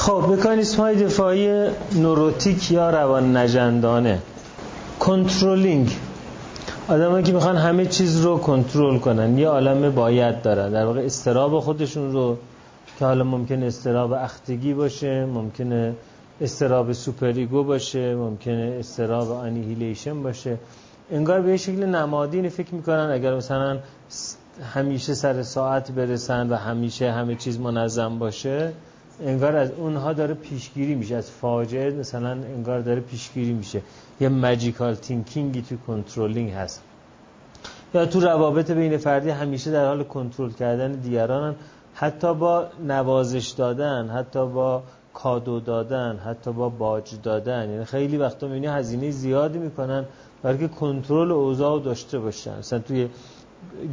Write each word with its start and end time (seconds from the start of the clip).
خب 0.00 0.24
مکانیسم 0.28 0.82
های 0.82 1.04
دفاعی 1.04 1.68
neurotic 1.94 2.70
یا 2.70 2.90
روان 2.90 3.36
نژندانه 3.36 4.18
controlling 4.98 5.96
آدمایی 6.88 7.24
که 7.24 7.32
می‌خوان 7.32 7.56
همه 7.56 7.86
چیز 7.86 8.20
رو 8.20 8.38
کنترل 8.38 8.98
کنن. 8.98 9.38
یه 9.38 9.48
عالم 9.48 9.90
باید 9.90 10.42
دارن. 10.42 10.70
در 10.70 10.84
واقع 10.84 11.00
اضطراب 11.00 11.60
خودشون 11.60 12.12
رو 12.12 12.36
که 12.98 13.04
حالا 13.04 13.24
ممکن 13.24 13.62
اضطراب 13.62 14.12
اختگی 14.12 14.74
باشه 14.74 15.24
ممکنه 15.24 15.94
اضطراب 16.40 16.92
superego 16.92 17.64
باشه 17.64 18.14
ممکنه 18.14 18.76
اضطراب 18.78 19.30
annihilation 19.30 20.22
باشه. 20.22 20.58
انگار 21.12 21.40
به 21.40 21.56
شکل 21.56 21.86
نمادین 21.86 22.48
فکر 22.48 22.74
می‌کنن. 22.74 23.10
اگر 23.12 23.34
مثلا 23.34 23.78
همیشه 24.74 25.14
سر 25.14 25.42
ساعت 25.42 25.92
برسن 25.92 26.48
و 26.48 26.54
همیشه 26.56 27.12
همه 27.12 27.34
چیز 27.34 27.60
منظم 27.60 28.18
باشه 28.18 28.72
انگار 29.24 29.56
از 29.56 29.70
اونها 29.70 30.12
داره 30.12 30.34
پیشگیری 30.34 30.94
میشه. 30.94 31.16
از 31.16 31.30
فاجعه 31.30 31.90
مثلا 31.90 32.30
انگار 32.30 32.80
داره 32.80 33.00
پیشگیری 33.00 33.52
میشه. 33.52 33.82
یه 34.20 34.28
ماجیکال 34.28 34.94
تینکینگی 34.94 35.62
تو 35.62 35.76
کنترلینگ 35.86 36.50
هست. 36.50 36.82
یا 37.94 38.06
تو 38.06 38.20
روابط 38.20 38.70
بین 38.70 38.96
فردی 38.96 39.30
همیشه 39.30 39.70
در 39.70 39.86
حال 39.86 40.02
کنترل 40.02 40.50
کردن 40.50 40.92
دیگرانن. 40.92 41.54
حتی 41.94 42.34
با 42.34 42.66
نوازش 42.86 43.48
دادن 43.48 44.08
حتی 44.08 44.46
با 44.46 44.82
کادو 45.14 45.60
دادن 45.60 46.16
حتی 46.24 46.52
با 46.52 46.68
باج 46.68 47.10
دادن. 47.22 47.70
یعنی 47.70 47.84
خیلی 47.84 48.16
وقتا 48.16 48.46
می‌بینی 48.46 48.66
هزینه 48.66 49.10
زیادی 49.10 49.58
می‌کنن 49.58 50.04
برای 50.42 50.58
که 50.58 50.68
کنترل 50.68 51.30
اوضاع 51.30 51.80
داشته 51.80 52.18
باشن. 52.18 52.58
مثلا 52.58 52.78
توی 52.78 53.08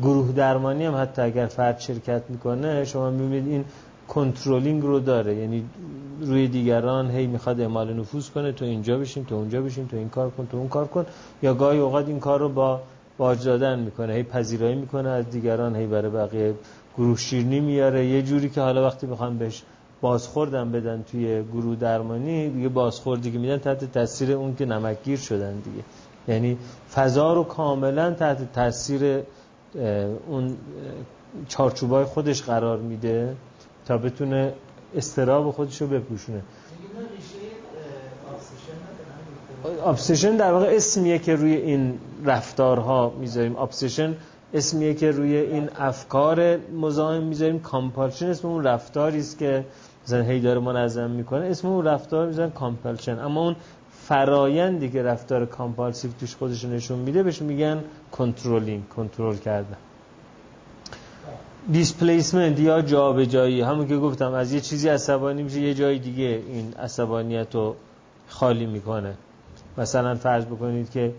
گروه 0.01 0.31
درمانی 0.31 0.85
هم 0.85 0.95
حتی 0.95 1.21
اگر 1.21 1.45
فرد 1.45 1.79
شرکت 1.79 2.21
می‌کنه 2.29 2.85
شما 2.85 3.09
می‌بینید 3.09 3.47
این 3.47 3.65
کنترلینگ 4.07 4.83
رو 4.83 4.99
داره. 4.99 5.35
یعنی 5.35 5.63
روی 6.21 6.47
دیگران 6.47 7.11
هی 7.11 7.27
می‌خواد 7.27 7.61
اعمال 7.61 7.93
نفوذ 7.93 8.29
کنه 8.29 8.51
تو 8.51 8.65
اینجا 8.65 8.97
بشین 8.97 9.25
تو 9.25 9.35
اونجا 9.35 9.61
بشین 9.61 9.87
تو 9.87 9.97
این 9.97 10.09
کار 10.09 10.29
کن 10.29 10.47
تو 10.51 10.57
اون 10.57 10.67
کار 10.67 10.87
کن. 10.87 11.05
یا 11.43 11.53
گاهی 11.53 11.79
اوقات 11.79 12.07
این 12.07 12.19
کار 12.19 12.39
رو 12.39 12.49
با 12.49 12.81
باج 13.17 13.45
دادن 13.45 13.79
می‌کنه 13.79 14.13
هی 14.13 14.23
پذیرایی 14.23 14.75
می‌کنه 14.75 15.09
از 15.09 15.29
دیگران 15.29 15.75
هی 15.75 15.87
برای 15.87 16.11
بقیه 16.11 16.53
گروه 16.97 17.17
شیرنی 17.17 17.59
میاره. 17.59 18.05
یه 18.05 18.21
جوری 18.21 18.49
که 18.49 18.61
حالا 18.61 18.87
وقتی 18.87 19.07
بخوام 19.07 19.37
بهش 19.37 19.63
بازخوردم 20.01 20.71
بدن 20.71 21.03
توی 21.11 21.43
گروه 21.43 21.75
درمانی 21.75 22.49
دیگه 22.49 22.69
بازخوردی 22.69 23.31
که 23.31 23.37
میدن 23.37 23.57
تحت 23.57 23.91
تاثیر 23.91 24.31
اون 24.31 24.55
که 24.55 24.65
نمکگیر 24.65 25.17
شدن 25.17 25.53
دیگه. 25.53 25.83
یعنی 26.27 26.57
فضا 26.93 27.33
رو 27.33 27.43
کاملا 27.43 28.11
تحت 28.11 28.53
تاثیر 28.53 29.23
اون 30.27 30.57
چارچوبای 31.47 32.05
خودش 32.05 32.41
قرار 32.41 32.77
میده. 32.77 33.35
تا 33.87 33.97
بتونه 33.97 34.53
اضطراب 34.95 35.51
خودش 35.51 35.81
رو 35.81 35.87
بپوشونه. 35.87 36.41
obsession 39.85 40.37
در 40.37 40.51
واقع 40.51 40.65
اسمیه 40.75 41.19
که 41.19 41.35
روی 41.35 41.55
این 41.55 41.99
رفتارها 42.25 43.13
می‌ذاریم. 43.19 43.55
obsession 43.55 44.15
اسمیه 44.53 44.93
که 44.93 45.11
روی 45.11 45.35
این 45.35 45.69
افکار 45.79 46.57
مزاحم 46.57 47.23
می‌ذاریم. 47.23 47.59
compulsion 47.59 48.25
اسم 48.25 48.47
اون 48.47 48.63
رفتاری 48.63 49.19
است 49.19 49.37
که 49.37 49.65
مثلا 50.05 50.21
هی 50.21 50.39
داره 50.39 50.59
منظم 50.59 51.09
می‌کنه. 51.09 51.45
اسم 51.45 51.67
اون 51.67 51.85
رفتار 51.85 52.27
می‌ذارن 52.27 52.49
compulsion 52.49 53.19
اما 53.19 53.41
اون 53.41 53.55
فرایندی 53.91 54.89
که 54.89 55.03
رفتار 55.03 55.45
compulsive 55.45 56.11
توش 56.19 56.35
خودش 56.35 56.65
نشون 56.65 56.99
میده 56.99 57.23
بهش 57.23 57.41
میگن 57.41 57.83
کنترلینگ 58.11 58.89
کنترل 58.89 59.35
کردن. 59.35 59.77
دیسپلیسمنت 61.71 62.59
یا 62.59 62.81
جابجایی. 62.81 63.61
همون 63.61 63.87
که 63.87 63.97
گفتم 63.97 64.33
از 64.33 64.53
یه 64.53 64.61
چیزی 64.61 64.89
عصبانی 64.89 65.43
میشه 65.43 65.61
یه 65.61 65.73
جای 65.73 65.99
دیگه 65.99 66.41
این 66.47 66.73
عصبانیت 66.73 67.55
رو 67.55 67.75
خالی 68.27 68.65
می‌کنه. 68.65 69.13
مثلا 69.77 70.15
فرض 70.15 70.45
بکنید 70.45 70.91
که 70.91 71.13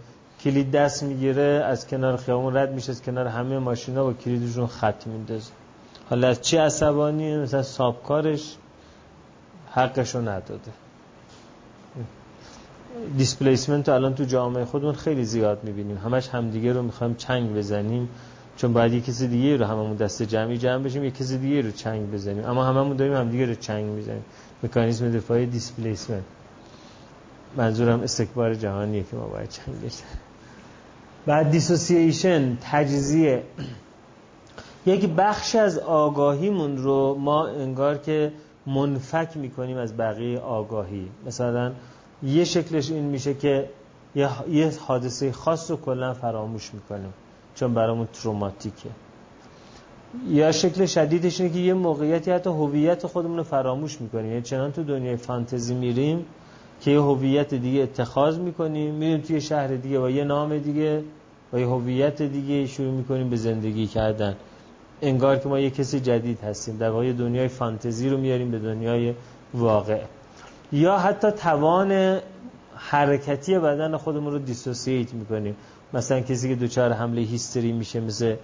کلید 0.45 0.71
دست 0.71 1.03
می‌گیره 1.03 1.65
از 1.67 1.87
کنار 1.87 2.17
خیابون 2.17 2.57
رد 2.57 2.73
میشه 2.73 2.91
از 2.91 3.03
کنار 3.03 3.27
همه 3.27 3.59
ماشینا 3.59 4.05
با 4.05 4.13
کلیدشون 4.13 4.67
خط 4.67 5.07
میندازه. 5.07 5.51
حالا 6.11 6.29
از 6.29 6.43
چی 6.43 6.57
عصبانی 6.57 7.37
مثلا 7.37 7.63
سابکارش 7.63 8.57
حقشو 9.71 10.21
نداده. 10.21 10.71
displacement 13.17 13.89
الان 13.89 14.15
تو 14.15 14.25
جامعه 14.25 14.65
خودمون 14.65 14.95
خیلی 14.95 15.25
زیاد 15.25 15.65
می‌بینیم. 15.65 15.97
همش 16.05 16.29
همدیگه 16.29 16.73
رو 16.73 16.83
می‌خوایم 16.83 17.15
چنگ 17.15 17.55
بزنیم. 17.55 18.09
چون 18.59 18.73
باید 18.73 18.93
یک 18.93 19.05
کسی 19.05 19.29
دیگه 19.29 19.57
رو 19.57 19.65
هممون 19.65 19.97
دست 19.97 20.23
جمعی 20.23 20.59
جمع 20.59 20.83
بشیم 20.83 21.05
یک 21.05 21.17
کسی 21.17 21.39
دیگه 21.39 21.61
رو 21.61 21.71
چنگ 21.71 22.11
بزنیم. 22.11 22.45
اما 22.45 22.65
هممون 22.65 22.97
داریم 22.97 23.15
همدیگه 23.15 23.47
رو 23.47 23.55
چنگ 23.55 23.85
می‌زنیم. 23.85 24.25
مکانیزم 24.63 25.13
دفاعی 25.13 25.47
displacement. 25.47 26.23
منظورم 27.57 28.01
استکبار 28.01 28.55
جهانیه 28.55 29.03
که 29.03 29.17
ما 29.17 29.27
باید 29.27 29.49
چنگ 29.49 29.77
بزنیم. 29.77 30.19
بعد 31.27 31.51
dissociation 31.51 32.59
تجزیه. 32.61 33.43
یک 34.87 35.07
بخش 35.07 35.55
از 35.55 35.79
آگاهیمون 35.79 36.77
رو 36.77 37.15
ما 37.15 37.47
انگار 37.47 37.99
که 37.99 38.33
منفک 38.67 39.37
می‌کنیم 39.37 39.77
از 39.77 39.97
بقیه 39.97 40.39
آگاهی. 40.39 41.09
مثلا 41.27 41.73
یه 42.23 42.45
شکلش 42.45 42.91
این 42.91 43.05
میشه 43.05 43.35
که 43.35 43.69
یه 44.15 44.73
حادثه 44.87 45.33
خاص 45.33 45.71
رو 45.71 45.77
کلا 45.77 46.15
فراموش 46.15 46.75
می‌کنیم. 46.75 47.13
چون 47.59 47.75
برامون 47.75 48.09
تروماتیکه. 48.13 48.89
یا 50.29 50.53
شکل 50.53 50.87
شدیدش 50.87 51.41
اینه 51.41 51.53
که 51.53 51.59
یه 51.59 51.75
موقعیتی 51.75 52.31
حتی 52.31 52.51
هویت 52.51 53.07
خودمون 53.07 53.37
رو 53.37 53.43
فراموش 53.43 54.01
می‌کنیم. 54.01 54.27
یعنی 54.27 54.43
چنان 54.43 54.73
تو 54.73 54.83
دنیای 54.83 55.17
فانتزی 55.17 55.75
میریم 55.75 56.25
که 56.81 56.91
یه 56.91 57.01
هویت 57.01 57.55
دیگه 57.55 57.83
اتخاذ 57.83 58.39
می‌کنیم 58.39 58.95
میریم 58.95 59.21
توی 59.21 59.41
شهر 59.41 59.67
دیگه 59.67 59.99
با 59.99 60.11
یه 60.11 60.25
نام 60.25 60.59
دیگه 60.59 61.03
با 61.53 61.59
یه 61.59 61.67
هویت 61.67 62.23
دیگه 62.23 62.67
شروع 62.67 62.93
می‌کنیم 62.93 63.31
به 63.31 63.37
زندگی 63.37 63.87
کردن. 63.87 64.37
انگار 65.03 65.37
که 65.37 65.49
ما 65.49 65.59
یه 65.59 65.71
کسی 65.71 66.01
جدید 66.01 66.41
هستیم. 66.41 66.77
در 66.77 66.91
واقع 66.91 67.13
دنیای 67.13 67.49
فانتزی 67.49 68.09
رو 68.09 68.19
میاریم 68.19 68.51
به 68.51 68.59
دنیای 68.59 69.15
واقع. 69.55 70.01
یا 70.73 70.99
حتی 70.99 71.31
توان 71.31 72.19
حرکتی 72.77 73.59
بدن 73.59 73.97
خودمون 73.97 74.33
رو 74.33 74.39
dissociate 74.39 75.15
می‌کنیم. 75.15 75.57
مثلا 75.95 76.21
کسی 76.21 76.49
که 76.49 76.55
دوچار 76.55 76.93
حمله 76.93 77.21
هیستری 77.21 77.73
میشه 77.73 78.01
مثل 78.01 78.37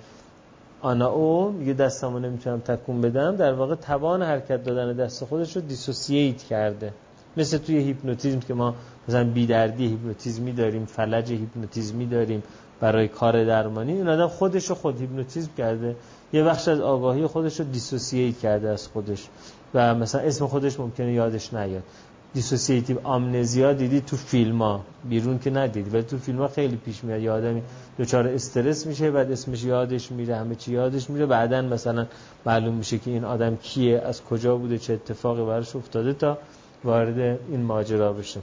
آنا 0.80 1.08
او 1.08 1.52
میگه 1.52 1.72
دستمو 1.72 2.18
نمی‌تونم 2.18 2.60
تکون 2.60 3.00
بدم. 3.00 3.36
در 3.36 3.52
واقع 3.52 3.74
توان 3.74 4.22
حرکت 4.22 4.64
دادن 4.64 4.92
دست 4.92 5.24
خودش 5.24 5.56
رو 5.56 5.62
dissociate 5.62 6.42
کرده. 6.42 6.92
مثل 7.36 7.58
توی 7.58 7.78
هیپنوتیزم 7.78 8.40
که 8.40 8.54
ما 8.54 8.74
مثلا 9.08 9.24
بیدردی 9.24 9.86
هیپنوتیزمی 9.86 10.52
داریم 10.52 10.84
فلج 10.84 11.32
هیپنوتیزمی 11.32 12.06
داریم 12.06 12.42
برای 12.80 13.08
کار 13.08 13.44
درمانی 13.44 13.92
این 13.92 14.08
آدم 14.08 14.26
خودش 14.26 14.68
رو 14.68 14.74
خود 14.74 15.00
هیپنوتیزم 15.00 15.50
کرده. 15.58 15.96
یه 16.32 16.42
بخش 16.42 16.68
از 16.68 16.80
آگاهی 16.80 17.26
خودش 17.26 17.60
رو 17.60 17.66
دیسوسییت 17.66 18.38
کرده 18.38 18.68
از 18.68 18.88
خودش. 18.88 19.28
و 19.74 19.94
مثلا 19.94 20.20
اسم 20.20 20.46
خودش 20.46 20.80
ممکنه 20.80 21.12
یادش 21.12 21.54
نیاد. 21.54 21.82
دیسوسییتیو 22.34 22.98
آمنزیا 23.04 23.72
دیدی 23.72 24.00
تو 24.00 24.16
فیلم 24.16 24.62
ها 24.62 24.84
بیرون 25.04 25.38
که 25.38 25.50
ندیدی 25.50 25.90
ولی 25.90 26.02
تو 26.02 26.18
فیلم 26.18 26.38
ها 26.38 26.48
خیلی 26.48 26.76
پیش 26.76 27.04
میاد. 27.04 27.20
یه 27.20 27.30
آدمی 27.30 27.62
دچار 27.98 28.28
استرس 28.28 28.86
میشه 28.86 29.10
بعد 29.10 29.32
اسمش 29.32 29.64
یادش 29.64 30.12
میره 30.12 30.36
همه 30.36 30.54
چی 30.54 30.72
یادش 30.72 31.10
میره. 31.10 31.26
بعدا 31.26 31.62
مثلا 31.62 32.06
معلوم 32.46 32.74
میشه 32.74 32.98
که 32.98 33.10
این 33.10 33.24
آدم 33.24 33.56
کیه 33.56 33.98
از 33.98 34.24
کجا 34.24 34.56
بوده 34.56 34.78
چه 34.78 34.92
اتفاقی 34.92 35.44
براش 35.44 35.76
افتاده 35.76 36.12
تا 36.12 36.38
وارد 36.84 37.18
این 37.18 37.62
ماجرا 37.62 38.12
بشه. 38.12 38.40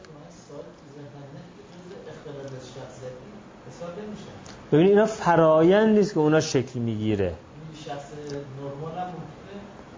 ببین 4.72 4.88
اینا 4.88 5.06
فرایند 5.06 5.98
نیست 5.98 6.14
که 6.14 6.20
اونا 6.20 6.40
شکل 6.42 6.80
می‌گیره. 6.80 7.34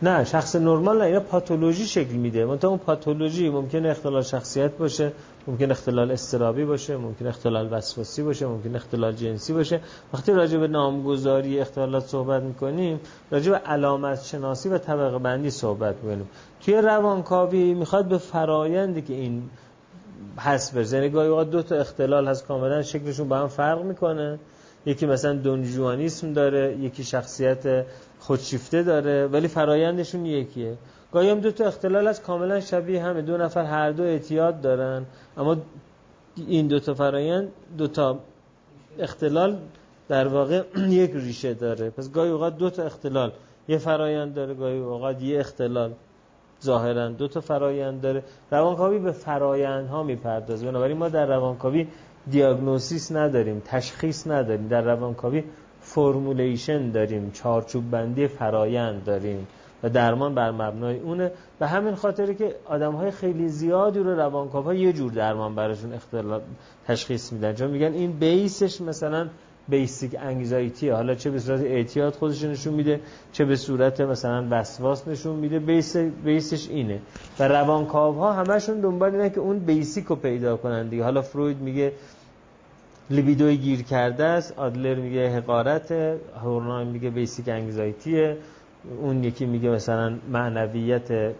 نه 0.03 0.23
شخص 0.23 0.55
نرمال 0.55 0.97
نه 0.97 1.03
اینا 1.03 1.19
پاتولوژی 1.19 1.85
شکل 1.85 2.13
میده. 2.13 2.45
منتها 2.45 2.69
اون 2.69 2.79
پاتولوژی 2.79 3.49
ممکن 3.49 3.85
اختلال 3.85 4.21
شخصیت 4.21 4.71
باشه 4.71 5.11
ممکن 5.47 5.71
اختلال 5.71 6.11
استرابی 6.11 6.65
باشه 6.65 6.97
ممکن 6.97 7.27
اختلال 7.27 7.73
وسواسی 7.73 8.23
باشه 8.23 8.45
ممکن 8.47 8.75
اختلال 8.75 9.13
جنسی 9.13 9.53
باشه. 9.53 9.79
وقتی 10.13 10.31
راجع 10.31 10.57
به 10.57 10.67
نامگذاری 10.67 11.59
اختلالات 11.59 12.05
صحبت 12.05 12.43
می‌کنیم 12.43 12.99
راجع 13.31 13.51
به 13.51 13.57
علامت 13.57 14.23
شناسی 14.23 14.69
و 14.69 14.77
طبقه 14.77 15.17
بندی 15.17 15.49
صحبت 15.49 15.95
می‌کنیم. 16.03 16.29
توی 16.65 16.73
روانکاوی 16.73 17.73
می‌خواد 17.73 18.05
به 18.05 18.17
فرایندی 18.17 19.01
که 19.01 19.13
این 19.13 19.49
حس 20.37 20.71
برسه 20.71 20.97
یعنی 20.97 21.09
گاهی 21.09 21.49
دو 21.49 21.61
تا 21.61 21.75
اختلال 21.75 22.27
هست 22.27 22.47
کاملا 22.47 22.81
شکلشون 22.81 23.27
با 23.29 23.37
هم 23.37 23.47
فرق 23.47 23.81
می‌کنه. 23.81 24.39
یکی 24.85 25.05
مثلا 25.05 25.33
دونجوانیسم 25.33 26.33
داره 26.33 26.77
یکی 26.77 27.03
شخصیت 27.03 27.85
خودشیفته 28.23 28.83
داره 28.83 29.27
ولی 29.27 29.47
فرایندشون 29.47 30.25
یکیه. 30.25 30.77
گاهی 31.11 31.29
هم 31.29 31.39
دو 31.39 31.51
تا 31.51 31.65
اختلال 31.65 32.07
از 32.07 32.21
کاملا 32.21 32.59
شبیه 32.59 33.03
همه. 33.03 33.21
دو 33.21 33.37
نفر 33.37 33.63
هر 33.63 33.91
دو 33.91 34.03
اعتیاد 34.03 34.61
دارن 34.61 35.05
اما 35.37 35.57
این 36.35 36.67
دو 36.67 36.79
تا 36.79 36.93
فرایند 36.93 37.47
دو 37.77 37.87
تا 37.87 38.19
اختلال 38.99 39.57
در 40.07 40.27
واقع 40.27 40.63
یک 41.01 41.11
ریشه 41.13 41.53
داره. 41.53 41.89
پس 41.89 42.11
گاهی 42.11 42.29
اوقات 42.29 42.57
دو 42.57 42.69
تا 42.69 42.83
اختلال 42.83 43.31
یه 43.67 43.77
فرایند 43.77 44.33
داره 44.33 44.53
گاهی 44.53 44.79
اوقات 44.79 45.21
یه 45.21 45.39
اختلال 45.39 45.91
ظاهرا 46.63 47.07
دو 47.09 47.27
تا 47.27 47.41
فرایند 47.41 48.01
داره. 48.01 48.23
روانکاوی 48.51 48.99
به 48.99 49.11
فرایندها 49.11 50.03
می‌پردازه. 50.03 50.65
بنابراین 50.65 50.97
ما 50.97 51.09
در 51.09 51.25
روانکاوی 51.25 51.87
diagnosis 52.29 53.11
نداریم 53.11 53.61
تشخیص 53.65 54.27
نداریم. 54.27 54.67
در 54.67 54.81
روانکاوی 54.81 55.43
formulation 55.93 56.91
داریم 56.91 57.31
چارچوب 57.31 57.91
بندی 57.91 58.27
فرایند 58.27 59.03
داریم 59.03 59.47
و 59.83 59.89
درمان 59.89 60.35
بر 60.35 60.51
مبنای 60.51 60.99
اونه. 60.99 61.31
و 61.59 61.67
همین 61.67 61.95
خاطری 61.95 62.35
که 62.35 62.55
آدم 62.65 62.91
های 62.91 63.11
خیلی 63.11 63.47
زیادی 63.47 63.99
رو 63.99 64.15
روانکاو 64.15 64.65
ها 64.65 64.73
یه 64.73 64.93
جور 64.93 65.11
درمان 65.11 65.55
براشون 65.55 65.93
اختلاف 65.93 66.41
تشخیص 66.87 67.31
میدن. 67.33 67.53
چون 67.53 67.69
میگن 67.69 67.93
این 67.93 68.11
base 68.11 68.58
ش 68.58 68.81
مثلا 68.81 69.27
basic 69.67 70.15
anxiety 70.19 70.89
حالا 70.89 71.15
چه 71.15 71.31
به 71.31 71.39
صورت 71.39 71.61
اعتیاد 71.61 72.13
خودش 72.13 72.43
نشون 72.43 72.73
میده 72.73 72.99
چه 73.31 73.45
به 73.45 73.55
صورت 73.55 74.01
مثلا 74.01 74.47
وسواس 74.51 75.07
نشون 75.07 75.35
میده. 75.35 75.59
بیس 75.59 75.97
بیسش 75.97 76.69
اینه. 76.69 76.99
و 77.39 77.47
روانکاو 77.47 78.15
ها 78.15 78.33
همشون 78.33 78.79
دنبال 78.79 79.15
اینه 79.15 79.29
که 79.29 79.39
اون 79.39 79.59
بیسیک 79.59 80.05
رو 80.05 80.15
پیدا 80.15 80.57
کنن 80.57 80.87
دیگه. 80.87 81.03
حالا 81.03 81.21
فروید 81.21 81.57
میگه 81.59 81.91
لیبیدوی 83.09 83.57
گیر 83.57 83.81
کرده 83.81 84.23
است. 84.23 84.53
آدلر 84.57 84.95
میگه 84.95 85.29
حقارت 85.29 85.91
هورنایم 86.43 86.87
میگه 86.87 87.09
بیسیک 87.09 87.49
انگزایتیه. 87.49 88.37
اون 89.01 89.23
یکی 89.23 89.45
میگه 89.45 89.69
مثلا 89.69 90.17
معنویت 90.31 91.35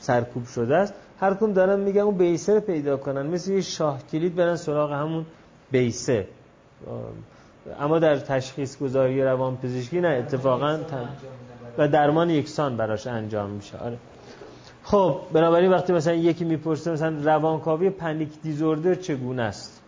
سرکوب 0.00 0.46
شده 0.46 0.76
است. 0.76 0.94
هر 1.20 1.34
کم 1.34 1.52
دارن 1.52 1.80
میگه 1.80 2.00
اون 2.00 2.16
بیسه 2.16 2.54
رو 2.54 2.60
پیدا 2.60 2.96
کنن. 2.96 3.26
مثل 3.26 3.52
یه 3.52 3.60
شاه 3.60 4.02
کلید 4.12 4.34
برن 4.34 4.56
سراغ 4.56 4.92
همون 4.92 5.26
بیسه. 5.70 6.26
اما 7.80 7.98
در 7.98 8.16
تشخیص 8.16 8.78
گذاری 8.78 9.22
روان 9.22 9.56
پزشکی 9.56 10.00
نه 10.00 10.08
اتفاقا 10.08 10.78
و 11.78 11.88
درمان 11.88 12.30
یکسان 12.30 12.76
براش 12.76 13.06
انجام 13.06 13.50
میشه. 13.50 13.78
آره. 13.78 13.96
خب 14.82 15.20
بنابراین 15.32 15.70
وقتی 15.70 15.92
مثلا 15.92 16.14
یکی 16.14 16.44
می‌پرسه 16.44 16.92
مثلا 16.92 17.16
روانکاوی 17.24 17.90
پنیک 17.90 18.28
دیزوردر 18.42 18.94
چگونه 18.94 19.42
است؟ 19.42 19.82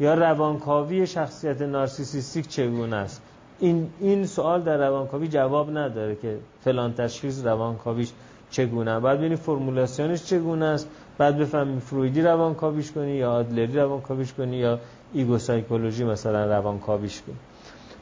یا 0.00 0.14
روانکاوی 0.14 1.06
شخصیت 1.06 1.62
نارسیسیستیک 1.62 2.48
چگونه 2.48 2.96
است؟ 2.96 3.22
این 3.60 3.90
این 4.00 4.26
سوال 4.26 4.62
در 4.62 4.76
روانکاوی 4.76 5.28
جواب 5.28 5.78
نداره 5.78 6.16
که 6.16 6.38
فلان 6.60 6.94
تشخیص 6.94 7.44
روانکاویش 7.44 8.12
چگونه 8.50 9.00
بعد 9.00 9.18
ببینی 9.18 9.36
فرمولاسیونش 9.36 10.24
چگونه 10.24 10.64
است. 10.64 10.88
بعد 11.18 11.38
بفهمی 11.38 11.80
فرویدی 11.80 12.22
روانکاویش 12.22 12.92
کنی 12.92 13.10
یا 13.10 13.32
آدلری 13.32 13.76
روانکاویش 13.76 14.32
کنی 14.32 14.56
یا 14.56 14.78
ego 15.12 15.38
psychology 15.38 16.04
مثلا 16.04 16.46
روانکاویش 16.46 17.22
کنی. 17.22 17.36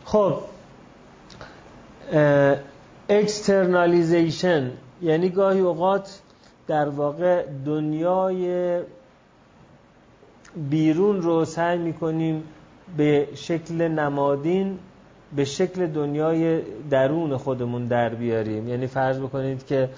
خب 0.04 0.34
externalization 3.08 4.70
یعنی 5.02 5.28
گاهی 5.28 5.60
اوقات 5.60 6.20
در 6.66 6.88
واقع 6.88 7.44
دنیای 7.66 8.80
بیرون 10.56 11.22
رو 11.22 11.44
سعی 11.44 11.78
می‌کنیم 11.78 12.42
به 12.96 13.28
شکل 13.34 13.88
نمادین 13.88 14.78
به 15.36 15.44
شکل 15.44 15.86
دنیای 15.86 16.60
درون 16.90 17.36
خودمون 17.36 17.86
در 17.86 18.08
بیاریم. 18.08 18.68
یعنی 18.68 18.86
فرض 18.86 19.18
بکنید 19.18 19.66
که 19.66 19.88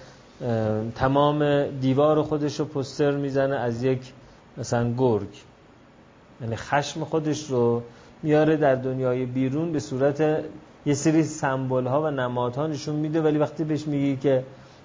تمام 0.95 1.67
دیوار 1.67 2.23
خودش 2.23 2.61
رو 2.61 2.65
پوستر 2.65 3.11
می‌زنه 3.11 3.57
از 3.57 3.83
یک 3.85 4.13
مثلا 4.57 4.95
گرگ. 4.99 5.29
یعنی 6.41 6.57
خشم 6.57 7.05
خودش 7.05 7.51
رو 7.51 7.83
میاره 8.23 8.57
در 8.57 8.75
دنیای 8.75 9.27
بیرون 9.27 9.73
به 9.73 9.81
صورت 9.81 10.45
یه 10.87 10.95
سری 10.95 11.23
سمبل 11.23 11.87
ها 11.87 12.03
و 12.03 12.11
نمادها 12.11 12.67
نشون 12.67 12.97
میده 12.97 13.23
ولی 13.23 13.39
وقتی 13.39 13.65
بهش 13.65 13.87
میگی 13.87 14.17
که 14.17 14.45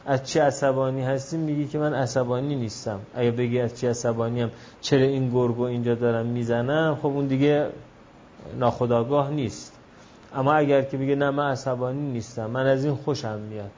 از 0.09 0.23
چه 0.23 0.43
عصبانی 0.43 1.03
هستی 1.03 1.37
میگی 1.37 1.67
که 1.67 1.79
من 1.79 1.93
عصبانی 1.93 2.55
نیستم. 2.55 2.99
اگه 3.15 3.31
بگی 3.31 3.59
از 3.59 3.79
چه 3.79 3.89
عصبانی 3.89 4.41
هم 4.41 4.51
چرا 4.81 5.01
این 5.01 5.29
گرگو 5.29 5.61
اینجا 5.63 5.95
دارم 5.95 6.25
می‌زنم؟ 6.25 6.97
خب 7.01 7.05
اون 7.05 7.27
دیگه 7.27 7.69
ناخداگاه 8.59 9.31
نیست. 9.31 9.73
اما 10.35 10.53
اگر 10.53 10.81
که 10.81 10.97
میگه 10.97 11.15
نه 11.15 11.29
من 11.29 11.51
عصبانی 11.51 12.11
نیستم 12.11 12.49
من 12.49 12.67
از 12.67 12.85
این 12.85 12.95
خوشم 12.95 13.39
میاد. 13.39 13.69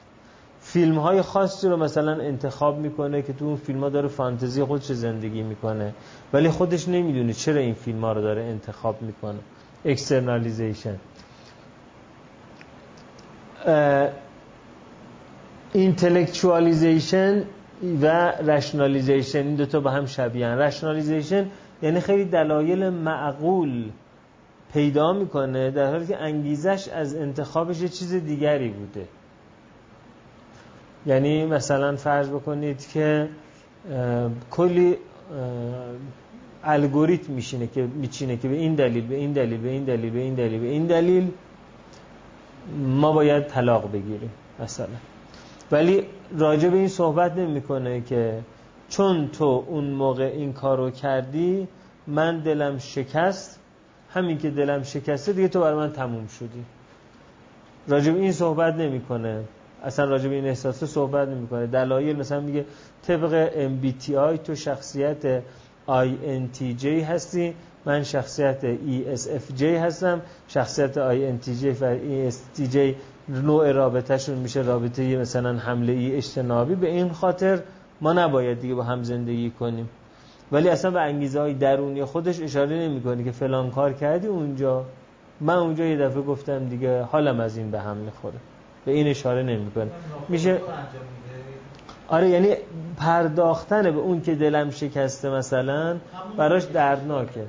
فیلم 0.60 0.98
های 0.98 1.22
خاصی 1.22 1.68
رو 1.68 1.76
مثلا 1.76 2.12
انتخاب 2.12 2.78
می‌کنه 2.78 3.22
که 3.22 3.32
تو 3.32 3.44
اون 3.44 3.56
فیلم 3.56 3.80
ها 3.80 3.88
داره 3.88 4.08
فانتزی 4.08 4.64
خودش 4.64 4.92
زندگی 4.92 5.42
می‌کنه. 5.42 5.94
ولی 6.32 6.48
خودش 6.48 6.88
نمی‌دونه 6.88 7.32
چرا 7.32 7.60
این 7.60 7.74
فیلم 7.74 8.00
ها 8.00 8.12
رو 8.12 8.22
داره 8.22 8.42
انتخاب 8.42 9.02
می‌کنه. 9.02 9.38
externalization 9.84 10.96
intellectualization 15.72 17.42
و 18.02 18.30
rationalization 18.30 19.38
این 19.38 19.54
دوتا 19.54 19.80
با 19.80 19.90
هم 19.90 20.06
شبیهن 20.06 20.58
rationalization 20.58 21.46
یعنی 21.82 22.00
خیلی 22.00 22.24
دلایل 22.24 22.88
معقول 22.88 23.84
پیدا 24.72 25.12
می‌کنه 25.12 25.70
در 25.70 25.90
حالی 25.90 26.06
که 26.06 26.16
انگیزش 26.16 26.88
از 26.88 27.14
انتخابش 27.14 27.80
یه 27.80 27.88
چیز 27.88 28.14
دیگری 28.14 28.68
بوده. 28.68 29.08
یعنی 31.06 31.46
مثلا 31.46 31.96
فرض 31.96 32.28
بکنید 32.28 32.88
که 32.88 33.28
کلی 34.50 34.96
الگوریتم 36.64 37.32
میشینه 37.32 37.66
که 37.66 37.82
میچینه 37.82 38.36
که 38.36 38.48
به 38.48 38.56
این 38.56 38.74
دلیل 38.74 39.06
به 39.06 39.16
این 39.16 39.32
دلیل 39.32 39.60
به 39.60 39.68
این 39.68 39.84
دلیل 39.84 40.10
به 40.10 40.18
این 40.18 40.34
دلیل 40.34 40.60
به 40.60 40.66
این 40.66 40.86
دلیل 40.86 41.30
ما 42.78 43.12
باید 43.12 43.46
طلاق 43.46 43.92
بگیریم 43.92 44.30
مثلا. 44.60 45.11
ولی 45.72 46.06
راجع 46.38 46.68
به 46.68 46.76
این 46.76 46.88
صحبت 46.88 47.36
نمی‌کنه 47.36 48.00
که 48.00 48.38
چون 48.88 49.28
تو 49.28 49.64
اون 49.68 49.84
موقع 49.84 50.32
این 50.34 50.52
کارو 50.52 50.90
کردی 50.90 51.68
من 52.06 52.40
دلم 52.40 52.78
شکست. 52.78 53.58
همین 54.10 54.38
که 54.38 54.50
دلم 54.50 54.82
شکسته 54.82 55.32
دیگه 55.32 55.48
تو 55.48 55.60
برای 55.60 55.76
من 55.76 55.92
تموم 55.92 56.26
شدی. 56.26 56.64
راجب 57.88 58.16
این 58.16 58.32
صحبت 58.32 58.74
نمی‌کنه. 58.74 59.42
اصلا 59.84 60.04
راجب 60.04 60.30
این 60.30 60.46
احساس 60.46 60.84
صحبت 60.84 61.28
نمی‌کنه. 61.28 61.66
دلایل 61.66 62.16
مثلا 62.16 62.40
میگه 62.40 62.64
طبق 63.02 63.50
MBTI 63.68 64.38
تو 64.44 64.54
شخصیت 64.54 65.42
INTJ 65.88 66.84
هستی. 66.84 67.54
من 67.84 68.02
شخصیت 68.02 68.76
ESFJ 68.76 69.62
هستم. 69.62 70.20
شخصیت 70.48 70.94
INTJ 70.94 71.64
و 71.80 71.96
ESTJ 71.96 72.94
نوع 73.28 73.72
رابطهشون 73.72 74.34
میشه 74.38 74.60
رابطه 74.62 75.16
مثلا 75.16 75.58
حمله 75.58 75.92
ای 75.92 76.16
اجتنابی. 76.16 76.74
به 76.74 76.88
این 76.88 77.12
خاطر 77.12 77.60
ما 78.00 78.12
نباید 78.12 78.60
دیگه 78.60 78.74
با 78.74 78.82
هم 78.82 79.02
زندگی 79.02 79.50
کنیم. 79.50 79.88
ولی 80.52 80.68
اصلا 80.68 80.90
به 80.90 81.00
انگیزه 81.00 81.40
های 81.40 81.54
درونی 81.54 82.04
خودش 82.04 82.40
اشاره 82.40 82.76
نمی‌کنه 82.76 83.24
که 83.24 83.30
فلان 83.30 83.70
کار 83.70 83.92
کردی 83.92 84.26
اونجا. 84.26 84.84
من 85.40 85.54
اونجا 85.54 85.84
یه 85.84 85.96
دفعه 85.96 86.22
گفتم 86.22 86.68
دیگه 86.68 87.02
حالم 87.02 87.40
از 87.40 87.56
این 87.56 87.70
به 87.70 87.80
هم 87.80 87.96
می‌خوره. 87.96 88.34
به 88.84 88.92
این 88.92 89.06
اشاره 89.06 89.42
نمی‌کنه. 89.42 89.90
میشه 90.28 90.60
آره 92.08 92.28
یعنی 92.28 92.48
پرداختن 92.96 93.82
به 93.82 93.98
اون 93.98 94.20
که 94.20 94.34
دلم 94.34 94.70
شکسته 94.70 95.30
مثلا 95.30 95.96
براش 96.36 96.64
دردناکه. 96.64 97.44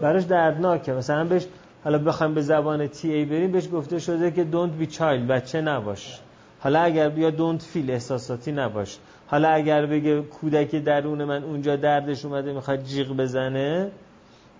براش 0.00 0.24
دردناکه. 0.24 0.92
مثلا 0.92 1.24
بهش 1.24 1.46
حالا 1.84 1.98
بخوایم 1.98 2.34
به 2.34 2.42
زبان 2.42 2.86
تی 2.86 3.12
ای 3.12 3.24
بریم 3.24 3.52
بهش 3.52 3.68
گفته 3.72 3.98
شده 3.98 4.30
که 4.30 4.46
don't 4.52 4.82
be 4.82 4.94
child 4.94 5.00
بچه 5.28 5.60
نباش. 5.60 6.20
حالا 6.60 6.80
اگر 6.80 7.08
بیا 7.08 7.30
don't 7.30 7.60
feel 7.60 7.90
احساساتی 7.90 8.52
نباش. 8.52 8.98
حالا 9.26 9.48
اگر 9.48 9.86
بگه 9.86 10.22
کودک 10.22 10.74
درون 10.74 11.24
من 11.24 11.44
اونجا 11.44 11.76
دردش 11.76 12.24
اومده 12.24 12.52
می‌خواد 12.52 12.84
جیغ 12.84 13.16
بزنه 13.16 13.90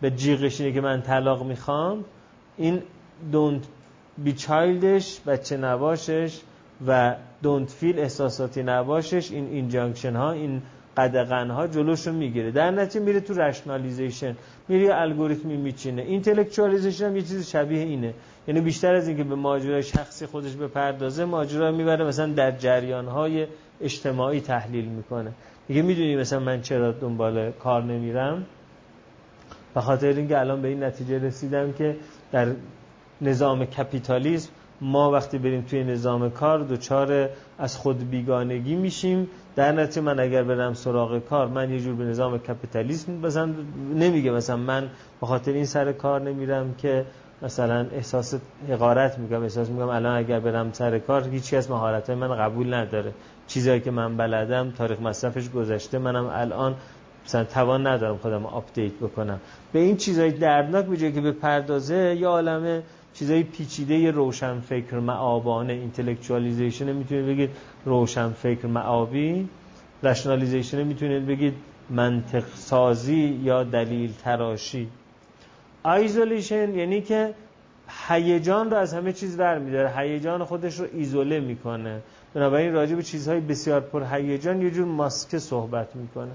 به 0.01 0.11
جیغش 0.11 0.61
اینه 0.61 0.73
که 0.73 0.81
من 0.81 1.03
طلاق 1.03 1.43
می‌خوام 1.43 2.05
این 2.57 2.83
don't 3.33 3.65
be 4.27 4.41
childish 4.41 5.21
بچه 5.27 5.57
نباشش 5.57 6.41
و 6.87 7.15
don't 7.45 7.83
feel 7.83 7.99
احساساتی 7.99 8.63
نباشش 8.63 9.31
این 9.31 9.47
injunction 9.47 10.17
ها 10.17 10.33
این 10.33 10.63
قدغن 10.97 11.51
ها 11.51 11.67
جلوشو 11.67 12.13
می‌گیره. 12.13 12.51
در 12.51 12.71
نتیجه 12.71 13.05
میره 13.05 13.21
تو 13.21 13.35
rationalization 13.35 14.37
میره 14.69 14.95
الگوریتمی 15.01 15.57
میچینه. 15.57 16.03
intellectualization 16.03 17.07
هم 17.07 17.17
یه 17.17 17.23
چیز 17.23 17.51
شبیه 17.51 17.83
اینه. 17.83 18.15
یعنی 18.49 18.61
بیشتر 18.61 18.95
از 18.95 19.09
اینکه 19.09 19.25
به 19.25 19.35
ماجرای 19.35 19.83
شخصی 19.83 20.27
خودش 20.27 20.55
بپردازه 20.55 21.25
ماجرا 21.25 21.73
می‌بره 21.73 22.05
مثلا 22.05 22.27
در 22.27 22.51
جریان 22.51 23.07
های 23.07 23.47
اجتماعی 23.81 24.41
تحلیل 24.41 24.85
می‌کنه. 24.85 25.33
دیگه 25.69 25.83
می‌دونی 25.83 26.17
مثلا 26.17 26.41
من 26.41 26.61
چرا 26.61 26.93
دنبال 26.93 27.51
کار 27.51 27.83
نمیرم؟ 27.83 28.47
به 29.75 29.81
خاطر 29.81 30.07
اینکه 30.07 30.39
الان 30.39 30.63
به 30.63 30.69
این 30.69 30.83
نتیجه 30.83 31.19
رسیدم 31.19 31.73
که 31.73 31.97
در 32.33 32.49
نظام 33.21 33.65
کپیتالیسم 33.65 34.51
ما 34.81 35.11
وقتی 35.11 35.39
بریم 35.39 35.63
توی 35.63 35.85
نظام 35.85 36.31
کار 36.31 36.59
دوچار 36.59 37.31
از 37.59 37.77
خود 37.77 38.11
بیگانگی 38.11 38.75
میشیم. 38.75 39.29
در 39.57 39.73
نتیجه 39.73 40.01
من 40.01 40.21
اگر 40.21 40.43
برم 40.43 40.75
سراغ 40.75 41.19
کار 41.19 41.47
من 41.49 41.71
یه 41.71 41.81
جور 41.81 41.95
به 41.95 42.05
نظام 42.05 42.39
کپیتالیسم 42.39 43.21
بزن 43.21 43.55
نمیگه 43.95 44.31
مثلا 44.31 44.57
من 44.57 44.89
به 45.21 45.27
خاطر 45.27 45.53
این 45.53 45.67
سر 45.67 45.93
کار 45.93 46.21
نمیرم 46.21 46.75
که 46.75 47.05
مثلا 47.43 47.87
احساس 47.93 48.35
حقارت 48.69 49.19
میگم 49.19 49.43
احساس 49.43 49.69
میگم 49.69 49.89
الان 49.89 50.19
اگر 50.19 50.41
برم 50.41 50.73
سر 50.73 50.99
کار 50.99 51.29
هیچ 51.29 51.55
کس 51.55 51.71
مهارت 51.71 52.11
من 52.11 52.37
قبول 52.37 52.75
نداره. 52.75 53.13
چیزایی 53.47 53.81
که 53.81 53.91
من 53.91 54.17
بلدم 54.17 54.71
تاریخ 54.71 55.01
مصرفش 55.01 55.51
گذشته 55.51 55.99
منم 55.99 56.27
الان 56.27 56.75
مثلا 57.25 57.45
توان 57.45 57.87
ندارم 57.87 58.17
خودم 58.19 58.47
update 58.47 58.93
بکنم. 58.93 59.41
به 59.73 59.79
این 59.79 59.97
چیزای 59.97 60.31
دردناک 60.31 60.85
به 60.85 61.13
که 61.13 61.21
به 61.21 61.33
پردازه 61.33 62.17
یا 62.19 62.31
عالمه 62.31 62.83
چیزای 63.15 63.43
پیچیده 63.43 64.11
روشن 64.11 64.61
فکر 64.61 64.99
مآبانه 64.99 65.73
intellectualization 65.73 66.93
می‌تونید 66.93 67.27
بگید 67.27 67.51
روشن 67.85 68.31
فکر 68.31 68.67
مآبی 68.67 69.49
rationalization 70.03 70.83
می‌تونید 70.83 71.27
بگید 71.27 71.55
منطق 71.91 72.45
سازی 72.55 73.41
یا 73.43 73.65
دلیل 73.65 74.13
تراشی. 74.13 74.89
isolation 75.83 76.75
یعنی 76.75 77.01
که 77.01 77.35
هیجان 78.09 78.71
رو 78.71 78.77
از 78.77 78.95
همه 78.95 79.13
چیز 79.13 79.39
ور 79.39 79.59
میداره 79.59 79.93
هیجان 79.97 80.45
خودش 80.45 80.81
رو 80.81 80.87
ایزوله 80.93 81.41
می‌کنه. 81.41 82.01
بنابراین 82.35 82.73
راجع 82.73 82.95
به 82.95 83.03
چیزهای 83.03 83.41
بسیار 83.41 83.81
پر 83.81 84.05
هیجان 84.05 84.63
یه 84.63 84.71
جور 84.71 84.87
ماسکه 84.87 85.39
صحبت 85.39 85.97
می‌کنه. 85.97 86.33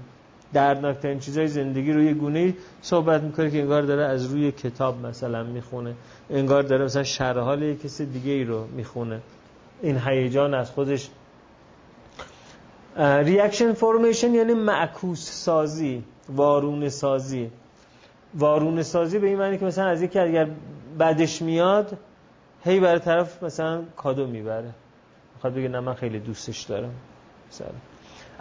دردناکترین 0.52 1.18
چیزهای 1.18 1.48
زندگی 1.48 1.92
رو 1.92 2.02
یه 2.02 2.14
گونه 2.14 2.54
صحبت 2.82 3.22
می‌کنه 3.22 3.50
که 3.50 3.60
انگار 3.60 3.82
داره 3.82 4.02
از 4.02 4.26
روی 4.26 4.52
کتاب 4.52 5.06
مثلا 5.06 5.42
می‌خونه. 5.42 5.94
انگار 6.30 6.62
داره 6.62 6.84
مثلا 6.84 7.02
شرح 7.02 7.38
حال 7.38 7.62
یک 7.62 7.82
کسی 7.82 8.06
دیگه 8.06 8.32
ای 8.32 8.44
رو 8.44 8.66
می‌خونه. 8.66 9.20
این 9.82 9.98
هیجان 9.98 10.54
از 10.54 10.70
خودش. 10.70 11.10
reaction 12.96 13.72
formation 13.72 14.34
یعنی 14.34 14.54
معکوس 14.54 15.30
سازی 15.30 16.04
وارون 16.28 16.88
سازی. 16.88 17.50
وارون 18.34 18.82
سازی 18.82 19.18
به 19.18 19.26
این 19.26 19.38
معنی 19.38 19.58
که 19.58 19.64
مثلا 19.64 19.86
از 19.86 20.02
یکی 20.02 20.18
اگر 20.18 20.48
بعدش 20.98 21.42
میاد 21.42 21.98
هی 22.64 22.80
برای 22.80 22.98
طرف 22.98 23.42
مثلا 23.42 23.82
کادو 23.96 24.26
می‌بره. 24.26 24.70
می‌خواد 25.34 25.54
بگه 25.54 25.68
نه 25.68 25.80
من 25.80 25.94
خیلی 25.94 26.18
دوستش 26.18 26.62
دارم. 26.62 26.94
مثلا. 27.50 27.68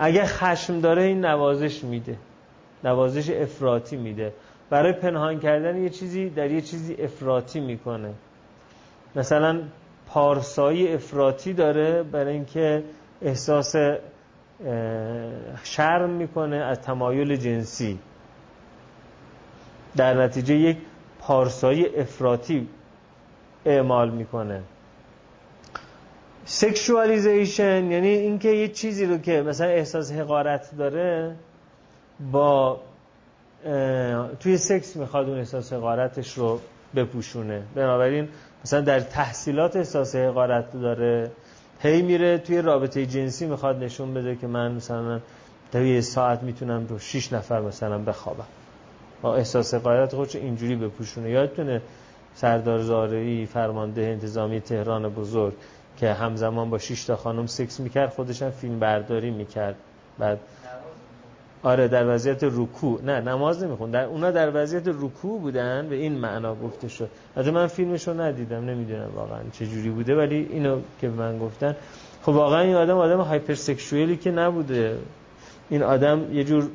اگه 0.02 0.26
خشم 0.26 0.80
داره 0.80 1.02
این 1.02 1.26
نوازش 1.26 1.84
میده. 1.84 2.18
نوازش 2.84 3.30
افراطی 3.30 3.98
میده. 3.98 4.34
برای 4.70 4.94
پنهان 4.94 5.40
کردن 5.40 5.84
یه 5.84 5.90
چیزی 5.90 6.30
در 6.30 6.52
یه 6.52 6.62
چیزی 6.62 6.94
افراطی 6.94 7.60
می‌کنه. 7.60 8.14
مثلا 9.16 9.62
پارسایی 10.08 10.94
افراطی 10.94 11.54
داره 11.54 12.04
برای 12.04 12.34
اینکه 12.34 12.84
احساس 13.22 13.76
شرم 15.64 16.10
می‌کنه 16.10 16.56
از 16.56 16.80
تمایل 16.82 17.36
جنسی. 17.36 18.00
در 19.98 20.14
نتیجه 20.14 20.56
یک 20.56 20.78
پارسایی 21.20 21.86
افراطی 21.86 22.68
اعمال 23.66 24.10
می‌کنه. 24.10 24.62
sexualization 26.52 27.92
یعنی 27.92 28.08
اینکه 28.08 28.50
یه 28.50 28.68
چیزی 28.68 29.06
رو 29.06 29.18
که 29.18 29.42
مثلا 29.42 29.68
احساس 29.68 30.12
حقارت 30.12 30.78
داره 30.78 31.36
با 32.32 32.80
توی 34.40 34.58
سکس 34.58 34.96
می‌خواد 34.96 35.30
اون 35.30 35.38
احساس 35.38 35.74
حقارتش 35.74 36.34
رو 36.34 36.60
بپوشونه. 36.96 37.62
بنابراین 37.76 38.28
مثلا 38.66 38.82
در 38.82 39.00
تحصیلات 39.00 39.76
احساس 39.76 40.16
حقارت 40.16 40.74
داره. 40.74 41.32
هی 41.80 42.02
میره 42.02 42.38
توی 42.38 42.62
رابطه 42.62 43.06
جنسی 43.06 43.46
می‌خواد 43.46 43.84
نشون 43.84 44.14
بده 44.14 44.36
که 44.36 44.48
من 44.48 44.72
مثلا 44.72 45.20
در 45.72 45.82
یه 45.82 46.02
ساعت 46.02 46.44
می‌تونم 46.44 46.88
رو 46.90 47.00
شیش 47.00 47.34
نفر 47.34 47.62
مثلا 47.62 47.98
بخوابم. 47.98 48.48
با 49.22 49.36
احساس 49.36 49.74
حقارت 49.74 50.16
خودش 50.16 50.36
اینجوری 50.36 50.76
بپوشونه. 50.76 51.30
یادتونه 51.30 51.82
سردار 52.36 52.82
زارعی 52.82 53.46
فرمانده 53.46 54.02
انتظامی 54.02 54.60
تهران 54.60 55.10
بزرگ. 55.10 55.54
که 56.00 56.14
همزمان 56.14 56.70
با 56.70 56.78
6 56.78 57.06
تا 57.06 57.16
خانم 57.16 57.46
سکس 57.46 57.80
می‌کرد 57.80 58.10
خودش 58.10 58.42
هم 58.42 58.52
فیلم 58.52 58.80
برداری 58.80 59.32
می‌کرد. 59.32 59.76
بعد 60.20 60.40
آره 61.64 61.88
در 61.88 62.16
وضعیت 62.16 62.44
رکوع. 62.44 63.02
نه 63.04 63.22
نماز 63.22 63.64
نمیخون 63.64 63.92
در 63.92 64.04
اونا 64.04 64.32
در 64.32 64.52
وضعیت 64.54 64.88
رکوع 64.88 65.40
بودن 65.40 65.88
به 65.90 65.96
این 65.96 66.14
معنا 66.14 66.56
گفته 66.56 66.88
شد 66.88 67.10
البته 67.38 67.52
من 67.52 67.68
فیلمشو 67.68 68.22
ندیدم 68.22 68.66
نمی‌دونم 68.66 69.10
واقعا 69.16 69.40
چه 69.54 69.68
جوری 69.68 69.90
بوده 69.90 70.16
ولی 70.16 70.48
اینو 70.52 70.80
که 71.02 71.10
من 71.10 71.40
گفتن. 71.40 71.76
خب 72.24 72.30
واقعا 72.30 72.62
این 72.62 72.76
آدم 72.76 72.98
آدم 72.98 73.22
hypersexual 73.22 74.10
ی 74.10 74.18
که 74.18 74.32
نبوده. 74.32 74.98
این 75.70 75.84
آدم 75.84 76.34
یه 76.34 76.44
جور 76.44 76.68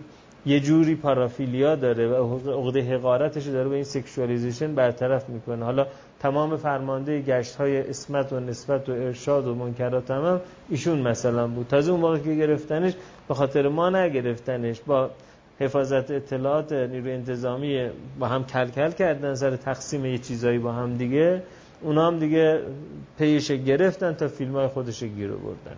یه 0.47 0.61
جوری 0.61 0.95
paraphilia 0.95 1.77
داره 1.77 2.09
و 2.09 2.39
عقده 2.51 2.81
حقارتش 2.81 3.47
داره 3.47 3.69
به 3.69 3.75
این 3.75 3.85
sexualization 3.85 4.75
برطرف 4.75 5.29
می‌کنه. 5.29 5.65
حالا 5.65 5.87
تمام 6.21 6.57
فرمانده 6.57 7.21
گشت 7.21 7.57
های 7.57 7.91
اسمت 7.91 8.33
و 8.33 8.41
نسبت 8.41 8.89
و 8.89 8.93
ارشاد 8.93 9.47
و 9.47 9.55
منکرات 9.55 10.11
هم, 10.11 10.41
ایشون 10.69 11.01
مثلا 11.01 11.47
بود. 11.47 11.67
تازه 11.69 11.91
اون 11.91 12.01
موقع 12.01 12.19
که 12.19 12.35
گرفتنش 12.35 12.93
به 13.29 13.35
خاطر 13.35 13.69
ما 13.69 13.91
نگرفتنش 13.91 14.81
با 14.87 15.11
حفاظت 15.61 16.11
اطلاعات 16.11 16.73
نیروی 16.73 17.13
انتظامی 17.13 17.89
با 18.19 18.27
هم 18.27 18.45
کل 18.45 18.69
کل 18.69 18.91
کردن 18.91 19.35
سر 19.35 19.57
تقسیم 19.57 20.05
یه 20.05 20.19
چیزایی 20.19 20.59
با 20.59 20.73
هم 20.73 20.97
دیگه 20.97 21.43
اونا 21.83 22.07
هم 22.07 22.19
دیگه 22.19 22.61
پیش 23.19 23.51
گرفتن 23.51 24.13
تا 24.13 24.29
فیلم 24.29 24.53
های 24.53 24.67
خودش 24.67 25.03
گیر 25.03 25.31
بردن 25.31 25.77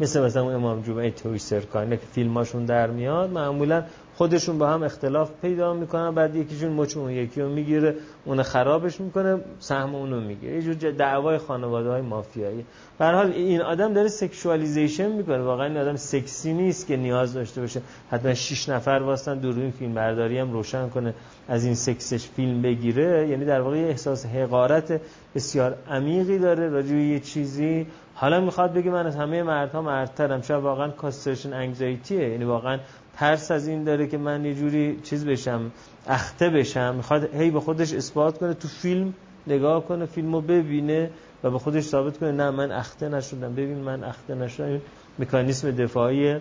مثل 0.00 0.22
مثلا 0.22 0.50
امام 0.50 0.82
جمعه 0.82 1.10
توی 1.10 1.38
سرکانی 1.38 1.96
که 1.96 2.06
فیلماشون 2.12 2.64
در 2.64 2.86
میاد 2.86 3.30
معمولا 3.30 3.84
خودشون 4.14 4.58
با 4.58 4.68
هم 4.68 4.82
اختلاف 4.82 5.30
پیدا 5.42 5.74
می‌کنن 5.74 6.14
بعد 6.14 6.36
یکیشون 6.36 6.72
مچ 6.72 6.96
اون 6.96 7.10
یکی 7.10 7.40
رو 7.40 7.48
می‌گیره 7.48 7.94
اون 8.24 8.42
خرابش 8.42 9.00
می‌کنه 9.00 9.38
سهم 9.58 9.94
اونو 9.94 10.20
می‌گیره. 10.20 10.54
یه 10.54 10.74
جور 10.74 10.90
دعوای 10.90 11.38
خانواده 11.38 11.88
های 11.88 12.00
مافیایی. 12.00 12.64
به 12.98 13.06
حال 13.06 13.32
این 13.32 13.62
آدم 13.62 13.92
داره 13.92 14.08
sexualization 14.08 15.12
می‌کنه. 15.12 15.38
واقعا 15.38 15.66
این 15.66 15.76
آدم 15.76 15.96
سکسی 15.96 16.52
نیست 16.52 16.86
که 16.86 16.96
نیاز 16.96 17.34
داشته 17.34 17.60
باشه 17.60 17.82
حتما 18.10 18.34
6 18.34 18.68
نفر 18.68 18.90
وایستن 18.90 19.38
دور 19.38 19.54
این 19.54 19.70
فیلم 19.70 19.94
برداری 19.94 20.38
هم 20.38 20.52
روشن 20.52 20.88
کنه 20.88 21.14
از 21.48 21.64
این 21.64 21.74
سکسش 21.74 22.26
فیلم 22.26 22.62
بگیره. 22.62 23.28
یعنی 23.28 23.44
در 23.44 23.60
واقع 23.60 23.76
احساس 23.76 24.26
حقارت 24.26 25.00
بسیار 25.34 25.74
عمیقی 25.90 26.38
داره 26.38 26.68
راجع 26.68 26.94
یه 26.94 27.20
چیزی. 27.20 27.86
حالا 28.14 28.40
می‌خواد 28.40 28.72
بگه 28.72 28.90
من 28.90 29.06
از 29.06 29.16
همه 29.16 29.42
مردها 29.42 29.82
مردترم 29.82 30.42
شاید 30.42 30.62
واقعا 30.62 30.88
کاسترشن 30.88 31.52
انگزایتیه 31.52 32.28
یعنی 32.28 32.44
واقعا 32.44 32.78
ترس 33.16 33.50
از 33.50 33.68
این 33.68 33.84
داره 33.84 34.06
که 34.06 34.18
من 34.18 34.44
یه 34.44 34.54
جوری 34.54 35.00
چیز 35.02 35.26
بشم 35.26 35.70
اخته 36.06 36.50
بشم. 36.50 36.94
می‌خواد 36.94 37.34
هی 37.34 37.50
به 37.50 37.60
خودش 37.60 37.92
اثبات 37.92 38.38
کنه 38.38 38.54
تو 38.54 38.68
فیلم 38.68 39.14
نگاه 39.46 39.86
کنه 39.86 40.06
فیلمو 40.06 40.40
ببینه 40.40 41.10
و 41.44 41.50
به 41.50 41.58
خودش 41.58 41.84
ثابت 41.84 42.18
کنه 42.18 42.32
نه 42.32 42.50
من 42.50 42.72
اخته 42.72 43.08
نشدم. 43.08 43.52
ببین 43.52 43.78
من 43.78 44.04
اخته 44.04 44.34
نشدم. 44.34 44.66
این 44.66 44.80
مکانیسم 45.18 45.70
دفاعی 45.70 46.36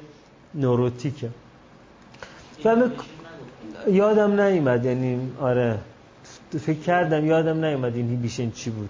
نوروتیکه. 0.55 1.29
یادم 3.87 4.41
نیومد 4.41 4.85
یعنی 4.85 5.31
آره. 5.39 5.77
فکر 6.59 6.79
کردم 6.79 7.25
یادم 7.25 7.65
نیومد 7.65 7.95
این 7.95 8.09
هیبیشن 8.09 8.51
چی 8.51 8.69
بود. 8.69 8.89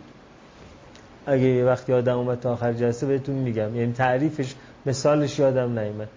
اگه 1.26 1.44
یه 1.44 1.66
وقتی 1.66 1.92
یادم 1.92 2.18
اومد 2.18 2.40
تا 2.40 2.54
آخر 2.54 2.74
جلسه 2.74 3.08
بهتون 3.08 3.36
میگم. 3.36 3.76
یعنی 3.76 3.94
تعریفش 3.94 4.56
مثالش 4.86 5.40
یادم 5.40 5.80
نیومد. 5.80 6.08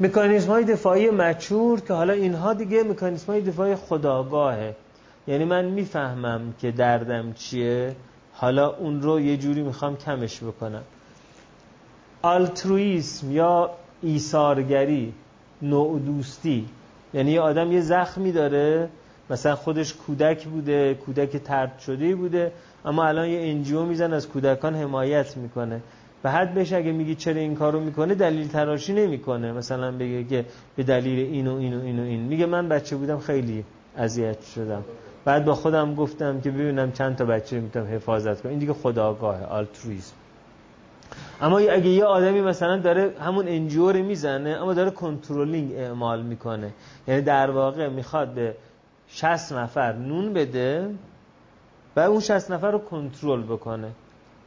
مکانیزم 0.00 0.50
های 0.50 0.64
دفاعی 0.64 1.10
مچور 1.10 1.80
که 1.80 1.94
حالا 1.94 2.12
اینها 2.12 2.54
دیگه 2.54 2.82
مکانیزم 2.82 3.32
های 3.32 3.40
دفاعی 3.40 3.74
خداگاهه. 3.74 4.74
یعنی 5.26 5.44
من 5.44 5.64
می‌فهمم 5.64 6.54
که 6.58 6.70
دردم 6.70 7.32
چیه. 7.32 7.96
حالا 8.32 8.70
اون 8.70 9.02
رو 9.02 9.20
یه 9.20 9.36
جوری 9.36 9.62
می‌خوام 9.62 9.96
کمش 9.96 10.42
بکنم. 10.42 10.82
آلترویسم 12.22 13.32
یا 13.32 13.70
ایثارگری 14.02 15.12
نوع 15.62 15.98
دوستی. 15.98 16.68
یعنی 17.14 17.30
یه 17.30 17.40
آدم 17.40 17.72
یه 17.72 17.80
زخمی 17.80 18.32
داره. 18.32 18.88
مثلا 19.30 19.56
خودش 19.56 19.94
کودک 19.94 20.44
بوده 20.44 20.94
کودک 20.94 21.36
ترد 21.36 21.78
شده 21.78 22.14
بوده 22.14 22.52
اما 22.84 23.04
الان 23.04 23.28
یه 23.28 23.50
انجیو 23.50 23.82
میزن 23.82 24.12
از 24.12 24.28
کودکان 24.28 24.74
حمایت 24.74 25.36
می‌کنه. 25.36 25.80
و 26.26 26.30
حد 26.30 26.54
بهش 26.54 26.72
اگه 26.72 26.92
میگی 26.92 27.14
چرا 27.14 27.40
این 27.40 27.54
کارو 27.54 27.80
می‌کنه 27.80 28.14
دلیل 28.14 28.48
تراشی 28.48 28.92
نمی‌کنه. 28.92 29.52
مثلا 29.52 29.92
بگه 29.92 30.24
که 30.24 30.44
به 30.76 30.82
دلیل 30.82 31.18
اینو 31.18 31.56
اینو 31.56 31.80
اینو 31.82 32.02
این 32.02 32.20
میگه 32.20 32.46
من 32.46 32.68
بچه 32.68 32.96
بودم 32.96 33.18
خیلی 33.18 33.64
اذیت 33.96 34.44
شدم. 34.44 34.84
بعد 35.24 35.44
با 35.44 35.54
خودم 35.54 35.94
گفتم 35.94 36.40
که 36.40 36.50
ببینم 36.50 36.92
چند 36.92 37.16
تا 37.16 37.24
بچه 37.24 37.60
می‌تونم 37.60 37.86
حفاظت 37.86 38.40
کنم. 38.40 38.50
این 38.50 38.58
دیگه 38.58 38.72
خداگاه 38.72 39.44
آلترویسم 39.44 40.14
اما 41.40 41.58
اگه 41.58 41.88
یه 41.88 42.04
آدمی 42.04 42.40
مثلا 42.40 42.76
داره 42.76 43.12
همون 43.20 43.48
NGO 43.48 43.92
می‌زنه 43.92 44.50
اما 44.50 44.74
داره 44.74 44.90
controlling 44.90 45.72
اعمال 45.72 46.22
می‌کنه. 46.22 46.70
یعنی 47.08 47.20
در 47.20 47.50
واقع 47.50 47.88
می‌خواد 47.88 48.28
به 48.34 48.54
60 49.08 49.52
نفر 49.52 49.92
نون 49.92 50.32
بده 50.32 50.90
و 51.96 52.00
اون 52.00 52.20
60 52.20 52.50
نفر 52.50 52.70
رو 52.70 52.78
کنترل 52.78 53.42
بکنه. 53.42 53.88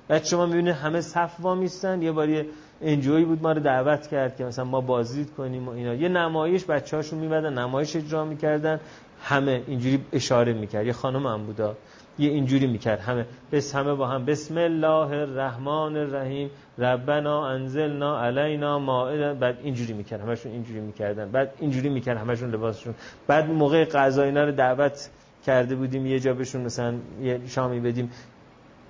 بعد 0.10 0.26
شما 0.26 0.46
می‌بینید 0.46 0.76
همه 0.76 1.02
صف 1.02 1.36
وامیستن. 1.40 2.02
یه 2.02 2.12
باری 2.12 2.46
NGO 2.82 3.15
ی 3.15 3.26
بود 3.26 3.42
ما 3.42 3.52
رو 3.52 3.60
دعوت 3.60 4.08
کرد 4.08 4.38
که 4.38 4.44
مثلا 4.44 4.66
ما 4.66 4.82
بازدید 4.82 5.34
کنیم 5.38 5.68
و 5.68 5.72
اینا. 5.72 5.94
یه 5.94 6.10
نمایش 6.10 6.66
بچه 6.66 6.98
هاشون 6.98 7.20
میمدن 7.20 7.54
نمایش 7.54 7.96
اجرا 7.96 8.26
می‌کردن. 8.26 8.80
همه 9.22 9.62
اینجوری 9.68 10.06
اشاره 10.14 10.54
می‌کرد. 10.54 10.86
یه 10.86 10.94
خانم 10.94 11.28
هم 11.28 11.46
بودا 11.46 11.76
یه 12.20 12.30
اینجوری 12.30 12.68
می‌کرد. 12.68 13.00
همه 13.00 13.26
بس 13.52 13.76
همه 13.76 13.94
با 13.94 14.08
هم 14.08 14.26
بسم 14.26 14.58
الله 14.58 15.12
الرحمن 15.12 15.98
الرحیم. 15.98 16.50
ربنا 16.78 17.48
انزلنا 17.48 18.22
علینا 18.24 18.80
مائده 18.80 19.34
بعد 19.34 19.58
اینجوری 19.64 19.94
می‌کرد. 19.94 20.22
همشون 20.22 20.52
اینجوری 20.52 20.80
می‌کردن. 20.80 21.32
بعد 21.32 21.54
اینجوری 21.60 21.90
می‌کرد 21.90 22.18
همشون 22.18 22.52
لباسشون. 22.52 22.96
بعد 23.28 23.50
موقع 23.50 23.86
غذا 23.86 24.24
اینا 24.24 24.44
رو 24.44 24.52
دعوت 24.52 25.10
کرده 25.46 25.76
بودیم. 25.76 26.06
یه 26.06 26.20
جا 26.20 26.34
بهشون 26.34 26.62
مثلا 26.62 26.94
یه 27.22 27.42
شامی 27.48 27.80
بدیم. 27.80 28.12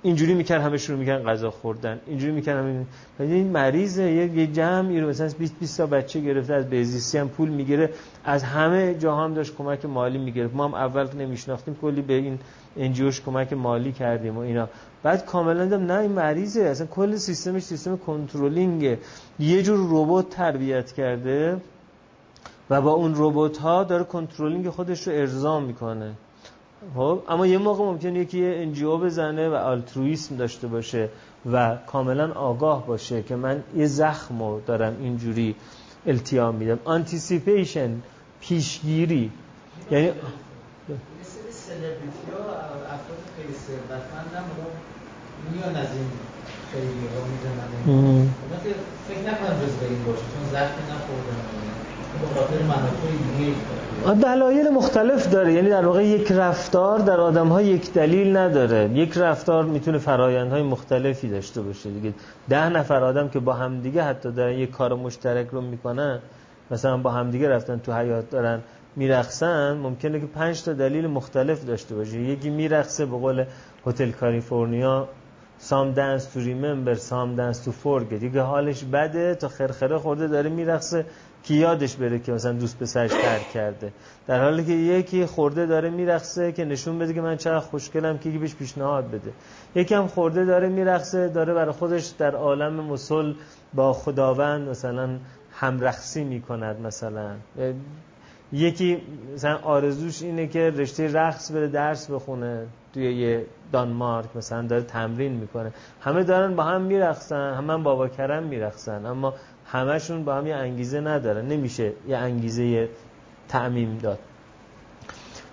اینجوری 0.03 0.33
می‌کرد 0.33 0.61
همه 0.61 0.77
شروع 0.77 0.99
می‌کردن 0.99 1.23
غذا 1.31 1.51
خوردن. 1.51 1.99
اینجوری 2.07 2.31
می‌کرد 2.31 2.57
همه 2.57 2.85
این 3.19 3.47
مریضه 3.47 4.11
یه, 4.11 4.37
یه 4.37 4.47
جمعی 4.47 4.99
رو 4.99 5.09
مثلا 5.09 5.29
20 5.39 5.55
20 5.59 5.77
تا 5.77 5.85
بچه 5.85 6.19
گرفته 6.19 6.53
از 6.53 6.69
بهزیستی 6.69 7.17
هم 7.17 7.29
پول 7.29 7.49
می‌گیره. 7.49 7.89
از 8.25 8.43
همه 8.43 8.95
جا 8.95 9.15
هم 9.15 9.33
داشت 9.33 9.55
کمک 9.55 9.85
مالی 9.85 10.17
می‌گرفت. 10.17 10.55
ما 10.55 10.67
هم 10.67 10.73
اول 10.73 11.07
نمیشناختیم 11.17 11.77
کلی 11.81 12.01
به 12.01 12.13
این 12.13 12.39
NGO 12.77 13.04
ش 13.04 13.21
کمک 13.21 13.53
مالی 13.53 13.91
کردیم 13.91 14.37
و 14.37 14.39
اینا. 14.39 14.69
بعد 15.03 15.25
کاملا 15.25 15.65
دم 15.65 15.85
نه 15.91 15.99
این 15.99 16.11
مریضه. 16.11 16.61
اصلا 16.61 16.87
کل 16.87 17.15
سیستمش 17.15 17.63
سیستم 17.63 17.97
controlling 17.97 18.82
ه. 18.82 18.97
یه 19.39 19.63
جور 19.63 19.79
ربات 19.91 20.29
تربیت 20.29 20.91
کرده 20.91 21.57
و 22.69 22.81
با 22.81 22.91
اون 22.91 23.13
ربات 23.17 23.57
ها 23.57 23.83
داره 23.83 24.03
controlling 24.03 24.69
خودش 24.69 25.07
رو 25.07 25.13
ارضا 25.13 25.59
می‌کنه. 25.59 26.11
خب 26.95 27.23
اما 27.29 27.47
یه 27.47 27.57
موقع 27.57 27.83
ممکنه 27.83 28.19
یکی 28.19 28.39
یه 28.39 28.61
NGO 28.61 28.97
بزنه 28.97 29.49
و 29.49 29.53
altruism 29.53 30.35
داشته 30.35 30.67
باشه 30.67 31.09
و 31.51 31.77
کاملا 31.87 32.31
آگاه 32.33 32.87
باشه 32.87 33.23
که 33.23 33.35
من 33.35 33.63
یه 33.75 33.85
زخم 33.85 34.59
دارم 34.65 34.95
اینجوری 34.99 35.55
التیام 36.07 36.55
میدم. 36.55 36.79
anticipation 36.85 38.01
پیشگیری. 38.41 39.31
یعنی 39.91 40.11
سلبریتی 41.51 42.25
ها 42.33 42.43
افراد 42.95 43.21
خیلی 43.37 43.53
ثروتمند 43.53 44.31
هم 44.35 44.43
میان 45.53 45.75
از 45.75 45.91
این 45.95 46.09
خیلی 46.71 47.07
ها 47.13 48.63
که 48.63 48.75
فکر 49.07 49.19
نکنم 49.19 49.55
جزو 49.61 49.85
این 49.89 50.03
باشه 50.03 50.21
چون 50.33 50.43
زخمی 50.51 50.83
نخوردن. 50.91 51.68
دلایل 54.21 54.69
مختلف 54.69 55.29
داره. 55.29 55.53
یعنی 55.53 55.69
در 55.69 55.85
واقع 55.85 56.05
یک 56.05 56.31
رفتار 56.31 56.99
در 56.99 57.19
آدم 57.19 57.47
ها 57.47 57.61
یک 57.61 57.93
دلیل 57.93 58.37
نداره. 58.37 58.89
یک 58.93 59.17
رفتار 59.17 59.63
می‌تونه 59.63 59.97
فرایندهای 59.97 60.61
مختلفی 60.63 61.29
داشته 61.29 61.61
باشه. 61.61 61.89
دیگه 61.89 62.13
ده 62.49 62.69
نفر 62.69 63.03
آدم 63.03 63.29
که 63.29 63.39
با 63.39 63.53
همدیگه 63.53 64.03
حتی 64.03 64.31
دارن 64.31 64.53
یک 64.53 64.71
کار 64.71 64.93
مشترک 64.93 65.47
رو 65.47 65.61
می‌کنن 65.61 66.19
مثلا 66.71 66.97
با 66.97 67.11
همدیگه 67.11 67.49
رفتن 67.49 67.79
تو 67.79 67.93
حیات 67.93 68.29
دارن 68.29 68.59
میرقصن 68.95 69.73
ممکنه 69.73 70.19
که 70.19 70.25
پنج 70.25 70.63
تا 70.63 70.73
دلیل 70.73 71.07
مختلف 71.07 71.65
داشته 71.65 71.95
باشه. 71.95 72.19
یکی 72.19 72.49
میرقصه 72.49 73.05
به 73.05 73.17
قول 73.17 73.45
هتل 73.85 74.11
کالیفرنیا 74.11 75.07
سام 75.57 75.91
دنس 75.91 76.25
تو 76.25 76.39
ریممبر 76.39 76.93
سام 76.93 77.35
دنس 77.35 77.59
تو 77.59 77.71
فورگ 77.71 78.19
دیگه 78.19 78.41
حالش 78.41 78.83
بده 78.83 79.35
تا 79.35 79.47
خرخره 79.47 79.97
خورده 79.97 80.27
داره 80.27 80.49
میرقصه. 80.49 81.05
که 81.49 81.55
یادش 81.55 81.95
بره 81.95 82.19
که 82.19 82.31
مثلا 82.31 82.51
دوست 82.51 82.79
پسرش 82.79 83.11
ترک 83.11 83.49
کرده. 83.53 83.91
در 84.27 84.43
حالی 84.43 84.65
که 84.65 84.71
یکی 84.71 85.25
خورده 85.25 85.65
داره 85.65 85.89
میرقصه 85.89 86.51
که 86.51 86.65
نشون 86.65 86.99
بده 86.99 87.13
که 87.13 87.21
من 87.21 87.37
چقدر 87.37 87.59
خوشگلم 87.59 88.17
که 88.17 88.29
یکی 88.29 88.37
بهش 88.37 88.55
پیشنهاد 88.55 89.07
بده. 89.07 89.31
یکی 89.75 89.95
هم 89.95 90.07
خورده 90.07 90.45
داره 90.45 90.69
میرقصه 90.69 91.27
داره 91.27 91.53
برای 91.53 91.71
خودش 91.71 92.07
در 92.07 92.35
عالم 92.35 92.73
مسل 92.73 93.33
با 93.73 93.93
خداوند 93.93 94.69
مثلا 94.69 95.09
همرقصی 95.51 96.23
می‌کند 96.23 96.81
مثلا. 96.81 97.31
یکی 98.53 99.01
مثلا 99.33 99.57
آرزوش 99.57 100.21
اینه 100.21 100.47
که 100.47 100.69
رشته 100.69 101.13
رقص 101.13 101.51
بره 101.51 101.67
درس 101.67 102.11
بخونه 102.11 102.65
توی 102.93 103.13
یه 103.13 103.45
دانمارک 103.71 104.35
مثلا 104.35 104.67
داره 104.67 104.83
تمرین 104.83 105.31
می‌کنه. 105.31 105.71
همه 106.01 106.23
دارن 106.23 106.55
با 106.55 106.63
هم 106.63 106.81
میرقصن 106.81 107.53
هم 107.53 107.83
بابا 107.83 108.07
کرم 108.07 108.43
میرقصن. 108.43 109.05
اما 109.05 109.33
همشون 109.71 110.23
با 110.23 110.35
هم 110.35 110.47
یه 110.47 110.55
انگیزه 110.55 110.99
ندارن 110.99 111.47
نمیشه 111.47 111.91
یه 112.07 112.17
انگیزه 112.17 112.89
تعمیم 113.49 113.97
داد. 113.97 114.19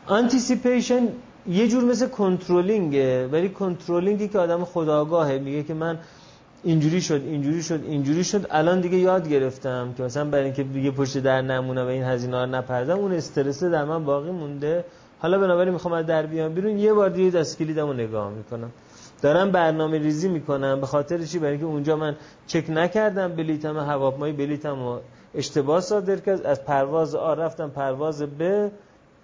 آنتیسیپیشن 0.07 1.09
یه 1.49 1.69
جور 1.69 1.85
مثل 1.85 2.09
کنترلینگه 2.09 3.29
ولی 3.29 3.49
کنترلینگی 3.49 4.29
که 4.29 4.39
آدم 4.39 4.65
خداگاهه. 4.65 5.39
میگه 5.39 5.63
که 5.63 5.75
من 5.75 5.99
اینجوری 6.65 7.01
شد 7.01 7.23
اینجوری 7.25 7.63
شد 7.63 7.81
اینجوری 7.85 8.25
شد. 8.25 8.47
الان 8.51 8.81
دیگه 8.81 8.99
یاد 8.99 9.29
گرفتم 9.29 9.95
که 9.97 10.03
مثلا 10.03 10.25
برای 10.25 10.45
اینکه 10.45 10.63
دیگه 10.63 10.91
پشت 10.91 11.19
در 11.19 11.43
نمونه 11.43 11.85
و 11.85 11.87
این 11.87 12.03
هزینه 12.03 12.45
رو 12.45 12.47
نپردم 12.47 12.99
اون 12.99 13.13
استرس 13.13 13.65
در 13.65 13.85
من 13.85 14.05
باقی 14.05 14.31
مونده. 14.31 14.85
حالا 15.19 15.39
بنابراین 15.39 15.73
می‌خوام 15.73 15.95
از 15.95 16.07
در 16.07 16.27
بیام 16.27 16.55
بیرون. 16.55 16.79
یه 16.79 16.93
بار 16.93 17.09
دیگه 17.11 17.31
دست 17.39 17.59
کلیدمو 17.59 17.93
نگاه 17.93 18.31
می‌کنم. 18.31 18.71
دارم 19.23 19.51
برنامه 19.51 19.99
ریزی 19.99 20.29
می‌کنم 20.29 20.81
به 20.81 20.87
خاطر 20.87 21.25
چی؟ 21.25 21.39
برای 21.39 21.51
اینکه 21.51 21.67
اونجا 21.67 21.97
من 21.97 22.17
چک 22.47 22.65
نکردم 22.71 23.29
بلیتم 23.29 23.77
هواپیمایی 23.79 24.33
بلیتم 24.33 25.01
اشتباه 25.35 25.81
صادر 25.81 26.17
کرد. 26.17 26.47
از 26.47 26.65
پرواز 26.65 27.15
آ 27.15 27.35
رفتم 27.35 27.69
پرواز 27.69 28.23
ب 28.23 28.71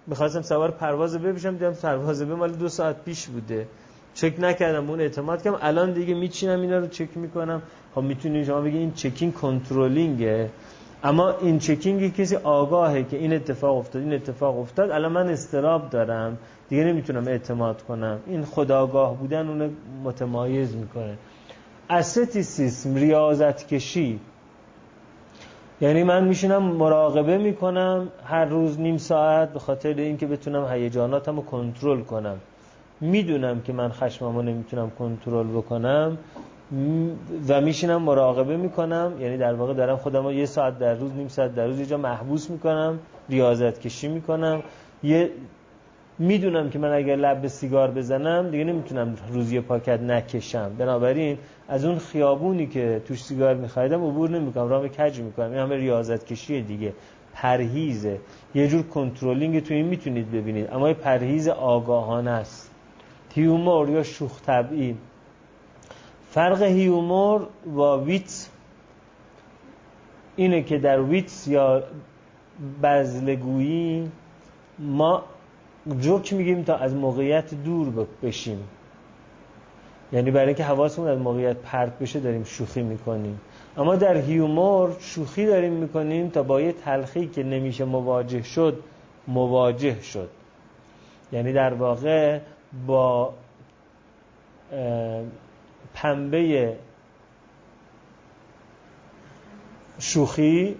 می‌خواستم 0.07 0.41
سوار 0.41 0.71
پرواز 0.71 1.17
ب 1.17 1.27
بشم 1.27 1.51
دیدم 1.51 1.73
پرواز 1.73 2.23
ب 2.23 2.31
مال 2.31 2.51
دو 2.51 2.69
ساعت 2.69 3.03
پیش 3.05 3.27
بوده. 3.27 3.67
چک 4.13 4.33
نکردم 4.39 4.89
اون 4.89 4.99
اعتماد 4.99 5.41
کردم. 5.43 5.57
الان 5.61 5.93
دیگه 5.93 6.13
میچینم 6.13 6.61
اینا 6.61 6.77
رو 6.77 6.87
چک 6.87 7.17
می‌کنم. 7.17 7.61
خب 7.95 8.01
می‌تونی 8.01 8.45
شما 8.45 8.61
بگی 8.61 8.77
این 8.77 8.93
چکینگ 8.93 9.33
کنترلینگه. 9.33 10.49
اما 11.03 11.31
این 11.41 11.59
چکینگی 11.59 12.09
کسی 12.09 12.35
آگاهه 12.35 13.03
که 13.03 13.17
این 13.17 13.33
اتفاق 13.33 13.77
افتاد 13.77 14.01
این 14.01 14.13
اتفاق 14.13 14.59
افتاد. 14.59 14.91
الان 14.91 15.11
من 15.11 15.29
استراب 15.29 15.89
دارم. 15.89 16.37
دیگه 16.73 16.85
نمی‌تونم 16.85 17.27
اعتماد 17.27 17.81
کنم. 17.81 18.19
این 18.27 18.45
خداگاه 18.45 19.17
بودن 19.17 19.47
اون 19.47 19.75
متمایز 20.03 20.75
می‌کنه. 20.75 21.17
استیسیسم 21.89 22.95
ریاضت 22.95 23.67
کشی 23.67 24.19
یعنی 25.81 26.03
من 26.03 26.23
میشینم 26.23 26.63
مراقبه 26.63 27.37
می‌کنم 27.37 28.07
هر 28.25 28.45
روز 28.45 28.79
نیم 28.79 28.97
ساعت 28.97 29.53
به 29.53 29.59
خاطر 29.59 29.93
اینکه 29.93 30.27
بتونم 30.27 30.67
هیجاناتم 30.71 31.35
رو 31.35 31.41
کنترل 31.41 32.01
کنم. 32.01 32.37
می‌دونم 33.01 33.61
که 33.61 33.73
من 33.73 33.89
خشممو 33.89 34.41
نمی‌تونم 34.41 34.89
کنترل 34.89 35.47
بکنم. 35.47 36.17
و 37.47 37.61
میشینم 37.61 38.01
مراقبه 38.01 38.57
می‌کنم. 38.57 39.13
یعنی 39.19 39.37
در 39.37 39.53
واقع 39.53 39.73
دارم 39.73 39.97
خودم 39.97 40.29
یه 40.29 40.45
ساعت 40.45 40.79
در 40.79 40.93
روز 40.93 41.13
نیم 41.13 41.27
ساعت 41.27 41.55
در 41.55 41.67
روز 41.67 41.79
یه 41.79 41.85
جا 41.85 41.97
محبوس 41.97 42.49
می‌کنم. 42.49 42.99
ریاضت 43.29 43.79
کشی 43.79 44.07
می‌کنم. 44.07 44.63
یه 45.03 45.29
می‌دونم 46.19 46.69
که 46.69 46.79
من 46.79 46.91
اگر 46.91 47.15
لب 47.15 47.47
سیگار 47.47 47.91
بزنم 47.91 48.51
دیگه 48.51 48.63
نمی‌تونم 48.63 49.15
روز 49.31 49.51
یه 49.51 49.61
پاکت 49.61 50.01
نکشم. 50.01 50.75
بنابراین 50.77 51.37
از 51.67 51.85
اون 51.85 51.99
خیابونی 51.99 52.67
که 52.67 53.01
توش 53.05 53.23
سیگار 53.23 53.55
میخریدم 53.55 54.03
عبور 54.07 54.29
نمی‌کنم 54.29 54.67
راه 54.67 54.87
کج 54.87 55.19
می‌کنم. 55.19 55.49
این 55.49 55.59
همه 55.59 55.75
ریاضت 55.75 56.25
کشی 56.25 56.61
دیگه 56.61 56.93
پرهیزه. 57.33 58.19
یه 58.55 58.67
جور 58.67 58.83
controlling 58.83 59.63
تو 59.63 59.73
این 59.73 59.85
می‌تونید 59.85 60.31
ببینید. 60.31 60.69
اما 60.71 60.87
یه 60.87 60.93
پرهیز 60.93 61.47
آگاهانه 61.47 62.31
است. 62.31 62.71
humor 63.35 63.89
یا 63.89 64.03
شوخ 64.03 64.41
طبعی. 64.41 64.97
فرق 66.29 66.61
humor 66.61 67.47
و 67.75 67.81
Witz 68.05 68.49
اینه 70.35 70.63
که 70.63 70.77
در 70.77 71.01
Witz 71.01 71.47
یا 71.47 71.83
بذله‌گویی 72.83 74.11
ما 74.79 75.23
جوک 75.99 76.33
میگیم 76.33 76.63
تا 76.63 76.75
از 76.75 76.95
موقعیت 76.95 77.53
دور 77.53 78.07
بشیم؟ 78.23 78.67
یعنی 80.11 80.31
برای 80.31 80.47
اینکه 80.47 80.63
حواسمون 80.63 81.07
از 81.07 81.19
موقعیت 81.19 81.57
پرت 81.57 81.99
بشه 81.99 82.19
داریم 82.19 82.43
شوخی 82.43 82.81
می‌کنیم. 82.81 83.41
اما 83.77 83.95
در 83.95 84.17
هیومور 84.17 84.95
شوخی 84.99 85.45
داریم 85.45 85.73
می‌کنیم 85.73 86.29
تا 86.29 86.43
با 86.43 86.61
یه 86.61 86.71
تلخی 86.71 87.27
که 87.27 87.43
نمیشه 87.43 87.85
مواجه 87.85 88.43
شد 88.43 88.83
مواجه 89.27 90.01
شد. 90.01 90.29
یعنی 91.31 91.53
در 91.53 91.73
واقع 91.73 92.39
با 92.87 93.33
پنبه 95.93 96.73
شوخی 99.99 100.75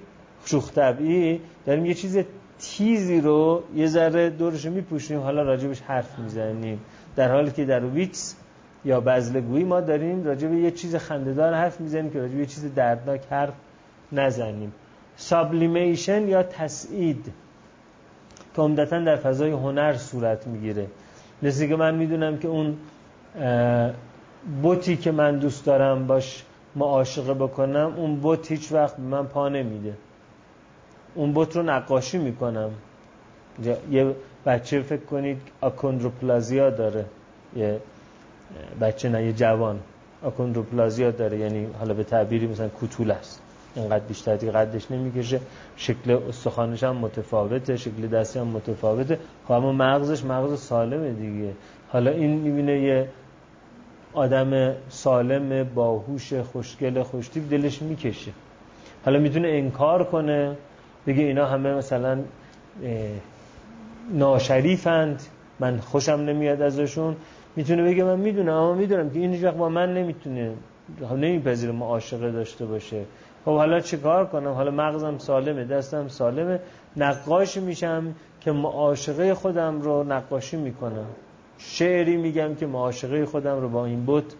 شوخ 0.46 0.72
طبعی 0.72 1.42
داریم 1.66 1.86
یه 1.86 1.94
چیز 1.94 2.18
تیزی 2.63 3.21
رو 3.21 3.63
یه 3.76 3.88
ذره 3.88 4.30
دورش 4.30 4.65
میپوشیم 4.65 5.19
حالا 5.19 5.41
راجبش 5.41 5.82
حرف 5.82 6.19
می‌زنیم. 6.19 6.80
در 7.15 7.32
حالی 7.32 7.52
که 7.52 7.65
در 7.65 7.86
ویکس 7.86 8.36
یا 8.86 9.02
بزلگویی 9.02 9.63
ما 9.63 9.82
داریم 9.82 10.23
راجب 10.23 10.54
یه 10.54 10.71
چیز 10.71 10.95
خندهدار 10.95 11.54
حرف 11.54 11.82
می‌زنیم 11.82 12.12
که 12.12 12.19
راجب 12.19 12.39
یه 12.39 12.45
چیز 12.45 12.73
دردناک 12.76 13.21
حرف 13.30 13.54
نزنیم. 14.12 14.73
سابلیمیشن 15.15 16.28
یا 16.28 16.43
تسعید. 16.43 17.34
که 18.56 18.62
عمدتا 18.62 18.99
در 18.99 19.15
فضای 19.15 19.52
هنر 19.52 19.93
صورت 19.93 20.47
می‌گیره. 20.47 20.88
مثل 21.41 21.67
که 21.67 21.76
من 21.76 21.95
می‌دونم 21.95 22.38
که 22.38 22.47
اون 22.47 22.78
بوتی 24.62 24.97
که 24.97 25.12
من 25.12 25.39
دوست 25.39 25.65
دارم 25.65 26.08
باش 26.08 26.43
معاشقه 26.76 27.34
بکنم 27.34 27.93
اون 27.97 28.15
بوت 28.15 28.52
هیچ 28.52 28.71
وقت 28.71 28.99
من 28.99 29.26
پا 29.26 29.49
نمیده. 29.49 29.93
اون 31.15 31.32
بوت 31.32 31.56
رو 31.56 31.63
نقاشی 31.63 32.17
می‌کنم. 32.17 32.69
یه 33.91 34.15
بچه 34.45 34.82
فکر 34.82 35.06
کنید 35.06 35.38
آکندروپلازیا 35.62 36.69
داره. 36.69 37.06
یه 37.56 37.80
بچه 38.82 39.10
نه 39.10 39.26
یه 39.26 39.34
جوان. 39.34 39.80
آکوندروپلازیا 40.23 41.12
داره. 41.12 41.38
یعنی 41.38 41.67
حالا 41.80 41.93
به 41.93 42.04
تعبیری 42.04 42.47
مثلا 42.47 42.69
کوتول 42.69 43.12
است. 43.12 43.41
اینقدر 43.76 44.04
بیشتر 44.04 44.36
دیگه 44.36 44.52
قدش 44.52 44.91
نمی‌کشه. 44.91 45.39
شکل 45.76 46.17
استخوانش 46.30 46.84
هم 46.84 46.95
متفاوته 46.95 47.78
شکل 47.78 48.08
دستی 48.08 48.39
هم 48.39 48.47
متفاوته. 48.47 49.19
خب 49.45 49.52
اما 49.52 49.71
مغزش 49.71 50.23
مغز 50.23 50.60
سالمه 50.62 51.12
دیگه. 51.12 51.54
حالا 51.89 52.12
این 52.12 52.30
می‌بینه 52.30 52.82
یه 52.82 53.10
آدم 54.13 54.76
سالم 54.89 55.63
باهوش 55.63 56.34
خوشگل 56.34 57.04
خوشتیب 57.04 57.49
دلش 57.49 57.82
می‌کشه. 57.82 58.32
حالا 59.06 59.19
می‌تونه 59.19 59.47
انکار 59.47 60.04
کنه. 60.04 60.56
بگه 61.08 61.24
اینا 61.24 61.46
همه 61.46 61.74
مثلا 61.74 62.20
ناشریفند. 64.13 65.22
من 65.60 65.78
خوشم 65.78 66.12
نمیاد 66.12 66.62
ازشون. 66.62 67.16
می‌تونه 67.56 67.84
بگه 67.84 68.04
من 68.04 68.20
می‌دونم 68.20 68.54
اما 68.54 68.74
می‌دونم 68.74 69.10
که 69.10 69.20
این 69.20 69.46
وقت 69.46 69.56
با 69.56 69.70
من 69.70 69.94
نمی‌تونه 69.94 70.52
نمیپذیره 71.12 71.72
معاشقه 71.72 72.32
داشته 72.32 72.66
باشه. 72.66 73.04
خب 73.46 73.52
حالا 73.52 73.80
چیکار 73.80 74.26
کنم؟ 74.26 74.52
حالا 74.52 74.72
مغزم 74.72 75.18
سالمه 75.18 75.63
دستم 75.63 76.08
سالمه. 76.08 76.60
نقاش 76.98 77.58
میشم 77.58 78.16
که 78.42 78.52
معاشقه 78.52 79.34
خودم 79.34 79.82
رو 79.82 80.04
نقاشی 80.04 80.58
می‌کنم. 80.58 81.06
شعری 81.58 82.18
میگم 82.18 82.56
که 82.56 82.66
معاشقه 82.66 83.26
خودم 83.26 83.62
رو 83.62 83.70
با 83.70 83.86
این 83.86 84.06
بود 84.06 84.34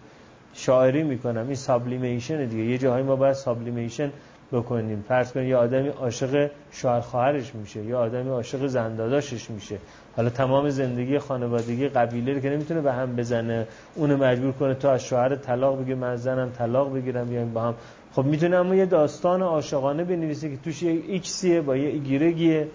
شاعری 0.54 1.02
می‌کنم. 1.02 1.46
این 1.46 1.54
sublimation 1.54 2.44
دیگه. 2.44 2.64
یه 2.64 2.78
جاهایی 2.78 3.04
ما 3.04 3.16
باید 3.16 3.34
sublimation 3.34 4.10
بکنیم. 4.52 5.04
فرض 5.08 5.32
کنید 5.32 5.48
یه 5.48 5.56
آدمی 5.56 5.88
عاشق 5.88 6.50
شوهر 6.70 7.00
خواهرش 7.00 7.54
میشه 7.54 7.82
یا 7.82 8.00
آدمی 8.00 8.30
عاشق 8.30 8.66
زنداداشش 8.66 9.50
میشه. 9.50 9.78
حالا 10.16 10.30
تمام 10.30 10.70
زندگی 10.70 11.18
خانوادگی 11.18 11.88
قبیله 11.88 12.34
رو 12.34 12.40
که 12.40 12.50
نمی‌تونه 12.50 12.80
به 12.80 12.92
هم 12.92 13.16
بزنه 13.16 13.66
اونو 13.94 14.16
مجبور 14.16 14.52
کنه 14.52 14.74
تو 14.74 14.88
از 14.88 15.04
شوهر 15.04 15.36
طلاق 15.36 15.82
بگیر 15.82 15.94
من 15.94 16.16
زنم 16.16 16.50
طلاق 16.50 16.94
بگیرم 16.94 17.28
بیایم 17.28 17.52
با 17.52 17.62
هم. 17.62 17.74
خب 18.12 18.24
می‌تونه 18.24 18.56
اما 18.56 18.74
یه 18.74 18.86
داستان 18.86 19.42
عاشقانه 19.42 20.04
بنویسه 20.04 20.50
که 20.50 20.56
توش 20.64 20.82
یه 20.82 21.02
ایکسیه 21.08 21.60
با 21.60 21.76
یه 21.76 21.88
ایگرگیه 21.88 22.68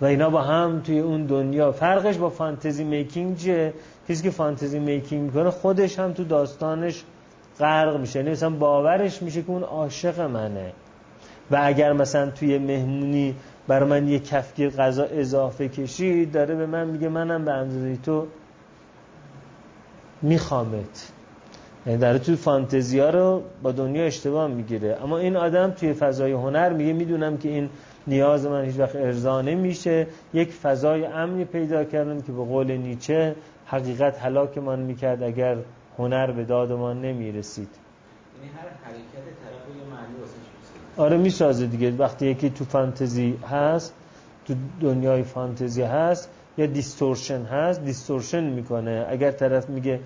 و 0.00 0.04
اینا 0.04 0.30
با 0.30 0.42
هم 0.42 0.80
توی 0.80 0.98
اون 0.98 1.26
دنیا. 1.26 1.72
فرقش 1.72 2.16
با 2.16 2.30
fantasy 2.30 2.84
making 2.84 3.36
چیه؟ 3.36 3.72
کسی 4.08 4.22
که 4.22 4.30
فانتزی 4.30 4.78
میکینگ 4.78 5.22
می‌کنه 5.22 5.50
خودش 5.50 5.98
هم 5.98 6.12
تو 6.12 6.24
داستانش 6.24 7.04
غرق 7.60 8.00
میشه. 8.00 8.18
یعنی 8.18 8.30
مثلا 8.30 8.50
باورش 8.50 9.22
میشه 9.22 9.42
که 9.42 9.50
اون 9.50 9.62
عاشق 9.62 10.20
منه. 10.20 10.72
و 11.50 11.60
اگر 11.62 11.92
مثلا 11.92 12.30
توی 12.30 12.58
مهمونی 12.58 13.34
بر 13.68 13.84
من 13.84 14.08
یه 14.08 14.18
کفگیر 14.18 14.70
غذا 14.70 15.04
اضافه 15.04 15.68
کشید 15.68 16.32
داره 16.32 16.54
به 16.54 16.66
من 16.66 16.86
میگه 16.86 17.08
منم 17.08 17.44
به 17.44 17.52
اندازه 17.52 17.96
تو 17.96 18.26
میخوامت. 20.22 21.12
یعنی 21.86 21.98
در 21.98 22.18
توی 22.18 22.36
فانتزیا 22.36 23.10
رو 23.10 23.42
با 23.62 23.72
دنیا 23.72 24.04
اشتباه 24.04 24.48
می‌گیره. 24.48 24.98
اما 25.02 25.18
این 25.18 25.36
آدم 25.36 25.70
توی 25.70 25.92
فضای 25.92 26.32
هنر 26.32 26.72
میگه 26.72 26.92
می‌دونم 26.92 27.36
که 27.36 27.48
این 27.48 27.68
نیاز 28.06 28.46
من 28.46 28.64
هیچ 28.64 28.78
وقت 28.78 28.96
ارضا 28.96 29.42
نمیشه. 29.42 30.06
یک 30.34 30.52
فضای 30.52 31.04
امنی 31.04 31.44
پیدا 31.44 31.84
کردم 31.84 32.20
که 32.20 32.32
به 32.32 32.44
قول 32.44 32.76
نیچه 32.76 33.34
حقیقت 33.66 34.18
هلاک 34.18 34.58
من 34.58 34.78
می‌کرد 34.78 35.22
اگر 35.22 35.56
هنر 35.98 36.30
به 36.30 36.44
دادمان 36.44 37.02
نمی‌رسید. 37.02 37.68
یعنی 37.68 38.52
هر 38.54 38.68
حرکت 38.84 39.24
طرف 39.42 39.76
یه 39.76 39.84
معنی 39.94 40.14
آره 40.96 41.16
می‌سازه 41.16 41.66
دیگه. 41.66 41.90
وقتی 41.90 42.26
یکی 42.26 42.50
تو 42.50 42.64
فانتزی 42.64 43.38
هست 43.50 43.94
تو 44.46 44.54
دنیای 44.80 45.22
فانتزی 45.22 45.82
هست 45.82 46.30
یا 46.58 46.66
دیستورشن 46.66 47.42
هست 47.42 47.84
دیستورشن 47.84 48.44
می‌کنه. 48.44 49.06
اگر 49.08 49.30
طرف 49.30 49.70
میگه 49.70 50.00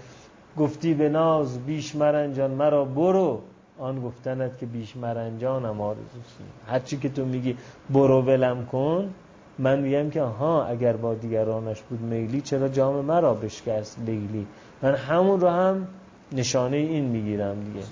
گفتی 0.59 0.94
به 0.94 1.09
ناز 1.09 1.59
بیش 1.59 1.96
مرنجان 1.96 2.50
مرا 2.50 2.85
برو 2.85 3.40
آن 3.78 4.02
گفتنت 4.02 4.59
که 4.59 4.66
بیش 4.66 4.96
مرنجانم 4.96 5.81
آرزوسی 5.81 6.44
هرچی 6.66 6.96
که 6.96 7.09
تو 7.09 7.24
میگی 7.24 7.57
برو 7.90 8.22
ولم 8.22 8.66
کن. 8.66 9.14
من 9.62 9.79
میگم 9.79 10.11
که 10.11 10.22
ها 10.22 10.64
اگر 10.64 10.92
با 10.92 11.14
دیگرانش 11.14 11.81
بود 11.83 12.01
میلی 12.01 12.40
چرا 12.40 12.68
جام 12.68 13.05
مرا 13.05 13.35
بشکست 13.35 13.98
لیلی؟ 14.07 14.46
من 14.83 14.94
همون 14.94 15.40
رو 15.40 15.48
هم 15.48 15.87
نشانه 16.33 16.77
این 16.77 17.05
می‌گیرم 17.05 17.57
دیگه. 17.64 17.87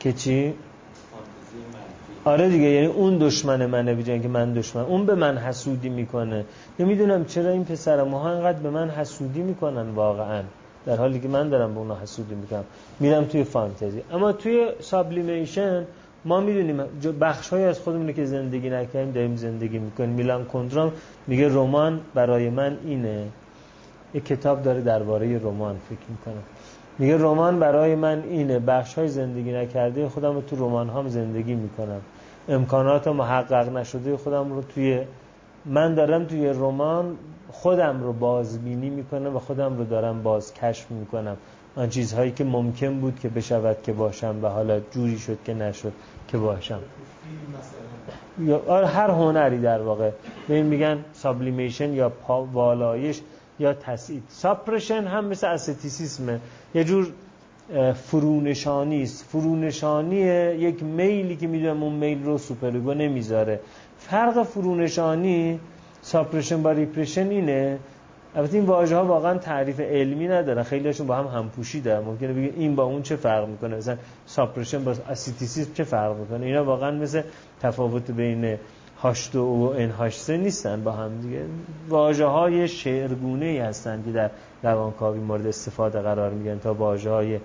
که 0.00 0.12
چی؟ 0.12 0.54
آره 2.24 2.48
دیگه 2.48 2.66
یعنی 2.66 2.86
اون 2.86 3.18
دشمن 3.18 3.66
منه 3.66 3.94
بیجن 3.94 4.22
که 4.22 4.28
من 4.28 4.52
دشمن 4.52 4.82
اون 4.82 5.06
به 5.06 5.14
من 5.14 5.38
حسودی 5.38 5.88
می‌کنه. 5.88 6.44
نمی‌دونم 6.78 7.24
چرا 7.24 7.50
این 7.50 7.64
پسر 7.64 8.02
ما 8.02 8.28
انقدر 8.28 8.58
به 8.58 8.70
من 8.70 8.90
حسودی 8.90 9.42
می‌کنن 9.42 9.90
واقعا. 9.90 10.42
در 10.86 10.96
حالی 10.96 11.20
که 11.20 11.28
من 11.28 11.48
دارم 11.48 11.74
به 11.74 11.80
اونا 11.80 11.96
حسودی 12.02 12.34
می‌کنم. 12.34 12.64
میرم 13.00 13.24
توی 13.24 13.44
فانتزی. 13.44 14.02
اما 14.12 14.32
توی 14.32 14.66
سابلیمیشن 14.80 15.84
ما 16.24 16.40
می‌دونیم 16.40 16.84
بخش 17.20 17.48
های 17.48 17.64
از 17.64 17.80
خودمون 17.80 18.12
که 18.12 18.24
زندگی 18.24 18.70
نکردیم 18.70 19.12
داریم 19.12 19.36
زندگی 19.36 19.78
می‌کنیم. 19.78 20.10
میلان 20.10 20.44
کندرام 20.44 20.92
میگه 21.26 21.48
رمان 21.48 22.00
برای 22.14 22.50
من 22.50 22.76
اینه. 22.84 23.26
یک 24.14 24.24
کتاب 24.24 24.62
داره 24.62 24.80
درباره 24.80 25.38
رمان 25.38 25.76
فکر 25.88 26.08
می‌کنم 26.08 26.42
میگه 26.98 27.16
رمان 27.16 27.58
برای 27.58 27.94
من 27.94 28.22
اینه. 28.28 28.58
بخش 28.58 28.94
های 28.94 29.08
زندگی 29.08 29.52
نکرده 29.52 30.08
خودم 30.08 30.34
رو 30.34 30.40
تو 30.40 30.56
رمان 30.56 30.90
هم 30.90 31.08
زندگی 31.08 31.54
می‌کنم. 31.54 32.00
امکانات 32.48 33.08
محقق 33.08 33.76
نشده 33.76 34.16
خودم 34.16 34.52
رو 34.52 34.62
توی 34.62 35.00
من 35.66 35.94
دارم 35.94 36.24
توی 36.24 36.48
رمان 36.48 37.16
خودم 37.50 38.02
رو 38.02 38.12
بازبینی 38.12 38.90
می‌کنم 38.90 39.36
و 39.36 39.38
خودم 39.38 39.76
رو 39.76 39.84
دارم 39.84 40.22
باز 40.22 40.54
کشف 40.54 40.90
می‌کنم. 40.90 41.36
آن 41.76 41.88
چیزهایی 41.88 42.30
که 42.30 42.44
ممکن 42.44 43.00
بود 43.00 43.20
که 43.20 43.28
بشود 43.28 43.76
که 43.82 43.92
باشم 43.92 44.36
و 44.42 44.48
حالا 44.48 44.80
جوری 44.90 45.18
شد 45.18 45.38
که 45.44 45.54
نشد. 45.54 45.92
که 46.34 46.38
باشم. 46.38 46.80
یا 48.38 48.62
آره، 48.66 48.86
هر 48.86 49.10
هنری 49.10 49.58
در 49.58 49.82
واقع. 49.82 50.10
به 50.48 50.54
این 50.54 50.66
میگن 50.66 51.04
sublimation 51.12 51.92
یا 51.92 52.12
والایش 52.52 53.20
یا 53.58 53.74
تسعید. 53.74 54.22
suppression 54.28 55.04
هم 55.04 55.24
مثل 55.24 55.46
asceticism 55.46 56.32
ه 56.32 56.40
یه 56.74 56.84
جور 56.84 57.12
فرونشانی 57.94 59.02
است. 59.02 59.24
فرونشانی 59.24 60.16
یک 60.16 60.82
میلی 60.82 61.36
که 61.36 61.46
می‌دونم 61.46 61.82
اون 61.82 61.92
میل 61.92 62.24
رو 62.24 62.38
superego 62.38 62.94
نمی‌ذاره. 62.94 63.60
فرق 63.98 64.42
فرونشانی 64.42 65.60
suppression 66.02 66.62
با 66.62 66.72
repression 66.72 67.28
اینه 67.28 67.78
البته 68.36 68.56
این 68.56 68.66
واژه 68.66 68.96
ها 68.96 69.04
واقعا 69.04 69.38
تعریف 69.38 69.80
علمی 69.80 70.28
ندارن. 70.28 70.62
خیلی 70.62 70.86
هاشون 70.86 71.06
با 71.06 71.16
هم 71.16 71.38
همپوشی 71.38 71.80
دارن 71.80 72.04
ممکنه 72.04 72.32
بگه 72.32 72.52
این 72.56 72.76
با 72.76 72.84
اون 72.84 73.02
چه 73.02 73.16
فرق 73.16 73.48
می‌کنه؟ 73.48 73.76
مثلا 73.76 73.96
suppression 74.26 74.84
با 74.84 74.94
asceticism 75.10 75.72
چه 75.74 75.84
فرق 75.84 76.18
می‌کنه؟ 76.18 76.46
اینا 76.46 76.64
واقعا 76.64 76.90
مثل 76.90 77.22
تفاوت 77.60 78.10
بین 78.10 78.56
هاشتو 79.02 79.40
و 79.40 79.74
انهاشته 79.76 80.36
نیستن 80.36 80.84
با 80.84 80.92
هم 80.92 81.20
دیگه. 81.20 81.40
واژه 81.88 82.24
های 82.24 82.68
شعرگونه 82.68 83.46
ای 83.46 83.58
هستن 83.58 84.02
که 84.06 84.12
در 84.12 84.30
روانکاوی 84.62 85.18
مورد 85.18 85.46
استفاده 85.46 86.00
قرار 86.00 86.30
می‌گیرن 86.30 86.58
تا 86.58 86.74
واژه 86.74 87.10
های 87.10 87.38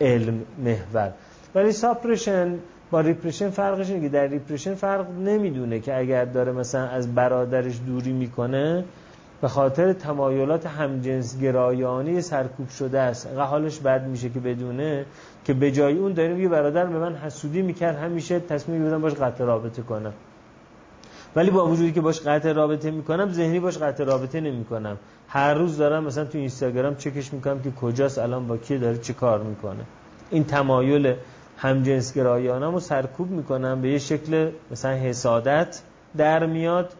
علم 0.00 0.40
محور. 0.58 1.12
ولی 1.54 1.72
suppression 1.72 2.58
با 2.90 3.00
repression 3.00 3.50
فرقش 3.50 3.90
اینه 3.90 4.02
که 4.02 4.08
در 4.08 4.26
repression 4.26 4.74
فرد 4.74 5.10
نمی‌دونه 5.10 5.80
که 5.80 5.98
اگر 5.98 6.24
داره 6.24 6.52
مثلا 6.52 6.86
از 6.86 7.14
برادرش 7.14 7.80
دوری 7.86 8.12
می‌کنه 8.12 8.84
به 9.44 9.48
خاطر 9.48 9.92
تمایلات 9.92 10.66
همجنس 10.66 11.40
گرایانی 11.40 12.20
سرکوب 12.20 12.68
شده 12.68 13.00
است. 13.00 13.26
حالش 13.26 13.78
بد 13.78 14.06
میشه 14.06 14.28
که 14.28 14.40
بدونه 14.40 15.06
که 15.44 15.54
به 15.54 15.72
جای 15.72 15.98
اون 15.98 16.12
داره 16.12 16.34
میگه 16.34 16.48
برادر 16.48 16.86
به 16.86 16.98
من 16.98 17.14
حسودی 17.14 17.62
می‌کرد 17.62 17.96
همیشه 17.96 18.40
تصمیم 18.40 18.82
گرفتم 18.82 19.00
باش 19.00 19.12
قطع 19.12 19.44
رابطه 19.44 19.82
کنم. 19.82 20.12
ولی 21.36 21.50
با 21.50 21.66
وجودی 21.66 21.92
که 21.92 22.00
باش 22.00 22.20
قطع 22.20 22.52
رابطه 22.52 22.90
می‌کنم 22.90 23.32
ذهنی 23.32 23.60
باش 23.60 23.78
قطع 23.78 24.04
رابطه 24.04 24.40
نمی‌کنم. 24.40 24.96
هر 25.28 25.54
روز 25.54 25.76
دارم 25.76 26.04
مثلا 26.04 26.24
تو 26.24 26.38
اینستاگرام 26.38 26.94
چکش 26.94 27.32
می‌کنم 27.32 27.60
که 27.60 27.70
کجاست 27.70 28.18
الان 28.18 28.46
با 28.46 28.56
کی 28.56 28.78
داره 28.78 28.98
چه 28.98 29.12
کار 29.12 29.42
می‌کنه. 29.42 29.84
این 30.30 30.44
تمایل 30.44 31.14
همجنسگرایانم 31.56 32.74
رو 32.74 32.80
سرکوب 32.80 33.30
می‌کنم 33.30 33.80
به 33.82 33.88
یه 33.88 33.98
شکل 33.98 34.50
مثلا 34.70 34.92
حسادت 34.92 35.80
در 36.16 36.46
میاد 36.46 36.92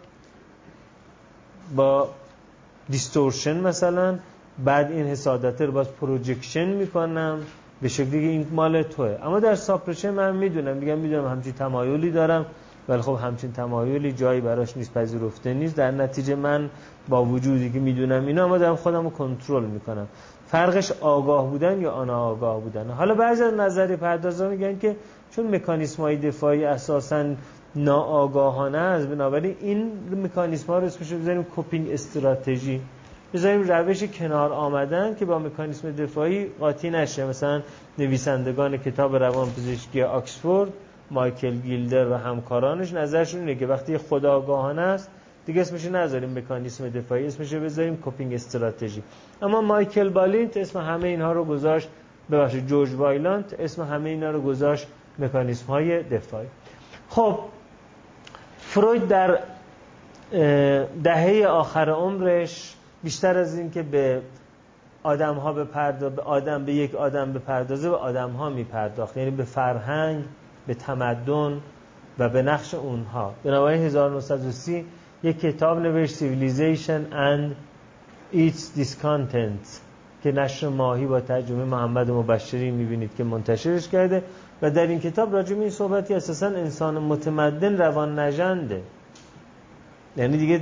با 1.76 2.08
distortion 2.88 3.60
مثلا 3.60 4.18
بعد 4.64 4.90
این 4.90 5.06
حسادت 5.06 5.62
رو 5.62 5.72
باز 5.72 5.86
projection 6.00 6.64
می‌کنم. 6.64 7.38
به 7.82 7.88
شکلی 7.88 8.10
که 8.10 8.26
این 8.26 8.46
مال 8.52 8.82
توه. 8.82 9.18
اما 9.22 9.40
در 9.40 9.54
suppression 9.54 10.10
من 10.10 10.36
می‌دونم. 10.36 10.76
میگم 10.76 10.98
می‌دونم 10.98 11.26
همچین 11.26 11.52
تمایلی 11.52 12.10
دارم. 12.10 12.46
ولی 12.88 13.02
خب 13.02 13.18
همچین 13.22 13.52
تمایلی 13.52 14.12
جایی 14.12 14.40
براش 14.40 14.76
نیست 14.76 14.94
پذیرفته 14.94 15.54
نیست. 15.54 15.76
در 15.76 15.90
نتیجه 15.90 16.34
من 16.34 16.70
با 17.08 17.24
وجودی 17.24 17.70
که 17.70 17.78
می‌دونم 17.78 18.26
اینا 18.26 18.44
اما 18.44 18.58
دارم 18.58 18.76
خودم 18.76 19.04
رو 19.04 19.10
کنترل 19.10 19.64
می‌کنم. 19.64 20.06
فرقش 20.46 20.92
آگاه 20.92 21.50
بودن 21.50 21.80
یا 21.80 21.90
ناآگاه 21.90 22.60
بودن؟ 22.60 22.90
حالا 22.90 23.14
بعضی 23.14 23.42
از 23.42 23.54
نظریه 23.54 23.96
پردازان 23.96 24.50
میگن 24.50 24.78
که 24.78 24.96
چون 25.30 25.54
مکانیسم 25.54 26.02
های 26.02 26.16
دفاعی 26.16 26.64
اساسا 26.64 27.24
ناآگاهانه 27.76 28.78
است. 28.78 29.08
بنابراین 29.08 29.56
این 29.60 29.92
مکانیسم 30.24 30.66
ها 30.66 30.78
رو 30.78 30.86
اسمش 30.86 31.12
بزنیم 31.12 31.44
کوپینگ 31.44 31.90
استراتژی. 31.90 32.80
بذاریم 33.34 33.62
روش 33.62 34.04
کنار 34.04 34.52
آمدن 34.52 35.14
که 35.14 35.24
با 35.24 35.38
مکانیسم 35.38 35.90
دفاعی 35.90 36.44
قاطی 36.60 36.90
نشه. 36.90 37.26
مثلا 37.26 37.62
نویسندگان 37.98 38.76
کتاب 38.76 39.16
روانپزشکی 39.16 40.02
آکسفورد 40.02 40.72
مایکل 41.10 41.54
گیلدر 41.54 42.08
و 42.08 42.14
همکارانش 42.14 42.92
نظرشون 42.92 43.40
اینه 43.40 43.54
که 43.54 43.66
وقتی 43.66 43.98
خداگاهانه 43.98 44.82
است 44.82 45.10
دیگه 45.46 45.60
اسمش 45.60 45.84
نذاریم 45.84 46.38
مکانیسم 46.38 46.88
دفاعی 46.88 47.26
اسمش 47.26 47.54
بذاریم 47.54 47.96
کوپینگ 47.96 48.34
استراتژی. 48.34 49.02
اما 49.42 49.60
مایکل 49.60 50.08
بالینت 50.08 50.56
اسم 50.56 50.78
همه 50.78 51.08
اینها 51.08 51.32
رو 51.32 51.44
گذاشت 51.44 51.88
ببخشید 52.30 52.66
جورج 52.66 52.94
وایلانت 52.94 53.54
اسم 53.58 53.82
همه 53.82 54.10
اینا 54.10 54.30
رو 54.30 54.40
گذاشت 54.40 54.86
مکانیسم 55.18 55.66
های 55.66 56.02
دفاعی. 56.02 56.46
خب 57.08 57.38
فروید 58.74 59.08
در 59.08 59.38
دهه 61.04 61.46
آخر 61.46 61.90
عمرش 61.90 62.74
بیشتر 63.02 63.38
از 63.38 63.58
این 63.58 63.70
که 63.70 63.82
به 63.82 64.22
آدم 65.02 65.34
ها 65.34 65.52
به 65.52 65.64
به 66.10 66.22
آدم 66.22 66.64
به 66.64 66.72
یک 66.74 66.94
آدم 66.94 67.32
به 67.32 67.38
پردازه 67.38 67.90
به 67.90 67.96
آدم 67.96 68.30
ها 68.30 68.50
می 68.50 68.64
پرداخت 68.64 69.16
یعنی 69.16 69.30
به 69.30 69.44
فرهنگ 69.44 70.24
به 70.66 70.74
تمدن 70.74 71.60
و 72.18 72.28
به 72.28 72.42
نقش 72.42 72.74
اونها. 72.74 73.34
بنابراین 73.44 73.82
1930 73.82 74.84
یک 75.22 75.40
کتاب 75.40 75.78
نوشت 75.78 76.18
Civilization 76.18 77.12
and 77.12 77.54
its 78.36 78.78
Discontent 78.80 79.68
که 80.22 80.32
نشر 80.32 80.68
ماهی 80.68 81.06
با 81.06 81.20
ترجمه 81.20 81.64
محمد 81.64 82.10
مبشری 82.10 82.70
می‌بینید 82.70 83.14
که 83.16 83.24
منتشرش 83.24 83.88
کرده. 83.88 84.22
و 84.64 84.70
در 84.70 84.86
این 84.86 85.00
کتاب 85.00 85.32
راجع 85.32 85.56
این 85.56 85.70
صحبتی 85.70 86.14
اساسا 86.14 86.46
انسان 86.46 86.98
متمدن 86.98 87.76
روان 87.78 88.18
نجنده 88.18 88.82
یعنی 90.16 90.36
دیگه 90.36 90.60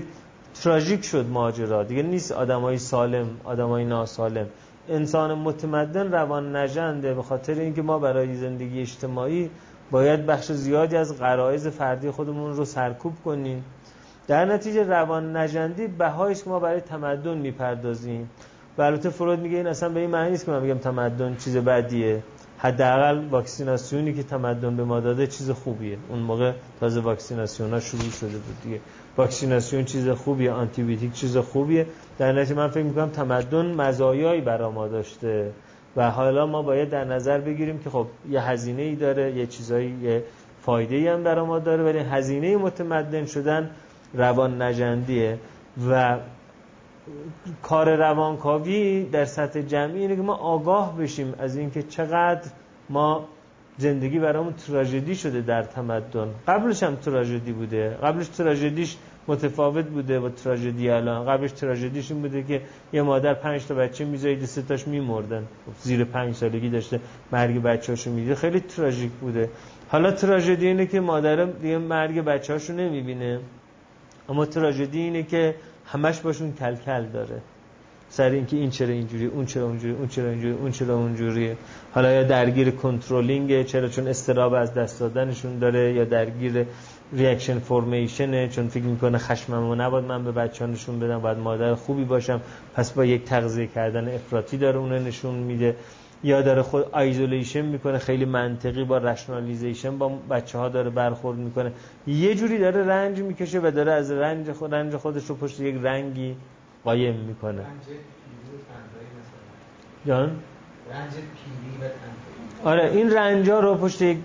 تراژیک 0.62 1.04
شد 1.04 1.26
ماجرا. 1.26 1.82
دیگه 1.82 2.02
نیست 2.02 2.32
آدمای 2.32 2.78
سالم 2.78 3.26
آدمای 3.44 3.84
ناسالم. 3.84 4.46
انسان 4.88 5.34
متمدن 5.34 6.12
روان 6.12 6.56
نجنده 6.56 7.14
به 7.14 7.22
خاطر 7.22 7.54
اینکه 7.54 7.82
ما 7.82 7.98
برای 7.98 8.36
زندگی 8.36 8.80
اجتماعی 8.80 9.50
باید 9.90 10.26
بخش 10.26 10.52
زیادی 10.52 10.96
از 10.96 11.18
غرایز 11.18 11.66
فردی 11.66 12.10
خودمون 12.10 12.56
رو 12.56 12.64
سرکوب 12.64 13.12
کنیم. 13.24 13.64
در 14.26 14.44
نتیجه 14.44 14.82
روان 14.82 15.36
نجندی 15.36 15.86
بهایش 15.86 16.42
که 16.42 16.50
ما 16.50 16.58
برای 16.58 16.80
تمدن 16.80 17.38
می‌پردازیم. 17.38 18.30
و 18.78 18.82
البته 18.82 19.10
فرود 19.10 19.38
میگه 19.38 19.56
این 19.56 19.66
اصلا 19.66 19.88
به 19.88 20.00
این 20.00 20.10
معنی 20.10 20.30
نیست 20.30 20.44
که 20.46 20.50
من 20.50 20.62
میگم 20.62 20.78
تمدن 20.78 21.36
چیز 21.36 21.56
بدیه. 21.56 22.22
حداقل 22.62 23.24
واکسیناسیونی 23.30 24.14
که 24.14 24.22
تمدن 24.22 24.76
به 24.76 24.84
ما 24.84 25.00
داده 25.00 25.26
چیز 25.26 25.50
خوبیه. 25.50 25.96
اون 26.08 26.18
موقع 26.18 26.52
تازه 26.80 27.00
واکسیناسیون 27.00 27.72
ها 27.72 27.80
شروع 27.80 28.10
شده 28.10 28.38
بود 28.38 28.56
دیگه. 28.62 28.80
واکسیناسیون 29.16 29.84
چیز 29.84 30.08
خوبیه 30.08 30.52
آنتی 30.52 30.82
بیوتیک 30.82 31.12
چیز 31.12 31.36
خوبیه. 31.36 31.86
در 32.18 32.32
نتیجه 32.32 32.54
من 32.54 32.68
فکر 32.68 32.82
می‌کنم 32.82 33.08
تمدن 33.08 33.74
مزایایی 33.74 34.40
برا 34.40 34.70
ما 34.70 34.88
داشته 34.88 35.50
و 35.96 36.10
حالا 36.10 36.46
ما 36.46 36.62
باید 36.62 36.90
در 36.90 37.04
نظر 37.04 37.38
بگیریم 37.38 37.78
که 37.78 37.90
خب 37.90 38.06
یه 38.30 38.40
هزینه 38.40 38.82
ای 38.82 38.94
داره 38.94 39.36
یه 39.36 39.46
چیزایی 39.46 39.96
یه 40.02 40.24
فایده 40.62 40.96
ای 40.96 41.08
هم 41.08 41.22
برا 41.22 41.44
ما 41.44 41.58
داره 41.58 41.84
ولی 41.84 41.98
هزینه 41.98 42.56
متمدن 42.56 43.26
شدن 43.26 43.70
روان 44.14 44.62
نجندیه 44.62 45.38
و 45.90 46.18
کار 47.62 47.96
روانکاوی 47.96 49.04
در 49.04 49.24
سطح 49.24 49.60
جمعی 49.60 50.00
اینه 50.00 50.16
که 50.16 50.22
ما 50.22 50.34
آگاه 50.34 50.96
بشیم 50.96 51.34
از 51.38 51.56
اینکه 51.56 51.82
چقدر 51.82 52.50
ما 52.90 53.28
زندگی 53.78 54.18
برامون 54.18 54.52
تراژدی 54.52 55.16
شده 55.16 55.40
در 55.40 55.62
تمدن. 55.62 56.28
قبلش 56.48 56.82
هم 56.82 56.96
تراژدی 56.96 57.52
بوده. 57.52 57.90
قبلش 58.02 58.28
تراژدیش 58.28 58.96
متفاوت 59.28 59.84
بوده 59.84 60.20
با 60.20 60.28
تراژدی 60.28 60.90
الان. 60.90 61.26
قبلش 61.26 61.52
تراژدیش 61.52 62.10
این 62.10 62.20
بوده 62.22 62.42
که 62.42 62.62
یه 62.92 63.02
مادر 63.02 63.34
پنج 63.34 63.66
تا 63.66 63.74
بچه 63.74 64.04
میزایید 64.04 64.44
سه 64.44 64.62
تاش 64.62 64.88
میمردن. 64.88 65.46
زیر 65.80 66.04
پنج 66.04 66.34
سالگی 66.34 66.70
داشته 66.70 67.00
مرگ 67.32 67.62
بچه‌هاشو 67.62 68.10
می‌دیده 68.10 68.34
خیلی 68.34 68.60
تراژیک 68.60 69.12
بوده. 69.12 69.50
حالا 69.88 70.10
تراژدی 70.10 70.66
اینه 70.66 70.86
که 70.86 71.00
مادر 71.00 71.44
دیگه 71.44 71.78
مرگ 71.78 72.20
بچه‌هاشو 72.20 72.72
نمی‌بینه. 72.72 73.40
اما 74.28 74.46
تراژدی 74.46 74.98
اینه 74.98 75.22
که 75.22 75.54
همش 75.86 76.20
باشون 76.20 76.52
کلکل 76.52 77.04
داره. 77.04 77.40
سر 78.12 78.30
اینکه 78.30 78.56
این 78.56 78.70
چرا 78.70 78.88
اینجوری 78.88 79.26
اون 79.26 79.46
چرا 79.46 79.64
اونجوری 79.64 79.94
اون 79.94 80.08
چرا 80.08 80.30
اینجوری 80.30 80.54
اون 80.54 80.70
چرا 80.70 80.94
اونجوری 80.96 81.56
حالا 81.92 82.12
یا 82.12 82.22
درگیر 82.22 82.70
controlling 82.70 83.66
چرا 83.66 83.88
چون 83.88 84.08
اضطراب 84.08 84.54
از 84.54 84.74
دست 84.74 85.00
دادنشون 85.00 85.58
داره 85.58 85.92
یا 85.92 86.04
درگیر 86.04 86.66
reaction 87.12 87.58
formation 87.58 88.39
ه 88.39 88.48
چون 88.48 88.68
فکر 88.68 88.84
می‌کنه 88.84 89.18
خشممو 89.18 89.74
نباید 89.74 90.04
من 90.04 90.24
به 90.24 90.32
بچه 90.32 90.66
نشون 90.66 91.00
بدم 91.00 91.20
باید 91.20 91.38
مادر 91.38 91.74
خوبی 91.74 92.04
باشم. 92.04 92.40
پس 92.74 92.92
با 92.92 93.04
یک 93.04 93.24
تغذیه 93.24 93.66
کردن 93.66 94.14
افراطی 94.14 94.56
داره 94.56 94.78
اون 94.78 94.92
نشون 94.92 95.34
میده. 95.34 95.76
یا 96.24 96.42
داره 96.42 96.62
خود 96.62 96.84
isolation 96.92 97.60
می‌کنه 97.62 97.98
خیلی 97.98 98.24
منطقی 98.24 98.84
با 98.84 98.98
rationalization 98.98 99.98
با 99.98 100.08
بچه 100.30 100.58
ها 100.58 100.68
داره 100.68 100.90
برخورد 100.90 101.38
می‌کنه. 101.38 101.72
یه 102.06 102.34
جوری 102.34 102.58
داره 102.58 102.86
رنج 102.86 103.18
می‌کشه 103.18 103.60
و 103.60 103.70
داره 103.70 103.92
از 103.92 104.10
رنج, 104.10 104.52
خود 104.52 104.74
رنج 104.74 104.96
خودش 104.96 105.26
رو 105.26 105.34
پشت 105.34 105.60
یک 105.60 105.76
رنگی 105.82 106.36
قایم 106.84 107.14
می‌کنه. 107.14 107.62
جان؟ 110.06 110.30
رنج 110.92 111.12
پیری 111.12 111.90
و 112.64 112.68
آره 112.68 112.90
این 112.90 113.12
رنجا 113.12 113.60
رو 113.60 113.74
پشت 113.74 114.02
یک 114.02 114.18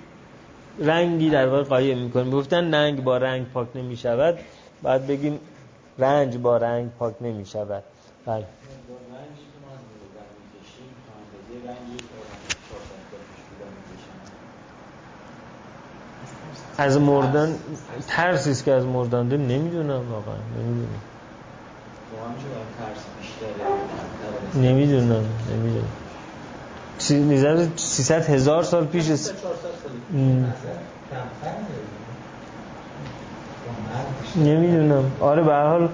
رنگی 0.79 1.29
در 1.29 1.47
واقع 1.47 1.63
قایم 1.63 1.97
می‌کنه. 1.97 2.29
گفتن 2.29 2.63
ننگ 2.63 3.03
با 3.03 3.17
رنگ 3.17 3.45
پاک 3.53 3.67
نمی‌شود. 3.75 4.37
بعد 4.83 5.07
بگیم 5.07 5.39
رنج 5.99 6.37
با 6.37 6.57
رنگ 6.57 6.89
پاک 6.99 7.15
نمی‌شود. 7.21 7.83
بله. 8.25 8.43
از 16.77 16.97
مردن 16.97 17.55
ترسی 18.07 18.63
که 18.63 18.73
از 18.73 18.85
مردن 18.85 19.27
داریم. 19.27 19.47
نمی‌دونم 19.47 20.11
واقعا. 20.11 20.35
نمی‌دونم. 20.57 20.87
نمی‌دونم. 24.55 25.25
نمی‌دونم. 25.51 25.87
سی 26.97 27.37
300 27.75 28.29
هزار 28.29 28.63
سال 28.63 28.85
پیش 28.85 29.09
نمی‌دونم. 34.35 35.11
آره 35.19 35.43
به 35.43 35.53
حال 35.55 35.89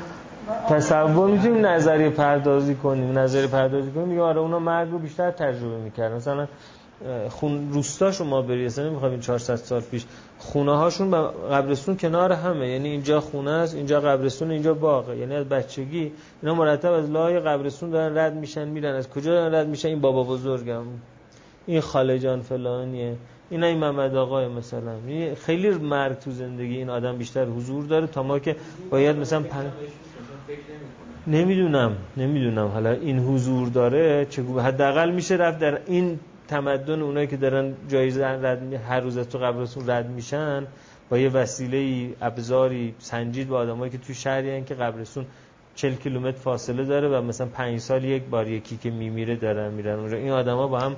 تصور 0.69 1.30
می‌تونیم 1.30 1.65
نظریه 1.65 2.10
پردازی 2.10 2.76
کنیم. 2.76 3.19
نظریه 3.19 3.48
پردازی 3.48 3.91
کنیم. 3.91 4.08
میگه 4.08 4.22
آره 4.22 4.39
اونا 4.39 4.60
مرگ 4.60 4.91
رو 4.91 5.00
بیشتر 5.00 5.32
تجربه 5.32 5.78
می‌کردن. 5.78 6.15
مثلا 6.15 6.48
خون 7.30 7.70
روستا 7.74 8.12
شما 8.12 8.42
بری 8.42 8.66
اصلا 8.66 8.89
نمی‌خوام 8.89 9.20
400 9.20 9.56
سال 9.56 9.82
پیش. 9.82 10.06
خونه 10.38 10.78
هاشون 10.78 11.12
با 11.12 11.28
قبرستون 11.28 11.98
کنار 11.98 12.32
همه. 12.32 12.68
یعنی 12.70 12.89
اینجا 12.89 13.20
خونه 13.20 13.52
است 13.52 13.76
اینجا 13.76 14.00
قبرستون 14.00 14.52
اینجا 14.52 14.74
باغه 14.74 15.18
یعنی 15.18 15.36
از 15.36 15.46
بچگی 15.46 16.12
اینا 16.42 16.56
مرتب 16.56 16.92
از 16.92 17.10
لای 17.10 17.39
قبرستون 17.39 17.89
دارن 17.89 18.18
رد 18.18 18.34
میشن 18.34 18.68
میرن. 18.68 18.96
از 18.96 19.10
کجا 19.10 19.32
دارن 19.32 19.56
رد 19.56 19.68
میشن؟ 19.68 19.88
این 19.88 20.02
بابا 20.02 20.24
بزرگم. 20.24 20.84
این 21.66 21.82
خاله 21.82 22.20
جان 22.20 22.42
فلانیه. 22.42 23.16
اینا 23.50 23.68
این 23.68 23.78
محمد 23.78 24.16
آقای 24.16 24.48
مثلا. 24.48 24.96
خیلی 25.46 25.70
مرگ 25.70 26.20
تو 26.20 26.32
زندگی 26.32 26.78
این 26.78 26.89
آدم 26.89 27.18
بیشتر 27.18 27.46
حضور 27.46 27.86
داره 27.86 28.08
تا 28.08 28.24
ما 28.24 28.39
که 28.39 28.56
باید 28.89 29.18
مثلا 29.18 29.42
پن... 29.42 29.72
نمی‌دونم 31.28 31.96
نمی‌دونم. 32.18 32.68
حالا 32.68 32.92
این 32.92 33.20
حضور 33.20 33.68
داره 33.68 34.28
چگونه 34.30 34.62
حداقل 34.62 35.12
میشه 35.12 35.36
رفت 35.36 35.60
در 35.60 35.80
این 35.86 36.20
تمدن 36.54 37.02
اونایی 37.02 37.28
که 37.28 37.38
دارن 37.38 37.74
جایزه 37.88 38.26
رد 38.26 38.74
هر 38.74 39.00
روز 39.00 39.20
تو 39.20 39.38
قبرستون 39.38 39.89
رد 39.89 40.10
میشن 40.10 40.68
با 41.10 41.18
یه 41.18 41.30
وسیله 41.30 42.10
ابزاری 42.22 42.96
سنجید 43.00 43.48
با 43.48 43.58
آدمایی 43.58 43.92
که 43.92 43.98
تو 43.98 44.13
شهری 44.13 44.63
که 44.63 44.76
قبرستون 44.76 45.26
40 45.76 45.96
کیلومتر 45.96 46.38
فاصله 46.38 46.86
داره 46.86 47.08
و 47.08 47.22
مثلا 47.22 47.48
5 47.48 47.80
سال 47.80 48.04
یک 48.04 48.24
بار 48.24 48.48
یکی 48.48 48.78
که 48.78 48.89
میمیره 48.89 49.36
دارن 49.36 49.72
میرن 49.72 50.00
اونجا. 50.00 50.18
این 50.18 50.32
آدما 50.32 50.68
با 50.68 50.80
هم 50.80 50.96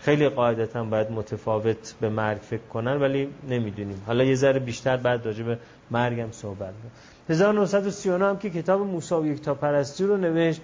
خیلی 0.00 0.28
قاعدتا 0.28 0.84
باید 0.84 1.10
متفاوت 1.10 1.94
به 2.00 2.08
مرگ 2.08 2.38
فکر 2.38 2.66
کنن 2.72 3.00
ولی 3.00 3.28
نمی‌دونیم. 3.48 4.02
حالا 4.06 4.24
یه 4.24 4.34
ذره 4.34 4.58
بیشتر 4.58 4.96
بعد 4.96 5.26
راجع 5.26 5.44
به 5.44 5.58
مرگم 5.90 6.30
صحبت 6.30 6.74
کنیم. 6.80 6.92
1939 7.28 8.24
هم 8.24 8.38
که 8.38 8.50
کتاب 8.50 8.80
موسی 8.80 9.14
و 9.14 9.26
یک 9.26 9.42
تا 9.42 9.54
پرستی 9.54 10.04
رو 10.04 10.16
نوشت 10.16 10.60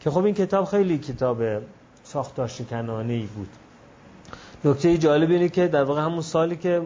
که 0.00 0.10
خب 0.10 0.24
این 0.24 0.34
کتاب 0.34 0.64
خیلی 0.64 0.98
کتاب 0.98 1.42
ساختار 2.04 2.48
شکنانه 2.48 3.12
ای 3.12 3.28
بود. 3.36 3.48
نکته 4.64 4.98
جالب 4.98 5.30
اینه 5.30 5.48
که 5.48 5.68
در 5.68 5.84
واقع 5.84 6.02
همون 6.02 6.20
سالی 6.20 6.56
که 6.56 6.82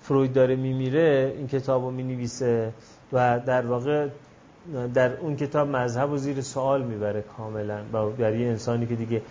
فروید 0.00 0.32
داره 0.32 0.56
میمیره 0.56 1.34
این 1.36 1.46
کتاب 1.46 1.84
رو 1.84 1.90
می‌نویسه 1.90 2.72
و 3.12 3.40
در 3.46 3.66
واقع 3.66 4.08
در 4.94 5.16
اون 5.16 5.36
کتاب 5.36 5.68
مذهب 5.68 6.10
و 6.10 6.16
زیر 6.16 6.40
سوال 6.40 6.82
می‌بره 6.82 7.24
کاملا 7.36 7.78
و 7.92 8.10
برای 8.10 8.48
انسانی 8.48 8.86
که 8.86 8.94
دیگه 8.94 9.22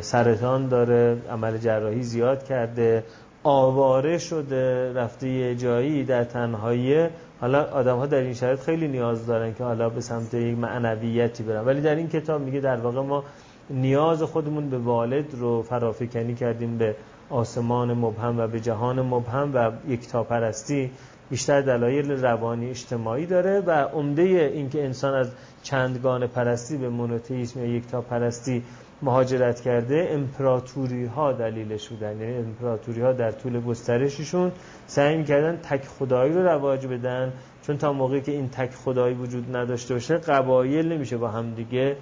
سرطان 0.00 0.68
داره 0.68 1.16
عمل 1.30 1.58
جراحی 1.58 2.02
زیاد 2.02 2.44
کرده 2.44 3.04
آواره 3.42 4.18
شده 4.18 4.92
رفته 4.92 5.28
یه 5.28 5.54
جایی 5.54 6.04
در 6.04 6.24
تنهایی. 6.24 7.08
حالا 7.40 7.64
آدم 7.64 7.96
ها 7.96 8.06
در 8.06 8.18
این 8.18 8.34
شرایط 8.34 8.60
خیلی 8.60 8.88
نیاز 8.88 9.26
دارن 9.26 9.54
که 9.54 9.64
حالا 9.64 9.88
به 9.88 10.00
سمت 10.00 10.34
یک 10.34 10.58
معنویتی 10.58 11.42
برن. 11.42 11.64
ولی 11.64 11.80
در 11.80 11.94
این 11.94 12.08
کتاب 12.08 12.40
میگه 12.40 12.60
در 12.60 12.76
واقع 12.76 13.00
ما 13.00 13.24
نیاز 13.70 14.22
خودمون 14.22 14.70
به 14.70 14.78
والد 14.78 15.34
رو 15.34 15.62
فرافکنی 15.62 16.34
کردیم 16.34 16.78
به 16.78 16.96
آسمان 17.30 17.94
مبهم 17.94 18.38
و 18.38 18.46
به 18.46 18.60
جهان 18.60 19.02
مبهم 19.02 19.54
و 19.54 19.72
یک 19.88 20.12
پرستی 20.12 20.90
بیشتر 21.30 21.60
دلایل 21.60 22.10
روانی 22.10 22.70
اجتماعی 22.70 23.26
داره 23.26 23.60
و 23.60 23.70
عمده 23.70 24.22
اینکه 24.22 24.84
انسان 24.84 25.14
از 25.14 25.32
چندگان 25.62 26.26
پرستی 26.26 26.76
به 26.76 26.88
مونوتئیسم 26.88 27.60
یا 27.60 27.66
یک 27.66 27.86
پرستی 27.86 28.62
مهاجرت 29.02 29.60
کرده 29.60 30.08
امپراتوری 30.10 31.04
ها 31.04 31.32
دلیلش 31.32 31.88
بودن 31.88 32.20
یعنی 32.20 32.36
امپراتوری 32.36 33.00
ها 33.00 33.12
در 33.12 33.30
طول 33.30 33.60
گسترششون 33.60 34.52
سعی 34.86 35.16
می‌کردن 35.16 35.56
تک 35.56 35.84
خدایی 35.84 36.32
رو 36.32 36.42
رواج 36.42 36.86
بدن. 36.86 37.32
چون 37.62 37.78
تا 37.78 37.92
موقعی 37.92 38.20
که 38.20 38.32
این 38.32 38.48
تک 38.48 38.70
خدایی 38.70 39.14
وجود 39.14 39.56
نداشته 39.56 39.94
باشه 39.94 40.16
قبایل 40.16 40.92
نمیشه 40.92 41.16
با 41.16 41.28
همدیگه 41.28 41.96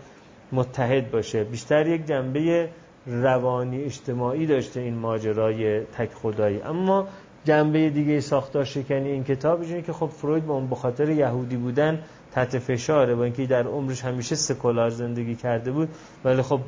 متحد 0.53 1.11
باشه. 1.11 1.45
بیشتر 1.45 1.87
یک 1.87 2.07
جنبه 2.07 2.69
روانی 3.07 3.83
اجتماعی 3.83 4.47
داشته 4.47 4.81
این 4.81 4.95
ماجرای 4.95 5.81
تک 5.81 6.13
خدایی. 6.13 6.63
اما 6.63 7.09
جنبه 7.45 7.91
دیگه 7.91 8.21
ساختار 8.21 8.65
شکنی 8.65 9.09
این 9.09 9.25
کتاب 9.25 9.63
اینه 9.63 9.83
که 9.83 9.93
خب 9.93 10.07
فروید 10.07 10.47
با 10.47 10.55
اون 10.55 10.67
بخاطر 10.67 11.11
یهودی 11.11 11.57
بودن 11.57 12.03
تحت 12.33 12.59
فشاره 12.59 13.15
با 13.15 13.25
اینکه 13.25 13.47
در 13.47 13.67
عمرش 13.67 14.05
همیشه 14.05 14.35
سکولار 14.35 14.91
زندگی 14.91 15.35
کرده 15.35 15.73
بود 15.73 15.89
ولی 16.25 16.43
خب 16.43 16.61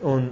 اون 0.00 0.30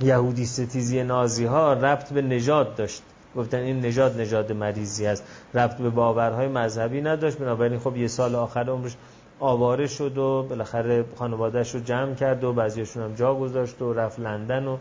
یهودی 0.00 0.46
ستیزی 0.46 1.02
نازی 1.02 1.44
ها 1.44 1.72
ربط 1.72 2.12
به 2.12 2.22
نجات 2.22 2.76
داشت. 2.76 3.02
گفتن 3.36 3.58
این 3.58 3.86
نجات 3.86 4.16
نجات 4.16 4.50
مریضی 4.50 5.06
است. 5.06 5.24
ربط 5.54 5.76
به 5.76 5.90
باورهای 5.90 6.48
مذهبی 6.48 7.00
نداشت. 7.00 7.38
بنابراین 7.38 7.78
خب 7.78 7.96
یه 7.96 8.08
سال 8.08 8.34
آخر 8.34 8.70
عمرش 8.70 8.96
آواره 9.40 9.86
شد 9.86 10.18
و 10.18 10.42
بالاخره 10.42 11.04
خانوادهش 11.16 11.74
رو 11.74 11.80
جمع 11.80 12.14
کرد 12.14 12.44
و 12.44 12.52
بعضیشون 12.52 13.02
هم 13.02 13.14
جا 13.14 13.34
گذاشت 13.34 13.82
و 13.82 13.92
رفت 13.92 14.20
لندن 14.20 14.66
و 14.66 14.76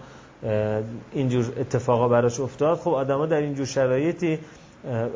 اینجور 1.13 1.46
اتفاقا 1.58 2.08
براش 2.08 2.39
افتاد 2.39 2.78
خب 2.78 2.91
آدما 2.91 3.26
در 3.26 3.38
اینجور 3.38 3.65
شرایطی 3.65 4.39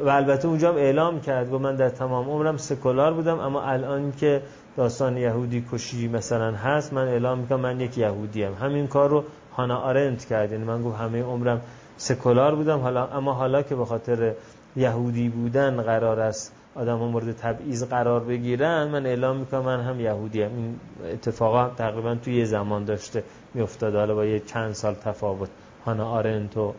و 0.06 0.10
البته 0.10 0.48
اونجا 0.48 0.70
هم 0.70 0.76
اعلام 0.76 1.22
کرد 1.22 1.54
و 1.54 1.60
من 1.60 1.76
در 1.76 1.90
تمام 1.90 2.30
عمرم 2.30 2.58
سکولار 2.58 3.14
بودم 3.14 3.40
اما 3.40 3.62
الان 3.62 4.14
که 4.20 4.42
داستان 4.78 5.18
یهودی 5.18 5.66
کشی 5.72 6.08
مثلا 6.08 6.52
هست 6.52 6.94
من 6.94 7.08
اعلام 7.08 7.38
می‌کنم 7.38 7.60
من 7.60 7.80
یک 7.80 7.98
یهودی 7.98 8.44
هم. 8.44 8.54
همین 8.54 8.88
کار 8.88 9.10
رو 9.10 9.24
هانا 9.58 9.78
آرنت 9.78 10.26
کرد 10.26 10.52
یعنی 10.52 10.64
من 10.64 10.84
گفت 10.84 11.00
همه 11.00 11.24
عمرم 11.24 11.62
سکولار 11.98 12.56
بودم 12.56 12.80
حالا 12.80 13.08
اما 13.08 13.34
حالا 13.34 13.62
که 13.62 13.76
به 13.76 13.86
خاطر 13.86 14.34
یهودی 14.76 15.30
بودن 15.30 15.82
قرار 15.82 16.20
است 16.20 16.54
آدم 16.76 16.98
ها 16.98 17.08
مورد 17.08 17.32
تبعیض 17.32 17.84
قرار 17.84 18.20
بگیرن 18.20 18.88
من 18.88 19.06
اعلام 19.06 19.38
می‌کنم 19.38 19.62
من 19.62 19.82
هم 19.82 20.00
یهودی 20.00 20.42
هم. 20.42 20.52
این 20.56 20.80
اتفاقا 21.14 21.70
تقریبا 21.70 22.16
توی 22.16 22.36
یه 22.36 22.46
زمان 22.46 22.86
داشته 22.86 23.24
میافتاد 23.54 23.96
حالا 23.96 24.16
با 24.16 24.26
یه 24.26 24.40
چند 24.40 24.74
سال 24.74 24.94
تفاوت. 24.94 25.50
هانا 25.86 26.10
آرنت 26.10 26.58
و 26.58 26.74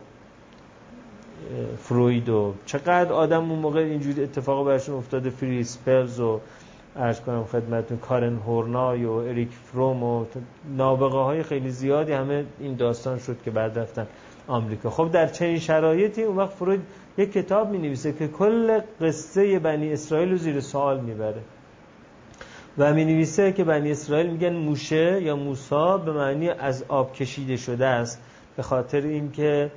فروید 1.77 2.29
و 2.29 2.53
چقدر 2.65 3.13
آدم 3.13 3.49
اون 3.49 3.59
موقع 3.59 3.79
اینجوری 3.79 4.23
اتفاقا 4.23 4.63
برشون 4.63 4.95
افتاده. 4.95 5.29
فری 5.29 5.63
سپلز 5.63 6.19
و 6.19 6.39
ارز 6.95 7.21
کنم 7.21 7.43
خدمتون 7.43 7.97
کارن 7.97 8.35
هورنای 8.35 9.05
و 9.05 9.11
اریک 9.11 9.49
فروم 9.49 10.03
و 10.03 10.25
نابغه 10.77 11.17
های 11.17 11.43
خیلی 11.43 11.69
زیادی 11.69 12.11
همه 12.11 12.45
این 12.59 12.75
داستان 12.75 13.19
شد 13.19 13.37
که 13.45 13.51
بعد 13.51 13.79
رفتن 13.79 14.07
آمریکا. 14.47 14.89
خب 14.89 15.11
در 15.11 15.27
چنین 15.27 15.59
شرایطی 15.59 16.23
اون 16.23 16.37
وقت 16.37 16.51
فروید 16.51 16.81
یک 17.17 17.31
کتاب 17.31 17.69
می 17.69 17.77
نویسه 17.77 18.13
که 18.13 18.27
کل 18.27 18.79
قصه 19.01 19.59
بنی 19.59 19.93
اسرائیل 19.93 20.31
رو 20.31 20.37
زیر 20.37 20.59
سوال 20.59 20.99
می‌بره. 20.99 21.41
و 22.77 22.93
می 22.93 23.05
نویسه 23.05 23.51
که 23.51 23.63
بنی 23.63 23.91
اسرائیل 23.91 24.29
میگن 24.29 24.53
موشه 24.53 25.21
یا 25.21 25.35
موسا 25.35 25.97
به 25.97 26.11
معنی 26.11 26.49
از 26.49 26.85
آب 26.87 27.13
کشیده 27.13 27.57
شده 27.57 27.85
است 27.85 28.21
به 28.55 28.63
خاطر 28.63 29.01
اینکه 29.01 29.71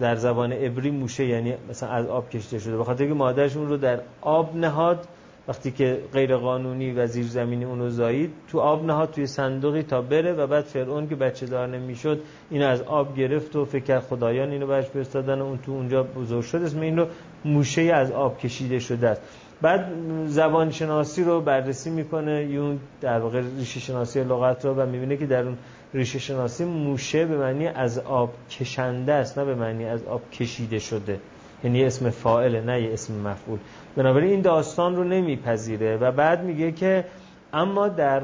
در 0.00 0.16
زبان 0.16 0.52
عبری 0.52 0.90
موشه 0.90 1.26
یعنی 1.26 1.54
مثلا 1.68 1.88
از 1.88 2.06
آب 2.06 2.30
کشیده 2.30 2.58
شده 2.58 2.76
به 2.76 2.84
خاطر 2.84 3.02
اینکه 3.02 3.18
مادرشون 3.18 3.68
رو 3.68 3.76
در 3.76 4.00
آب 4.20 4.56
نهاد 4.56 5.08
وقتی 5.50 5.70
که 5.70 5.98
غیر 6.12 6.36
قانونی 6.36 6.92
و 6.92 7.06
زیر 7.06 7.26
زمینی 7.26 7.64
اونو 7.64 7.90
زایید 7.90 8.32
تو 8.48 8.60
آب 8.60 8.84
نهاد 8.84 9.10
توی 9.10 9.26
صندوقی 9.26 9.82
تا 9.82 10.02
بره 10.02 10.32
و 10.32 10.46
بعد 10.46 10.64
فرعون 10.64 11.08
که 11.08 11.14
بچه 11.14 11.46
دار 11.46 11.68
نمی‌شد 11.68 12.20
اینو 12.50 12.66
از 12.66 12.82
آب 12.82 13.16
گرفت 13.16 13.56
و 13.56 13.64
فکر 13.64 14.00
خدایان 14.00 14.50
اینو 14.50 14.66
برش 14.66 14.84
فرستادن 14.84 15.40
اون 15.40 15.58
تو 15.58 15.72
اونجا 15.72 16.02
بزرگ 16.02 16.44
شد 16.44 16.62
اسم 16.62 16.80
این 16.80 16.96
رو 16.96 17.06
موشه 17.44 17.82
از 17.82 18.12
آب 18.12 18.38
کشیده 18.38 18.78
شده 18.78 19.08
است. 19.08 19.22
بعد 19.62 19.92
زبان 20.26 20.70
شناسی 20.70 21.24
رو 21.24 21.40
بررسی 21.40 21.90
می‌کنه. 21.90 22.44
یون 22.44 22.78
در 23.00 23.18
واقع 23.18 23.42
ریشه 23.58 23.80
شناسی 23.80 24.24
لغت 24.24 24.64
رو 24.64 24.74
و 24.74 24.86
می‌بینه 24.86 25.16
که 25.16 25.26
در 25.26 25.42
اون 25.42 25.56
ریشه 25.94 26.18
شناسی 26.18 26.64
موشه 26.64 27.26
به 27.26 27.38
معنی 27.38 27.66
از 27.66 27.98
آب 27.98 28.34
کشنده 28.50 29.12
است 29.12 29.38
نه 29.38 29.44
به 29.44 29.54
معنی 29.54 29.84
از 29.84 30.04
آب 30.04 30.30
کشیده 30.30 30.78
شده. 30.78 31.20
یعنی 31.64 31.84
اسم 31.84 32.10
فاعله 32.10 32.60
نه 32.60 32.82
یه 32.82 32.92
اسم 32.92 33.14
مفعول. 33.14 33.58
بنابراین 33.96 34.30
این 34.30 34.40
داستان 34.40 34.96
رو 34.96 35.04
نمیپذیره 35.04 35.96
و 35.96 36.12
بعد 36.12 36.44
میگه 36.44 36.72
که 36.72 37.04
اما 37.52 37.88
در 37.88 38.22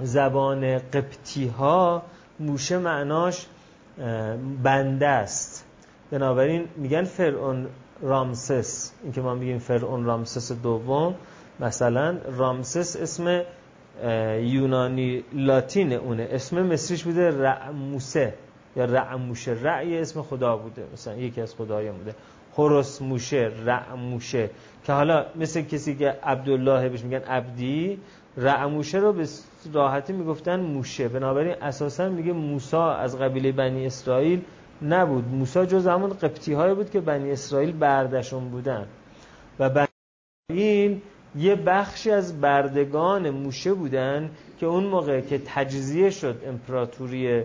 زبان 0.00 0.78
قبطی 0.78 1.46
ها 1.46 2.02
موشه 2.40 2.78
معناش 2.78 3.46
بنده 4.62 5.08
است. 5.08 5.64
بنابراین 6.10 6.64
میگن 6.76 7.04
فرعون 7.04 7.66
رامسس. 8.02 8.92
این 9.02 9.12
که 9.12 9.20
ما 9.20 9.34
میگیم 9.34 9.58
فرعون 9.58 10.04
رامسس 10.04 10.52
دوم 10.52 11.14
مثلا 11.60 12.18
رامسس 12.36 12.96
اسم 12.96 13.42
یونانی 14.40 15.24
لاتین 15.32 15.92
اونه. 15.92 16.28
اسم 16.30 16.62
مصریش 16.62 17.04
بوده 17.04 17.30
رعموسه. 17.30 18.34
یا 18.78 18.84
رعموشه 18.84 19.56
رعی 19.62 19.98
اسم 19.98 20.22
خدا 20.22 20.56
بوده. 20.56 20.84
مثلا 20.92 21.16
یکی 21.16 21.40
از 21.40 21.54
خدایان 21.54 21.96
بوده. 21.96 22.14
هورس 22.56 23.02
موشه 23.02 23.50
رعموشه 23.64 24.50
که 24.84 24.92
حالا 24.92 25.26
مثل 25.36 25.62
کسی 25.62 25.96
که 25.96 26.16
عبدالله 26.22 26.88
بهش 26.88 27.02
میگن 27.02 27.18
عبدی 27.18 27.98
رعموشه 28.36 28.98
رو 28.98 29.12
به 29.12 29.26
راحتی 29.72 30.12
می‌گفتن 30.12 30.60
موشه. 30.60 31.08
بنابراین 31.08 31.54
اساسا 31.62 32.08
میگه 32.08 32.32
موسا 32.32 32.94
از 32.94 33.18
قبیله 33.18 33.52
بنی 33.52 33.86
اسرائیل 33.86 34.40
نبود. 34.82 35.24
موسا 35.28 35.66
جز 35.66 35.86
همون 35.86 36.10
قبطی 36.10 36.52
های 36.52 36.74
بود 36.74 36.90
که 36.90 37.00
بنی 37.00 37.30
اسرائیل 37.30 37.72
بردشون 37.72 38.48
بودن. 38.48 38.86
و 39.58 39.70
بنی 39.70 41.02
یه 41.36 41.54
بخشی 41.54 42.10
از 42.10 42.40
بردگان 42.40 43.30
موشه 43.30 43.74
بودن 43.74 44.30
که 44.60 44.66
اون 44.66 44.84
موقع 44.84 45.20
که 45.20 45.40
تجزیه 45.46 46.10
شد 46.10 46.42
امپراتوری 46.46 47.42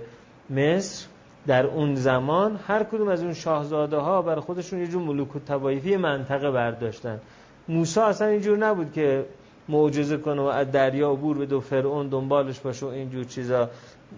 مصر 0.49 1.07
در 1.47 1.65
اون 1.65 1.95
زمان 1.95 2.59
هر 2.67 2.83
کدوم 2.83 3.07
از 3.07 3.23
اون 3.23 3.33
شاهزاده 3.33 3.97
ها 3.97 4.21
برای 4.21 4.41
خودشون 4.41 4.79
یه 4.79 4.87
جور 4.87 5.03
ملوک 5.03 5.35
و 5.35 5.39
تبایفی 5.39 5.97
منطقه 5.97 6.51
برداشتن. 6.51 7.19
موسی 7.67 7.99
اصلا 7.99 8.27
اینجور 8.27 8.57
نبود 8.57 8.93
که 8.93 9.25
معجزه 9.69 10.17
کنه 10.17 10.41
و 10.41 10.45
از 10.45 10.71
دریا 10.71 11.11
عبور 11.11 11.37
به 11.37 11.45
دو 11.45 11.59
فرعون 11.59 12.07
دنبالش 12.07 12.59
باشه 12.59 12.85
و 12.85 12.89
اینجور 12.89 13.23
چیزا. 13.23 13.69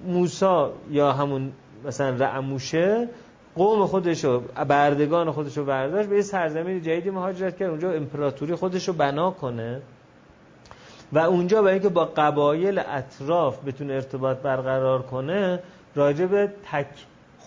موسی 0.07 0.65
یا 0.89 1.11
همون 1.11 1.51
مثلا 1.85 2.09
رعموشه 2.09 3.09
قوم 3.55 3.85
خودشو 3.85 4.41
بردگان 4.67 5.31
خودشو 5.31 5.65
برداشت 5.65 6.09
به 6.09 6.15
یه 6.15 6.21
سرزمین 6.21 6.81
جدیدی 6.81 7.09
مهاجرت 7.09 7.57
کرد. 7.57 7.69
اونجا 7.69 7.91
امپراتوری 7.91 8.55
خودشو 8.55 8.93
بنا 8.93 9.31
کنه. 9.31 9.81
و 11.13 11.19
اونجا 11.19 11.61
برای 11.61 11.73
اینکه 11.73 11.89
با 11.89 12.05
قبایل 12.05 12.79
اطراف 12.79 13.63
بتونه 13.63 13.93
ارتباط 13.93 14.37
برقرار 14.37 15.01
کنه 15.01 15.59
راجع 15.95 16.25
به 16.25 16.53
تک 16.71 16.87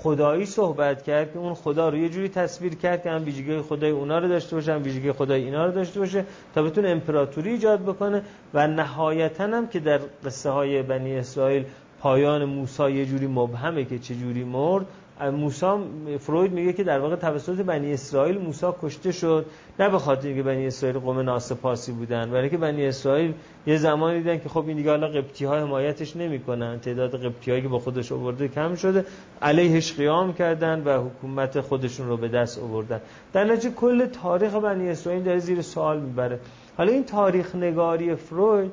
خدایی 0.03 0.47
صحبت 0.47 1.03
کرد 1.03 1.33
که 1.33 1.39
اون 1.39 1.55
خدا 1.55 1.89
رو 1.89 1.97
یه 1.97 2.09
جوری 2.09 2.29
تصویر 2.29 2.75
کرد 2.75 3.03
که 3.03 3.11
هم 3.11 3.25
ویژگی 3.25 3.61
خدای 3.61 3.91
اونا 3.91 4.19
رو 4.19 4.29
داشته 4.29 4.57
باشه 4.57 4.73
هم 4.73 4.83
ویژگی 4.83 5.13
خدای 5.13 5.45
اینا 5.45 5.67
رو 5.67 5.73
داشته 5.73 6.01
باشه 6.01 6.25
تا 6.55 6.63
بتونه 6.63 6.89
امپراتوری 6.89 7.51
ایجاد 7.51 7.83
بکنه 7.83 8.23
و 8.55 8.67
نهایتا 8.67 9.45
هم 9.45 9.69
که 9.69 9.81
در 9.81 10.01
قصه 10.25 10.51
های 10.51 10.83
بنی 10.83 11.17
اسرائیل 11.17 11.65
پایان 12.01 12.45
موسی 12.45 12.91
یه 12.91 13.07
جوری 13.07 13.27
مبهمه 13.27 13.85
که 13.85 13.99
چه 13.99 14.15
جوری 14.15 14.45
مرد 14.45 14.87
موسا 15.21 15.81
فروید 16.19 16.53
میگه 16.53 16.73
که 16.73 16.85
در 16.85 16.99
واقع 16.99 17.17
توسط 17.17 17.61
بنی 17.61 17.93
اسرائیل 17.93 18.39
موسی 18.39 18.67
کشته 18.83 19.13
شد. 19.13 19.47
نه 19.81 19.89
به 19.89 19.99
خاطر 19.99 20.29
اینکه 20.29 20.43
بنی 20.43 20.67
اسرائیل 20.67 20.99
قوم 20.99 21.19
ناسپاسی 21.19 21.93
بودن 21.93 22.31
برای 22.31 22.51
که 22.51 22.57
بنی 22.57 22.87
اسرائیل 22.87 23.35
یه 23.67 23.77
زمانی 23.77 24.19
دیدن 24.19 24.39
که 24.39 24.49
خب 24.49 24.65
این 24.67 24.77
دیگه 24.77 24.91
حالا 24.91 25.09
قبطی 25.09 25.45
ها 25.45 25.59
حمایتش 25.59 26.17
نمی‌کنن. 26.17 26.81
تعداد 26.81 27.25
قبطی 27.25 27.51
هایی 27.51 27.63
که 27.63 27.69
با 27.69 27.79
خودش 27.79 28.13
آورده 28.13 28.49
کم 28.49 28.75
شده. 28.75 29.05
علیهش 29.43 29.93
قیام 29.93 30.33
کردن 30.33 30.83
و 30.85 31.09
حکومت 31.09 31.61
خودشون 31.61 32.09
رو 32.09 32.17
به 32.17 32.29
دست 32.29 32.59
آوردن. 32.59 33.01
در 33.33 33.45
نتیجه 33.45 33.75
کل 33.75 34.07
تاریخ 34.07 34.55
بنی 34.55 34.89
اسرائیل 34.89 35.23
داره 35.23 35.39
زیر 35.39 35.63
سوال 35.63 36.01
می‌بره. 36.01 36.41
حالا 36.77 36.93
این 36.93 37.05
تاریخ 37.05 37.55
نگاری 37.55 38.15
فروید 38.15 38.71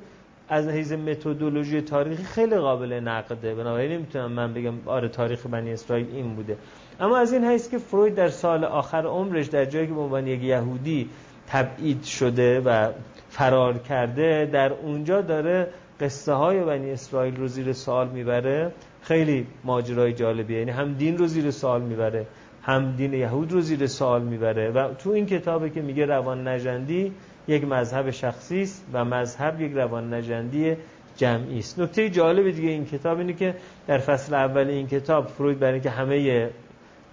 از 0.50 0.68
حیث 0.68 0.92
متدولوژی 0.92 1.82
تاریخی 1.82 2.24
خیلی 2.24 2.56
قابل 2.56 2.94
نقده. 2.94 3.56
بنابراین 3.56 3.92
نمی‌تونم 3.92 4.32
من 4.32 4.54
بگم 4.54 4.74
آره 4.86 5.08
تاریخ 5.08 5.48
بنی 5.48 5.74
اسرائیل 5.74 6.08
این 6.14 6.36
بوده. 6.36 6.58
اما 7.00 7.18
از 7.18 7.34
این 7.34 7.44
حیث 7.44 7.70
که 7.70 7.78
فروید 7.78 8.16
در 8.16 8.30
سال 8.30 8.64
آخر 8.64 9.06
عمرش 9.06 9.48
در 9.48 9.66
جایی 9.66 9.88
که 9.88 9.94
به 9.94 10.02
عنوان 10.02 10.28
یک 10.28 10.44
یهودی 10.44 11.10
تبعید 11.48 12.04
شده 12.04 12.60
و 12.60 12.92
فرار 13.30 13.78
کرده 13.78 14.50
در 14.54 14.74
اونجا 14.74 15.22
داره 15.22 15.68
قصه 16.00 16.34
های 16.34 16.64
بنی 16.64 16.92
اسرائیل 16.92 17.36
رو 17.36 17.48
زیر 17.48 17.74
سوال 17.74 18.08
می‌بره. 18.08 18.72
خیلی 19.02 19.48
ماجرای 19.64 20.14
جالبیه. 20.14 20.60
یعنی 20.60 20.72
هم 20.72 20.94
دین 20.94 21.18
رو 21.18 21.28
زیر 21.28 21.52
سوال 21.52 21.82
می‌بره 21.82 22.26
هم 22.62 22.92
دین 22.92 23.14
یهود 23.14 23.52
رو 23.52 23.62
زیر 23.62 23.88
سوال 23.88 24.22
می‌بره. 24.22 24.72
و 24.72 24.94
تو 24.94 25.10
این 25.10 25.26
کتابه 25.26 25.70
که 25.70 25.82
میگه 25.82 26.06
روان 26.06 26.48
نجندی 26.48 27.12
یک 27.48 27.64
مذهب 27.64 28.12
شخصی 28.12 28.62
است 28.62 28.86
و 28.94 29.06
مذهب 29.06 29.62
یک 29.62 29.74
روان 29.74 30.14
نجندی 30.14 30.76
جمعی 31.18 31.60
است. 31.60 31.80
نکته 31.80 32.10
جالب 32.10 32.52
دیگه 32.52 32.70
این 32.70 32.86
کتاب 32.86 33.18
اینه 33.18 33.34
که 33.34 33.56
در 33.88 33.98
فصل 33.98 34.34
اول 34.34 34.68
این 34.68 34.88
کتاب 34.88 35.28
فروید 35.28 35.60
برای 35.60 35.74
اینکه 35.74 35.90
همه 35.90 36.50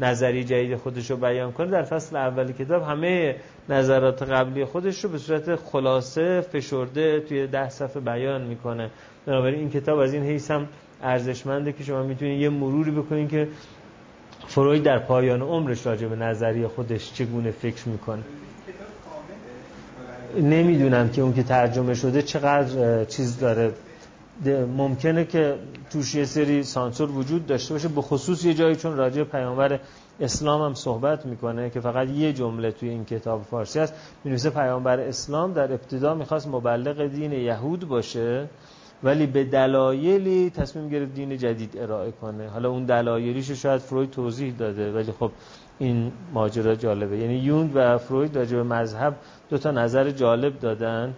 نظری 0.01 0.45
جدید 0.45 0.77
خودش 0.77 1.11
رو 1.11 1.17
بیان 1.17 1.53
کنه 1.53 1.71
در 1.71 1.83
فصل 1.83 2.17
اول 2.17 2.53
کتاب 2.53 2.83
همه 2.83 3.37
نظرات 3.69 4.23
قبلی 4.23 4.65
خودش 4.65 5.05
رو 5.05 5.11
به 5.11 5.19
صورت 5.19 5.57
خلاصه 5.57 6.41
فشرده 6.41 7.21
توی 7.21 7.47
ده 7.47 7.69
صفحه 7.69 8.01
بیان 8.01 8.43
می‌کنه. 8.43 8.91
بنابراین 9.27 9.61
این 9.61 9.71
کتاب 9.71 9.99
از 9.99 10.15
این 10.15 10.23
حیث 10.23 10.51
هم 10.51 10.69
ارزشمنده 11.03 11.73
که 11.73 11.85
شما 11.85 12.03
می‌تونید 12.03 12.41
یه 12.41 12.49
مروری 12.49 12.91
بکنید 12.91 13.31
که 13.31 13.49
فروید 14.47 14.83
در 14.83 14.99
پایان 14.99 15.43
عمرش 15.43 15.87
راجع 15.87 16.07
به 16.07 16.17
نظریه 16.17 16.69
خودش 16.69 17.13
چگونه 17.13 17.51
فکر 17.51 17.89
می‌کنه. 17.89 18.23
نمی‌دونم 20.37 21.09
که 21.09 21.23
اون 21.23 21.35
که 21.35 21.43
ترجمه 21.43 21.95
شده 21.95 22.23
چقدر 22.23 23.05
چیز 23.05 23.39
داره. 23.39 23.73
ممکنه 24.77 25.25
که 25.25 25.55
توش 25.91 26.15
یه 26.15 26.25
سری 26.25 26.63
سانسور 26.63 27.11
وجود 27.11 27.47
داشته 27.47 27.75
باشه 27.75 27.89
به 27.89 28.03
خصوص 28.03 28.45
یه 28.45 28.55
جایی 28.55 28.77
چون 28.77 28.97
راجع 28.97 29.25
پیامبر 29.25 29.81
اسلام 30.21 30.63
هم 30.63 30.75
صحبت 30.75 31.27
می‌کنه 31.27 31.71
که 31.71 31.81
فقط 31.81 32.09
یه 32.09 32.33
جمله 32.33 32.71
توی 32.71 32.89
این 32.89 33.05
کتاب 33.05 33.43
فارسی 33.43 33.79
هست 33.79 33.95
می‌نویسه 34.25 34.51
پیامبر 34.51 35.01
اسلام 35.01 35.53
در 35.53 35.73
ابتدا 35.73 36.15
می‌خواست 36.15 36.49
مبلغ 36.49 37.07
دین 37.07 37.33
یهود 37.33 37.89
باشه 37.89 38.49
ولی 39.03 39.27
به 39.27 39.45
دلایلی 39.45 40.51
تصمیم 40.51 40.89
گرفت 40.89 41.15
دین 41.15 41.39
جدید 41.39 41.79
ارائه 41.79 42.13
کنه. 42.13 42.49
حالا 42.49 42.71
اون 42.71 42.85
دلایلیش 42.85 43.51
شاید 43.51 43.81
فروید 43.81 44.11
توضیح 44.11 44.55
داده 44.59 44.93
ولی 44.93 45.13
خب 45.13 45.31
این 45.79 46.13
ماجرا 46.33 46.75
جالبه. 46.75 47.19
یعنی 47.19 47.35
یونگ 47.35 47.71
و 47.75 47.99
فروید 47.99 48.37
راجع 48.37 48.57
به 48.57 48.63
مذهب 48.63 49.15
دو 49.51 49.59
تا 49.59 49.71
نظر 49.71 50.11
جالب 50.11 50.59
دادن. 50.59 51.15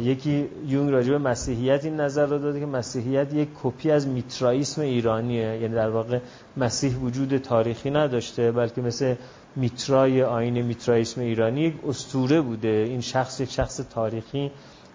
یکی 0.00 0.48
یونگ 0.66 0.90
راجع 0.90 1.10
به 1.12 1.18
مسیحیت 1.18 1.84
این 1.84 2.00
نظر 2.00 2.26
رو 2.26 2.38
داده 2.38 2.60
که 2.60 2.66
مسیحیت 2.66 3.34
یک 3.34 3.48
کپی 3.62 3.90
از 3.90 4.08
میترائیسم 4.08 4.82
ایرانیه. 4.82 5.58
یعنی 5.58 5.74
در 5.74 5.90
واقع 5.90 6.18
مسیح 6.56 6.96
وجود 6.96 7.36
تاریخی 7.36 7.90
نداشته 7.90 8.52
بلکه 8.52 8.80
مثل 8.82 9.14
میترای 9.56 10.22
آین 10.22 10.62
میترائیسم 10.62 11.20
ایرانی 11.20 11.60
یک 11.60 11.74
استوره 11.88 12.40
بوده. 12.40 12.68
این 12.68 13.00
شخص 13.00 13.40
یک 13.40 13.50
شخص 13.50 13.80
تاریخی 13.90 14.50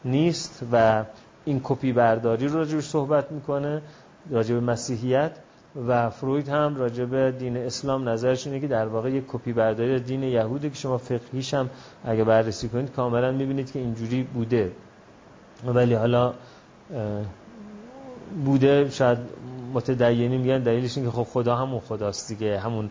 نیست 0.06 0.64
و 0.72 1.06
این 1.45 1.62
کپی 1.64 1.93
برداری 1.93 2.47
رو 2.47 2.58
راجبش 2.58 2.84
صحبت 2.84 3.32
می‌کنه 3.32 3.82
راجب 4.30 4.56
مسیحیت. 4.56 5.32
و 5.88 6.09
فروید 6.09 6.49
هم 6.49 6.76
راجب 6.76 7.38
دین 7.38 7.57
اسلام 7.57 8.09
نظرش 8.09 8.47
اینه 8.47 8.59
که 8.59 8.67
در 8.67 8.88
واقع 8.88 9.11
یک 9.11 9.24
کپی 9.28 9.53
برداری 9.53 9.99
دین 9.99 10.24
یهوده 10.24 10.69
که 10.69 10.76
شما 10.76 10.97
فقهیش 10.97 11.53
هم 11.53 11.69
اگه 12.05 12.24
بررسی 12.24 12.69
کنید 12.69 12.91
کاملا 12.91 13.32
می‌بینید 13.32 13.72
که 13.72 13.80
اینجوری 13.80 14.24
بوده. 14.24 14.72
ولی 15.65 15.93
حالا 15.93 16.34
بوده 18.45 18.89
شاید 18.89 19.17
متدینی 19.74 20.38
میگن 20.38 20.59
دلیلش 20.59 20.97
اینه 20.97 21.09
که 21.09 21.15
خب 21.15 21.24
خدا 21.24 21.55
همون 21.55 21.80
خداست 21.80 22.28
دیگه 22.28 22.59
همون 22.59 22.89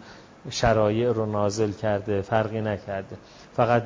شرایع 0.51 1.13
رو 1.13 1.27
نازل 1.27 1.73
کرده 1.73 2.23
فرقی 2.23 2.61
نکرده. 2.61 3.17
فقط 3.53 3.83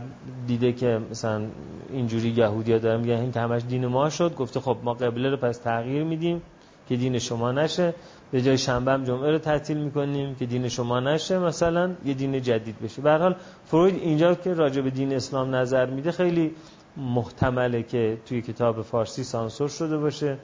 دیده 0.47 0.73
که 0.73 1.01
مثلا 1.11 1.43
اینجوری 1.91 2.29
یهودی 2.29 2.73
ها 2.73 2.79
دارن 2.79 3.01
میگن 3.01 3.15
این 3.15 3.33
که 3.33 3.41
همش 3.41 3.63
دین 3.69 3.87
ما 3.87 4.11
شد 4.11 4.35
گفته 4.35 4.61
خب 4.61 4.77
ما 4.83 4.95
قبله 4.95 5.31
رو 5.31 5.37
پس 5.37 5.59
تغییر 5.59 6.05
میدیم 6.05 6.43
که 6.89 6.97
دین 6.97 7.19
شما 7.19 7.53
نشه. 7.53 7.95
به 8.31 8.43
جای 8.43 8.59
شنبه 8.59 8.93
هم 8.93 9.05
جمعه 9.05 9.31
رو 9.31 9.39
تعطیل 9.39 9.77
می‌کنیم 9.77 10.35
که 10.35 10.47
دین 10.47 10.69
شما 10.69 11.01
نشه 11.01 11.39
مثلا 11.39 11.91
یه 12.05 12.15
دین 12.15 12.43
جدید 12.43 12.77
بشه. 12.83 13.03
به 13.03 13.17
حال 13.17 13.35
فروید 13.67 13.95
اینجا 13.95 14.35
که 14.35 14.55
راجع 14.55 14.81
به 14.83 14.91
دین 14.91 15.13
اسلام 15.13 15.55
نظر 15.55 15.87
میده 15.87 16.13
خیلی 16.13 16.55
محتمله 16.97 17.83
که 17.83 18.19
توی 18.27 18.43
کتاب 18.43 18.83
فارسی 18.83 19.25
سانسور 19.25 19.69
شده 19.69 19.99
باشه. 19.99 20.37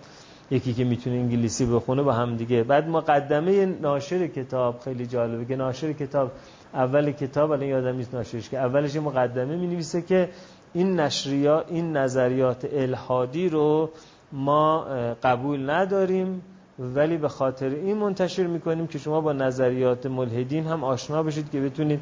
یکی 0.50 0.74
که 0.74 0.84
می‌تونه 0.84 1.16
انگلیسی 1.16 1.66
بخونه 1.66 2.02
با 2.02 2.12
هم 2.12 2.36
دیگه. 2.36 2.62
بعد 2.62 2.88
مقدمه 2.88 3.66
ناشر 3.66 4.26
کتاب 4.26 4.80
خیلی 4.84 5.06
جالبه 5.06 5.44
که 5.44 5.56
ناشر 5.56 5.92
کتاب 5.92 6.30
اول 6.74 7.12
کتاب 7.12 7.50
الان 7.50 7.66
یادم 7.68 7.96
نیست 7.96 8.14
ناشرش 8.14 8.48
که 8.48 8.58
اولش 8.58 8.96
مقدمه 8.96 9.56
می 9.56 9.66
نویسه 9.66 10.02
که 10.02 10.28
این 10.72 11.00
نشریات 11.00 11.64
این 11.68 11.96
نظریات 11.96 12.68
الهادی 12.72 13.48
رو 13.48 13.90
ما 14.32 14.86
قبول 15.22 15.70
نداریم. 15.70 16.42
ولی 16.80 17.16
به 17.16 17.28
خاطر 17.28 17.68
این 17.68 17.96
منتشر 17.96 18.46
می‌کنیم 18.46 18.86
که 18.86 18.98
شما 18.98 19.20
با 19.20 19.32
نظریات 19.32 20.06
ملحدین 20.06 20.66
هم 20.66 20.84
آشنا 20.84 21.22
بشید 21.22 21.50
که 21.50 21.60
بتونید 21.60 22.00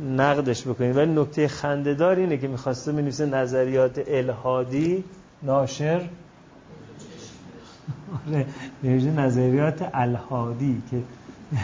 نقدش 0.00 0.62
بکنید. 0.62 0.96
ولی 0.96 1.12
نکته 1.12 1.48
خندهدار 1.48 2.16
اینه 2.16 2.36
که 2.36 2.48
می‌خواسته 2.48 2.92
بنویسه 2.92 3.26
نظریات 3.26 4.02
الهادی 4.06 5.04
ناشر. 5.42 6.00
آره، 8.28 8.46
نظریات 9.16 9.90
الهادی 9.94 10.82
که 10.90 10.96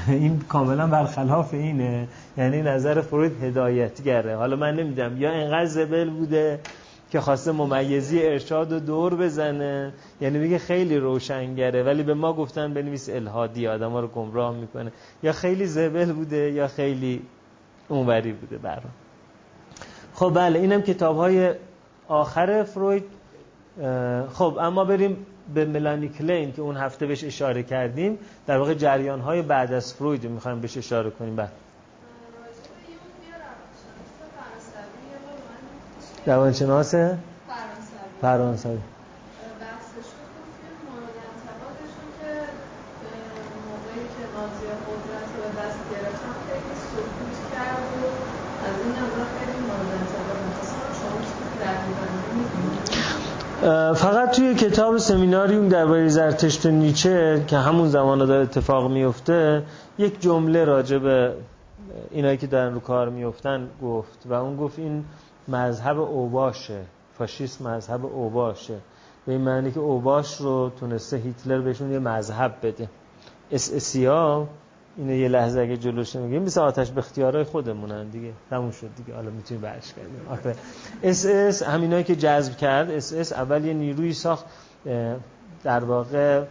این 0.08 0.40
کاملا 0.48 0.86
برخلاف 0.86 1.54
اینه. 1.54 2.08
یعنی 2.38 2.62
نظر 2.62 3.00
فروید 3.00 3.44
هدایتگره. 3.44 4.36
حالا 4.36 4.56
من 4.56 4.76
نمیدم 4.76 5.16
یا 5.20 5.30
انقدر 5.30 5.66
زبل 5.66 6.10
بوده 6.10 6.60
که 7.10 7.20
خواسته 7.20 7.52
ممیزی 7.52 8.22
ارشاد 8.22 8.72
و 8.72 8.80
دور 8.80 9.14
بزنه. 9.14 9.92
یعنی 10.20 10.38
میگه 10.38 10.58
خیلی 10.58 10.96
روشنگره 10.96 11.82
ولی 11.82 12.02
به 12.02 12.14
ما 12.14 12.32
گفتن 12.32 12.74
بنویس 12.74 13.08
الهادی 13.08 13.66
آدم 13.66 13.90
ها 13.90 14.00
رو 14.00 14.08
گمراه 14.08 14.54
می‌کنه. 14.54 14.92
یا 15.22 15.32
خیلی 15.32 15.66
زبل 15.66 16.12
بوده 16.12 16.52
یا 16.52 16.68
خیلی 16.68 17.22
اونوری 17.88 18.32
بوده 18.32 18.58
برام. 18.58 18.92
خب 20.14 20.32
بله 20.34 20.58
اینم 20.58 20.82
کتاب 20.82 21.16
های 21.16 21.54
آخر 22.08 22.62
فروید. 22.62 23.04
خب 24.32 24.58
اما 24.60 24.84
بریم 24.84 25.26
به 25.54 25.64
ملانی 25.64 26.08
کلین 26.08 26.52
که 26.52 26.62
اون 26.62 26.76
هفته 26.76 27.06
بهش 27.06 27.24
اشاره 27.24 27.62
کردیم. 27.62 28.18
در 28.46 28.58
واقع 28.58 28.74
جریان 28.74 29.20
های 29.20 29.42
بعد 29.42 29.72
از 29.72 29.94
فروید 29.94 30.26
می‌خوایم 30.26 30.60
بهش 30.60 30.76
اشاره 30.76 31.10
کنیم. 31.10 31.36
بعد 31.36 31.52
روانشناس 36.26 36.94
فرانسوی. 38.20 38.78
فقط 53.94 54.36
توی 54.36 54.54
کتاب 54.54 54.96
سمیناریوم 54.96 55.68
درباره 55.68 56.08
زرتشت 56.08 56.66
و 56.66 56.70
نیچه 56.70 57.44
که 57.46 57.56
همون 57.56 57.88
زمان 57.88 58.18
داره 58.18 58.42
اتفاق 58.42 58.90
میفته 58.90 59.62
یک 59.98 60.20
جمله 60.20 60.64
راجع 60.64 60.98
به 60.98 61.32
اینایی 62.10 62.36
که 62.36 62.46
دارن 62.46 62.74
رو 62.74 62.80
کار 62.80 63.08
میفتن 63.08 63.68
گفت 63.82 64.18
و 64.26 64.32
اون 64.32 64.56
گفت 64.56 64.78
این 64.78 65.04
مذهب 65.48 66.00
اوباشه. 66.00 66.82
فاشیسم 67.18 67.70
مذهب 67.70 68.04
اوباشه. 68.06 68.78
به 69.26 69.32
این 69.32 69.40
معنی 69.40 69.72
که 69.72 69.80
اوباش 69.80 70.36
رو 70.36 70.70
تونسته 70.80 71.16
هیتلر 71.16 71.60
بهشون 71.60 71.92
یه 71.92 71.98
مذهب 71.98 72.54
بده. 72.62 72.88
اس 73.50 73.72
اسیا 73.72 74.48
اینو 74.96 75.12
یه 75.12 75.28
لحظه 75.28 75.60
اگه 75.60 75.76
جلوش 75.76 76.16
نمیگیم 76.16 76.42
مثل 76.42 76.60
آتش 76.60 76.90
به 76.90 76.98
اختیارای 76.98 77.44
خودمونن 77.44 78.08
دیگه. 78.08 78.32
تموم 78.50 78.70
شد 78.70 78.88
دیگه. 78.96 79.14
حالا 79.14 79.30
می‌تونیم 79.30 79.62
برش 79.62 79.92
کردیم 79.92 80.20
آخه 80.30 80.54
اس 81.02 81.26
اس 81.26 81.62
همینایی 81.62 82.04
که 82.04 82.16
جذب 82.16 82.56
کرد 82.56 82.90
اس 82.90 83.12
اس 83.12 83.32
اول 83.32 83.64
یه 83.64 83.74
نیروی 83.74 84.12
ساخت 84.12 84.44
در 85.64 85.84
واقع 85.84 86.44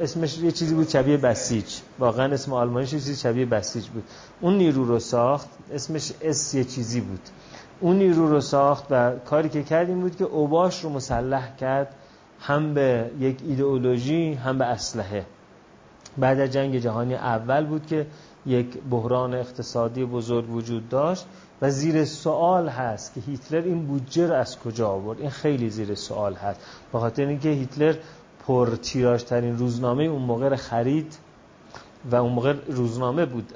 اسمش 0.00 0.38
یه 0.38 0.52
چیزی 0.52 0.74
بود 0.74 0.88
شبیه 0.88 1.16
بسیج. 1.16 1.64
واقعا 1.98 2.34
اسم 2.34 2.52
آلمانیش 2.52 2.92
یه 2.92 2.98
چیزی 2.98 3.16
شبیه 3.16 3.46
بسیج 3.46 3.86
بود. 3.86 4.04
اون 4.40 4.54
نیرو 4.54 4.84
رو 4.84 4.98
ساخت 4.98 5.48
اسمش 5.74 6.12
اس 6.20 6.54
یه 6.54 6.64
چیزی 6.64 7.00
بود. 7.00 7.20
اون 7.80 7.98
نیرو 7.98 8.28
رو 8.28 8.40
ساخت 8.40 8.84
و 8.90 9.10
کاری 9.10 9.48
که 9.48 9.62
کرد 9.62 9.88
این 9.88 10.00
بود 10.00 10.16
که 10.16 10.24
اوباش 10.24 10.84
رو 10.84 10.90
مسلح 10.90 11.56
کرد 11.56 11.94
هم 12.40 12.74
به 12.74 13.10
یک 13.20 13.38
ایدئولوژی 13.46 14.34
هم 14.34 14.58
به 14.58 14.64
اسلحه. 14.64 15.26
بعد 16.18 16.40
از 16.40 16.50
جنگ 16.50 16.78
جهانی 16.78 17.14
اول 17.14 17.66
بود 17.66 17.86
که 17.86 18.06
یک 18.46 18.66
بحران 18.90 19.34
اقتصادی 19.34 20.04
بزرگ 20.04 20.50
وجود 20.50 20.88
داشت 20.88 21.26
و 21.62 21.70
زیر 21.70 22.04
سوال 22.04 22.68
هست 22.68 23.14
که 23.14 23.20
هیتلر 23.20 23.62
این 23.62 23.86
بودجه 23.86 24.26
رو 24.26 24.34
از 24.34 24.58
کجا 24.58 24.88
آورد. 24.88 25.20
این 25.20 25.30
خیلی 25.30 25.70
زیر 25.70 25.94
سوال 25.94 26.34
هست. 26.34 26.60
به 26.92 26.98
خاطر 26.98 27.26
اینکه 27.26 27.48
هیتلر 27.48 27.94
پر 28.46 28.76
ترین 29.28 29.58
روزنامه 29.58 30.04
اون 30.04 30.22
موقع 30.22 30.48
رو 30.48 30.56
خرید 30.56 31.16
و 32.04 32.16
اون 32.16 32.32
موقع 32.32 32.54
روزنامه 32.68 33.26
بود 33.26 33.52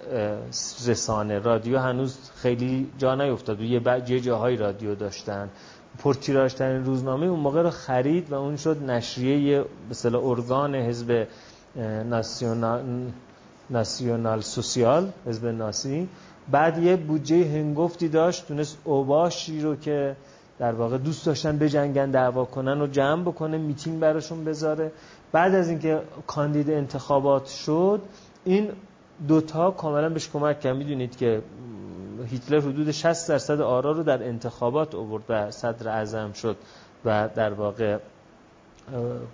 رسانه. 0.86 1.38
رادیو 1.38 1.78
هنوز 1.78 2.30
خیلی 2.36 2.90
جا 2.98 3.14
نیفتاد. 3.14 3.60
و 3.60 3.64
یه 3.64 4.20
جاهای 4.20 4.56
رادیو 4.56 4.94
داشتن. 4.94 5.50
پرتیراژ 5.98 6.54
ترین 6.54 6.84
روزنامه 6.84 7.26
اون 7.26 7.40
موقع 7.40 7.62
رو 7.62 7.70
خرید 7.70 8.32
و 8.32 8.34
اون 8.34 8.56
شد 8.56 8.82
نشریه 8.82 9.64
به 10.02 10.16
ارگان 10.16 10.74
حزب 10.74 11.26
ناسیونال 12.10 12.82
ناسیونال 13.70 14.40
سوسیال 14.40 15.12
حزب 15.26 15.46
ناسی. 15.46 16.08
بعد 16.50 16.78
یه 16.78 16.96
بودجه 16.96 17.44
هنگفتی 17.44 18.08
داشت 18.08 18.48
تونست 18.48 18.78
اوباشی 18.84 19.60
رو 19.60 19.76
که 19.76 20.16
در 20.58 20.72
واقع 20.72 20.98
دوست 20.98 21.26
داشتن 21.26 21.58
بجنگن 21.58 22.10
دعوا 22.10 22.44
کنن 22.44 22.80
و 22.80 22.86
جمع 22.86 23.22
بکنه 23.22 23.58
میتینگ 23.58 24.00
براشون 24.00 24.44
بذاره. 24.44 24.92
بعد 25.32 25.54
از 25.54 25.68
اینکه 25.68 26.00
کاندید 26.26 26.70
انتخابات 26.70 27.46
شد 27.46 28.02
این 28.44 28.70
دوتا 29.28 29.70
کاملا 29.70 30.08
بهش 30.08 30.28
کمک 30.28 30.60
کرد. 30.60 30.76
می‌دونید 30.76 31.16
که 31.16 31.42
هیتلر 32.30 32.60
حدود 32.60 32.90
60 32.90 33.28
درصد 33.28 33.60
آرا 33.60 33.92
رو 33.92 34.02
در 34.02 34.22
انتخابات 34.22 34.94
اوورد 34.94 35.24
و 35.28 35.50
صدر 35.50 35.88
اعظم 35.88 36.32
شد 36.32 36.56
و 37.04 37.28
در 37.34 37.52
واقع 37.52 37.98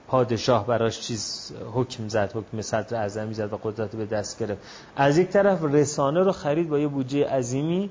پادشاه 0.08 0.66
براش 0.66 1.00
چیز 1.00 1.52
حکم 1.72 2.08
زد 2.08 2.32
حکم 2.34 2.60
صدر 2.60 2.96
اعظمی 2.96 3.34
زد 3.34 3.52
و 3.52 3.56
قدرت 3.56 3.96
به 3.96 4.06
دست 4.06 4.38
گرفت. 4.38 4.62
از 4.96 5.18
یک 5.18 5.28
طرف 5.28 5.64
رسانه 5.64 6.20
رو 6.20 6.32
خرید 6.32 6.68
با 6.68 6.78
یه 6.78 6.88
بودجه 6.88 7.28
عظیمی 7.28 7.90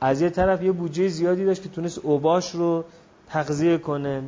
از 0.00 0.22
یک 0.22 0.32
طرف 0.32 0.62
یه 0.62 0.72
بودجه 0.72 1.08
زیادی 1.08 1.44
داشت 1.44 1.62
که 1.62 1.68
تونست 1.68 1.98
اوباش 1.98 2.54
رو 2.54 2.84
تغذیه 3.28 3.78
کنه 3.78 4.22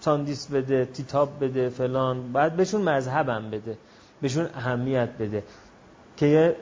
ساندیس 0.00 0.46
بده 0.46 0.84
تیتاب 0.84 1.44
بده 1.44 1.68
فلان 1.68 2.32
بعد 2.32 2.56
بهشون 2.56 2.82
مذهبم 2.82 3.50
بده 3.50 3.78
بهشون 4.22 4.48
اهمیت 4.54 5.08
بده. 5.20 5.42
که 6.22 6.28
یه 6.28 6.56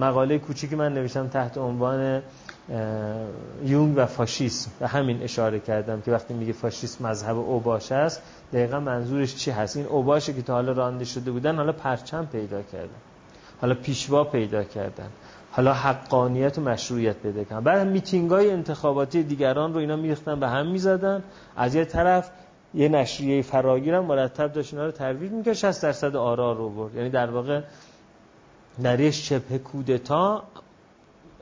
مقاله 0.00 0.38
کوچیکی 0.38 0.76
من 0.76 0.94
نوشتم 0.94 1.28
تحت 1.28 1.58
عنوان 1.58 2.22
یونگ 3.64 3.94
و 3.96 4.06
فاشیسم. 4.06 4.70
و 4.80 4.86
همین 4.88 5.22
اشاره 5.22 5.60
کردم 5.60 6.00
که 6.00 6.12
وقتی 6.12 6.34
میگه 6.34 6.52
فاشیسم 6.52 7.06
مذهب 7.06 7.36
اوباش 7.36 7.92
است 7.92 8.22
دقیقا 8.52 8.80
منظورش 8.80 9.36
چی 9.36 9.50
هست؟ 9.50 9.76
این 9.76 9.86
اوباشه 9.86 10.32
که 10.32 10.42
تا 10.42 10.54
حالا 10.54 10.72
رانده 10.72 11.04
شده 11.04 11.30
بودن 11.30 11.56
حالا 11.56 11.72
پرچم 11.72 12.28
پیدا 12.32 12.62
کردن. 12.62 13.00
حالا 13.60 13.74
پیشوا 13.74 14.24
پیدا 14.24 14.64
کردن. 14.64 15.08
حالا 15.50 15.72
حقانیت 15.72 16.58
و 16.58 16.60
مشروعیت 16.60 17.16
پیدا 17.16 17.44
کردن. 17.44 17.64
بعد 17.64 17.86
میتینگ 17.86 18.30
های 18.30 18.50
انتخاباتی 18.50 19.22
دیگران 19.22 19.74
رو 19.74 19.80
اینا 19.80 19.96
میریختن 19.96 20.40
به 20.40 20.48
هم 20.48 20.66
می‌زدن. 20.66 21.22
از 21.56 21.74
یه 21.74 21.84
طرف 21.84 22.30
یه 22.74 22.88
نشریه 22.88 23.42
فراگیرم 23.42 24.04
مرتب 24.04 24.52
داشت 24.52 24.74
اینا 24.74 24.86
رو 24.86 24.92
ترویج 24.92 25.32
می‌کرد 25.32 25.54
60 25.54 25.82
درصد 25.82 26.16
آرا 26.16 26.52
رو 26.52 26.70
برد. 26.70 26.94
یعنی 26.94 27.10
در 27.10 27.30
واقع 27.30 27.60
در 28.82 29.00
یه 29.00 29.10
شبه 29.10 29.58
کودتا 29.58 30.42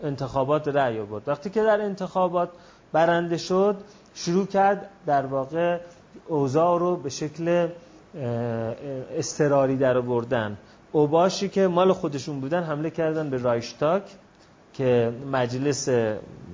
انتخابات 0.03 0.69
رأی 0.69 1.01
آورد. 1.01 1.29
وقتی 1.29 1.51
که 1.51 1.63
در 1.63 1.81
انتخابات 1.81 2.49
برنده 2.93 3.37
شد 3.37 3.77
شروع 4.15 4.47
کرد 4.47 4.89
در 5.07 5.27
واقع 5.27 5.79
اوضاع 6.29 6.79
رو 6.79 6.97
به 6.97 7.09
شکل 7.09 7.69
استراری 9.19 9.77
در 9.77 9.99
آوردن. 9.99 10.59
اوباشی 10.93 11.49
که 11.49 11.67
مال 11.67 11.93
خودشون 11.93 12.41
بودن 12.41 12.63
حمله 12.63 12.91
کردن 12.91 13.31
به 13.31 13.37
رایشتاک 13.37 14.03
که 14.73 15.13
مجلس 15.33 15.89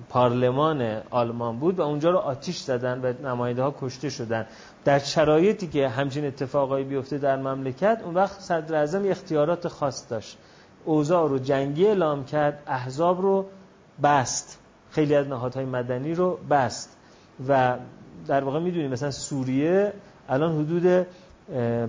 پارلمان 0.08 1.02
آلمان 1.10 1.58
بود 1.58 1.78
و 1.78 1.82
اونجا 1.82 2.10
رو 2.10 2.18
آتیش 2.18 2.58
زدن 2.58 3.00
و 3.00 3.28
نماینده 3.28 3.62
ها 3.62 3.74
کشته 3.80 4.10
شدن. 4.10 4.46
در 4.84 4.98
شرایطی 4.98 5.66
که 5.66 5.88
همچین 5.88 6.26
اتفاقایی 6.26 6.84
بیفته 6.84 7.18
در 7.18 7.36
مملکت 7.36 8.00
اون 8.04 8.14
وقت 8.14 8.40
صدر 8.40 8.74
اعظم 8.74 9.10
اختیارات 9.10 9.68
خاص 9.68 10.10
داشت. 10.10 10.38
اوضاع 10.84 11.28
رو 11.28 11.38
جنگی 11.38 11.86
اعلام 11.86 12.24
کرد 12.24 12.62
احزاب 12.66 13.22
رو 13.22 13.46
بست. 14.02 14.58
خیلی 14.90 15.14
از 15.14 15.26
نهادهای 15.26 15.64
مدنی 15.64 16.14
رو 16.14 16.38
بست. 16.50 16.96
و 17.48 17.76
در 18.26 18.44
واقع 18.44 18.58
می‌دونیم 18.60 18.90
مثلا 18.90 19.10
سوریه 19.10 19.92
الان 20.28 20.64
حدود 20.64 21.06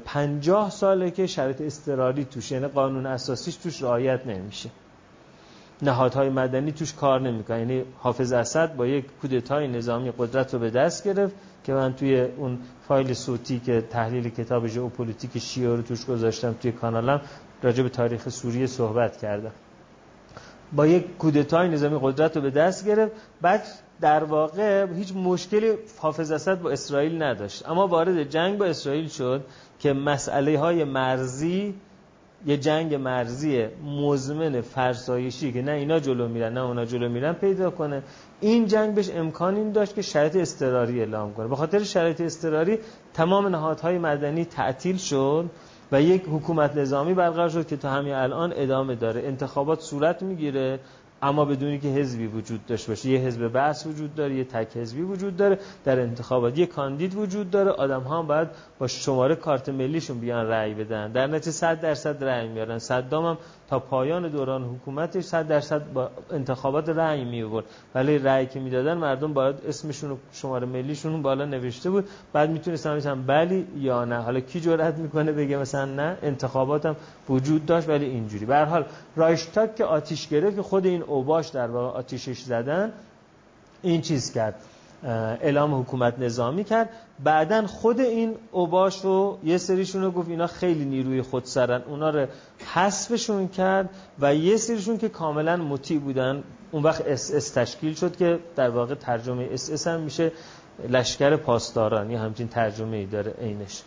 پنجاه 0.05 0.69
ساله 0.69 1.11
که 1.11 1.27
شرایط 1.27 1.61
اضطراری 1.61 2.25
توش 2.25 2.51
یعنی 2.51 2.67
قانون 2.67 3.05
اساسیش 3.05 3.55
توش 3.55 3.81
رعایت 3.81 4.27
نمیشه. 4.27 4.69
نهادهای 5.81 6.29
مدنی 6.29 6.71
توش 6.71 6.93
کار 6.93 7.21
نمی‌کنه 7.21 7.59
یعنی 7.59 7.83
حافظ 7.99 8.31
اسد 8.31 8.75
با 8.75 8.87
یک 8.87 9.05
کودتای 9.21 9.67
نظامی 9.67 10.11
قدرت 10.17 10.53
رو 10.53 10.59
به 10.59 10.69
دست 10.69 11.07
گرفت 11.07 11.35
که 11.63 11.73
من 11.73 11.93
توی 11.93 12.21
اون 12.21 12.59
فایل 12.87 13.13
صوتی 13.13 13.59
که 13.59 13.81
تحلیل 13.81 14.29
کتاب 14.29 14.67
ژئوپلیتیک 14.67 15.37
شیعه 15.37 15.75
رو 15.75 15.81
توش 15.81 16.05
گذاشتم 16.05 16.55
توی 16.61 16.71
کانالم 16.71 17.21
راجع 17.63 17.83
به 17.83 17.89
تاریخ 17.89 18.29
سوریه 18.29 18.67
صحبت 18.67 19.17
کردم. 19.17 19.51
با 20.71 20.87
یک 20.87 21.17
کودتای 21.17 21.69
نظامی 21.69 21.99
قدرت 22.01 22.35
رو 22.35 22.41
به 22.41 22.49
دست 22.49 22.87
گرفت. 22.87 23.11
بعد 23.41 23.63
در 24.01 24.23
واقع 24.23 24.87
هیچ 24.93 25.13
مشکلی 25.15 25.73
حافظ 25.97 26.31
اسد 26.31 26.61
با 26.61 26.71
اسرائیل 26.71 27.23
نداشت. 27.23 27.69
اما 27.69 27.87
وارد 27.87 28.23
جنگ 28.23 28.57
با 28.57 28.65
اسرائیل 28.65 29.07
شد 29.07 29.45
که 29.79 29.93
مسئله 29.93 30.59
های 30.59 30.83
مرزی 30.83 31.75
یه 32.45 32.57
جنگ 32.57 32.95
مرزی 32.95 33.65
مزمن 33.85 34.61
فرسایشی 34.61 35.51
که 35.51 35.61
نه 35.61 35.71
اینا 35.71 35.99
جلو 35.99 36.27
میرن 36.27 36.53
نه 36.53 36.59
اونا 36.59 36.85
جلو 36.85 37.09
میرن 37.09 37.33
پیدا 37.33 37.69
کنه. 37.69 38.03
این 38.41 38.67
جنگ 38.67 38.95
بهش 38.95 39.09
امکان 39.09 39.55
این 39.55 39.71
داشت 39.71 39.95
که 39.95 40.01
شرایط 40.01 40.35
استراری 40.35 40.99
اعلام 40.99 41.33
کنه. 41.33 41.47
به 41.47 41.55
خاطر 41.55 41.83
شرایط 41.83 42.21
استراری 42.21 42.79
تمام 43.13 43.47
نهادهای 43.47 43.97
مدنی 43.97 44.45
تعطیل 44.45 44.97
شد. 44.97 45.49
و 45.91 46.01
یک 46.01 46.23
حکومت 46.27 46.77
نظامی 46.77 47.13
برقرار 47.13 47.49
شد 47.49 47.67
که 47.67 47.77
تا 47.77 47.89
همین 47.89 48.13
الان 48.13 48.53
ادامه 48.55 48.95
داره. 48.95 49.21
انتخابات 49.21 49.81
صورت 49.81 50.21
می‌گیره 50.23 50.79
اما 51.21 51.45
بدونی 51.45 51.79
که 51.79 51.87
حزبی 51.87 52.27
وجود 52.27 52.65
داشته 52.65 52.91
باشه. 52.91 53.09
یه 53.09 53.19
حزب 53.19 53.47
بحث 53.47 53.87
وجود 53.87 54.15
داره 54.15 54.35
یه 54.35 54.43
تک 54.43 54.77
حزبی 54.77 55.01
وجود 55.01 55.37
داره. 55.37 55.59
در 55.85 55.99
انتخابات 55.99 56.57
یه 56.57 56.65
کاندید 56.65 57.15
وجود 57.15 57.51
داره. 57.51 57.71
آدم 57.71 58.01
ها 58.01 58.21
باید 58.21 58.47
با 58.79 58.87
شماره 58.87 59.35
کارت 59.35 59.69
ملیشون 59.69 60.19
بیان 60.19 60.47
رأی 60.47 60.73
بدن. 60.73 61.11
در 61.11 61.27
نتیجه 61.27 61.51
100 61.51 61.81
درصد 61.81 62.23
رأی 62.23 62.47
میارن. 62.47 62.79
صدام 62.79 63.25
هم 63.25 63.37
تا 63.69 63.79
پایان 63.79 64.27
دوران 64.27 64.63
حکومتش 64.63 65.23
100 65.23 65.47
درصد 65.47 65.93
با 65.93 66.09
انتخابات 66.31 66.89
رأی 66.89 67.25
می 67.25 67.43
آورد 67.43 67.65
ولی 67.95 68.17
رأی 68.17 68.45
که 68.45 68.59
می‌دادن 68.59 68.93
مردم 68.93 69.33
باید 69.33 69.55
اسمشون 69.67 70.11
و 70.11 70.15
شماره 70.33 70.67
ملیشون 70.67 71.21
بالا 71.21 71.45
نوشته 71.45 71.89
بود. 71.89 72.07
بعد 72.33 72.49
می‌تونستن 72.49 72.99
بگن 72.99 73.21
بلی 73.21 73.67
یا 73.77 74.05
نه. 74.05 74.17
حالا 74.17 74.39
کی 74.39 74.61
جرئت 74.61 74.97
می‌کنه 74.97 75.31
بگه 75.31 75.57
مثلا 75.57 75.85
نه؟ 75.85 76.17
انتخاباتم 76.23 76.95
وجود 77.29 77.65
داشت 77.65 77.89
ولی 77.89 78.05
اینجوری. 78.05 78.45
به 78.45 78.55
هر 78.55 78.65
حال 78.65 78.85
رایشتاگ 79.15 79.75
که 79.75 79.85
آتیش 79.85 80.27
گرفت 80.27 80.61
خود 80.61 80.85
این 80.85 81.01
اوباش 81.01 81.47
در 81.47 81.67
واقع 81.67 81.97
آتیشش 81.97 82.39
زدن 82.39 82.91
این 83.81 84.01
چیز 84.01 84.33
کرد. 84.33 84.55
اعلام 85.03 85.79
حکومت 85.79 86.19
نظامی 86.19 86.63
کرد 86.63 86.89
بعدا 87.23 87.67
خود 87.67 87.99
این 87.99 88.35
اوباش 88.51 89.01
رو 89.01 89.39
یه 89.43 89.57
سریشون 89.57 90.03
رو 90.03 90.11
گفت 90.11 90.29
اینا 90.29 90.47
خیلی 90.47 90.85
نیروی 90.85 91.21
خودسرن. 91.21 91.81
اونا 91.81 92.09
رو 92.09 92.25
حذفشون 92.73 93.47
کرد 93.47 93.89
و 94.19 94.35
یه 94.35 94.57
سریشون 94.57 94.97
که 94.97 95.09
کاملا 95.09 95.57
مطیع 95.57 95.99
بودن. 95.99 96.43
اون 96.71 96.83
وقت 96.83 97.07
اس 97.07 97.31
اس 97.33 97.49
تشکیل 97.49 97.93
شد 97.93 98.17
که 98.17 98.39
در 98.55 98.69
واقع 98.69 98.95
ترجمه 98.95 99.49
اس 99.51 99.69
اس 99.69 99.87
هم 99.87 99.99
میشه 99.99 100.31
لشکر 100.89 101.35
پاسداران. 101.35 102.11
یا 102.11 102.19
همچین 102.19 102.47
ترجمه 102.47 102.97
ای 102.97 103.05
داره 103.05 103.33
عینش. 103.41 103.81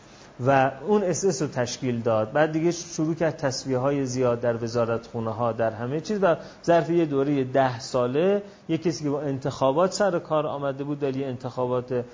و 0.46 0.70
اون 0.86 1.02
اس 1.02 1.42
رو 1.42 1.48
تشکیل 1.48 2.00
داد. 2.00 2.32
بعد 2.32 2.52
دیگه 2.52 2.70
شروع 2.70 3.14
کرد 3.14 3.36
تصویه 3.36 3.78
های 3.78 4.06
زیاد 4.06 4.40
در 4.40 4.64
وزارت 4.64 5.06
خونه 5.06 5.30
ها 5.30 5.52
در 5.52 5.70
همه 5.70 6.00
چیز 6.00 6.18
و 6.22 6.36
ظرف 6.64 6.90
یه 6.90 7.04
دوره 7.04 7.44
ده 7.44 7.78
ساله 7.78 8.42
یه 8.68 8.78
کسی 8.78 9.04
که 9.04 9.10
با 9.10 9.20
انتخابات 9.20 9.92
سر 9.92 10.18
کار 10.18 10.46
آمده 10.46 10.84
بود 10.84 11.02
ولی 11.02 11.24
انتخابات 11.24 12.04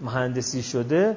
مهندسی 0.00 0.62
شده 0.62 1.16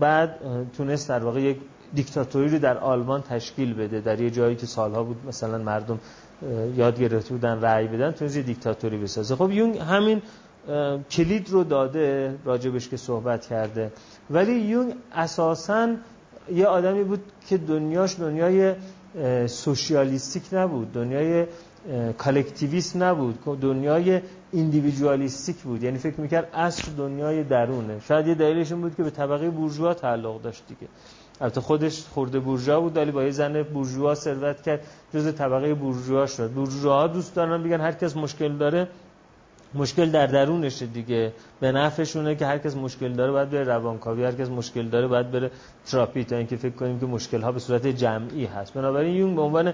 بعد 0.00 0.38
تونست 0.76 1.08
در 1.08 1.24
واقع 1.24 1.40
یک 1.40 1.58
دیکتاتوری 1.94 2.48
رو 2.48 2.58
در 2.58 2.78
آلمان 2.78 3.22
تشکیل 3.22 3.74
بده. 3.74 4.00
در 4.00 4.20
یه 4.20 4.30
جایی 4.30 4.56
که 4.56 4.66
سالها 4.66 5.02
بود 5.02 5.16
مثلا 5.28 5.58
مردم 5.58 5.98
یاد 6.76 7.00
گرفته 7.00 7.34
بودن 7.34 7.60
رأی 7.60 7.86
بدن 7.86 8.10
تونست 8.10 8.36
یه 8.36 8.42
دیکتاتوری 8.42 8.98
بسازه. 8.98 9.36
خب 9.36 9.50
یون 9.50 9.74
همین 9.74 10.22
کلید 11.10 11.50
رو 11.50 11.64
داده 11.64 12.34
راجبش 12.44 12.88
که 12.88 12.96
صحبت 12.96 13.46
کرده. 13.46 13.92
ولی 14.30 14.52
یونگ 14.52 14.92
اساسا 15.12 15.88
یه 16.54 16.66
آدمی 16.66 17.04
بود 17.04 17.20
که 17.48 17.58
دنیاش 17.58 18.20
دنیای 18.20 18.74
socialistic 19.46 20.42
نبود 20.52 20.92
دنیای 20.92 21.46
collectivist 22.18 22.96
نبود 22.96 23.38
دنیای 23.60 24.20
individualistic 24.52 25.56
بود. 25.56 25.82
یعنی 25.82 25.98
فکر 25.98 26.20
می‌کرد 26.20 26.48
اصل 26.54 26.92
دنیای 26.92 27.44
درونه. 27.44 28.00
شاید 28.08 28.26
یه 28.26 28.34
دلیلش 28.34 28.72
این 28.72 28.80
بود 28.80 28.94
که 28.96 29.02
به 29.02 29.10
طبقه 29.10 29.50
بورژوا 29.50 29.94
تعلق 29.94 30.42
داشت 30.42 30.62
دیگه. 30.68 30.88
البته 31.40 31.60
خودش 31.60 32.02
خرده 32.02 32.40
بورژوا 32.40 32.80
بود 32.80 32.96
ولی 32.96 33.10
با 33.10 33.24
یه 33.24 33.30
زن 33.30 33.62
بورژوا 33.62 34.14
وصلت 34.14 34.62
کرد 34.62 34.80
جز 35.14 35.34
طبقه 35.34 35.74
بورژوا 35.74 36.26
شد. 36.26 36.50
بورژوا 36.50 37.06
دوست 37.06 37.34
دارن 37.34 37.62
بگن 37.62 37.80
هر 37.80 37.92
کس 37.92 38.16
مشکل 38.16 38.56
داره 38.56 38.88
مشکل 39.74 40.10
در 40.10 40.26
درونشه 40.26 40.86
دیگه. 40.86 41.32
به 41.60 41.72
نفعشونه 41.72 42.34
که 42.34 42.46
هر 42.46 42.58
کس 42.58 42.76
مشکل 42.76 43.12
داره 43.12 43.32
باید 43.32 43.50
بره 43.50 43.64
روانکاوی 43.64 44.24
هر 44.24 44.32
کس 44.32 44.48
مشکل 44.48 44.88
داره 44.88 45.06
باید 45.06 45.30
بره 45.30 45.50
تراپی 45.86 46.24
تا 46.24 46.36
اینکه 46.36 46.56
فکر 46.56 46.74
کنیم 46.74 47.00
که 47.00 47.06
مشکل 47.06 47.40
ها 47.42 47.52
به 47.52 47.60
صورت 47.60 47.86
جمعی 47.86 48.44
هست. 48.44 48.74
بنابراین 48.74 49.14
یونگ 49.14 49.36
به 49.36 49.42
عنوان 49.42 49.72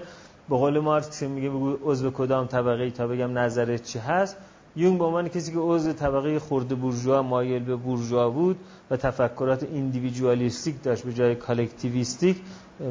به 0.49 0.57
قول 0.57 0.79
مارکس 0.79 1.23
میگه 1.23 1.49
بگو 1.49 1.77
عضو 1.83 2.11
کدام 2.11 2.47
طبقه 2.47 2.89
تا 2.89 3.07
بگم 3.07 3.37
نظرت 3.37 3.83
چی 3.83 3.99
هست 3.99 4.37
یونگ 4.75 4.97
به 4.97 5.03
عنوان 5.03 5.29
کسی 5.29 5.51
که 5.51 5.59
عضو 5.59 5.93
طبقه 5.93 6.39
خرده 6.39 6.67
بورژوا 6.67 7.21
مایل 7.21 7.63
به 7.63 7.75
بورژوا 7.75 8.29
بود 8.29 8.57
و 8.91 8.97
تفکرات 8.97 9.63
individualistic 9.63 10.83
داشت 10.83 11.03
به 11.03 11.13
جای 11.13 11.35
collectivistic 11.35 12.37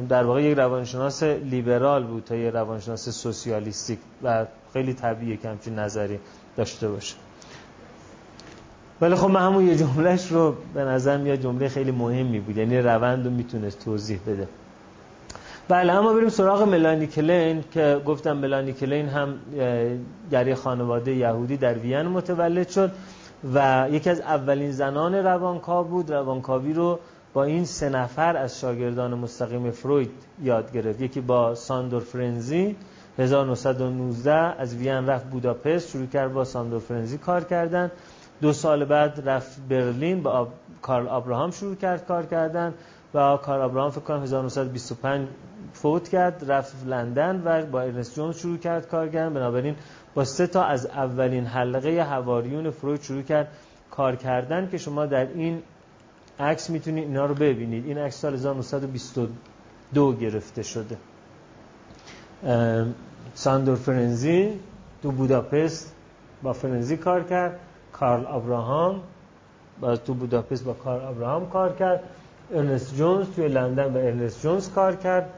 در 0.09 0.23
واقع 0.23 0.43
یک 0.43 0.57
روانشناس 0.57 1.23
لیبرال 1.23 2.03
بود 2.03 2.23
تا 2.23 2.35
یک 2.35 2.53
روانشناس 2.53 3.09
socialistic 3.09 3.99
و 4.23 4.45
خیلی 4.73 4.93
طبیعیه 4.93 5.37
که 5.37 5.49
همچین 5.49 5.79
نظری 5.79 6.19
داشته 6.57 6.87
باشه. 6.89 7.15
ولی 9.01 9.15
خب 9.15 9.29
من 9.29 9.41
همون 9.41 9.67
یه 9.67 9.75
جملهش 9.77 10.31
رو 10.31 10.55
به 10.73 10.83
نظر 10.83 11.17
میاد 11.17 11.39
جمله 11.39 11.69
خیلی 11.69 11.91
مهمی 11.91 12.39
بود. 12.39 12.57
یعنی 12.57 12.77
روند 12.77 13.25
رو 13.25 13.31
می‌تونست 13.31 13.79
توضیح 13.85 14.19
بده. 14.27 14.47
بله 15.67 15.93
اما 15.93 16.13
بریم 16.13 16.29
سراغ 16.29 16.61
ملانی 16.61 17.07
کلین 17.07 17.63
که 17.71 18.01
گفتم 18.05 18.37
ملانی 18.37 18.73
کلین 18.73 19.09
هم 19.09 19.33
در 20.31 20.47
یه 20.47 20.55
خانواده 20.55 21.15
یهودی 21.15 21.57
در 21.57 21.73
وین 21.73 22.01
متولد 22.01 22.69
شد 22.69 22.91
و 23.53 23.87
یکی 23.91 24.09
از 24.09 24.19
اولین 24.19 24.71
زنان 24.71 25.15
روانکاو 25.15 25.87
بود. 25.87 26.11
روانکاوی 26.11 26.73
رو 26.73 26.99
با 27.33 27.43
این 27.43 27.65
سه 27.65 27.89
نفر 27.89 28.37
از 28.37 28.59
شاگردان 28.59 29.13
مستقیم 29.13 29.71
فروید 29.71 30.11
یاد 30.43 30.71
گرفت. 30.71 31.01
یکی 31.01 31.21
با 31.21 31.55
ساندور 31.55 32.01
فرنزی 32.01 32.75
1919 33.17 34.31
از 34.33 34.75
وین 34.75 35.07
رفت 35.07 35.25
بوداپست 35.25 35.89
شروع 35.89 36.05
کرد 36.05 36.33
با 36.33 36.43
ساندور 36.43 36.79
فرنزی 36.79 37.17
کار 37.17 37.43
کردن. 37.43 37.91
دو 38.41 38.53
سال 38.53 38.85
بعد 38.85 39.21
رفت 39.25 39.59
برلین 39.69 40.23
با 40.23 40.47
کارل 40.81 41.07
آبراهام 41.07 41.51
شروع 41.51 41.75
کرد 41.75 42.05
کار 42.05 42.25
کردن 42.25 42.73
و 43.13 43.37
کارل 43.37 43.61
آبراهام 43.61 43.91
فکر 43.91 44.01
کنم 44.01 44.23
1925 44.23 45.27
فوت 45.73 46.09
کرد 46.09 46.51
رفت 46.51 46.87
لندن 46.87 47.41
و 47.45 47.65
با 47.65 47.81
ارنست 47.81 48.15
جونز 48.15 48.37
شروع 48.37 48.57
کرد 48.57 48.87
کار 48.87 49.09
کردن. 49.09 49.33
بنابراین 49.33 49.75
با 50.13 50.25
سه 50.25 50.47
تا 50.47 50.63
از 50.63 50.85
اولین 50.85 51.45
حلقه 51.45 52.03
هواریون 52.03 52.69
فروید 52.69 53.01
شروع 53.01 53.21
کرد 53.21 53.47
کار 53.91 54.15
کردن 54.15 54.69
که 54.69 54.77
شما 54.77 55.05
در 55.05 55.27
این 55.27 55.61
عکس 56.39 56.69
می‌تونید 56.69 57.03
اینا 57.03 57.25
رو 57.25 57.35
ببینید. 57.35 57.85
این 57.85 57.97
عکس 57.97 58.21
سال 58.21 58.33
1922 58.33 60.13
گرفته 60.13 60.63
شده. 60.63 60.97
ساندور 63.33 63.75
فرنزی 63.75 64.59
تو 65.01 65.11
بوداپست 65.11 65.93
با 66.43 66.53
فرنزی 66.53 66.97
کار 66.97 67.23
کرد. 67.23 67.59
کارل 67.93 68.25
ابراهام 68.25 69.01
با 69.79 69.95
تو 69.97 70.13
بوداپست 70.13 70.63
با 70.63 70.73
کارل 70.73 71.05
ابراهام 71.05 71.49
کار 71.49 71.75
کرد. 71.75 72.03
ارنست 72.53 72.95
جونز 72.95 73.25
توی 73.35 73.47
لندن 73.47 73.93
با 73.93 73.99
ارنست 73.99 74.41
جونز 74.41 74.69
کار 74.69 74.95
کرد. 74.95 75.29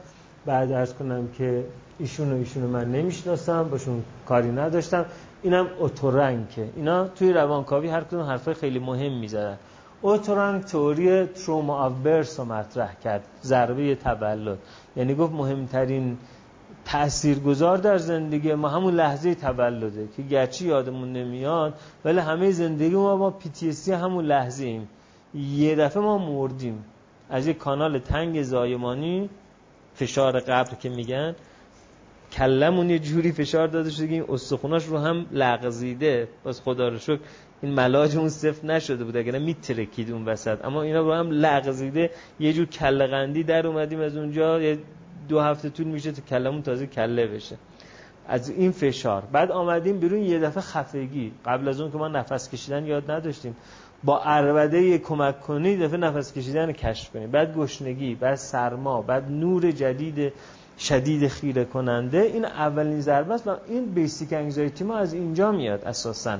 بعد 0.46 0.72
عرض 0.72 0.94
کنم 0.94 1.28
که 1.38 1.64
ایشون 1.98 2.32
و 2.32 2.36
ایشون 2.36 2.62
من 2.62 2.92
نمی‌شناسم 2.92 3.68
باشون 3.68 4.02
کاری 4.28 4.52
نداشتم. 4.52 5.04
اینم 5.42 5.66
اتو 5.78 6.04
رنکه 6.04 6.68
اینا 6.76 7.08
توی 7.08 7.32
روانکاوی 7.32 7.88
هر 7.88 8.00
کدوم 8.00 8.20
حرفای 8.20 8.54
خیلی 8.54 8.78
مهم 8.78 9.12
می‌زدن 9.12 9.58
اتو 10.02 10.23
رنک 10.23 10.64
تئوری 10.64 11.26
trauma 11.26 11.78
of 11.78 11.92
birth 12.04 12.40
رو 12.40 12.46
مطرح 12.46 12.94
کرد. 13.04 13.24
ضربه 13.42 13.94
تولد. 13.94 14.58
یعنی 14.96 15.14
گفت 15.14 15.32
مهمترین 15.32 16.18
تاثیرگذار 16.84 17.78
در 17.78 17.98
زندگی 17.98 18.54
ما 18.54 18.68
همون 18.68 18.94
لحظه 18.94 19.34
تولده 19.34 20.08
که 20.16 20.22
گرچه 20.22 20.64
یادمون 20.64 21.12
نمیاد 21.12 21.74
ولی 22.04 22.18
همه 22.18 22.50
زندگی 22.50 22.94
ما 22.94 23.16
در 23.16 23.30
پی 23.30 23.92
همون 23.92 24.24
لحظه 24.24 24.64
ایم. 24.64 24.88
یه 25.34 25.76
دفعه 25.76 26.02
ما 26.02 26.18
مردیم. 26.18 26.84
از 27.30 27.46
یک 27.46 27.58
کانال 27.58 27.98
تنگ 27.98 28.42
زایمانی 28.42 29.30
فشار 29.94 30.40
قبر 30.40 30.74
که 30.74 30.88
میگن 30.88 31.34
کله‌مون 32.32 32.90
یه 32.90 32.98
جوری 32.98 33.32
فشار 33.32 33.66
داده 33.68 33.90
شده 33.90 34.06
که 34.06 34.12
این 34.12 34.24
استخوناش 34.28 34.84
رو 34.84 34.98
هم 34.98 35.26
لغزیده. 35.32 36.28
باز 36.44 36.60
خدا 36.60 36.88
رو 36.88 36.98
شکر 36.98 37.20
این 37.62 37.74
ملاج 37.74 38.16
اون 38.16 38.28
صفر 38.28 38.66
نشده 38.66 39.04
بود 39.04 39.16
اگر 39.16 39.38
میترکید 39.38 40.10
اون 40.10 40.24
وسط. 40.24 40.64
اما 40.64 40.82
اینا 40.82 41.00
رو 41.00 41.12
هم 41.12 41.30
لغزیده. 41.30 42.10
یه 42.40 42.52
جور 42.52 42.66
کلغندی 42.66 43.42
در 43.42 43.66
اومدیم 43.66 44.00
از 44.00 44.16
اونجا 44.16 44.62
یه 44.62 44.78
دو 45.28 45.40
هفته 45.40 45.70
طول 45.70 45.86
میشه 45.86 46.12
تا 46.12 46.22
کلمون 46.22 46.62
تازه 46.62 46.86
کله 46.86 47.26
بشه. 47.26 47.56
از 48.28 48.50
این 48.50 48.72
فشار. 48.72 49.22
بعد 49.32 49.50
آمدیم 49.50 49.98
بیرون 49.98 50.18
یه 50.22 50.38
دفعه 50.38 50.62
خفگی. 50.62 51.32
قبل 51.46 51.68
از 51.68 51.80
اون 51.80 51.92
که 51.92 51.98
ما 51.98 52.08
نفس 52.08 52.50
کشیدن 52.50 52.86
یاد 52.86 53.10
نداشتیم. 53.10 53.56
با 54.04 54.18
عربده 54.18 54.98
کمک 54.98 55.40
کنی 55.40 55.76
دفعه 55.76 55.96
نفس 55.96 56.32
کشیدن 56.32 56.72
کشف 56.72 57.10
کنیم 57.10 57.30
بعد 57.30 57.56
گشنگی 57.56 58.14
بعد 58.14 58.34
سرما 58.34 59.02
بعد 59.02 59.30
نور 59.30 59.70
جدید 59.70 60.32
شدید 60.78 61.28
خیره 61.28 61.64
کننده 61.64 62.18
این 62.20 62.44
اولین 62.44 63.00
ضربه 63.00 63.34
است 63.34 63.46
و 63.46 63.56
این 63.68 63.84
بیسیک 63.84 64.32
انگزایتی 64.32 64.84
ما 64.84 64.96
از 64.96 65.14
اینجا 65.14 65.52
میاد 65.52 65.84
اساسا. 65.84 66.38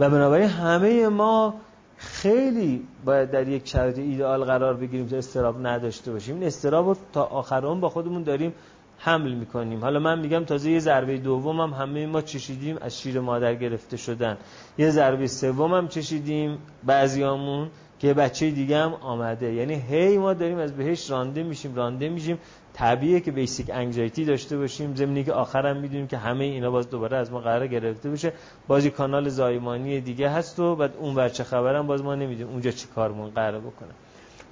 و 0.00 0.10
بنابراین 0.10 0.48
همه 0.48 1.08
ما 1.08 1.54
خیلی 2.02 2.86
باید 3.04 3.30
در 3.30 3.48
یک 3.48 3.68
شرایط 3.68 3.98
ایدئال 3.98 4.44
قرار 4.44 4.74
بگیریم 4.74 5.06
تا 5.06 5.16
استراب 5.16 5.66
نداشته 5.66 6.12
باشیم. 6.12 6.34
این 6.34 6.44
استراب 6.44 6.86
رو 6.86 6.96
تا 7.12 7.24
آخرون 7.24 7.80
با 7.80 7.88
خودمون 7.88 8.22
داریم 8.22 8.52
حمل 8.98 9.32
می‌کنیم. 9.32 9.80
حالا 9.80 9.98
من 9.98 10.20
میگم 10.20 10.44
تازه 10.44 10.70
یه 10.70 10.78
ضربه 10.78 11.18
دوم 11.18 11.60
هم 11.60 11.70
همه 11.70 12.06
ما 12.06 12.20
چشیدیم 12.20 12.78
از 12.80 13.00
شیر 13.00 13.20
مادر 13.20 13.54
گرفته 13.54 13.96
شدن. 13.96 14.36
یه 14.78 14.90
ضربه 14.90 15.26
سوم 15.26 15.74
هم 15.74 15.88
چشیدیم 15.88 16.58
بعضیامون 16.84 17.70
که 17.98 18.14
بچه 18.14 18.50
دیگه 18.50 18.78
هم 18.78 18.94
آمده. 18.94 19.52
یعنی 19.52 19.74
هی 19.74 20.18
ما 20.18 20.34
داریم 20.34 20.58
از 20.58 20.76
بهش 20.76 21.10
رانده 21.10 21.42
میشیم 21.42 21.74
رانده 21.74 22.08
میشیم. 22.08 22.38
طبیعیه 22.74 23.20
که 23.20 23.30
بیسیک 23.30 23.70
انگزایتی 23.72 24.24
داشته 24.24 24.58
باشیم. 24.58 24.94
زمینی 24.94 25.24
که 25.24 25.32
آخرم 25.32 25.76
می‌دونیم 25.76 26.06
که 26.06 26.16
همه 26.16 26.44
اینا 26.44 26.70
باز 26.70 26.90
دوباره 26.90 27.16
از 27.16 27.32
ما 27.32 27.40
قرار 27.40 27.66
گرفته 27.66 28.10
بشه. 28.10 28.32
باز 28.68 28.79
یه 28.79 28.90
کانال 28.90 29.28
زایمانی 29.28 30.00
دیگه 30.00 30.28
هست 30.28 30.58
و 30.58 30.76
بعد 30.76 30.94
اون 30.98 31.14
ور 31.14 31.26
چه 31.26 31.44
خبره 31.44 31.86
باز 31.86 32.02
ما 32.02 32.14
نمی‌دونیم 32.14 32.52
اونجا 32.52 32.70
چی 32.70 32.88
کارمون 32.94 33.30
قرار 33.30 33.60
بکنه. 33.60 33.90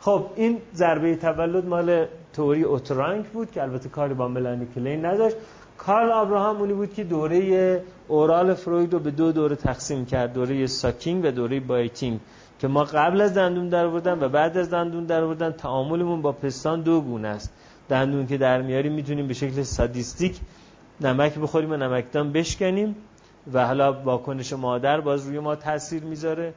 خب 0.01 0.27
این 0.37 0.59
ضربه 0.75 1.17
تولد 1.17 1.67
مال 1.67 2.07
تئوری 2.33 2.63
اتو 2.63 2.84
رنک 2.84 3.27
بود 3.27 3.51
که 3.51 3.63
البته 3.63 3.89
کاری 3.89 4.15
با 4.15 4.29
ملانی 4.29 4.67
کلین 4.75 5.05
نداشت. 5.05 5.37
کارل 5.79 6.13
آبراهام 6.13 6.57
اونی 6.57 6.73
بود 6.73 6.95
که 6.95 7.05
دوره 7.05 7.83
oral 8.09 8.55
فروید 8.55 8.93
رو 8.93 8.99
به 8.99 9.11
دو 9.11 9.33
دوره 9.33 9.57
تقسیم 9.57 10.07
کرد 10.07 10.33
دوره 10.33 10.67
sucking 10.67 11.25
و 11.25 11.31
دوره 11.31 11.61
biting 11.61 12.21
که 12.59 12.69
ما 12.69 12.85
قبل 12.85 13.21
از 13.21 13.35
دندون 13.35 13.69
در 13.69 13.87
و 13.87 14.29
بعد 14.29 14.59
از 14.59 14.71
دندون 14.71 15.05
در 15.05 15.51
تعاملمون 15.51 16.23
با 16.23 16.33
پستان 16.33 16.81
دو 16.81 17.01
گونه 17.01 17.29
است. 17.29 17.53
دندون 17.91 18.27
که 18.27 18.39
در 18.39 18.63
میاریم 18.63 18.93
می‌تونیم 18.93 19.27
به 19.27 19.35
شکل 19.35 19.63
sadistic 19.63 20.41
نمک 21.01 21.39
بخوریم 21.39 21.73
و 21.73 21.77
نمکدان 21.77 22.33
بشکنیم 22.33 22.97
و 23.53 23.67
حالا 23.67 23.93
واکنش 23.93 24.53
مادر 24.53 25.01
باز 25.01 25.27
روی 25.27 25.39
ما 25.39 25.57
تاثیر 25.57 26.03
می‌ذاره. 26.03 26.55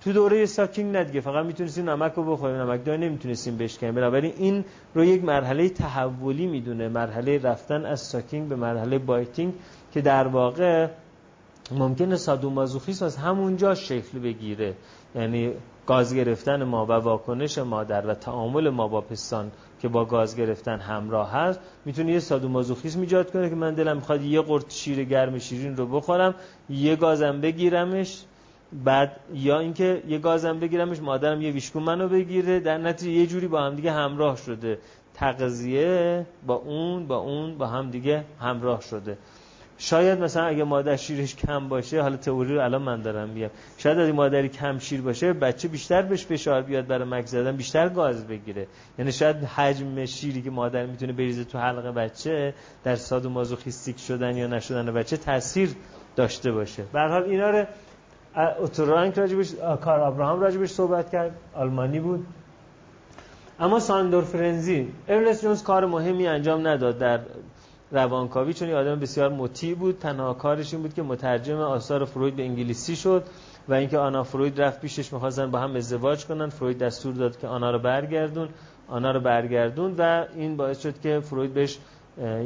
تو 0.00 0.12
دوره 0.12 0.46
sucking 0.46 0.96
نه 0.96 1.04
دیگه 1.04 1.20
فقط 1.20 1.46
می‌تونستیم 1.46 1.90
نمک 1.90 2.12
رو 2.12 2.32
بخوریم. 2.32 2.56
نمکدان 2.56 3.00
نمی‌تونستیم 3.00 3.56
بشکنیم. 3.56 3.94
بنابراین 3.94 4.32
این 4.36 4.64
رو 4.94 5.04
یک 5.04 5.24
مرحله 5.24 5.68
تحولی 5.68 6.46
می‌دونه. 6.46 6.88
مرحله 6.88 7.38
رفتن 7.38 7.86
از 7.86 8.00
sucking 8.00 8.48
به 8.48 8.56
مرحله 8.56 8.98
biting 8.98 9.54
که 9.92 10.00
در 10.00 10.26
واقع 10.26 10.88
ممکنه 11.72 12.16
سادومازوخیسم 12.16 13.04
از 13.04 13.16
همونجا 13.16 13.74
شکل 13.74 14.18
بگیره. 14.18 14.74
یعنی 15.14 15.52
گاز 15.86 16.14
گرفتن 16.14 16.62
ما 16.62 16.86
و 16.86 16.92
واکنش 16.92 17.58
مادر 17.58 18.06
و 18.06 18.14
تعامل 18.14 18.68
ما 18.68 18.88
با 18.88 19.00
پستان 19.00 19.50
که 19.84 19.88
با 19.88 20.04
گاز 20.04 20.36
گرفتن 20.36 20.78
همراه 20.78 21.32
هست 21.32 21.60
می‌تونه 21.84 22.12
یه 22.12 22.18
سادومازوخیسم 22.18 23.00
ایجاد 23.00 23.32
کنه 23.32 23.48
که 23.48 23.54
من 23.54 23.74
دلم 23.74 23.96
می‌خواد 23.96 24.22
یه 24.22 24.40
قرط 24.40 24.72
شیر 24.72 25.04
گرم 25.04 25.38
شیرین 25.38 25.76
رو 25.76 25.86
بخورم 25.86 26.34
یه 26.70 26.96
گازم 26.96 27.40
بگیرمش 27.40 28.24
بعد 28.84 29.16
یا 29.34 29.58
اینکه 29.58 30.02
یه 30.08 30.18
گازم 30.18 30.60
بگیرمش 30.60 31.00
مادرم 31.00 31.42
یه 31.42 31.50
ویشکون 31.50 31.82
منو 31.82 32.08
بگیره 32.08 32.60
در 32.60 32.78
نتیجه 32.78 33.10
یه 33.10 33.26
جوری 33.26 33.48
با 33.48 33.62
هم 33.62 33.74
دیگه 33.74 33.92
همراه 33.92 34.36
شده. 34.36 34.78
تغذیه 35.14 36.26
با 36.46 36.54
اون 36.54 37.06
با 37.06 37.16
اون 37.16 37.58
با 37.58 37.66
هم 37.66 37.90
دیگه 37.90 38.24
همراه 38.40 38.80
شده. 38.80 39.18
شاید 39.78 40.20
مثلا 40.20 40.44
اگه 40.44 40.64
مادر 40.64 40.96
شیرش 40.96 41.36
کم 41.36 41.68
باشه 41.68 42.02
حالا 42.02 42.16
تئوری 42.16 42.54
رو 42.54 42.60
الان 42.60 42.82
من 42.82 43.02
دارم 43.02 43.28
میگم. 43.28 43.50
شاید 43.78 43.98
اگه 43.98 44.12
مادری 44.12 44.48
کم 44.48 44.78
شیر 44.78 45.00
باشه 45.00 45.32
بچه 45.32 45.68
بیشتر 45.68 46.02
بهش 46.02 46.26
فشار 46.26 46.62
بیاد 46.62 46.86
برای 46.86 47.08
مک 47.08 47.26
زدن 47.26 47.56
بیشتر 47.56 47.88
گاز 47.88 48.26
بگیره. 48.26 48.66
یعنی 48.98 49.12
شاید 49.12 49.36
حجم 49.36 50.04
شیری 50.04 50.42
که 50.42 50.50
مادر 50.50 50.86
می‌تونه 50.86 51.12
بریزه 51.12 51.44
تو 51.44 51.58
حلقه 51.58 51.92
بچه 51.92 52.54
در 52.84 52.96
سادومازوخیستیک 52.96 53.98
شدن 53.98 54.36
یا 54.36 54.46
نشدن 54.46 54.92
بچه 54.92 55.16
تاثیر 55.16 55.70
داشته 56.16 56.52
باشه. 56.52 56.82
به 56.92 57.00
حال 57.00 57.22
اینا 57.22 57.50
رو 57.50 57.64
اوتورانک 58.60 59.18
راجبش 59.18 59.54
کار 59.80 60.00
ابراهام 60.00 60.40
راجبش 60.40 60.70
صحبت 60.70 61.10
کرد. 61.10 61.36
آلمانی 61.54 62.00
بود. 62.00 62.26
اما 63.60 63.80
ساندور 63.80 64.24
فرنزی 64.24 64.88
ارنست 65.08 65.42
جونز 65.42 65.62
کار 65.62 65.86
مهمی 65.86 66.26
انجام 66.26 66.66
نداد 66.66 66.98
در 66.98 67.20
روانکاوی 67.94 68.54
چون 68.54 68.68
یه 68.68 68.76
آدم 68.76 69.00
بسیار 69.00 69.28
مطیع 69.28 69.74
بود. 69.74 69.98
تنها 69.98 70.34
کارش 70.34 70.72
این 70.72 70.82
بود 70.82 70.94
که 70.94 71.02
مترجم 71.02 71.56
آثار 71.56 72.04
فروید 72.04 72.36
به 72.36 72.42
انگلیسی 72.42 72.96
شد 72.96 73.24
و 73.68 73.74
اینکه 73.74 73.98
آنا 73.98 74.22
فروید 74.22 74.60
رفت 74.60 74.80
پیشش 74.80 75.12
می‌خواستن 75.12 75.50
با 75.50 75.58
هم 75.58 75.76
ازدواج 75.76 76.26
کنن. 76.26 76.48
فروید 76.48 76.78
دستور 76.78 77.14
داد 77.14 77.38
که 77.38 77.46
آنا 77.46 77.70
رو 77.70 77.78
برگردون. 77.78 78.48
آنا 78.88 79.10
رو 79.10 79.20
برگردون 79.20 79.94
و 79.98 80.24
این 80.36 80.56
باعث 80.56 80.82
شد 80.82 81.00
که 81.00 81.20
فروید 81.20 81.54
بهش 81.54 81.78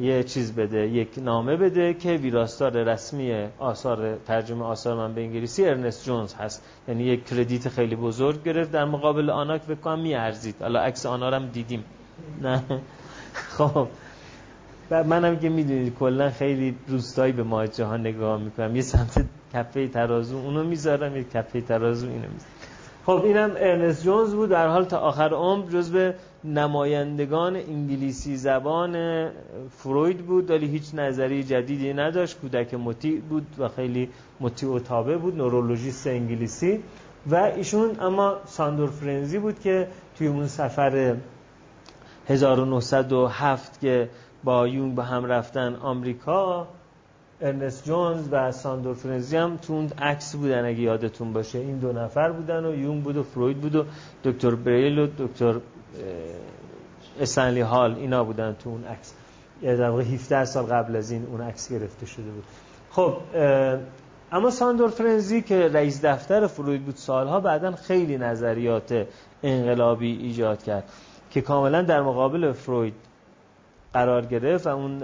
یه 0.00 0.24
چیز 0.24 0.54
بده 0.54 0.88
یک 0.88 1.08
نامه 1.16 1.56
بده 1.56 1.94
که 1.94 2.12
ویراستار 2.12 2.70
رسمی 2.70 3.46
آثار 3.58 4.16
ترجمه 4.26 4.64
آثار 4.64 4.96
من 4.96 5.14
به 5.14 5.20
انگلیسی 5.20 5.64
ارنست 5.64 6.04
جونز 6.04 6.34
هست. 6.34 6.62
یعنی 6.88 7.04
یک 7.04 7.26
کردیت 7.26 7.68
خیلی 7.68 7.96
بزرگ 7.96 8.44
گرفت. 8.44 8.72
در 8.72 8.84
مقابل 8.84 9.30
آنا 9.30 9.58
که 9.58 9.64
فکر 9.64 9.74
کنم 9.74 9.98
میارزید. 9.98 10.54
حالا 10.60 10.80
عکس 10.80 11.06
آنا 11.06 11.28
رو 11.28 11.34
هم 11.34 11.46
دیدیم. 11.46 11.84
نه؟ 12.42 12.62
خب. 13.58 13.88
و 14.90 15.04
منم 15.04 15.36
که 15.38 15.48
می‌دونید 15.48 15.94
کلا 15.94 16.30
خیلی 16.30 16.74
روستایی 16.88 17.32
به 17.32 17.42
ماهیچه 17.42 17.84
ها 17.84 17.96
نگاه 17.96 18.40
می‌کنم. 18.40 18.76
یه 18.76 18.82
سمت 18.82 19.24
کفه 19.54 19.88
ترازو 19.88 20.36
اونو 20.36 20.64
می‌ذارم 20.64 21.16
یه 21.16 21.24
کفه 21.24 21.60
ترازو 21.60 22.06
اینو 22.06 22.18
می‌ذارم. 22.18 22.52
خب 23.06 23.24
اینم 23.24 23.50
ارنست 23.56 24.04
جونز 24.04 24.34
بود. 24.34 24.48
در 24.48 24.68
حال 24.68 24.84
تا 24.84 24.98
آخر 24.98 25.28
عمر 25.34 25.70
جزو 25.70 26.12
نمایندگان 26.44 27.56
انگلیسی 27.56 28.36
زبان 28.36 29.26
فروید 29.78 30.18
بود. 30.18 30.50
ولی 30.50 30.66
هیچ 30.66 30.94
نظری 30.94 31.44
جدیدی 31.44 31.92
نداشت. 31.92 32.40
کودک 32.40 32.74
مطیع 32.74 33.20
بود 33.20 33.46
و 33.58 33.68
خیلی 33.68 34.08
مطیع 34.40 34.68
و 34.68 34.78
تابع 34.78 35.16
بود. 35.16 35.36
نورولوژیست 35.36 36.06
انگلیسی. 36.06 36.80
و 37.30 37.34
ایشون 37.34 38.00
اما 38.00 38.36
ساندور 38.46 38.90
فرنزی 38.90 39.38
بود 39.38 39.60
که 39.60 39.88
توی 40.18 40.26
اون 40.26 40.46
سفر 40.46 41.16
1907 42.28 43.80
که 43.80 44.08
با 44.44 44.68
یونگ 44.68 44.94
با 44.94 45.04
هم 45.04 45.24
رفتن 45.24 45.74
آمریکا 45.74 46.68
ارنست 47.40 47.84
جونز 47.84 48.28
و 48.32 48.52
ساندور 48.52 48.94
فرنزی 48.94 49.36
هم 49.36 49.56
تو 49.56 49.72
اون 49.72 49.90
عکس 49.98 50.36
بودن 50.36 50.64
اگه 50.64 50.80
یادتون 50.80 51.32
باشه. 51.32 51.58
این 51.58 51.78
دو 51.78 51.92
نفر 51.92 52.32
بودن 52.32 52.64
و 52.64 52.74
یونگ 52.74 53.00
بود 53.00 53.16
و 53.16 53.22
فروید 53.22 53.60
بود 53.60 53.76
و 53.76 53.84
دکتر 54.24 54.54
بریل 54.54 54.98
و 54.98 55.06
دکتر 55.18 55.60
اسنلی 57.20 57.60
هال 57.60 57.94
اینا 57.94 58.24
بودن 58.24 58.56
تو 58.58 58.70
اون 58.70 58.84
عکس. 58.84 59.14
در 59.62 59.90
واقع 59.90 60.02
17 60.02 60.44
سال 60.44 60.64
قبل 60.64 60.96
از 60.96 61.10
این 61.10 61.26
اون 61.26 61.40
عکس 61.40 61.72
گرفته 61.72 62.06
شده 62.06 62.30
بود. 62.30 62.44
خب 62.90 63.16
اما 64.32 64.50
ساندور 64.50 64.88
فرنزی 64.88 65.42
که 65.42 65.68
رئیس 65.68 66.04
دفتر 66.04 66.46
فروید 66.46 66.84
بود 66.84 66.96
سالها 66.96 67.40
بعدا 67.40 67.72
خیلی 67.72 68.18
نظریات 68.18 69.06
انقلابی 69.42 70.12
ایجاد 70.12 70.62
کرد 70.62 70.84
که 71.30 71.40
کاملا 71.40 71.82
در 71.82 72.02
مقابل 72.02 72.52
فروید 72.52 72.94
قرار 73.94 74.26
گرفت 74.26 74.66
و 74.66 74.70
اون 74.70 75.02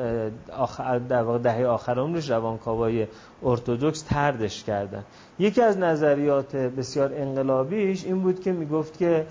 آخر 0.53 0.99
در 0.99 1.23
واقع 1.23 1.39
دهه 1.39 1.65
آخر 1.67 1.99
عمرش 1.99 2.31
روانکاوای 2.31 3.07
ارتودکس 3.43 4.03
تردش 4.03 4.65
کردن. 4.65 5.05
یکی 5.39 5.63
از 5.63 5.79
نظریات 5.79 6.57
بسیار 6.57 7.13
انقلابیش 7.15 8.05
این 8.05 8.23
بود 8.23 8.41
که 8.41 8.53
می‌گفت 8.53 8.99
که 8.99 9.27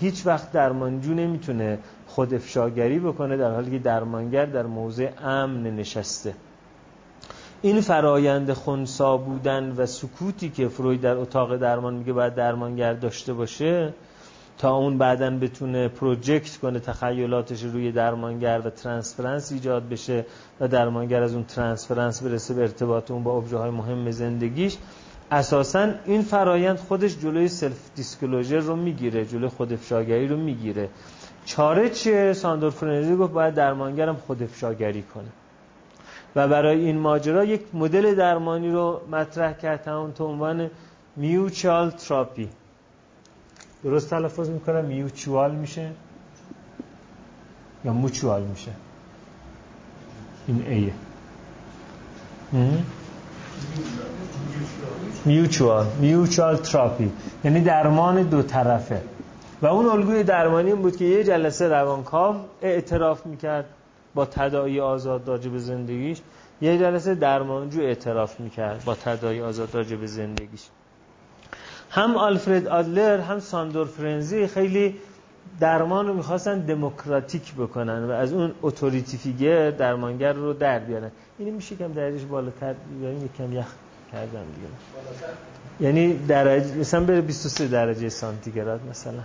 هیچ 0.00 0.26
وقت 0.26 0.52
درمانجو 0.52 1.14
نمی‌تونه 1.14 1.78
خود 2.06 2.34
افشاگری 2.34 2.98
بکنه 2.98 3.36
در 3.36 3.50
حالی 3.54 3.70
که 3.70 3.78
درمانگر 3.78 4.46
در 4.46 4.66
موضع 4.66 5.08
امن 5.24 5.62
نشسته. 5.62 6.34
این 7.62 7.80
فرایند 7.80 8.52
خونسا 8.52 9.16
بودن 9.16 9.74
و 9.76 9.86
سکوتی 9.86 10.50
که 10.50 10.68
فروید 10.68 11.00
در 11.00 11.16
اتاق 11.16 11.56
درمان 11.56 11.94
میگه 11.94 12.12
باید 12.12 12.34
درمانگر 12.34 12.94
داشته 12.94 13.32
باشه 13.32 13.92
تا 14.62 14.76
اون 14.76 14.98
بعدا 14.98 15.30
بتونه 15.30 15.88
پروژکت 15.88 16.56
کنه 16.56 16.78
تخیلاتش 16.78 17.62
روی 17.62 17.92
درمانگر 17.92 18.60
و 18.64 18.70
ترانسفرنس 18.70 19.52
ایجاد 19.52 19.88
بشه 19.88 20.26
و 20.60 20.68
درمانگر 20.68 21.22
از 21.22 21.34
اون 21.34 21.44
transference 21.44 22.22
برسه 22.22 22.54
به 22.54 22.62
ارتباط 22.62 23.10
اون 23.10 23.22
با 23.22 23.36
ابژه 23.36 23.56
های 23.56 23.70
مهم 23.70 24.10
زندگیش. 24.10 24.76
اساسا 25.30 25.88
این 26.04 26.22
فرایند 26.22 26.76
خودش 26.76 27.18
جلوی 27.18 27.48
self-disclosure 27.48 28.58
رو 28.58 28.76
می‌گیره 28.76 29.24
جلوی 29.24 29.48
خودافشاگری 29.48 30.28
رو 30.28 30.36
می‌گیره. 30.36 30.88
چاره 31.44 31.90
چیه 31.90 32.32
ساندور 32.32 32.70
فرنزی 32.70 33.16
گفت 33.16 33.32
باید 33.32 33.54
درمانگرم 33.54 34.16
خودافشاگری 34.16 35.02
کنه. 35.02 35.28
و 36.36 36.48
برای 36.48 36.84
این 36.84 36.98
ماجرا 36.98 37.44
یک 37.44 37.62
مدل 37.74 38.14
درمانی 38.14 38.70
رو 38.70 39.00
مطرح 39.12 39.52
کرد 39.52 39.88
تحت 39.88 40.26
عنوان 40.26 40.70
mutual 41.16 41.90
therapy 41.90 42.48
درست 43.84 44.10
تلفظ 44.10 44.48
می‌کنم 44.48 44.84
mutual 44.84 45.54
میشه؟ 45.54 45.90
یا 47.84 47.92
موچوال 47.92 48.42
میشه؟ 48.42 48.70
این 50.46 50.64
ایه 50.68 50.92
میوچوال. 55.24 55.86
میوچوال 56.00 56.56
تراپی. 56.56 57.12
یعنی 57.44 57.60
درمان 57.60 58.22
دو 58.22 58.42
طرفه. 58.42 59.02
و 59.62 59.66
اون 59.66 59.86
الگوی 59.86 60.22
درمانی 60.22 60.72
این 60.72 60.82
بود 60.82 60.96
که 60.96 61.04
یه 61.04 61.24
جلسه 61.24 61.68
روانکاو 61.68 62.36
اعتراف 62.62 63.26
می‌کرد 63.26 63.64
با 64.14 64.26
تدایی 64.26 64.80
آزاد 64.80 65.28
راجع 65.28 65.50
به 65.50 65.58
زندگیش. 65.58 66.18
یه 66.60 66.78
جلسه 66.78 67.14
درمانجو 67.14 67.80
اعتراف 67.80 68.40
می‌کرد 68.40 68.84
با 68.84 68.94
تدایی 68.94 69.40
آزاد 69.40 69.74
راجع 69.74 69.96
به 69.96 70.06
زندگیش. 70.06 70.62
هم 71.92 72.16
آلفرد 72.16 72.68
آدلر 72.68 73.20
هم 73.20 73.40
ساندور 73.40 73.86
فرنزی 73.86 74.46
خیلی 74.46 74.96
درمان 75.60 76.06
رو 76.06 76.14
می‌خواستن 76.14 76.58
دموکراتیک 76.58 77.54
بکنن 77.54 78.04
و 78.04 78.10
از 78.10 78.32
اون 78.32 78.52
اتوریتی 78.62 79.16
فیگر 79.16 79.70
درمانگر 79.70 80.32
رو 80.32 80.52
در 80.52 80.78
بیارن. 80.78 81.10
اینی 81.38 81.50
میشه 81.50 81.76
کم 81.76 81.92
درجهش 81.92 82.22
بالاتر 82.22 82.74
بیاریم 83.00 83.24
یکم 83.24 83.52
یخ 83.52 83.66
کردم 84.12 84.44
دیگه. 84.54 84.68
یعنی 85.80 86.26
درجه 86.26 86.74
مثلا 86.74 87.04
بره 87.04 87.20
23 87.20 87.68
درجه 87.68 88.08
سانتیگراد 88.08 88.80
مثلا. 88.90 89.20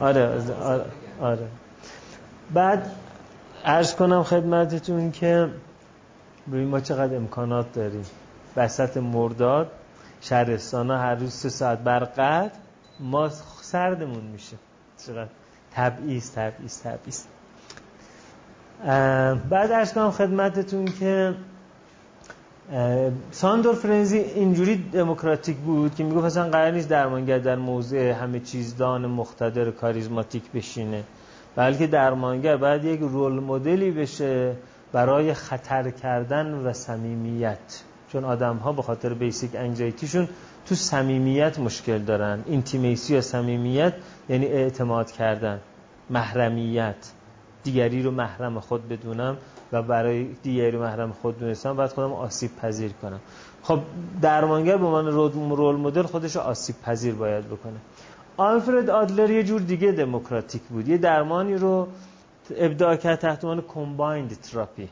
آره 0.00 0.42
آره, 0.62 0.84
آره. 1.20 1.46
بعد 2.54 2.90
عرض 3.64 3.94
کنم 3.94 4.22
خدمتتون 4.22 5.12
که 5.12 5.48
ببین 6.52 6.68
ما 6.68 6.80
چقدر 6.80 7.16
امکانات 7.16 7.72
داریم. 7.72 8.04
وسط 8.56 8.96
مرداد 8.96 9.70
شهرستان 10.28 10.90
ها 10.90 10.98
هر 10.98 11.14
روز 11.14 11.32
سه 11.32 11.48
ساعت 11.48 11.78
برقد 11.78 12.52
ما 13.00 13.28
سردمون 13.62 14.24
میشه. 14.24 14.56
چقدر؟ 15.06 15.28
تبعیض 15.74 16.30
تبعیض 16.30 16.82
تبعیض. 16.82 17.22
بعد 19.50 19.72
ارز 19.72 19.92
کنم 19.92 20.10
خدمتتون 20.10 20.84
که 20.84 21.34
ساندور 23.30 23.74
فرنزی 23.74 24.18
اینجوری 24.18 24.76
دموکراتیک 24.92 25.56
بود 25.56 25.94
که 25.94 26.04
می‌گفت 26.04 26.24
اصلا 26.24 26.50
قرار 26.50 26.70
نیست 26.70 26.88
درمانگر 26.88 27.38
در 27.38 27.56
موضع 27.56 28.12
همه 28.12 28.40
چیزدان 28.40 29.06
مقتدر 29.06 29.70
کاریزماتیک 29.70 30.50
بشینه. 30.50 31.04
بلکه 31.56 31.86
درمانگر 31.86 32.56
باید 32.56 32.84
یک 32.84 33.00
رول 33.00 33.32
مدلی 33.32 33.90
بشه 33.90 34.56
برای 34.92 35.34
خطر 35.34 35.90
کردن 35.90 36.46
و 36.54 36.72
صمیمیت. 36.72 37.82
چون 38.16 38.24
آدم 38.24 38.56
ها 38.56 38.72
به 38.72 38.82
خاطر 38.82 39.14
basic 39.14 39.56
anxiety 39.56 40.02
شون 40.02 40.28
تو 40.66 40.74
صمیمیت 40.74 41.58
مشکل 41.58 41.98
دارن. 41.98 42.38
intimacy 42.46 43.14
یا 43.14 43.20
صمیمیت 43.20 43.94
یعنی 44.28 44.46
اعتماد 44.46 45.10
کردن. 45.10 45.60
محرمیت. 46.10 46.96
دیگری 47.64 48.02
رو 48.02 48.10
محرم 48.10 48.60
خود 48.60 48.88
بدونم 48.88 49.36
و 49.72 49.82
برای 49.82 50.24
دیگری 50.42 50.76
محرم 50.76 51.12
خود 51.12 51.38
دونستم 51.38 51.76
باید 51.76 51.90
خودم 51.90 52.12
آسیب 52.12 52.56
پذیر 52.56 52.92
کنم. 52.92 53.20
خب 53.62 53.78
درمانگر 54.22 54.76
به 54.76 54.86
من 54.86 55.06
role 55.06 55.76
model 55.76 56.02
خودش 56.02 56.36
آسیب 56.36 56.76
پذیر 56.82 57.14
باید 57.14 57.46
بکنه. 57.46 57.80
آلفرد 58.36 58.90
آدلر 58.90 59.30
یه 59.30 59.42
جور 59.42 59.60
دیگه 59.60 59.92
دموکراتیک 59.92 60.62
بود. 60.62 60.88
یه 60.88 60.98
درمانی 60.98 61.54
رو 61.54 61.88
ابداع 62.56 62.96
کرد 62.96 63.18
تحت 63.18 63.44
عنوان 63.44 63.64
combined 63.68 64.40
therapy 64.40 64.88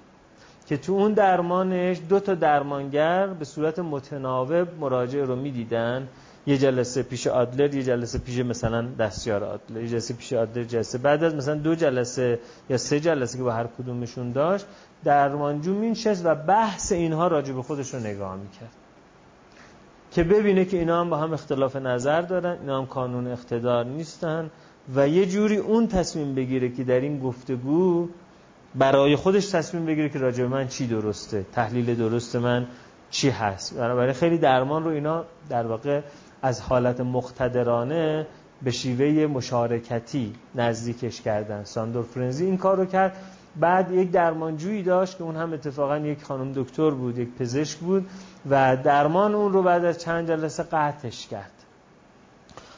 که 0.66 0.76
تو 0.76 0.92
اون 0.92 1.12
درمانش 1.12 2.00
دو 2.08 2.20
تا 2.20 2.34
درمانگر 2.34 3.26
به 3.26 3.44
صورت 3.44 3.78
متناوب 3.78 4.68
مراجعه 4.80 5.24
رو 5.24 5.36
می‌دیدن. 5.36 6.08
یه 6.46 6.58
جلسه 6.58 7.02
پیش 7.02 7.26
آدلر 7.26 7.74
یه 7.74 7.82
جلسه 7.82 8.18
پیش 8.18 8.38
مثلا 8.38 8.82
دستیار 8.98 9.44
آدلر 9.44 9.80
یه 9.80 9.88
جلسه 9.88 10.14
پیش 10.14 10.32
آدلر 10.32 10.64
جلسه 10.64 10.98
بعد 10.98 11.24
از 11.24 11.34
مثلا 11.34 11.54
دو 11.54 11.74
جلسه 11.74 12.38
یا 12.70 12.76
سه 12.76 13.00
جلسه 13.00 13.38
که 13.38 13.44
با 13.44 13.52
هر 13.52 13.66
کدومشون 13.78 14.32
داشت 14.32 14.66
درمانجو 15.04 15.74
مینشست 15.74 16.26
و 16.26 16.34
بحث 16.34 16.92
اینها 16.92 17.28
راجع 17.28 17.52
به 17.52 17.62
خودش 17.62 17.94
رو 17.94 18.00
نگاه 18.00 18.36
می‌کرد. 18.36 18.72
که 20.10 20.24
ببینه 20.24 20.64
که 20.64 20.78
اینا 20.78 21.00
هم 21.00 21.10
با 21.10 21.16
هم 21.16 21.32
اختلاف 21.32 21.76
نظر 21.76 22.22
دارن 22.22 22.56
اینا 22.60 22.78
هم 22.78 22.86
کانون 22.86 23.26
اقتدار 23.26 23.84
نیستن 23.84 24.50
و 24.94 25.08
یه 25.08 25.26
جوری 25.26 25.56
اون 25.56 25.88
تصمیم 25.88 26.34
بگیره 26.34 26.68
که 26.68 26.84
در 26.84 27.00
این 27.00 27.20
گفتگو 27.20 28.08
برای 28.74 29.16
خودش 29.16 29.46
تصمیم 29.46 29.86
بگیره 29.86 30.08
که 30.08 30.18
راجع 30.18 30.44
من 30.44 30.68
چی 30.68 30.86
درسته 30.86 31.46
تحلیل 31.52 31.94
درست 31.94 32.36
من 32.36 32.66
چی 33.10 33.30
هست. 33.30 33.74
برای 33.74 34.12
خیلی 34.12 34.38
درمان 34.38 34.84
رو 34.84 34.90
اینا 34.90 35.24
در 35.48 35.66
واقع 35.66 36.00
از 36.42 36.60
حالت 36.60 37.00
مقتدرانه 37.00 38.26
به 38.62 38.70
شیوه 38.70 39.26
مشارکتی 39.26 40.32
نزدیکش 40.54 41.20
کردن. 41.20 41.64
ساندور 41.64 42.04
فرنزی 42.04 42.44
این 42.44 42.56
کار 42.56 42.76
رو 42.76 42.84
کرد. 42.84 43.16
بعد 43.60 43.90
یک 43.90 44.10
درمانجویی 44.10 44.82
داشت 44.82 45.18
که 45.18 45.24
اون 45.24 45.36
هم 45.36 45.52
اتفاقا 45.52 45.98
یک 45.98 46.22
خانم 46.24 46.52
دکتر 46.52 46.90
بود 46.90 47.18
یک 47.18 47.28
پزشک 47.38 47.78
بود 47.78 48.06
و 48.50 48.76
درمان 48.76 49.34
اون 49.34 49.52
رو 49.52 49.62
بعد 49.62 49.84
از 49.84 49.98
چند 49.98 50.28
جلسه 50.28 50.62
قطعش 50.62 51.26
کرد. 51.26 51.52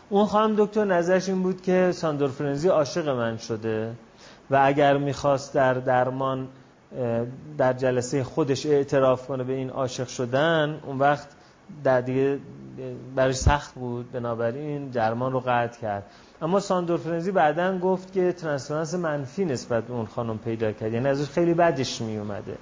اون 0.08 0.26
خانم 0.26 0.54
دکتر 0.56 0.84
نظرش 0.84 1.28
این 1.28 1.42
بود 1.42 1.62
که 1.62 1.92
ساندور 1.92 2.28
فرنزی 2.28 2.68
عاشق 2.68 3.08
من 3.08 3.36
شده. 3.36 3.92
و 4.50 4.60
اگر 4.62 4.96
می‌خواست 4.96 5.54
در 5.54 5.74
درمان 5.74 6.48
در 7.58 7.72
جلسه 7.72 8.24
خودش 8.24 8.66
اعتراف 8.66 9.26
کنه 9.26 9.44
به 9.44 9.52
این 9.52 9.70
عاشق 9.70 10.08
شدن 10.08 10.80
اون 10.86 10.98
وقت 10.98 11.28
در 11.84 12.00
دیگه 12.00 12.38
برای 13.14 13.32
سخت 13.32 13.74
بود 13.74 14.12
بنابراین 14.12 14.88
درمان 14.88 15.32
رو 15.32 15.40
قطع 15.40 15.80
کرد. 15.80 16.04
اما 16.42 16.60
ساندور 16.60 16.98
فرنزی 16.98 17.30
بعدا 17.30 17.78
گفت 17.78 18.12
که 18.12 18.32
ترانسفرنس 18.32 18.94
منفی 18.94 19.44
نسبت 19.44 19.84
به 19.84 19.92
اون 19.92 20.06
خانم 20.06 20.38
پیدا 20.38 20.72
کرد 20.72 20.92
یعنی 20.92 21.08
ازش 21.08 21.30
خیلی 21.30 21.54
بدش 21.54 22.00
می 22.00 22.16
اومده 22.16 22.56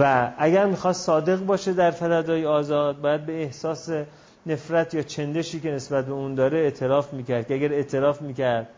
و 0.00 0.30
اگر 0.38 0.66
می‌خواست 0.66 1.06
صادق 1.06 1.38
باشه 1.38 1.72
در 1.72 1.90
فردای 1.90 2.46
آزاد 2.46 3.00
باید 3.00 3.26
به 3.26 3.42
احساس 3.42 3.90
نفرت 4.46 4.94
یا 4.94 5.02
چندشی 5.02 5.60
که 5.60 5.70
نسبت 5.70 6.06
به 6.06 6.12
اون 6.12 6.34
داره 6.34 6.58
اعتراف 6.58 7.12
می‌کرد 7.12 7.46
که 7.46 7.54
اگر 7.54 7.72
اعتراف 7.72 8.22
می‌کرد 8.22 8.68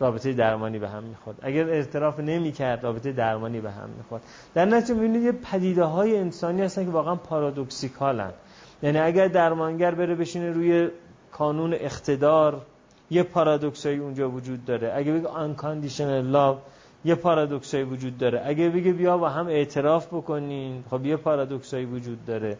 رابطه 0.00 0.32
درمانی 0.32 0.78
به 0.78 0.88
هم 0.88 1.02
می‌خورد. 1.02 1.38
اگر 1.42 1.68
اعتراف 1.68 2.20
نمی‌کرد 2.20 2.84
رابطه 2.84 3.12
درمانی 3.12 3.60
به 3.60 3.70
هم 3.70 3.88
می‌خورد. 3.98 4.22
در 4.54 4.64
نتیجه 4.64 4.94
می‌بینید 4.94 5.22
یه 5.22 5.32
پدیده 5.32 5.84
های 5.84 6.16
انسانی 6.16 6.62
هستن 6.62 6.84
که 6.84 6.90
واقعا 6.90 7.14
پارادوکسیکالن. 7.14 8.32
یعنی 8.82 8.98
اگر 8.98 9.28
درمانگر 9.28 9.94
بره 9.94 10.14
بشینه 10.14 10.50
روی 10.50 10.88
کانون 11.32 11.74
اقتدار 11.74 12.60
یه 13.10 13.22
پارادوکسایی 13.22 13.98
اونجا 13.98 14.30
وجود 14.30 14.64
داره. 14.64 14.92
اگه 14.94 15.12
بگه 15.12 15.28
unconditional 15.28 16.34
love 16.34 16.56
یه 17.04 17.14
پارادوکسایی 17.14 17.84
وجود 17.84 18.18
داره. 18.18 18.42
اگه 18.44 18.68
بگه 18.68 18.92
بیا 18.92 19.18
با 19.18 19.28
هم 19.28 19.46
اعتراف 19.46 20.06
بکنین 20.06 20.84
خب 20.90 21.06
یه 21.06 21.16
پارادوکسایی 21.16 21.84
وجود 21.84 22.24
داره. 22.26 22.56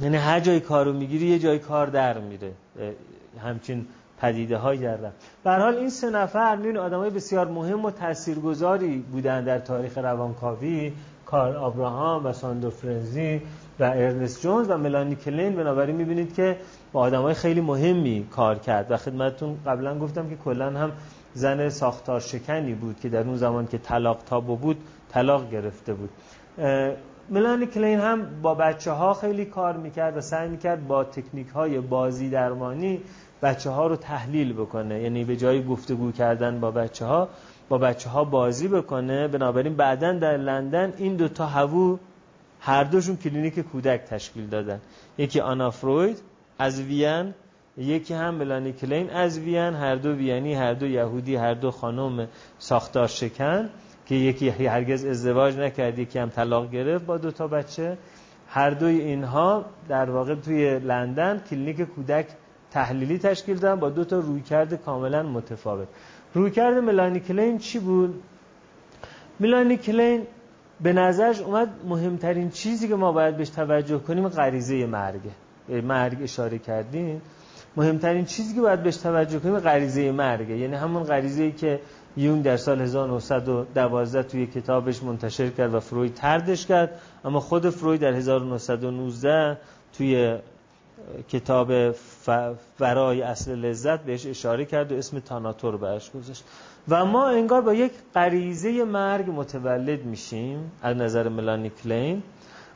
یعنی 0.00 0.16
هر 0.16 0.40
جای 0.40 0.60
کارو 0.60 0.92
می‌گیری 0.92 1.26
یه 1.26 1.38
جای 1.38 1.58
کار 1.58 1.86
در 1.86 2.18
میره. 2.18 2.52
همچین 3.42 3.86
پدیده 4.20 4.56
های 4.56 4.78
در 4.78 4.96
به 5.44 5.50
حال 5.50 5.74
این 5.74 5.90
سه 5.90 6.10
نفر 6.10 6.56
میون 6.56 6.76
آدمای 6.76 7.10
بسیار 7.10 7.48
مهم 7.48 7.84
و 7.84 7.90
تاثیرگذاری 7.90 8.98
بودن 8.98 9.44
در 9.44 9.58
تاریخ 9.58 9.98
روانکاوی 9.98 10.92
کار 11.26 11.56
آبراهام 11.56 12.26
و 12.26 12.32
ساندو 12.32 12.70
فرنزی 12.70 13.42
و 13.80 13.84
ارنست 13.84 14.42
جونز 14.42 14.70
و 14.70 14.78
ملانی 14.78 15.16
کلین. 15.16 15.56
بنابراین 15.56 15.96
می‌بینید 15.96 16.34
که 16.34 16.56
با 16.92 17.00
آدمای 17.00 17.34
خیلی 17.34 17.60
مهمی 17.60 18.26
کار 18.30 18.58
کرد 18.58 18.90
و 18.90 18.96
خدمتتون 18.96 19.56
قبلا 19.66 19.98
گفتم 19.98 20.28
که 20.28 20.36
کلا 20.36 20.70
هم 20.70 20.92
زن 21.34 21.68
ساختار 21.68 22.20
شکنی 22.20 22.74
بود 22.74 23.00
که 23.00 23.08
در 23.08 23.20
اون 23.20 23.36
زمان 23.36 23.66
که 23.66 23.78
طلاق 23.78 24.18
تابو 24.26 24.56
بود 24.56 24.76
طلاق 25.08 25.50
گرفته 25.50 25.94
بود. 25.94 26.10
ملانی 27.30 27.66
کلین 27.66 27.98
هم 27.98 28.40
با 28.42 28.54
بچه 28.54 28.90
ها 28.90 29.14
خیلی 29.14 29.44
کار 29.44 29.76
می‌کرد 29.76 30.16
و 30.16 30.20
سعی 30.20 30.48
می‌کرد 30.48 30.86
با 30.86 31.04
تکنیک 31.04 31.48
های 31.48 31.80
بازی 31.80 32.30
درمانی 32.30 33.00
بچه 33.42 33.70
ها 33.70 33.86
رو 33.86 33.96
تحلیل 33.96 34.52
بکنه. 34.52 35.02
یعنی 35.02 35.24
به 35.24 35.36
جای 35.36 35.64
گفتگو 35.64 36.12
کردن 36.12 36.60
با 36.60 36.70
بچه 36.70 37.04
ها 37.04 37.28
با 37.68 37.78
بچه 37.78 38.10
ها 38.10 38.24
بازی 38.24 38.68
بکنه. 38.68 39.28
بنابراین 39.28 39.76
بعدا 39.76 40.12
در 40.12 40.36
لندن 40.36 40.92
این 40.96 41.16
دوتا 41.16 41.46
هوو 41.46 41.98
هر 42.60 42.84
دوشون 42.84 43.16
کلینیک 43.16 43.60
کودک 43.60 44.00
تشکیل 44.00 44.46
دادن. 44.46 44.80
یکی 45.18 45.40
آنا 45.40 45.70
فروید 45.70 46.22
از 46.58 46.80
وین 46.80 47.34
یکی 47.78 48.14
هم 48.14 48.34
ملانی 48.34 48.72
کلین 48.72 49.10
از 49.10 49.38
وین. 49.38 49.74
هر 49.74 49.94
دو 49.94 50.12
وینی 50.12 50.54
هر 50.54 50.74
دو 50.74 50.86
یهودی 50.86 51.36
هر 51.36 51.54
دو 51.54 51.70
خانم 51.70 52.28
ساختار 52.58 53.06
شکن 53.06 53.68
که 54.06 54.14
یکی 54.14 54.48
هرگز 54.48 55.04
ازدواج 55.04 55.56
نکرد 55.56 55.98
یکی 55.98 56.18
هم 56.18 56.28
طلاق 56.28 56.70
گرفت 56.70 57.06
با 57.06 57.18
دو 57.18 57.30
تا 57.30 57.48
بچه. 57.48 57.98
هر 58.48 58.70
دوی 58.70 59.00
اینها 59.00 59.64
در 59.88 60.10
واقع 60.10 60.34
توی 60.34 60.78
لندن 60.78 61.42
کلینیک 61.50 61.82
کودک 61.82 62.26
تحلیلی 62.70 63.18
تشکیل 63.18 63.56
دادن 63.58 63.80
با 63.80 63.90
دو 63.90 64.04
تا 64.04 64.18
رویکرد 64.18 64.74
کاملا 64.74 65.22
متفاوت. 65.22 65.88
رویکرد 66.34 66.74
ملانی 66.74 67.20
کلین 67.20 67.58
چی 67.58 67.78
بود؟ 67.78 68.22
ملانی 69.40 69.76
کلین 69.76 70.26
به 70.80 70.92
نظرش 70.92 71.40
اومد 71.40 71.68
مهمترین 71.88 72.50
چیزی 72.50 72.88
که 72.88 72.94
ما 72.94 73.12
باید 73.12 73.36
بهش 73.36 73.48
توجه 73.48 73.98
کنیم 73.98 74.28
غریزه 74.28 74.86
مرگه. 74.86 75.30
مرگ 75.68 76.22
اشاره 76.22 76.58
کردین 76.58 77.20
مهمترین 77.76 78.24
چیزی 78.24 78.54
که 78.54 78.60
باید 78.60 78.82
بهش 78.82 78.96
توجه 78.96 79.38
کنیم 79.38 79.58
غریزه 79.58 80.12
مرگه. 80.12 80.56
یعنی 80.56 80.74
همون 80.74 81.02
غریزه 81.02 81.50
که 81.50 81.80
یون 82.16 82.40
در 82.40 82.56
سال 82.56 82.80
1912 82.80 84.22
توی 84.22 84.46
کتابش 84.46 85.02
منتشر 85.02 85.48
کرد 85.50 85.74
و 85.74 85.80
فروید 85.80 86.14
تردش 86.14 86.66
کرد. 86.66 87.00
اما 87.24 87.40
خود 87.40 87.70
فروید 87.70 88.00
در 88.00 88.12
1919 88.12 89.58
توی 89.92 90.38
کتاب 91.28 91.92
ورای 92.80 93.22
اصل 93.22 93.54
لذت 93.54 94.00
بهش 94.00 94.26
اشاره 94.26 94.64
کرد 94.64 94.92
و 94.92 94.94
اسم 94.94 95.18
تاناتور 95.18 95.76
برش 95.76 96.10
گذاشت. 96.10 96.44
و 96.88 97.04
ما 97.04 97.28
انگار 97.28 97.60
با 97.60 97.74
یک 97.74 97.92
غریزه 98.14 98.84
مرگ 98.84 99.30
متولد 99.30 100.04
میشیم 100.04 100.72
از 100.82 100.96
نظر 100.96 101.28
ملانی 101.28 101.70
کلین 101.70 102.22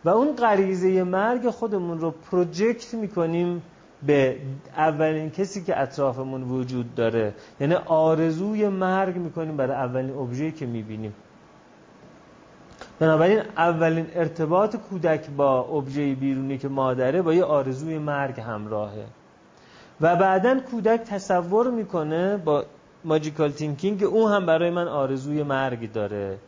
و 0.05 0.09
اون 0.09 0.37
غریزه 0.37 1.03
مرگ 1.03 1.51
خودمون 1.51 2.01
رو 2.01 2.11
پروژکت 2.11 2.95
می‌کنیم 2.95 3.63
به 4.07 4.37
اولین 4.77 5.31
کسی 5.31 5.65
که 5.65 5.81
اطرافمون 5.81 6.43
وجود 6.43 6.95
داره. 6.95 7.35
یعنی 7.61 7.75
آرزوی 7.75 8.69
مرگ 8.69 9.17
می‌کنیم 9.17 9.57
برای 9.57 9.77
اولین 9.77 10.11
ابژه‌ای 10.11 10.53
که 10.53 10.67
می‌بینیم. 10.67 11.15
بنابراین 12.99 13.43
اولین 13.57 14.07
ارتباط 14.15 14.77
کودک 14.77 15.31
با 15.31 15.61
ابژه 15.61 16.15
بیرونی 16.15 16.59
که 16.59 16.69
مادره 16.69 17.23
با 17.23 17.35
یه 17.35 17.45
آرزوی 17.45 17.99
مرگ 17.99 18.41
همراهه. 18.41 19.05
و 20.01 20.17
بعدا 20.17 20.61
کودک 20.61 21.01
تصور 21.01 21.71
می‌کنه 21.71 22.37
با 22.37 22.65
magical 23.05 23.51
thinking 23.51 23.99
که 23.99 24.05
اون 24.05 24.33
هم 24.33 24.47
برای 24.47 24.71
من 24.71 24.89
آرزوی 24.89 25.43
مرگ 25.43 25.93
داره. 25.93 26.39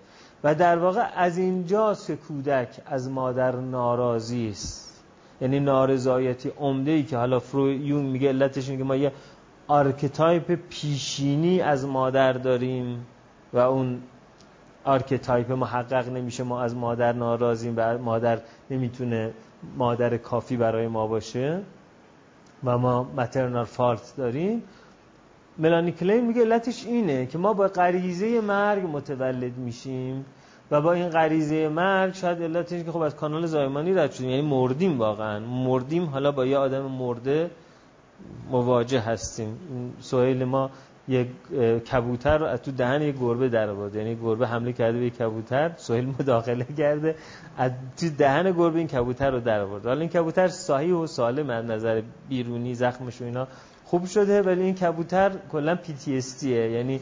و 0.45 0.55
در 0.55 0.79
واقع 0.79 1.07
از 1.17 1.39
اینجاست 1.39 2.07
که 2.07 2.17
کودک 2.17 2.69
از 2.87 3.11
مادر 3.11 3.57
ناراضی 3.57 4.49
است. 4.49 5.03
یعنی 5.41 5.61
نارضایتی 5.61 6.53
عمده 6.59 6.91
ای 6.91 7.03
که 7.03 7.17
حالا 7.17 7.41
فرو 7.41 7.73
یونگ 7.73 8.03
میگه 8.03 8.29
علتش 8.29 8.69
اینه 8.69 8.79
که 8.79 8.85
ما 8.85 8.97
یه 8.97 9.13
archetype 9.69 10.59
پیشینی 10.71 11.61
از 11.61 11.87
مادر 11.87 12.33
داریم 12.33 13.07
و 13.53 13.59
اون 13.59 14.01
archetype 14.85 15.53
محقق 15.53 16.09
نمیشه. 16.09 16.43
ما 16.43 16.63
از 16.63 16.77
مادر 16.77 17.13
ناراضیم 17.13 17.75
و 17.77 17.99
مادر 17.99 18.39
نمی‌تونه 18.71 19.31
مادر 19.77 20.17
کافی 20.17 20.57
برای 20.57 20.89
ما 20.89 21.07
باشه. 21.07 21.61
و 22.65 22.79
ما 22.79 23.03
maternal 23.17 23.65
fault 23.65 24.15
داریم 24.17 24.63
ملانی 25.59 25.93
کلین 25.93 26.27
میگه 26.27 26.43
علتش 26.43 26.87
اینه 26.87 27.27
که 27.27 27.39
ما 27.39 27.53
با 27.53 27.69
غریزه 27.69 28.41
مرگ 28.41 28.83
متولد 28.93 29.57
میشیم 29.57 30.25
و 30.71 30.81
با 30.81 30.93
این 30.93 31.09
غریزه 31.09 31.69
مرگ 31.69 32.15
شاید 32.15 32.43
علتش 32.43 32.85
که 32.85 32.93
خب 32.93 33.01
از 33.01 33.17
کانال 33.17 33.47
زایمانی 33.47 33.95
رد 33.95 34.13
شدیم 34.13 34.31
یعنی 34.31 34.43
مردیم 34.43 34.99
واقعا. 34.99 35.41
مردیم 35.41 36.05
حالا 36.05 36.33
با 36.33 36.47
یه 36.47 36.59
آدم 36.59 36.83
مرده 36.83 37.51
مواجه 38.51 39.01
هستیم. 39.01 39.59
سوهیل 40.01 40.45
ما 40.45 40.71
یک 41.09 41.29
کبوتر 41.93 42.39
رو 42.39 42.47
از 42.47 42.63
تو 42.63 42.71
دهن 42.73 43.03
یک 43.03 43.17
گربه 43.19 43.49
در 43.49 43.71
آورد. 43.71 43.95
یعنی 43.95 44.17
گربه 44.17 44.47
حمله 44.47 44.73
کرده 44.73 44.99
به 44.99 45.05
یک 45.07 45.17
کبوتر 45.17 45.73
سهیل 45.77 46.07
مداخله 46.21 46.67
کرده 46.79 47.15
از 47.59 47.73
تو 47.97 48.09
دهن 48.19 48.53
گربه 48.53 48.79
این 48.79 48.89
کبوتر 48.89 49.31
رو 49.31 49.41
در 49.41 49.61
آورد. 49.61 49.87
حالا 49.87 50.01
این 50.01 50.09
کبوتر 50.09 50.49
صحیح 50.49 50.95
و 50.95 51.07
سالم 51.07 51.51
از 51.51 51.65
نظر 51.65 52.03
بیرونی 52.29 52.75
زخمش 52.75 53.21
و 53.21 53.25
اینا 53.25 53.49
خوب 53.95 54.07
شده 54.07 54.43
ولی 54.43 54.63
این 54.63 54.75
کبوتر 54.75 55.31
کلا 55.53 55.75
پی 55.75 56.21
یعنی 56.43 57.01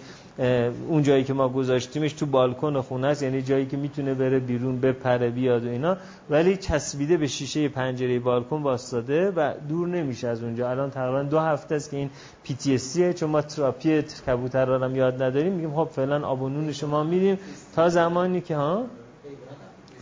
اون 0.88 1.02
جایی 1.02 1.24
که 1.24 1.32
ما 1.32 1.48
گذاشتیمش 1.48 2.12
تو 2.12 2.26
بالکن 2.26 2.80
خونه 2.80 3.06
است 3.06 3.22
یعنی 3.22 3.42
جایی 3.42 3.66
که 3.66 3.76
می‌تونه 3.76 4.14
بره 4.14 4.38
بیرون 4.38 4.80
بپره 4.80 5.30
بیاد 5.30 5.66
و 5.66 5.68
اینا. 5.68 5.96
ولی 6.30 6.56
چسبیده 6.56 7.16
به 7.16 7.26
شیشه 7.26 7.68
پنجره 7.68 8.18
بالکن 8.18 8.62
واسطاده 8.62 9.30
و 9.30 9.52
دور 9.68 9.88
نمیشه 9.88 10.28
از 10.28 10.42
اونجا. 10.42 10.70
الان 10.70 10.90
تقریبا 10.90 11.22
دو 11.22 11.38
هفته 11.38 11.74
است 11.74 11.90
که 11.90 11.96
این 11.96 12.10
پی 12.42 12.78
چون 13.14 13.30
ما 13.30 13.42
تراپی 13.42 14.02
کبوتر 14.02 14.64
رو 14.64 14.84
هم 14.84 14.96
یاد 14.96 15.22
نداریم. 15.22 15.52
میگیم 15.52 15.74
خب 15.74 15.88
فعلا 15.92 16.26
آب 16.26 16.42
و 16.42 16.72
شما 16.72 17.04
میدیم. 17.04 17.38
تا 17.76 17.88
زمانی 17.88 18.40
که 18.40 18.56
ها؟ 18.56 18.84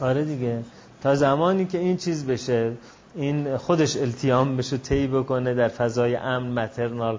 آره 0.00 0.24
دیگه. 0.24 0.62
تا 1.02 1.14
زمانی 1.14 1.64
که 1.66 1.78
این 1.78 1.96
چیز 1.96 2.26
بشه. 2.26 2.72
این 3.14 3.56
خودش 3.56 3.96
التیام 3.96 4.56
بشه 4.56 4.76
طی 4.76 5.06
بکنه 5.06 5.54
در 5.54 5.68
فضای 5.68 6.16
امن 6.16 6.52
مترنال 6.52 7.18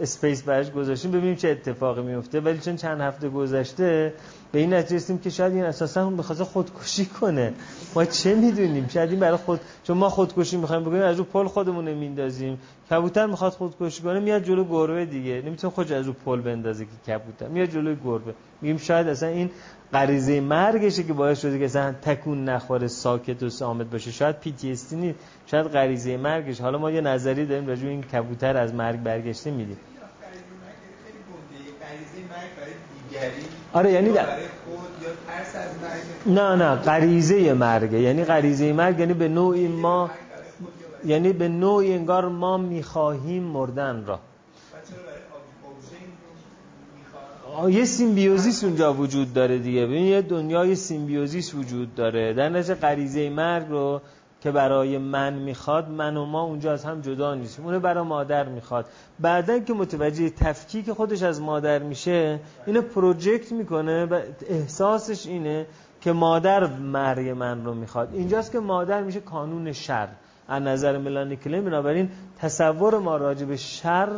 اسپیس 0.00 0.42
برش 0.42 0.70
گذاشتیم. 0.70 1.10
ببینیم 1.10 1.34
چه 1.36 1.48
اتفاقی 1.48 2.02
میفته. 2.02 2.40
ولی 2.40 2.58
چون 2.58 2.76
چند 2.76 3.00
هفته 3.00 3.28
گذشته 3.28 4.12
به 4.52 4.58
این 4.58 4.74
نتیجه 4.74 4.96
رسیدیم 4.96 5.18
که 5.18 5.30
شاید 5.30 5.52
این 5.52 5.64
اساسا 5.64 6.06
هم 6.06 6.16
بخواد 6.16 6.38
خودکشی 6.38 7.06
کنه. 7.06 7.52
ما 7.94 8.04
چه 8.04 8.34
می‌دونیم؟ 8.34 8.88
شاید 8.88 9.10
این 9.10 9.20
برای 9.20 9.36
خود 9.36 9.60
چون 9.84 9.96
ما 9.96 10.08
خودکشی 10.08 10.56
می‌خوایم 10.56 10.82
بکنیم 10.82 11.02
از 11.02 11.16
رو 11.16 11.24
پل 11.24 11.46
خودمون 11.46 11.94
میندازیم 11.94 12.58
کبوتر 12.90 13.26
می‌خواد 13.26 13.52
خودکشی 13.52 14.02
کنه 14.02 14.20
میاد 14.20 14.44
جلو 14.44 14.64
گربه 14.64 15.04
دیگه. 15.04 15.42
نمی‌تونه 15.46 15.72
خودش 15.72 15.90
از 15.90 16.06
رو 16.06 16.12
پل 16.12 16.40
بندازه 16.40 16.84
که 16.84 17.12
کبوتر. 17.12 17.48
میاد 17.48 17.68
جلو 17.68 17.94
گربه 18.04 18.34
میگیم 18.60 18.78
شاید 18.78 19.08
اصلا 19.08 19.28
این 19.28 19.50
غریزه 19.92 20.40
مرگشه 20.40 21.02
که 21.02 21.12
باعث 21.12 21.40
شده 21.40 21.58
که 21.58 21.64
اصلا 21.64 21.94
تکون 22.02 22.44
نخوره 22.44 22.88
ساکت 22.88 23.42
و 23.42 23.48
سامت 23.48 23.86
باشه. 23.86 24.10
شاید 24.10 24.38
پی 24.38 24.52
تی 24.52 24.68
نیست. 24.68 25.18
شاید 25.46 25.66
غریزه 25.66 26.16
مرگش 26.16 26.60
حالا 26.60 26.78
ما 26.78 26.90
یه 26.90 27.00
نظری 27.00 27.46
داریم 27.46 27.66
راجع 27.66 27.86
این 27.86 28.02
کبوتر 28.02 28.56
از 28.56 28.74
مرگ 28.74 29.02
برگشته 29.02 29.50
میدیم. 29.50 29.76
آره 33.72 33.92
یعنی 33.92 34.12
در... 34.12 34.26
نه 36.26 36.56
نه 36.56 36.74
غریزه 36.74 37.52
مرگه 37.54 38.00
یعنی 38.00 38.24
غریزه 38.24 38.72
مرگ 38.72 38.98
یعنی 38.98 39.14
به 39.14 39.28
نوعی 39.28 39.68
ما 39.68 40.10
یعنی 41.04 41.32
به 41.32 41.48
نوعی 41.48 41.92
انگار 41.92 42.28
ما 42.28 42.56
می‌خواهیم 42.56 43.42
مردن 43.42 44.04
را. 44.06 44.20
یه 47.68 47.84
symbiosis 47.84 48.64
اونجا 48.64 48.94
وجود 48.94 49.34
داره 49.34 49.58
دیگه. 49.58 49.86
ببین 49.86 50.04
یه 50.04 50.22
دنیای 50.22 50.74
symbiosis 50.74 51.54
وجود 51.54 51.94
داره. 51.94 52.32
در 52.34 52.48
نتیجه 52.48 52.74
غریزه 52.74 53.30
مرگ 53.30 53.66
رو 53.68 54.00
که 54.40 54.50
برای 54.50 54.98
من 54.98 55.34
می‌خواد 55.34 55.88
من 55.88 56.16
و 56.16 56.24
ما 56.24 56.42
اونجا 56.42 56.72
از 56.72 56.84
هم 56.84 57.00
جدا 57.00 57.34
نیستیم. 57.34 57.64
اونو 57.64 57.80
برای 57.80 58.04
مادر 58.04 58.48
می‌خواد. 58.48 58.86
بعدا 59.20 59.58
که 59.58 59.72
متوجه 59.72 60.30
تفکیک 60.30 60.92
خودش 60.92 61.22
از 61.22 61.40
مادر 61.40 61.78
میشه 61.78 62.40
اینو 62.66 62.82
project 62.82 63.52
می‌کنه 63.52 64.04
و 64.04 64.20
احساسش 64.48 65.26
اینه 65.26 65.66
که 66.00 66.12
مادر 66.12 66.66
مرگ 66.66 67.28
من 67.28 67.64
رو 67.64 67.74
می‌خواد. 67.74 68.14
اینجاست 68.14 68.52
که 68.52 68.60
مادر 68.60 69.02
میشه 69.02 69.20
کانون 69.20 69.72
شر. 69.72 70.08
از 70.48 70.62
نظر 70.62 70.98
ملانی 70.98 71.36
کلیم 71.36 71.64
بنابراین 71.64 72.10
تصور 72.38 72.98
ما 72.98 73.16
راجع 73.16 73.46
به 73.46 73.56
شر 73.56 74.08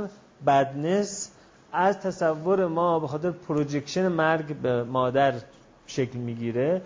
بدنس 0.46 1.30
از 1.72 2.00
تصور 2.00 2.66
ما 2.66 2.98
به 2.98 3.06
خاطر 3.06 3.30
پروژکشن 3.30 4.08
مرگ 4.08 4.56
به 4.56 4.82
مادر 4.82 5.34
شکل 5.86 6.18
می‌گیره. 6.18 6.82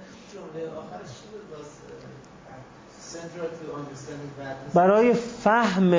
برای 4.74 5.14
فهم 5.14 5.94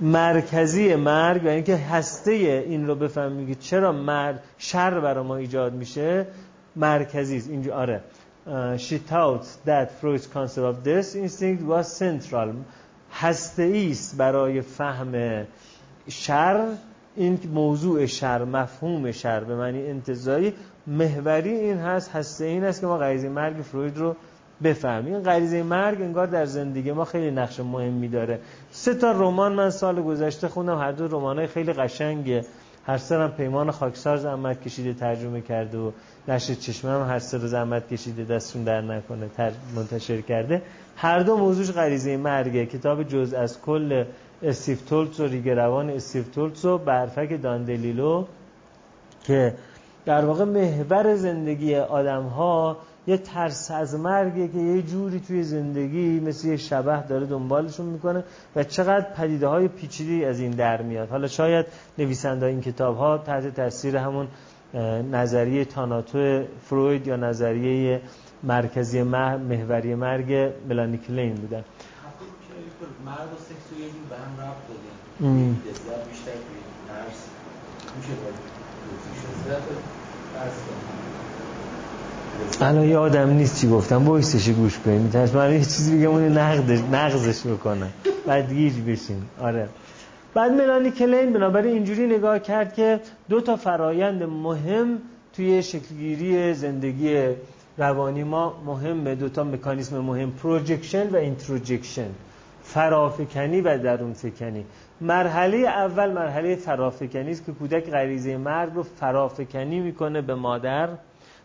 مرکزی 0.00 0.94
مرگ 0.94 1.44
و 1.44 1.48
اینکه 1.48 1.76
هسته 1.76 2.32
این 2.32 2.86
رو 2.86 2.94
بفهمیم 2.94 3.46
که 3.46 3.54
چرا 3.54 3.92
مرگ 3.92 4.36
شر 4.58 5.00
برای 5.00 5.24
ما 5.24 5.36
ایجاد 5.36 5.72
میشه 5.72 6.26
مرکزی 6.76 7.36
است. 7.36 7.50
اینجا 7.50 7.74
آره. 7.74 8.00
She 8.76 8.98
thought 9.10 9.46
that 9.66 9.88
Freud's 10.00 10.26
concept 10.26 10.66
of 10.70 10.82
death 10.84 11.14
instinct 11.14 11.62
was 11.62 11.86
central. 11.98 12.48
هسته 13.12 13.88
است 13.90 14.16
برای 14.16 14.60
فهم 14.60 15.44
شر. 16.08 16.66
این 17.16 17.38
موضوع 17.54 18.06
شر 18.06 18.44
مفهوم 18.44 19.12
شر 19.12 19.44
به 19.44 19.56
معنی 19.56 19.86
انتظایی. 19.86 20.54
محوری 20.86 21.50
این 21.50 21.78
هست 21.78 22.10
هسته 22.10 22.44
این 22.44 22.64
است 22.64 22.80
که 22.80 22.86
ما 22.86 22.98
غریزه 22.98 23.28
مرگ 23.28 23.56
فروید 23.56 23.98
رو 23.98 24.16
بفهمیم 24.64 25.14
این 25.14 25.22
غریزه 25.22 25.62
مرگ 25.62 26.02
انگار 26.02 26.26
در 26.26 26.44
زندگی 26.44 26.92
ما 26.92 27.04
خیلی 27.04 27.30
نقش 27.30 27.60
مهمی 27.60 28.08
داره. 28.08 28.38
سه 28.70 28.94
تا 28.94 29.10
رمان 29.12 29.52
من 29.52 29.70
سال 29.70 30.02
گذشته 30.02 30.48
خوندم. 30.48 30.78
هر 30.78 30.92
دو 30.92 31.08
رمانای 31.08 31.46
خیلی 31.46 31.72
قشنگه. 31.72 32.44
هر 32.86 32.98
سرم 32.98 33.30
پیمان 33.30 33.70
خاکسار 33.70 34.16
زحمت 34.16 34.62
کشیده 34.62 34.92
ترجمه 34.92 35.40
کرده 35.40 35.78
و 35.78 35.90
نشر 36.28 36.54
چشمه 36.54 36.90
هم 36.90 37.08
هر 37.08 37.18
سر 37.18 37.38
زحمت 37.38 37.88
کشیده 37.88 38.24
دستون 38.24 38.64
در 38.64 38.80
نکنه 38.80 39.30
منتشر 39.76 40.20
کرده. 40.20 40.62
هر 40.96 41.18
دو 41.18 41.36
موضوعش 41.36 41.70
غریزه 41.70 42.16
مرگه. 42.16 42.66
کتاب 42.66 43.02
جز 43.02 43.34
از 43.34 43.60
کل 43.60 44.04
استیف 44.42 44.82
تولتس 44.82 45.20
و 45.20 45.26
ریگروان 45.26 45.90
استیف 45.90 46.28
تولتس 46.28 46.64
و 46.64 46.78
برفک 46.78 47.42
داندلیلو 47.42 48.24
که 49.24 49.54
در 50.06 50.24
واقع 50.24 50.44
محور 50.44 51.16
زندگی 51.16 51.76
آدم 51.76 52.22
ها 52.22 52.76
یه 53.06 53.16
ترس 53.16 53.70
از 53.70 53.94
مرگه 53.94 54.48
که 54.48 54.58
یه 54.58 54.82
جوری 54.82 55.20
توی 55.20 55.42
زندگی 55.42 56.20
مثل 56.20 56.48
یه 56.48 56.56
شبه 56.56 57.04
داره 57.08 57.26
دنبالشون 57.26 57.86
می‌کنه 57.86 58.24
و 58.56 58.64
چقدر 58.64 59.06
پدیده 59.14 59.46
های 59.46 59.68
پیچیدی 59.68 60.24
از 60.24 60.40
این 60.40 60.50
در 60.50 60.82
میاد. 60.82 61.08
حالا 61.08 61.28
شاید 61.28 61.66
نویسنده 61.98 62.46
این 62.46 62.60
کتاب 62.60 62.96
ها 62.96 63.18
تحت 63.18 63.54
تاثیر 63.54 63.96
همون 63.96 64.28
نظریه 65.12 65.64
تاناتو 65.64 66.42
فروید 66.64 67.06
یا 67.06 67.16
نظریه 67.16 68.00
مرکزی 68.42 69.02
محوری 69.02 69.94
مرگ 69.94 70.52
ملانی 70.68 70.98
کلین 70.98 71.34
بودن 71.34 71.64
مرگ 73.04 73.18
و 73.18 73.36
سکس 73.36 73.80
یه 73.80 73.86
به 74.10 74.16
هم 74.16 74.32
ربط 74.40 74.62
دادن. 74.68 75.52
بیشتر 75.52 76.32
ترس 76.88 77.28
میشه 77.96 78.12
الان 82.60 82.92
آدم 82.92 83.30
نیست 83.30 83.60
چی 83.60 83.68
گفتم. 83.68 84.04
بایستش 84.04 84.48
گوش 84.48 84.78
کنیم. 84.78 85.00
می‌تونست 85.00 85.34
من 85.34 85.52
یه 85.52 85.60
چیزی 85.60 85.98
بگم 85.98 86.10
اون 86.10 86.38
نقدش 86.38 86.78
نقضش 86.92 87.46
بکنه 87.46 87.86
بعد 88.26 88.52
گیج 88.52 88.74
بشین. 88.80 89.22
آره. 89.40 89.68
بعد 90.34 90.52
ملانی 90.52 90.90
کلین 90.90 91.32
بنابراین 91.32 91.72
اینجوری 91.72 92.06
نگاه 92.06 92.38
کرد 92.38 92.74
که 92.74 93.00
دو 93.28 93.40
تا 93.40 93.56
فرایند 93.56 94.22
مهم 94.22 94.98
توی 95.32 95.62
شکلگیری 95.62 96.54
زندگی 96.54 97.26
روانی 97.78 98.24
ما 98.24 98.62
مهمه. 98.66 99.14
دو 99.14 99.28
تا 99.28 99.44
مکانیسم 99.44 99.98
مهم. 99.98 100.30
projection 100.30 101.08
و 101.08 101.16
introjection. 101.16 102.10
فرافکنی 102.64 103.60
و 103.60 103.78
درون 103.78 104.12
فکنی 104.12 104.64
مرحله 105.00 105.56
اول 105.56 106.12
مرحله 106.12 106.56
فرافکنی 106.56 107.30
است 107.30 107.46
که 107.46 107.52
کودک 107.52 107.90
غریزه 107.90 108.36
مرگ 108.36 108.74
رو 108.74 108.82
فرافکنی 108.82 109.80
می‌کنه 109.80 110.22
به 110.22 110.34
مادر. 110.34 110.88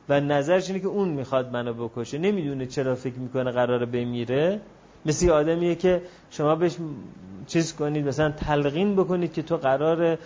و 0.10 0.20
نظرش 0.20 0.68
اینه 0.68 0.80
که 0.80 0.88
اون 0.88 1.10
می‌خواد 1.10 1.52
منو 1.52 1.74
بکشه. 1.74 2.18
نمی‌دونه 2.18 2.66
چرا 2.66 2.96
فکر 2.96 3.20
می‌کنه 3.20 3.52
قراره 3.52 3.86
بمیره. 3.86 4.62
مثل 5.06 5.30
آدمیه 5.30 5.76
که 5.76 6.02
شما 6.32 6.56
بهش 6.56 6.76
چیز 7.48 7.76
کنید 7.76 8.08
مثلا 8.08 8.32
تلقین 8.32 8.96
بکنید 8.96 9.34
که 9.34 9.42
تو 9.42 9.58
قرار 9.58 10.18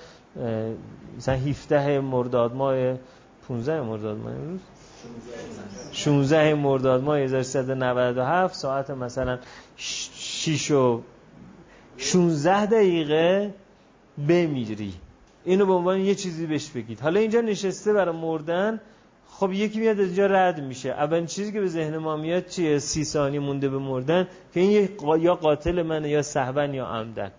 مثلا 1.17 1.35
17 1.35 1.99
مرداد 1.99 2.55
ماه 2.55 2.75
15 3.47 3.81
مرداد 3.81 4.17
ماه 4.17 4.33
امروز؟ 4.33 4.59
16 5.91 6.53
مرداد 6.53 7.03
ماه 7.03 7.17
1397 7.17 8.55
ساعت 8.55 8.89
مثلا 8.89 9.39
6 9.77 10.71
و 10.71 11.01
16 11.97 12.65
دقیقه 12.65 13.53
بمیری. 14.27 14.93
اینو 15.43 15.65
به 15.65 15.73
عنوان 15.73 15.99
یه 15.99 16.15
چیزی 16.15 16.45
بهش 16.45 16.69
بگید. 16.69 16.99
حالا 16.99 17.19
اینجا 17.19 17.41
نشسته 17.41 17.93
برای 17.93 18.15
مردن 18.15 18.79
خب 19.41 19.51
یکی 19.53 19.79
میاد 19.79 19.99
از 19.99 20.05
اینجا 20.05 20.25
رد 20.25 20.63
میشه. 20.63 20.89
اولین 20.89 21.25
چیزی 21.25 21.51
که 21.51 21.59
به 21.59 21.67
ذهن 21.67 21.97
ما 21.97 22.15
میاد 22.17 22.45
چیه؟ 22.45 22.79
سی 22.79 23.03
ثانیه 23.03 23.39
مونده 23.39 23.69
به 23.69 23.77
مردن 23.77 24.27
که 24.53 24.59
این 24.59 24.89
یا 25.19 25.35
قاتل 25.35 25.81
منه 25.81 26.09
یا 26.09 26.21
صحبن 26.21 26.73
یا 26.73 26.85
عمدن. 26.85 27.31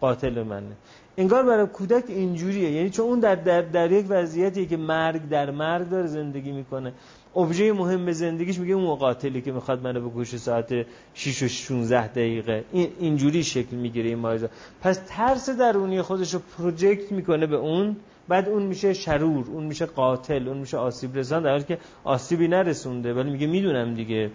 قاتل 0.00 0.42
منه. 0.42 0.76
انگار 1.16 1.44
برای 1.44 1.66
کودک 1.66 2.04
اینجوریه. 2.08 2.70
یعنی 2.70 2.90
چون 2.90 3.06
اون 3.06 3.20
در, 3.20 3.34
در, 3.34 3.62
در 3.62 3.92
یک 3.92 4.06
وضعیتی 4.08 4.66
که 4.66 4.76
مرگ 4.76 5.28
در 5.28 5.50
مرگ 5.50 5.88
داره 5.88 6.06
زندگی 6.06 6.52
می‌کنه. 6.52 6.92
ابژه 7.36 7.72
مهم 7.72 8.12
زندگیش 8.12 8.58
میگه 8.58 8.74
اون 8.74 8.94
قاتلی 8.94 9.42
که 9.42 9.52
می‌خواد 9.52 9.82
منو 9.82 10.10
بکشه 10.10 10.38
ساعت 10.38 10.86
6 11.14 11.42
و 11.42 11.48
16 11.48 12.08
دقیقه. 12.08 12.64
این 12.72 12.88
اینجوری 13.00 13.44
شکل 13.44 13.76
می‌گیره 13.76 14.08
این 14.08 14.18
ماجرا. 14.18 14.48
پس 14.82 15.00
ترس 15.08 15.50
درونی 15.50 16.02
خودش 16.02 16.34
رو 16.34 16.40
پروژکت 16.58 17.12
می‌کنه 17.12 17.46
به 17.46 17.56
اون 17.56 17.96
بعد 18.28 18.48
اون 18.48 18.62
میشه 18.62 18.92
شرور 18.92 19.46
اون 19.48 19.64
میشه 19.64 19.86
قاتل 19.86 20.48
اون 20.48 20.58
میشه 20.58 20.76
آسیب 20.76 21.16
رسان. 21.16 21.42
در 21.42 21.50
حالی 21.50 21.64
که 21.64 21.78
آسیبی 22.04 22.48
نرسونده 22.48 23.14
ولی 23.14 23.30
میگه 23.30 23.46
می‌دونم 23.46 23.94
دیگه. 23.94 24.30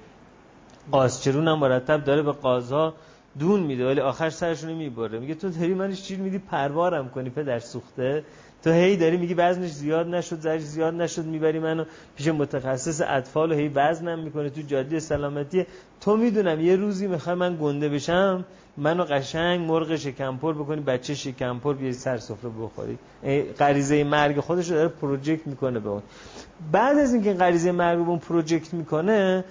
قازچرون 0.91 1.47
هم 1.47 1.59
مرتب 1.59 2.03
داره 2.03 2.21
به 2.21 2.31
قازها 2.31 2.93
دون 3.39 3.59
میده 3.59 3.87
ولی 3.87 3.99
آخر 3.99 4.29
سرشونو 4.29 4.75
می‌بره. 4.75 5.19
میگه 5.19 5.35
تو 5.35 5.49
داری 5.49 5.73
منش 5.73 6.03
چیر 6.03 6.19
میدی؟ 6.19 6.37
پروارم 6.37 7.09
کنی 7.09 7.29
پدر 7.29 7.59
سوخته. 7.59 8.23
تو 8.63 8.71
هی 8.71 8.97
داری 8.97 9.17
میگی 9.17 9.33
وزنش 9.33 9.71
زیاد 9.71 10.07
نشد 10.07 10.39
زرش 10.39 10.61
زیاد 10.61 10.93
نشد 10.93 11.25
می‌بری 11.25 11.59
منو 11.59 11.85
پیش 12.17 12.27
متخصص 12.27 13.01
اطفال 13.07 13.51
و 13.51 13.55
هی 13.55 13.67
وزنم 13.67 14.19
می‌کنه 14.19 14.49
تو 14.49 14.61
جاده 14.61 14.99
سلامتی. 14.99 15.65
تو 16.01 16.17
می‌دونم 16.17 16.61
یه 16.61 16.75
روزی 16.75 17.07
می‌خوای 17.07 17.35
من 17.35 17.57
گنده 17.61 17.89
بشم 17.89 18.45
منو 18.77 19.03
قشنگ 19.03 19.59
مرغ 19.67 19.95
شکمپر 19.95 20.53
بکنی 20.53 20.81
بچه 20.81 21.15
شکمپر 21.15 21.73
بیای 21.73 21.93
سر 21.93 22.17
سفره 22.17 22.49
بخوری. 22.61 22.97
غریزه 23.59 24.03
مرگ 24.03 24.39
خودش 24.39 24.69
رو 24.69 24.75
داره 24.75 24.87
project 24.89 25.47
می‌کنه 25.47 25.79
به 25.79 25.89
اون. 25.89 26.01
بعد 26.71 26.97
از 26.97 27.13
اینکه 27.13 27.33
غریزه 27.33 27.71
مرگ 27.71 27.99
به 27.99 28.09
اون 28.09 28.19
project 28.19 28.73
می‌کنه 28.73 29.43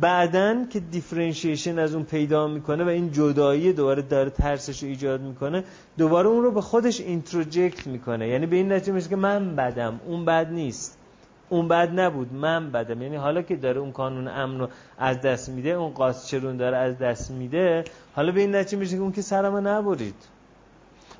بعدن 0.00 0.68
که 0.68 0.80
differentiation 0.80 1.78
از 1.78 1.94
اون 1.94 2.04
پیدا 2.04 2.48
می‌کنه 2.48 2.84
و 2.84 2.88
این 2.88 3.12
جدایی 3.12 3.72
دوباره 3.72 4.02
داره 4.02 4.30
ترسش 4.30 4.82
رو 4.82 4.88
ایجاد 4.88 5.20
می‌کنه 5.20 5.64
دوباره 5.98 6.28
اون 6.28 6.42
رو 6.42 6.50
به 6.50 6.60
خودش 6.60 7.00
introject 7.00 7.86
می‌کنه. 7.86 8.28
یعنی 8.28 8.46
به 8.46 8.56
این 8.56 8.72
نتیجه 8.72 8.92
میشه 8.92 9.08
که 9.08 9.16
من 9.16 9.56
بدم 9.56 10.00
اون 10.06 10.24
بد 10.24 10.52
نیست. 10.52 10.98
اون 11.48 11.68
بد 11.68 12.00
نبود 12.00 12.32
من 12.32 12.70
بدم. 12.70 13.02
یعنی 13.02 13.16
حالا 13.16 13.42
که 13.42 13.56
داره 13.56 13.80
اون 13.80 13.90
کانون 13.90 14.28
امن 14.28 14.58
رو 14.58 14.68
از 14.98 15.20
دست 15.20 15.48
میده 15.48 15.70
اون 15.70 15.90
قاسچرون 15.90 16.56
داره 16.56 16.76
از 16.76 16.98
دست 16.98 17.30
میده 17.30 17.84
حالا 18.14 18.32
به 18.32 18.40
این 18.40 18.54
نتیجه 18.54 18.78
میشه 18.78 18.96
که 18.96 19.02
اون 19.02 19.12
که 19.12 19.22
سرمو 19.22 19.60
نبرید. 19.60 20.14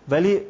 ولی 0.08 0.40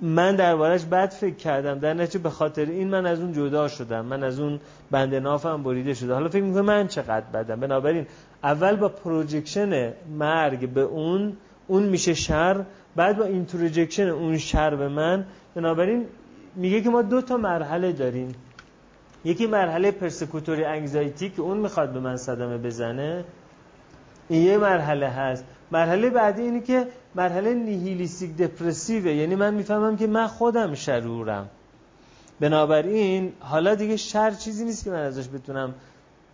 من 0.00 0.36
دربارش 0.36 0.84
بد 0.84 1.10
فکر 1.10 1.34
کردم. 1.34 1.78
در 1.78 1.94
نتیجه 1.94 2.18
به 2.18 2.30
خاطر 2.30 2.64
این 2.64 2.88
من 2.88 3.06
از 3.06 3.20
اون 3.20 3.32
جدا 3.32 3.68
شدم. 3.68 4.04
من 4.04 4.24
از 4.24 4.40
اون 4.40 4.60
بند 4.90 5.14
نافم 5.14 5.62
بریده 5.62 5.94
شده. 5.94 6.14
حالا 6.14 6.28
فکر 6.28 6.42
می‌کنم 6.42 6.64
من 6.64 6.88
چقدر 6.88 7.26
بدم. 7.34 7.60
بنابراین 7.60 8.06
اول 8.42 8.76
با 8.76 8.88
projection 8.88 9.92
مرگ 10.18 10.68
به 10.68 10.80
اون 10.80 11.36
اون 11.66 11.82
میشه 11.82 12.14
شر. 12.14 12.64
بعد 12.96 13.18
با 13.18 13.24
introjection 13.24 14.08
اون 14.08 14.38
شر 14.38 14.74
به 14.74 14.88
من. 14.88 15.24
بنابراین 15.54 16.06
میگه 16.56 16.80
که 16.80 16.90
ما 16.90 17.02
دو 17.02 17.20
تا 17.22 17.36
مرحله 17.36 17.92
داریم. 17.92 18.34
یکی 19.24 19.46
مرحله 19.46 19.90
persecutory 19.90 20.64
anxiety 20.64 21.30
که 21.30 21.42
اون 21.42 21.58
می‌خواد 21.58 21.92
به 21.92 22.00
من 22.00 22.16
صدمه 22.16 22.58
بزنه. 22.58 23.24
این 24.28 24.42
یه 24.42 24.58
مرحله 24.58 25.08
هست. 25.08 25.44
مرحله 25.72 26.10
بعدی 26.10 26.42
اینه 26.42 26.60
که 26.60 26.86
مرحله 27.14 27.54
نیهیلیستیک 27.54 28.36
دپرسیوه. 28.36 29.12
یعنی 29.12 29.34
من 29.34 29.54
می‌فهمم 29.54 29.96
که 29.96 30.06
من 30.06 30.26
خودم 30.26 30.74
شرورم. 30.74 31.48
بنابراین 32.40 33.32
حالا 33.40 33.74
دیگه 33.74 33.96
شر 33.96 34.30
چیزی 34.30 34.64
نیست 34.64 34.84
که 34.84 34.90
من 34.90 35.02
ازش 35.02 35.28
بتونم 35.28 35.74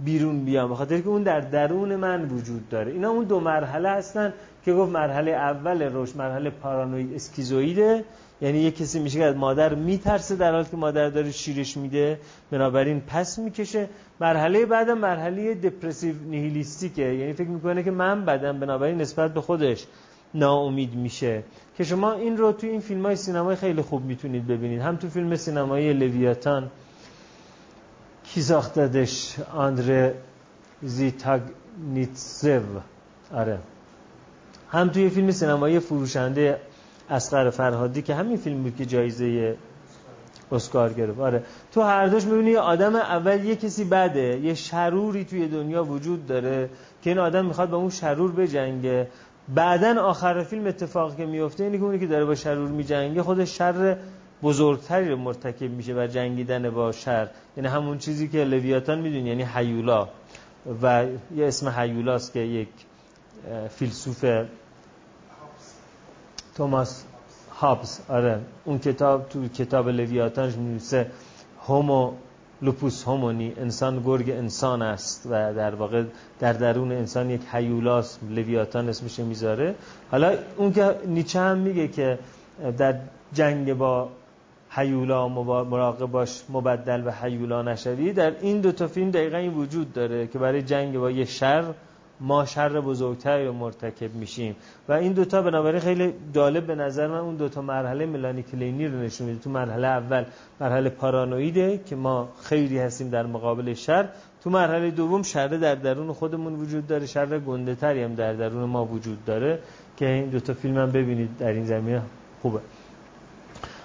بیرون 0.00 0.44
بیام. 0.44 0.70
بخاطر 0.70 1.00
که 1.00 1.08
اون 1.08 1.22
در 1.22 1.40
درون 1.40 1.96
من 1.96 2.24
وجود 2.28 2.68
داره. 2.68 2.92
اینا 2.92 3.10
اون 3.10 3.24
دو 3.24 3.40
مرحله 3.40 3.88
هستن 3.88 4.32
که 4.64 4.72
گفت 4.72 4.92
مرحله 4.92 5.30
اول 5.30 5.90
رشد 5.92 6.16
مرحله 6.16 6.50
پارانوید 6.50 7.14
اسکیزویده 7.14 8.04
یعنی 8.40 8.58
یه 8.58 8.70
کسی 8.70 8.98
میشه 8.98 9.18
که 9.18 9.38
مادر 9.38 9.74
میترسه 9.74 10.36
در 10.36 10.52
حالی 10.52 10.64
که 10.70 10.76
مادر 10.76 11.10
داره 11.10 11.30
شیرش 11.30 11.76
میده 11.76 12.20
بنابراین 12.50 13.00
پس 13.00 13.38
می‌کشه. 13.38 13.88
مرحله 14.20 14.66
بعد 14.66 14.90
مرحله 14.90 15.54
دپرسیو 15.54 16.14
نیهیلیستیکه. 16.30 17.02
یعنی 17.02 17.32
فکر 17.32 17.48
می‌کنه 17.48 17.82
که 17.82 17.90
من 17.90 18.24
بدم 18.24 18.60
بنابراین 18.60 19.00
نسبت 19.00 19.34
به 19.34 19.40
خودش. 19.40 19.86
ناامید 20.34 20.94
میشه. 20.94 21.42
که 21.76 21.84
شما 21.84 22.12
این 22.12 22.36
رو 22.36 22.52
تو 22.52 22.66
این 22.66 22.80
فیلم 22.80 23.06
های 23.06 23.16
سینمایی 23.16 23.56
خیلی 23.56 23.82
خوب 23.82 24.04
می‌تونید 24.04 24.46
ببینید. 24.46 24.80
هم 24.80 24.96
تو 24.96 25.08
فیلم 25.08 25.36
سینمایی 25.36 25.92
لویاتان 25.92 26.70
کی 28.24 28.42
ساختدش 28.42 29.36
آندره 29.54 30.14
زیتاگنیتسو. 30.82 32.60
آره. 33.34 33.58
هم 34.70 34.88
توی 34.88 35.08
فیلم 35.08 35.30
سینمایی 35.30 35.80
فروشنده 35.80 36.60
اسقر 37.10 37.50
فرهادی 37.50 38.02
که 38.02 38.14
همین 38.14 38.36
فیلم 38.36 38.62
بود 38.62 38.76
که 38.76 38.86
جایزه 38.86 39.56
اسکار 40.52 40.92
گرفت. 40.92 41.20
آره. 41.20 41.42
تو 41.72 41.82
هر 41.82 42.06
دوش 42.06 42.24
می‌بینی 42.24 42.50
یه 42.50 42.58
آدم 42.58 42.96
اول 42.96 43.44
یه 43.44 43.56
کسی 43.56 43.84
بده. 43.84 44.40
یه 44.42 44.54
شروری 44.54 45.24
توی 45.24 45.48
دنیا 45.48 45.84
وجود 45.84 46.26
داره 46.26 46.70
که 47.02 47.10
این 47.10 47.18
آدم 47.18 47.46
می‌خواد 47.46 47.70
با 47.70 47.76
اون 47.76 47.90
شرور 47.90 48.32
بجنگه. 48.32 49.08
بعدا 49.54 50.02
آخر 50.02 50.42
فیلم 50.42 50.66
اتفاقی 50.66 51.16
که 51.16 51.26
میفته 51.26 51.64
اینه 51.64 51.78
که 51.78 51.84
اونی 51.84 51.98
که 51.98 52.06
داره 52.06 52.24
با 52.24 52.34
شرور 52.34 52.68
میجنگه 52.68 53.22
خودش 53.22 53.58
شر 53.58 53.96
بزرگتری 54.42 55.08
رو 55.08 55.16
مرتکب 55.16 55.70
میشه 55.70 55.94
و 55.94 56.06
جنگیدن 56.06 56.70
با 56.70 56.92
شر. 56.92 57.28
یعنی 57.56 57.68
همون 57.68 57.98
چیزی 57.98 58.28
که 58.28 58.44
لویاتان 58.44 58.98
میدون 58.98 59.26
یعنی 59.26 59.42
حیولا 59.42 60.08
و 60.82 61.06
یه 61.36 61.46
اسم 61.46 61.68
حیولاست 61.68 62.32
که 62.32 62.40
یک 62.40 62.68
فیلسوف 63.70 64.24
توماس 66.56 67.04
هابز. 67.50 68.00
آره 68.08 68.40
اون 68.64 68.78
کتاب 68.78 69.28
تو 69.28 69.48
کتاب 69.48 69.88
لویاتانش 69.88 70.54
می‌نویسه 70.54 71.10
هومو 71.66 72.12
لوپوس 72.62 73.04
هومونی 73.04 73.52
انسان 73.56 74.02
گرگ 74.06 74.30
انسان 74.30 74.82
است 74.82 75.26
و 75.30 75.54
در 75.54 75.74
واقع 75.74 76.04
در 76.40 76.52
درون 76.52 76.92
انسان 76.92 77.30
یک 77.30 77.40
حیولاس 77.52 78.18
لویاتان 78.30 78.88
اسمش 78.88 79.18
می‌ذاره. 79.18 79.74
حالا 80.10 80.34
اون 80.56 80.72
که 80.72 80.94
نیچه 81.06 81.40
هم 81.40 81.58
میگه 81.58 81.88
که 81.88 82.18
در 82.78 82.94
جنگ 83.32 83.74
با 83.74 84.08
حیولا 84.70 85.28
مراقب 85.64 86.06
باش 86.06 86.42
مبدل 86.48 87.00
به 87.00 87.12
حیولا 87.12 87.62
نشوی 87.62 88.12
در 88.12 88.32
این 88.40 88.60
دو 88.60 88.72
تا 88.72 88.86
فیلم 88.86 89.10
دقیقا 89.10 89.36
این 89.36 89.54
وجود 89.54 89.92
داره 89.92 90.26
که 90.26 90.38
برای 90.38 90.62
جنگ 90.62 90.98
با 90.98 91.10
یه 91.10 91.24
شر 91.24 91.64
ما 92.20 92.44
شر 92.44 92.80
بزرگتری 92.80 93.46
رو 93.46 93.52
مرتکب 93.52 94.14
میشیم. 94.14 94.56
و 94.88 94.92
این 94.92 95.12
دوتا 95.12 95.42
بنابراین 95.42 95.80
خیلی 95.80 96.14
جالب 96.32 96.66
به 96.66 96.74
نظر 96.74 97.06
من 97.06 97.18
اون 97.18 97.36
دوتا 97.36 97.62
مرحله 97.62 98.06
ملانی 98.06 98.42
کلینی 98.42 98.86
رو 98.86 99.00
نشون 99.00 99.26
میده. 99.26 99.40
تو 99.40 99.50
مرحله 99.50 99.86
اول 99.86 100.24
مرحله 100.60 100.90
پارانویده 100.90 101.80
که 101.86 101.96
ما 101.96 102.28
خیلی 102.42 102.78
هستیم 102.78 103.10
در 103.10 103.26
مقابل 103.26 103.74
شر. 103.74 104.08
تو 104.44 104.50
مرحله 104.50 104.90
دوم 104.90 105.22
شر 105.22 105.48
در 105.48 105.74
درون 105.74 106.12
خودمون 106.12 106.54
وجود 106.54 106.86
داره. 106.86 107.06
شر 107.06 107.38
گنده 107.38 107.74
تری 107.74 108.02
هم 108.02 108.14
در 108.14 108.32
درون 108.32 108.64
ما 108.64 108.84
وجود 108.84 109.24
داره 109.24 109.58
که 109.96 110.08
این 110.08 110.26
دوتا 110.26 110.54
فیلم 110.54 110.78
هم 110.78 110.90
ببینید 110.90 111.38
در 111.38 111.52
این 111.52 111.64
زمینه. 111.64 112.02
خوبه. 112.42 112.60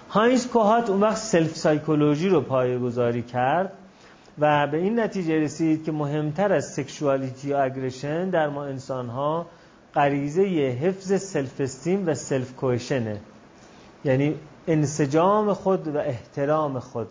هاینز 0.09 0.47
کوهات 0.47 0.89
اون 0.89 0.99
وقت 0.99 1.17
self 1.17 1.55
psychology 1.55 2.29
رو 2.29 2.41
پایه 2.41 3.21
کرد. 3.21 3.71
و 4.39 4.67
به 4.67 4.77
این 4.77 4.99
نتیجه 4.99 5.39
رسید 5.39 5.83
که 5.83 5.91
مهمتر 5.91 6.53
از 6.53 6.73
sexuality 6.73 7.53
و 7.53 7.57
aggression 7.57 8.29
در 8.29 8.49
ما 8.49 8.65
انسان 8.65 9.09
ها 9.09 9.45
غریزه 9.95 10.43
حفظ 10.81 11.21
self-esteem 11.21 12.07
و 12.07 12.13
self-cohesion 12.13 12.55
ه 12.55 13.19
یعنی 14.05 14.35
انسجام 14.67 15.53
خود 15.53 15.87
و 15.87 15.97
احترام 15.97 16.79
خود. 16.79 17.09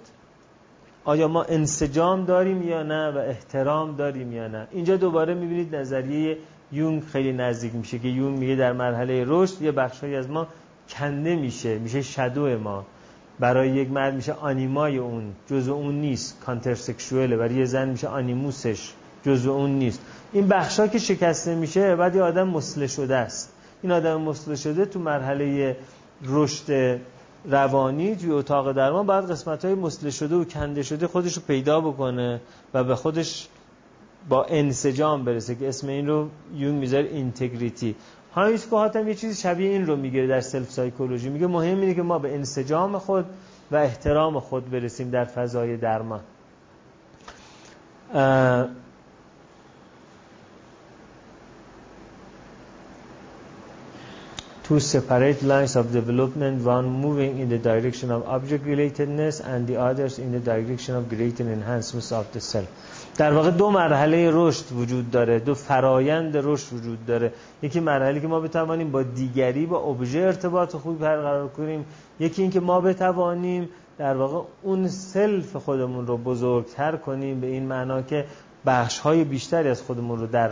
آیا 1.05 1.29
ما 1.29 1.43
انسجام 1.43 2.25
داریم 2.25 2.68
یا 2.68 2.83
نه 2.83 3.11
و 3.11 3.18
احترام 3.18 3.97
داریم 3.97 4.33
یا 4.33 4.49
نه؟ 4.49 4.66
اینجا 4.70 4.97
دوباره 4.97 5.35
می‌بینید 5.35 5.77
نظریه 5.77 6.39
یونگ 6.73 7.03
خیلی 7.03 7.33
نزدیک 7.33 7.75
میشه 7.75 7.99
که 7.99 8.09
یونگ 8.09 8.39
میگه 8.39 8.57
در 8.57 8.73
مرحله 8.73 9.25
رشد 9.27 9.62
یه 9.62 9.73
بخشی 9.73 10.16
از 10.16 10.31
ما 10.31 10.47
کنده 10.89 11.37
میشه 11.37 11.79
میشه 11.79 12.03
shadow 12.03 12.59
ما. 12.59 12.85
برای 13.43 13.70
یک 13.70 13.90
مرد 13.90 14.14
میشه 14.14 14.32
آنیمای 14.32 14.99
اون 14.99 15.32
جزء 15.47 15.72
اون 15.72 16.01
نیست 16.01 16.40
contrasexual 16.47 16.74
ه 16.74 17.37
برای 17.36 17.55
یه 17.55 17.64
زن 17.64 17.88
میشه 17.88 18.09
animus 18.09 18.72
ش 18.72 18.93
جزء 19.26 19.51
اون 19.51 19.70
نیست. 19.70 20.01
این 20.32 20.49
بخشا 20.49 20.86
که 20.86 20.99
شکسته 20.99 21.55
میشه 21.55 21.97
بعد 21.97 22.16
یه 22.16 22.22
آدم 22.22 22.49
مثله 22.49 22.87
شده 22.86 23.16
است. 23.16 23.53
این 23.82 23.93
آدم 23.93 24.20
مثله 24.20 24.57
شده 24.57 24.84
تو 24.84 25.01
مرحله 25.01 25.76
رشد 26.24 27.01
روانی 27.45 28.16
توی 28.16 28.30
اتاق 28.30 28.72
درمان 28.72 29.07
باید 29.07 29.30
قسمت 29.30 29.64
های 29.64 29.74
مثله 29.74 30.11
شده 30.11 30.34
و 30.34 30.45
کنده 30.45 30.82
شده 30.82 31.07
خودش 31.07 31.36
رو 31.36 31.43
پیدا 31.47 31.80
بکنه 31.80 32.40
و 32.74 32.84
به 32.84 32.95
خودش 32.95 33.49
با 34.28 34.45
انسجام 34.45 35.24
برسه 35.24 35.55
که 35.55 35.68
اسم 35.68 35.88
این 35.88 36.07
رو 36.07 36.28
یونگ 36.55 36.74
می‌ذاره 36.74 37.05
integrity. 37.05 37.97
هاینز 38.35 38.66
هم 38.72 39.09
یه 39.09 39.14
چیزی 39.14 39.43
شبیه 39.43 39.70
این 39.70 39.87
رو 39.87 39.97
میگه 39.97 40.26
در 40.26 40.41
self 40.41 40.70
psychology 40.70 41.28
میگه 41.28 41.47
مهم 41.47 41.80
اینه 41.80 41.95
که 41.95 42.03
ما 42.03 42.18
به 42.18 42.35
انسجام 42.35 42.99
خود 42.99 43.24
و 43.70 43.76
احترام 43.76 44.41
خود 44.41 44.70
برسیم 44.70 45.11
در 45.11 45.24
فضای 45.24 45.76
درمان 45.76 46.20
two 54.64 54.80
separate 54.80 55.43
lines 55.43 55.76
of 55.76 55.93
development, 55.93 56.64
one 56.64 56.89
moving 56.89 57.39
in 57.39 57.49
the 57.49 57.59
direction 57.59 58.11
of 58.11 58.26
object 58.26 58.64
relatedness 58.64 59.45
and 59.45 59.66
the 59.66 59.76
others 59.76 60.18
in 60.18 60.33
the 60.33 60.41
direction 60.41 60.95
of 60.95 61.09
greater 61.09 61.43
enhancement 61.43 62.12
of 62.12 62.33
the 62.33 62.41
self. 62.41 62.68
در 63.17 63.33
واقع 63.33 63.51
دو 63.51 63.71
مرحله 63.71 64.31
رشد 64.33 64.73
وجود 64.73 65.11
داره 65.11 65.39
دو 65.39 65.55
فرایند 65.55 66.37
رشد 66.37 66.73
وجود 66.73 67.07
داره. 67.07 67.33
یکی 67.63 67.81
مرحله 67.81 68.21
که 68.21 68.27
ما 68.27 68.41
بتوانیم 68.41 68.91
با 68.91 69.03
دیگری 69.03 69.67
با 69.67 69.79
ابژه 69.79 70.18
ارتباط 70.18 70.76
خوبی 70.76 70.99
برقرار 70.99 71.49
کنیم. 71.49 71.84
یکی 72.21 72.43
اینکه 72.43 72.61
ما 72.61 72.80
بتوانیم 72.80 73.68
در 73.99 74.17
واقع 74.17 74.49
اون 74.63 74.89
سلف 74.89 75.57
خودمون 75.57 76.07
رو 76.07 76.17
بزرگتر 76.17 76.97
کنیم 76.97 77.41
به 77.41 77.47
این 77.47 77.67
معنا 77.67 78.03
که 78.03 78.25
بخش 78.67 78.99
های 78.99 79.25
بیشتری 79.25 79.68
از 79.68 79.83
خودمون 79.83 80.18
رو 80.18 80.26
در 80.26 80.51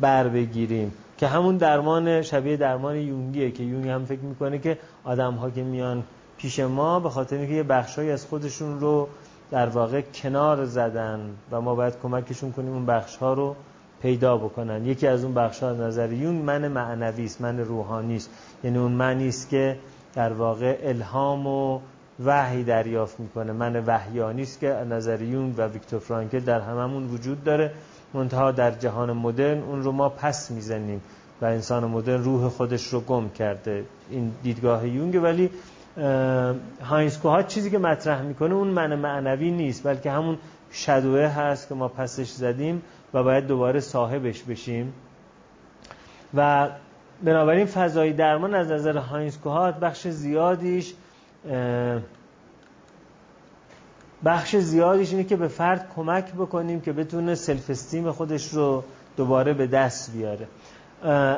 بر 0.00 0.28
بگیریم. 0.28 0.92
که 1.18 1.26
همون 1.26 1.56
درمان 1.56 2.22
شبیه 2.22 2.56
درمان 2.56 2.96
یونگیه 2.96 3.50
که 3.50 3.62
یونگ 3.62 3.88
هم 3.88 4.04
فکر 4.04 4.20
می‌کنه 4.20 4.58
که 4.58 4.78
آدم 5.04 5.34
ها 5.34 5.50
که 5.50 5.62
میان 5.62 6.02
پیش 6.38 6.60
ما 6.60 7.00
به 7.00 7.10
خاطر 7.10 7.36
اینکه 7.36 7.54
یه 7.54 7.62
بخشهایی 7.62 8.10
از 8.10 8.26
خودشون 8.26 8.80
رو 8.80 9.08
در 9.50 9.68
واقع 9.68 10.00
کنار 10.00 10.64
زدن 10.64 11.20
و 11.50 11.60
ما 11.60 11.74
باید 11.74 11.94
کمکشون 12.02 12.52
کنیم 12.52 12.72
اون 12.72 12.86
بخش 12.86 13.16
ها 13.16 13.32
رو 13.32 13.56
پیدا 14.02 14.36
بکنن. 14.36 14.86
یکی 14.86 15.06
از 15.06 15.24
اون 15.24 15.34
بخش 15.34 15.62
ها 15.62 15.72
نظر 15.72 16.12
یون 16.12 16.34
من 16.34 16.68
معنوی 16.68 17.24
است 17.24 17.40
من 17.40 17.58
روحانی 17.58 18.16
است. 18.16 18.30
یعنی 18.64 18.78
اون 18.78 18.92
معنی 18.92 19.28
است 19.28 19.48
که 19.48 19.78
در 20.14 20.32
واقع 20.32 20.78
الهام 20.82 21.46
و 21.46 21.80
وحی 22.24 22.64
دریافت 22.64 23.20
می‌کنه. 23.20 23.52
من 23.52 23.84
وحیانی 23.86 24.42
است 24.42 24.60
که 24.60 24.68
نظر 24.68 25.22
یون 25.22 25.54
و 25.56 25.66
ویکتور 25.66 26.00
فرانکل 26.00 26.40
در 26.40 26.60
هممون 26.60 27.06
وجود 27.06 27.44
داره. 27.44 27.72
منتها 28.14 28.52
در 28.52 28.70
جهان 28.70 29.12
مدرن 29.12 29.62
اون 29.62 29.82
رو 29.82 29.92
ما 29.92 30.08
پس 30.08 30.50
می‌زنیم 30.50 31.00
و 31.42 31.44
انسان 31.44 31.84
مدرن 31.84 32.24
روح 32.24 32.48
خودش 32.48 32.86
رو 32.86 33.00
گم 33.00 33.28
کرده. 33.28 33.84
این 34.10 34.32
دیدگاه 34.42 34.88
یونگ 34.88 35.22
ولی 35.22 35.50
هاینز 36.82 37.18
کوهات 37.18 37.48
چیزی 37.48 37.70
که 37.70 37.78
مطرح 37.78 38.22
می‌کنه 38.22 38.54
اون 38.54 38.68
من 38.68 38.94
معنوی 38.94 39.50
نیست 39.50 39.86
بلکه 39.86 40.10
همون 40.10 40.38
شدوه 40.72 41.20
هست 41.20 41.68
که 41.68 41.74
ما 41.74 41.88
پسش 41.88 42.28
زدیم 42.28 42.82
و 43.14 43.22
باید 43.22 43.46
دوباره 43.46 43.80
صاحبش 43.80 44.42
بشیم. 44.42 44.92
و 46.34 46.68
بنابراین 47.24 47.66
فضای 47.66 48.12
درمان 48.12 48.54
از 48.54 48.70
نظر 48.70 48.96
هاینز 48.96 49.38
کوهات 49.38 49.80
بخش 49.80 50.08
زیادیش 50.08 50.94
بخش 54.24 54.56
زیادیش 54.56 55.10
اینه 55.10 55.24
که 55.24 55.36
به 55.36 55.48
فرد 55.48 55.90
کمک 55.96 56.32
بکنیم 56.32 56.80
که 56.80 56.92
بتونه 56.92 57.34
self-esteem 57.34 58.12
خودش 58.12 58.54
رو 58.54 58.84
دوباره 59.16 59.52
به 59.52 59.66
دست 59.66 60.12
بیاره. 60.12 60.48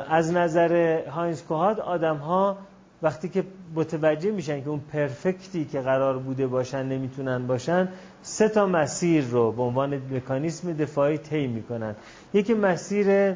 از 0.09 0.33
نظر 0.33 1.01
هاینز 1.07 1.43
کوهات 1.43 1.79
آدم 1.79 2.17
ها 2.17 2.57
وقتی 3.03 3.29
که 3.29 3.43
متوجه 3.75 4.31
میشن 4.31 4.61
که 4.61 4.69
اون 4.69 4.81
perfect 4.93 5.56
ی 5.56 5.65
که 5.65 5.81
قرار 5.81 6.17
بوده 6.17 6.47
باشن 6.47 6.85
نمی‌تونن 6.85 7.47
باشن 7.47 7.87
سه 8.21 8.49
تا 8.49 8.65
مسیر 8.65 9.25
رو 9.25 9.51
به 9.51 9.61
عنوان 9.61 10.01
مکانیسم 10.11 10.73
دفاعی 10.73 11.17
طی 11.17 11.47
می‌کنن. 11.47 11.95
یکی 12.33 12.53
مسیر 12.53 13.35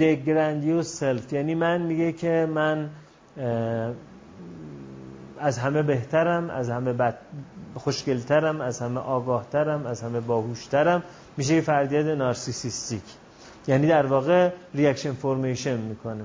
the 0.00 0.22
grandiose 0.22 0.86
self 0.86 1.32
یعنی 1.32 1.54
من 1.54 1.82
میگه 1.82 2.12
که 2.12 2.48
من 2.54 2.90
از 5.40 5.58
همه 5.58 5.82
بهترم 5.82 6.50
از 6.50 6.70
همه 6.70 6.92
بد 6.92 7.18
خوشگلترم 7.74 8.60
از 8.60 8.80
همه 8.80 9.00
آگاهترم 9.00 9.86
از 9.86 10.02
همه 10.02 10.20
باهوشترم. 10.20 11.02
میشه 11.36 11.54
یه 11.54 11.60
فردیت 11.60 12.06
narcissistic. 12.06 13.02
یعنی 13.68 13.86
در 13.86 14.06
واقع 14.06 14.50
reaction 14.74 15.12
formation 15.12 15.76
می‌کنه. 15.76 16.24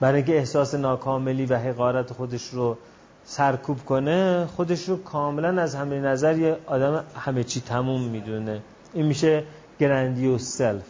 برای 0.00 0.16
اینکه 0.16 0.36
احساس 0.36 0.74
ناکاملی 0.74 1.46
و 1.46 1.58
حقارت 1.58 2.12
خودش 2.12 2.48
رو 2.48 2.76
سرکوب 3.24 3.84
کنه 3.84 4.46
خودش 4.56 4.88
رو 4.88 5.02
کاملا 5.02 5.62
از 5.62 5.74
همه 5.74 6.00
نظر 6.00 6.38
یه 6.38 6.56
آدم 6.66 7.04
همه 7.16 7.44
چی 7.44 7.60
تموم 7.60 8.02
می‌دونه. 8.02 8.62
این 8.94 9.06
میشه 9.06 9.44
گرندیوس 9.80 10.42
سلف 10.42 10.82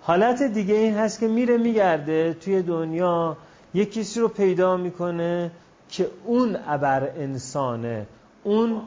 حالت 0.00 0.42
دیگه 0.42 0.74
این 0.74 0.94
هست 0.94 1.20
که 1.20 1.28
میره 1.28 1.56
میگرده 1.56 2.36
توی 2.40 2.62
دنیا 2.62 3.36
یه 3.74 3.84
کسی 3.84 4.20
رو 4.20 4.28
پیدا 4.28 4.76
می‌کنه 4.76 5.50
که 5.88 6.08
اون 6.24 6.56
ابر 6.66 7.10
انسانه. 7.16 8.06
اون 8.44 8.80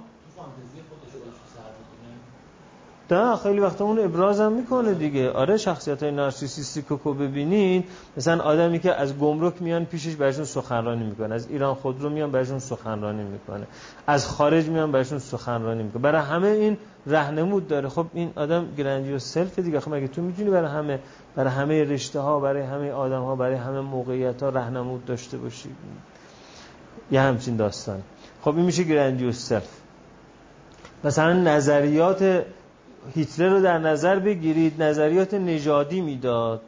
نه 3.11 3.35
خیلی 3.35 3.59
وقتا 3.59 3.85
اون 3.85 3.99
ابراز 3.99 4.39
هم 4.39 4.51
می‌کنه 4.51 4.93
دیگه. 4.93 5.31
آره 5.31 5.57
شخصیت 5.57 6.03
های 6.03 6.11
نارسیسیستی 6.11 6.81
که 6.81 6.95
ببینید 6.95 7.85
مثلا 8.17 8.43
آدمی 8.43 8.79
که 8.79 8.93
از 8.93 9.17
گمرک 9.17 9.61
میان 9.61 9.85
پیشش 9.85 10.15
برشون 10.15 10.45
سخنرانی 10.45 11.03
می‌کنه 11.03 11.35
از 11.35 11.47
ایران 11.49 11.73
خودرو 11.73 12.09
میان 12.09 12.31
برشون 12.31 12.59
سخنرانی 12.59 13.23
می‌کنه 13.23 13.67
از 14.07 14.27
خارج 14.27 14.67
میان 14.67 14.91
برشون 14.91 15.19
سخنرانی 15.19 15.83
می‌کنه. 15.83 16.01
برای 16.01 16.21
همه 16.21 16.47
این 16.47 16.77
رهنمود 17.07 17.67
داره. 17.67 17.89
خب 17.89 18.05
این 18.13 18.31
آدم 18.35 18.65
grandiose 18.77 19.19
self 19.19 19.59
دیگه. 19.59 19.79
خب 19.79 19.93
مگه 19.93 20.07
تو 20.07 20.21
می‌تونی 20.21 20.49
برای 20.49 20.71
همه 20.71 20.99
برای 21.35 21.51
همه 21.51 21.83
رشته 21.83 22.19
ها 22.19 22.39
برای 22.39 22.61
همه 22.61 22.91
آدم 22.91 23.21
ها 23.21 23.35
برای 23.35 23.55
همه 23.55 23.79
موقعیت 23.81 24.43
ها 24.43 24.49
رهنمود 24.49 25.05
داشته 25.05 25.37
باشی؟ 25.37 25.69
یه 27.11 27.21
همچین 27.21 27.55
داستان. 27.55 28.01
خب 28.41 28.55
این 28.55 28.65
میشه 28.65 28.83
grandiose 28.83 29.47
self. 29.47 29.69
مثلا 31.03 31.33
نظریات 31.33 32.45
هیتلر 33.15 33.49
رو 33.49 33.61
در 33.61 33.77
نظر 33.77 34.19
بگیرید 34.19 34.83
نظریات 34.83 35.33
نژادی 35.33 36.01
می‌داد. 36.01 36.61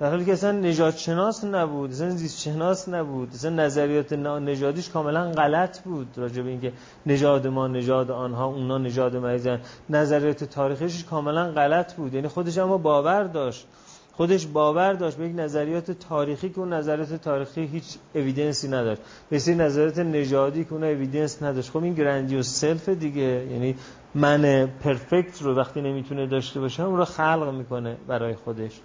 در 0.00 0.10
حالی 0.10 0.24
که 0.24 0.32
اصلا 0.32 0.52
نژاد 0.52 0.96
شناس 0.96 1.44
نبود 1.44 1.90
اصلا 1.90 2.10
زیست 2.10 2.40
شناس 2.40 2.88
نبود 2.88 3.30
اصلا 3.34 3.50
نظریات 3.50 4.12
نژادیش 4.12 4.88
کاملا 4.88 5.30
غلط 5.30 5.80
بود 5.80 6.08
راجع 6.16 6.42
به 6.42 6.50
اینکه 6.50 6.72
نژاد 7.06 7.46
ما 7.46 7.68
نژاد 7.68 8.10
آنها 8.10 8.46
اونا 8.46 8.78
نژاد 8.78 9.16
ما 9.16 9.58
نظریات 9.90 10.44
تاریخیش 10.44 11.04
کاملا 11.04 11.52
غلط 11.52 11.94
بود. 11.94 12.14
یعنی 12.14 12.28
خودش 12.28 12.58
اما 12.58 12.78
باور 12.78 13.24
داشت. 13.24 13.66
خودش 14.12 14.46
باور 14.46 14.92
داشت 14.92 15.16
به 15.16 15.26
یک 15.26 15.34
نظریات 15.36 15.90
تاریخی 15.90 16.48
که 16.48 16.58
اون 16.58 16.72
نظریات 16.72 17.14
تاریخی 17.14 17.66
هیچ 17.66 17.84
اویدنسی 18.14 18.68
نداشت. 18.68 19.02
به 19.30 19.38
سری 19.38 19.54
نظریات 19.54 19.98
نژادی 19.98 20.64
که 20.64 20.72
اون 20.72 20.84
اویدنس 20.84 21.42
نداشت. 21.42 21.70
خب 21.70 21.82
این 21.82 21.94
گرندیوس 21.94 22.48
سلف 22.60 22.88
دیگه. 22.88 23.46
یعنی 23.52 23.76
من 24.14 24.66
پرفکت 24.66 25.42
رو 25.42 25.54
وقتی 25.54 25.80
نمی‌تونه 25.80 26.26
داشته 26.26 26.60
باشه 26.60 26.82
اون 26.82 26.96
رو 26.96 27.04
خلق 27.04 27.54
می‌کنه 27.54 27.96
برای 28.06 28.34
خودش. 28.34 28.80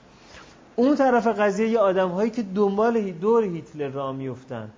اون 0.76 0.96
طرف 0.96 1.28
قضیه 1.28 1.68
یه 1.70 1.80
آدم 1.80 2.10
هایی 2.10 2.30
که 2.30 2.44
دنبال 2.44 3.12
دور 3.12 3.44
هیتلر 3.44 3.88
را 3.88 4.12
میفتن 4.12 4.70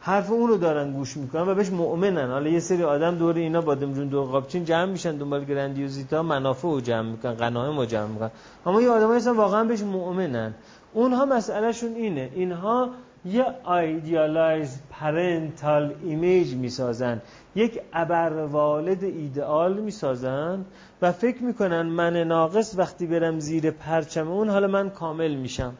حرف 0.00 0.30
اون 0.30 0.48
رو 0.48 0.56
دارن 0.56 0.92
گوش 0.92 1.16
می‌کنن 1.16 1.48
و 1.48 1.54
بهش 1.54 1.70
مؤمنن. 1.70 2.30
حالا 2.30 2.50
یه 2.50 2.60
سری 2.60 2.82
آدم 2.82 3.14
دور 3.14 3.34
اینا 3.34 3.60
بادمجون 3.60 4.08
دور 4.08 4.24
قاب‌چین 4.24 4.64
جمع 4.64 4.84
میشن 4.84 5.16
دنبال 5.16 5.44
grandiose 5.44 6.14
ها 6.14 6.22
منافع 6.22 6.68
رو 6.68 6.80
جمع 6.80 7.10
می‌کنن 7.10 7.34
غنایم 7.34 7.78
رو 7.78 7.84
جمع 7.84 8.06
می‌کنن. 8.06 8.30
اما 8.66 8.82
یه 8.82 8.88
آدم 8.88 9.16
هستن 9.16 9.30
واقعا 9.30 9.64
بهش 9.64 9.82
مؤمنن. 9.82 10.54
اونها 10.92 11.24
مسئلهشون 11.24 11.94
اینه. 11.94 12.30
اینها 12.34 12.90
یه 13.24 13.44
idealized 13.64 14.78
parental 14.90 15.94
image 16.04 16.54
می‌سازن. 16.54 17.20
یک 17.54 17.80
ابر 17.92 18.32
والد 18.32 19.04
ایدئال 19.04 19.80
می‌سازن 19.80 20.64
و 21.02 21.12
فکر 21.12 21.42
می‌کنن 21.42 21.82
من 21.82 22.16
ناقص 22.16 22.74
وقتی 22.78 23.06
برم 23.06 23.38
زیر 23.38 23.70
پرچم 23.70 24.30
اون 24.30 24.48
حالا 24.48 24.66
من 24.66 24.90
کامل 24.90 25.34
میشم. 25.34 25.74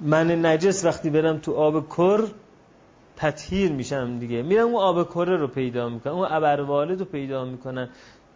من 0.00 0.46
نجس 0.46 0.84
وقتی 0.84 1.10
برم 1.10 1.38
تو 1.38 1.54
آب 1.54 1.88
کر 1.88 2.24
تطهیر 3.16 3.72
میشم 3.72 4.18
دیگه. 4.18 4.42
میرم 4.42 4.66
اون 4.66 4.82
آب 4.82 5.08
کره 5.08 5.36
رو 5.36 5.46
پیدا 5.46 5.88
می‌کنن 5.88 6.12
اون 6.12 6.28
ابروالد 6.30 6.98
رو 7.00 7.04
پیدا 7.04 7.44
می‌کنن. 7.44 7.88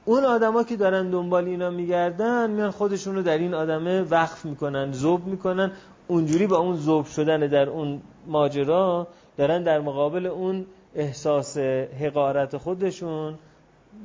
اون 0.05 0.25
آدما 0.25 0.63
که 0.63 0.77
دارن 0.77 1.11
دنبال 1.11 1.45
اینا 1.45 1.71
میگردن 1.71 2.51
میان 2.51 2.71
خودشون 2.71 3.15
رو 3.15 3.23
در 3.23 3.39
این 3.39 3.55
آدمه 3.55 4.03
وقف 4.03 4.45
می‌کنن 4.45 4.93
زوب 4.93 5.27
می‌کنن. 5.27 5.73
اونجوری 6.09 6.47
با 6.47 6.57
اون 6.57 6.77
زوب 6.77 7.07
شدن 7.07 7.41
در 7.41 7.69
اون 7.69 8.03
ماجرا 8.27 9.07
دارن 9.37 9.63
در 9.63 9.81
مقابل 9.81 10.27
اون 10.27 10.67
احساس 10.95 11.59
حقارت 12.01 12.57
خودشون 12.57 13.35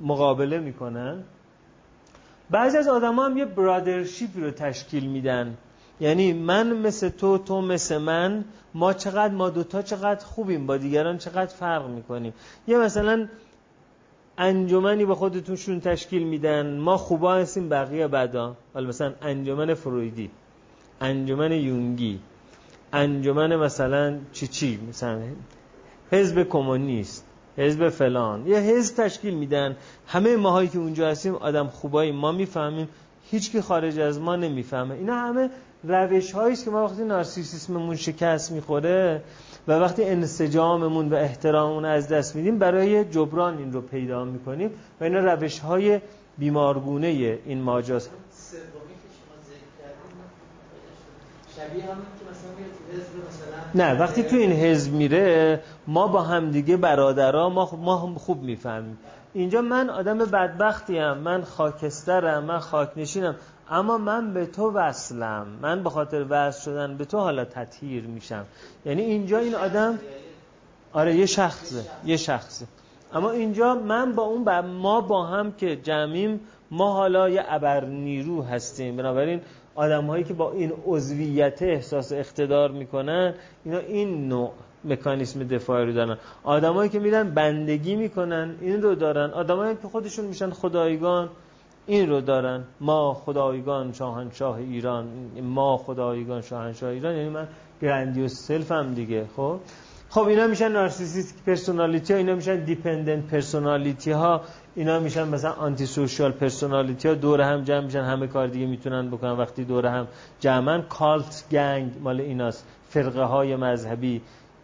مقابله 0.02 0.60
می‌کنن. 0.60 1.24
بعضی 2.50 2.78
از 2.78 2.88
آدما 2.88 3.26
هم 3.26 3.38
یه 3.38 3.46
برادرشیپ 3.46 4.30
رو 4.36 4.52
تشکیل 4.52 5.06
میدن. 5.06 5.58
یعنی 6.00 6.34
من 6.34 6.74
مثل 6.74 7.10
تو 7.10 7.38
تو 7.38 7.62
مثل 7.62 7.98
من 7.98 8.46
ما 8.74 8.94
چقدر 8.94 9.34
ما 9.34 9.50
دوتا 9.50 9.82
چقدر 9.82 10.26
خوبیم 10.26 10.68
با 10.68 10.78
دیگران 10.78 11.18
چقدر 11.18 11.54
فرق 11.56 11.88
می‌کنیم. 11.88 12.34
یه 12.68 12.78
مثلا 12.78 13.28
انجمنی 14.38 15.06
به 15.06 15.16
خودتونشون 15.16 15.80
تشکیل 15.80 16.24
میدن 16.24 16.78
ما 16.78 16.98
خوبا 16.98 17.34
هستیم 17.34 17.70
بقیه 17.70 18.08
بدا. 18.08 18.56
حالا 18.74 18.88
مثلا 18.88 19.14
انجمن 19.22 19.74
فرویدی. 19.74 20.30
انجمن 21.02 21.52
یونگی. 21.52 22.20
انجمن 22.94 23.56
مثلا 23.56 24.18
چی 24.32 24.48
چی؟ 24.48 24.80
مثلا 24.90 25.22
حزب 26.12 26.44
کمونیست 26.44 27.26
حزب 27.58 27.90
فلان. 27.90 28.48
یه 28.48 28.58
حزب 28.58 28.96
تشکیل 28.96 29.34
میدن. 29.34 29.76
همه 30.08 30.36
ماهایی 30.36 30.70
که 30.70 30.78
اونجا 30.78 31.08
هستیم 31.08 31.36
آدم 31.36 31.68
خوبایی. 31.68 32.12
ما 32.12 32.32
می‌فهمیم. 32.32 32.90
هیچ 33.32 33.52
که 33.52 33.62
خارج 33.62 34.00
از 34.00 34.20
ما 34.20 34.36
نمی‌فهمه. 34.36 34.96
اینا 34.96 35.16
همه 35.16 35.50
روش 35.84 36.36
است 36.36 36.66
که 36.66 36.72
ما 36.72 36.86
وقتی 36.86 37.04
نارسیسیسممون 37.04 37.96
شکست 37.96 38.52
می‌خوره 38.52 39.24
و 39.68 39.72
وقتی 39.72 40.04
انسجاممون 40.04 41.10
و 41.10 41.16
احتراممون 41.16 41.86
از 41.86 42.08
دست 42.08 42.36
میدیم 42.36 42.60
برای 42.60 43.06
جبران 43.06 43.58
این 43.58 43.74
رو 43.74 43.82
پیدا 43.82 44.26
می‌کنیم 44.26 44.70
و 45.02 45.04
اینا 45.04 45.20
روش 45.20 45.60
های 45.60 46.00
بیمارگونه 46.38 47.08
این 47.46 47.62
ماجاست 47.62 48.10
نه 53.76 54.00
وقتی 54.00 54.24
تو 54.24 54.36
این 54.36 54.52
حزب 54.52 54.94
میره 54.94 55.62
ما 55.88 56.08
با 56.08 56.22
همدیگه 56.22 56.78
برادرها 56.78 57.50
ما, 57.50 57.70
ما 57.76 58.16
خوب 58.18 58.44
می‌فهمیم. 58.44 58.98
اینجا 59.34 59.62
من 59.62 59.90
آدم 59.90 60.18
بدبختیم 60.18 61.14
من 61.14 61.44
خاکسترم 61.44 62.44
من 62.44 62.60
خاکنشینم 62.60 63.36
اما 63.70 63.98
من 63.98 64.34
به 64.34 64.46
تو 64.46 64.72
وصلم. 64.72 65.48
من 65.62 65.84
به 65.84 65.90
خاطر 65.90 66.26
وصل 66.30 66.62
شدن 66.62 66.98
به 66.98 67.06
تو 67.06 67.18
حالا 67.18 67.46
تطهیر 67.46 68.04
میشم. 68.04 68.46
یعنی 68.86 69.02
اینجا 69.02 69.38
این 69.38 69.56
آدم 69.56 70.00
آره 70.94 71.16
یه 71.16 71.26
شخصه 71.26 71.86
یه 72.06 72.18
شخصه. 72.18 72.66
اما 73.14 73.32
اینجا 73.32 73.76
من 73.76 74.16
با 74.16 74.24
اون 74.24 74.44
با 74.44 74.62
ما 74.62 75.02
با 75.02 75.26
هم 75.26 75.52
که 75.52 75.76
جمعیم 75.76 76.40
ما 76.72 76.94
حالا 76.94 77.30
یه 77.30 77.46
ابر 77.48 77.86
نیرو 77.86 78.44
هستیم. 78.44 78.98
بنابراین 78.98 79.42
آدم 79.76 80.06
هایی 80.06 80.24
که 80.24 80.34
با 80.34 80.52
این 80.52 80.74
عضویت 80.86 81.62
احساس 81.62 82.12
اقتدار 82.12 82.72
می‌کنن 82.72 83.34
اینا 83.66 83.78
این 83.78 84.28
نوع 84.28 84.52
مکانیسم 84.86 85.44
دفاعی 85.44 85.86
رو 85.86 85.94
دارن. 85.94 86.18
آدمایی 86.44 86.90
که 86.90 87.00
میرن 87.00 87.30
بندگی 87.30 87.96
می‌کنن 87.96 88.56
این 88.62 88.82
رو 88.82 88.96
دارن. 88.96 89.30
آدمایی 89.30 89.76
که 89.82 89.88
خودشون 89.88 90.26
میشن 90.26 90.50
خدایگان 90.50 91.30
این 91.88 92.10
رو 92.10 92.22
دارن. 92.22 92.64
ما 92.82 93.14
خدایگان 93.14 93.94
شاهنشاه 93.94 94.58
ایران 94.58 95.08
ما 95.44 95.78
خدایگان 95.78 96.42
شاهنشاه 96.42 96.90
ایران. 96.90 97.16
یعنی 97.16 97.30
من 97.30 97.48
grandiose 97.82 98.34
self 98.34 98.72
م 98.72 98.94
دیگه 98.94 99.26
خب؟ 99.36 99.60
خب 100.12 100.28
اینا 100.28 100.48
میشن 100.48 100.72
narcissistic 100.72 101.44
personality 101.44 102.14
ها 102.14 102.20
اینا 102.20 102.36
میشن 102.36 102.56
dependent 102.64 103.26
personality 103.26 104.12
ها 104.12 104.42
اینا 104.76 105.00
میشن 105.00 105.28
مثلا 105.28 105.52
antisocial 105.52 106.32
personality 106.32 107.08
ها. 107.08 107.14
دور 107.14 107.42
هم 107.42 107.64
جمع 107.64 107.86
میشن 107.86 108.04
همه 108.04 108.28
کار 108.28 108.48
دیگه 108.48 108.66
می‌تونن 108.66 109.10
بکنن. 109.10 109.32
وقتی 109.32 109.64
دور 109.64 109.86
هم 109.86 110.08
جمعن 110.40 110.82
کالت 110.82 111.44
گنگ 111.52 111.92
مال 112.04 112.22
ایناست. 112.22 112.66
فرقه 112.90 113.24
های 113.24 113.56
مذهبی 113.56 114.22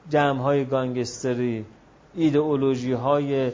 جمع 0.10 0.42
های 0.42 0.66
گانگستری 0.66 1.66
ایدئولوژی 2.16 2.94
های 2.94 3.52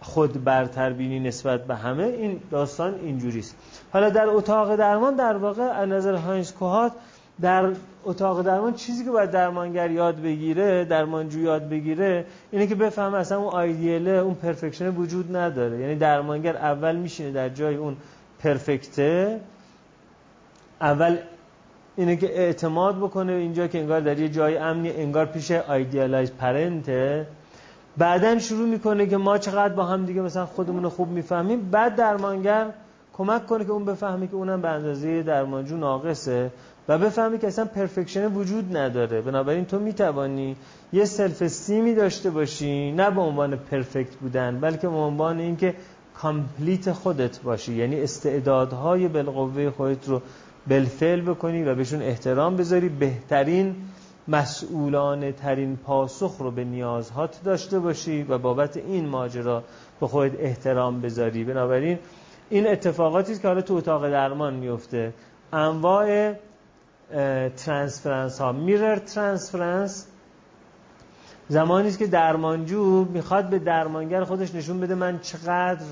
خود 0.00 0.44
برتربینی 0.44 1.20
نسبت 1.20 1.66
به 1.66 1.76
همه 1.76 2.04
این 2.04 2.40
داستان 2.50 2.94
اینجوریست. 2.94 3.56
حالا 3.92 4.10
در 4.10 4.26
اتاق 4.28 4.76
درمان 4.76 5.16
در 5.16 5.36
واقع 5.36 5.62
از 5.62 5.88
نظر 5.88 6.14
هاینز 6.14 6.52
کوهات 6.52 6.92
در 7.40 7.72
اتاق 8.04 8.42
درمان 8.42 8.74
چیزی 8.74 9.04
که 9.04 9.10
باید 9.10 9.30
درمانگر 9.30 9.90
یاد 9.90 10.22
بگیره 10.22 10.84
درمانجو 10.84 11.40
یاد 11.40 11.68
بگیره 11.68 12.24
اینه 12.50 12.66
که 12.66 12.74
بفهمه 12.74 13.18
اصلا 13.18 13.38
اون 13.38 13.52
آیدیله 13.52 14.10
اون 14.10 14.34
پرفکشن 14.34 14.94
وجود 14.96 15.36
نداره. 15.36 15.78
یعنی 15.78 15.94
درمانگر 15.94 16.56
اول 16.56 16.96
میشینه 16.96 17.32
در 17.32 17.48
جای 17.48 17.74
اون 17.74 17.96
perfect 18.38 19.17
ه. 19.17 19.40
اول 20.80 21.16
اینه 21.96 22.16
که 22.16 22.38
اعتماد 22.38 22.96
بکنه 22.96 23.32
اینجا 23.32 23.66
که 23.66 23.78
انگار 23.78 24.00
در 24.00 24.18
یه 24.18 24.28
جای 24.28 24.56
امنی 24.56 24.90
انگار 24.90 25.26
پیش 25.26 25.50
idealized 25.50 26.30
parent 26.30 27.02
ه. 27.02 27.26
بعدا 27.96 28.38
شروع 28.38 28.68
می‌کنه 28.68 29.06
که 29.06 29.16
ما 29.16 29.38
چقدر 29.38 29.74
با 29.74 29.84
هم 29.84 30.04
دیگه 30.04 30.20
مثلا 30.20 30.46
خودمون 30.46 30.88
خوب 30.88 31.08
می‌فهمیم. 31.08 31.70
بعد 31.70 31.96
درمانگر 31.96 32.66
کمک 33.12 33.46
کنه 33.46 33.64
که 33.64 33.70
اون 33.70 33.84
بفهمه 33.84 34.26
که 34.26 34.34
اونم 34.34 34.62
به 34.62 34.68
اندازه 34.68 35.22
درمانجو 35.22 35.76
ناقصه. 35.76 36.50
و 36.88 36.98
بفهمی 36.98 37.38
که 37.38 37.46
اصلا 37.46 37.64
perfection 37.64 38.32
وجود 38.32 38.76
نداره. 38.76 39.20
بنابراین 39.20 39.64
تو 39.64 39.78
می‌توانی 39.78 40.56
یه 40.92 41.04
self-esteem 41.04 41.42
ی 41.42 41.94
داشته 41.94 42.30
باشی 42.30 42.92
نه 42.92 43.10
به 43.10 43.20
عنوان 43.20 43.56
perfect 43.56 44.14
بودن 44.14 44.60
بلکه 44.60 44.88
به 44.88 44.96
عنوان 44.96 45.38
اینکه 45.38 45.74
complete 46.14 46.92
خودت 46.92 47.40
باشی. 47.40 47.74
یعنی 47.74 48.00
استعدادهای 48.00 49.08
بالقوه 49.08 49.70
خودت 49.70 50.08
رو 50.08 50.22
بالفعل 50.66 51.20
بکنی 51.20 51.62
و 51.62 51.74
بهشون 51.74 52.02
احترام 52.02 52.56
بذاری. 52.56 52.88
بهترین 52.88 53.76
مسئولانه 54.28 55.32
ترین 55.32 55.76
پاسخ 55.76 56.36
رو 56.38 56.50
به 56.50 56.64
نیازهات 56.64 57.40
داشته 57.44 57.78
باشی 57.78 58.22
و 58.22 58.38
بابت 58.38 58.76
این 58.76 59.08
ماجرا 59.08 59.62
به 60.00 60.06
خودت 60.06 60.40
احترام 60.40 61.00
بذاری. 61.00 61.44
بنابراین 61.44 61.98
این 62.50 62.68
اتفاقاتی 62.68 63.38
که 63.38 63.48
حالا 63.48 63.60
تو 63.60 63.74
اتاق 63.74 64.10
درمان 64.10 64.54
میفته. 64.54 65.12
انواع 65.52 66.34
transference 67.56 68.40
ها. 68.40 68.52
mirror 68.52 68.96
transference 68.96 70.06
زمانی 71.48 71.88
است 71.88 71.98
که 71.98 72.06
درمانجو 72.06 73.04
می‌خواد 73.04 73.48
به 73.50 73.58
درمانگر 73.58 74.24
خودش 74.24 74.54
نشون 74.54 74.80
بده 74.80 74.94
من 74.94 75.18
چقدر 75.18 75.84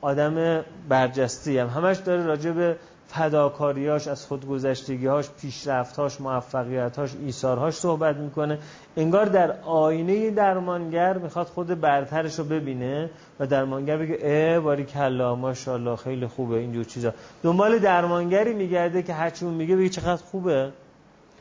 آدم 0.00 0.64
برجسته 0.88 1.62
هم 1.62 1.68
همش 1.68 1.96
داره 1.96 2.22
راجع 2.22 2.50
به 2.50 2.76
فداکاریاش 3.08 4.08
از 4.08 4.26
خودگذشتگیهاش 4.26 5.28
پیشرفتهاش 5.40 6.20
موفقیتهاش 6.20 7.10
ایثارهاش 7.24 7.74
صحبت 7.74 8.16
می‌کنه. 8.16 8.58
انگار 8.96 9.26
در 9.26 9.54
آینه 9.62 10.30
درمانگر 10.30 11.18
می‌خواد 11.18 11.46
خود 11.46 11.80
برترش 11.80 12.38
رو 12.38 12.44
ببینه 12.44 13.10
و 13.40 13.46
درمانگر 13.46 13.96
بگه 13.96 14.18
اه 14.22 14.60
باری 14.60 14.84
کلا 14.84 15.34
ماشاءالله 15.34 15.96
خیلی 15.96 16.26
خوبه 16.26 16.58
اینجور 16.58 16.84
چیزا. 16.84 17.12
دنبال 17.42 17.78
درمانگری 17.78 18.54
میگرده 18.54 19.02
که 19.02 19.14
هرچی 19.14 19.44
میگه 19.44 19.76
بگه 19.76 19.88
چقدر 19.88 20.22
خوبه. 20.22 20.72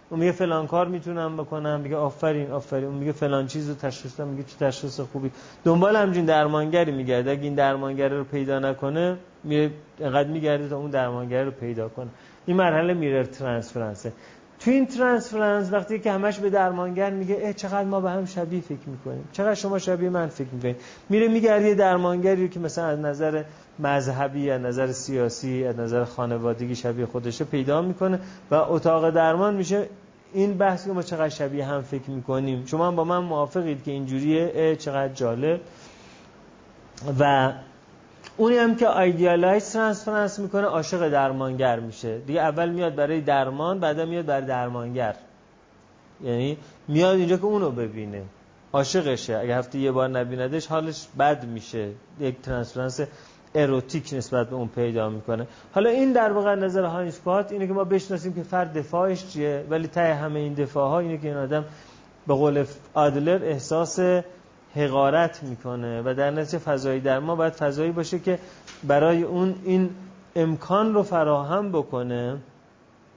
اون 0.10 0.20
میگه 0.20 0.32
فلان 0.32 0.68
کار 0.68 0.88
می‌تونم 0.88 1.38
بکنم. 1.38 1.80
میگه 1.80 1.96
آفرین 1.96 2.52
آفرین. 2.52 2.86
اون 2.86 2.96
میگه 2.96 3.12
فلان 3.12 3.48
چیز 3.48 3.70
رو 3.70 3.76
تشخیص 3.76 4.20
میگه 4.20 4.44
چه 4.44 4.66
تشخیص 4.66 5.00
خوبی. 5.00 5.32
دنبال 5.64 5.96
همچین 5.96 6.26
درمانگری 6.26 6.92
میگرده. 6.92 7.32
اگه 7.32 7.44
این 7.44 7.56
درمانگر 7.56 8.10
رو 8.10 8.24
پیدا 8.24 8.60
نکنه 8.60 9.18
میره 9.44 9.72
انقدر 10.00 10.30
میگرده 10.30 10.70
تا 10.70 10.78
اون 10.78 10.92
درمانگر 10.92 11.44
رو 11.44 11.52
پیدا 11.52 11.90
کنه. 11.90 12.10
این 12.46 12.58
مرحله 12.58 12.94
میرر 12.94 13.24
ترانسفرنسه 13.24 14.14
تو 14.60 14.72
این 14.72 14.88
ترانسفرنس 14.88 15.74
وقتی 15.74 16.00
که 16.00 16.12
همش 16.12 16.40
به 16.40 16.50
درمانگر 16.50 17.10
میگه 17.10 17.38
اه 17.42 17.54
چقدر 17.54 17.84
ما 17.84 18.02
به 18.02 18.12
هم 18.12 18.26
شبیه 18.26 18.62
فکر 18.62 18.90
می‌کنیم. 18.90 19.28
چقدر 19.32 19.54
شما 19.54 19.80
شبیه 19.80 20.10
من 20.10 20.28
فکر 20.28 20.48
می‌کنیم 20.52 20.76
میره 21.10 21.28
میگرده 21.28 21.68
یه 21.68 21.76
درمانگری 21.76 22.50
که 22.50 22.60
مثلا 22.60 22.86
از 22.86 23.00
نظر 23.00 23.44
مذهبی 23.80 24.52
از 24.52 24.62
نظر 24.62 24.92
سیاسی 24.92 25.66
از 25.66 25.80
نظر 25.80 26.04
خانوادگی 26.04 26.76
شبیه 26.76 27.06
خودشه 27.06 27.46
پیدا 27.46 27.82
می‌کنه 27.82 28.20
و 28.52 28.56
اتاق 28.56 29.10
درمان 29.10 29.56
میشه. 29.56 29.90
این 30.34 30.58
بحث 30.58 30.86
که 30.86 30.92
ما 30.92 31.02
چقدر 31.02 31.30
شبیه 31.30 31.66
هم 31.66 31.82
فکر 31.82 32.10
می‌کنیم. 32.10 32.66
شما 32.66 32.92
با 32.92 33.04
من 33.04 33.18
موافقید 33.18 33.84
که 33.84 33.92
اینجوریه. 33.92 34.76
چقدر 34.76 35.14
جالب. 35.14 35.60
و 37.20 37.52
اونی 38.38 38.58
هم 38.58 38.76
که 38.76 38.88
idealized 38.88 39.74
transference 39.74 40.40
می‌کنه 40.40 40.64
عاشق 40.64 41.10
درمانگر 41.10 41.80
میشه. 41.80 42.18
دیگه 42.18 42.42
اول 42.42 42.70
میاد 42.70 42.96
برای 42.96 43.22
درمان 43.22 43.80
بعدا 43.80 44.06
میاد 44.06 44.26
برای 44.26 44.46
درمانگر. 44.46 45.16
یعنی 46.24 46.58
میاد 46.88 47.16
اینجا 47.16 47.38
که 47.38 47.46
اونو 47.46 47.72
ببینه. 47.72 48.24
عاشقشه. 48.74 49.38
اگه 49.38 49.56
هفته 49.56 49.80
یه 49.80 49.92
بار 49.92 50.10
نبیندش 50.10 50.68
حالش 50.68 51.08
بد 51.20 51.46
میشه. 51.46 51.90
یک 52.20 52.42
transference 52.42 53.00
اروتیک 53.56 54.14
نسبت 54.14 54.50
به 54.50 54.56
اون 54.56 54.68
پیدا 54.68 55.10
می‌کنه. 55.10 55.48
حالا 55.74 55.90
این 55.90 56.12
در 56.12 56.32
واقع 56.32 56.56
نظر 56.56 56.84
هاینسپات 56.84 57.52
اینه 57.52 57.68
که 57.68 57.74
ما 57.74 57.84
بشناسیم 57.84 58.34
که 58.34 58.44
فرد 58.44 58.78
دفاعش 58.78 59.28
چیه 59.28 59.66
ولی 59.70 59.88
ته 59.88 60.14
همه 60.14 60.40
این 60.40 60.54
دفاع 60.54 60.90
ها 60.90 61.00
اینه 61.00 61.18
که 61.18 61.28
این 61.28 61.38
آدم 61.38 61.66
به 62.28 62.34
قول 62.34 62.66
آدلر 62.94 63.44
احساس 63.44 64.00
حقارت 64.78 65.44
می‌کنه 65.44 66.02
و 66.06 66.14
در 66.14 66.32
نتیجه 66.32 66.58
فضایی 66.58 67.00
در 67.00 67.20
ما 67.20 67.36
باید 67.36 67.54
فضایی 67.54 67.92
باشه 67.92 68.20
که 68.20 68.40
برای 68.84 69.24
اون 69.24 69.56
این 69.64 69.90
امکان 70.36 70.94
رو 70.94 71.04
فراهم 71.04 71.72
بکنه 71.72 72.38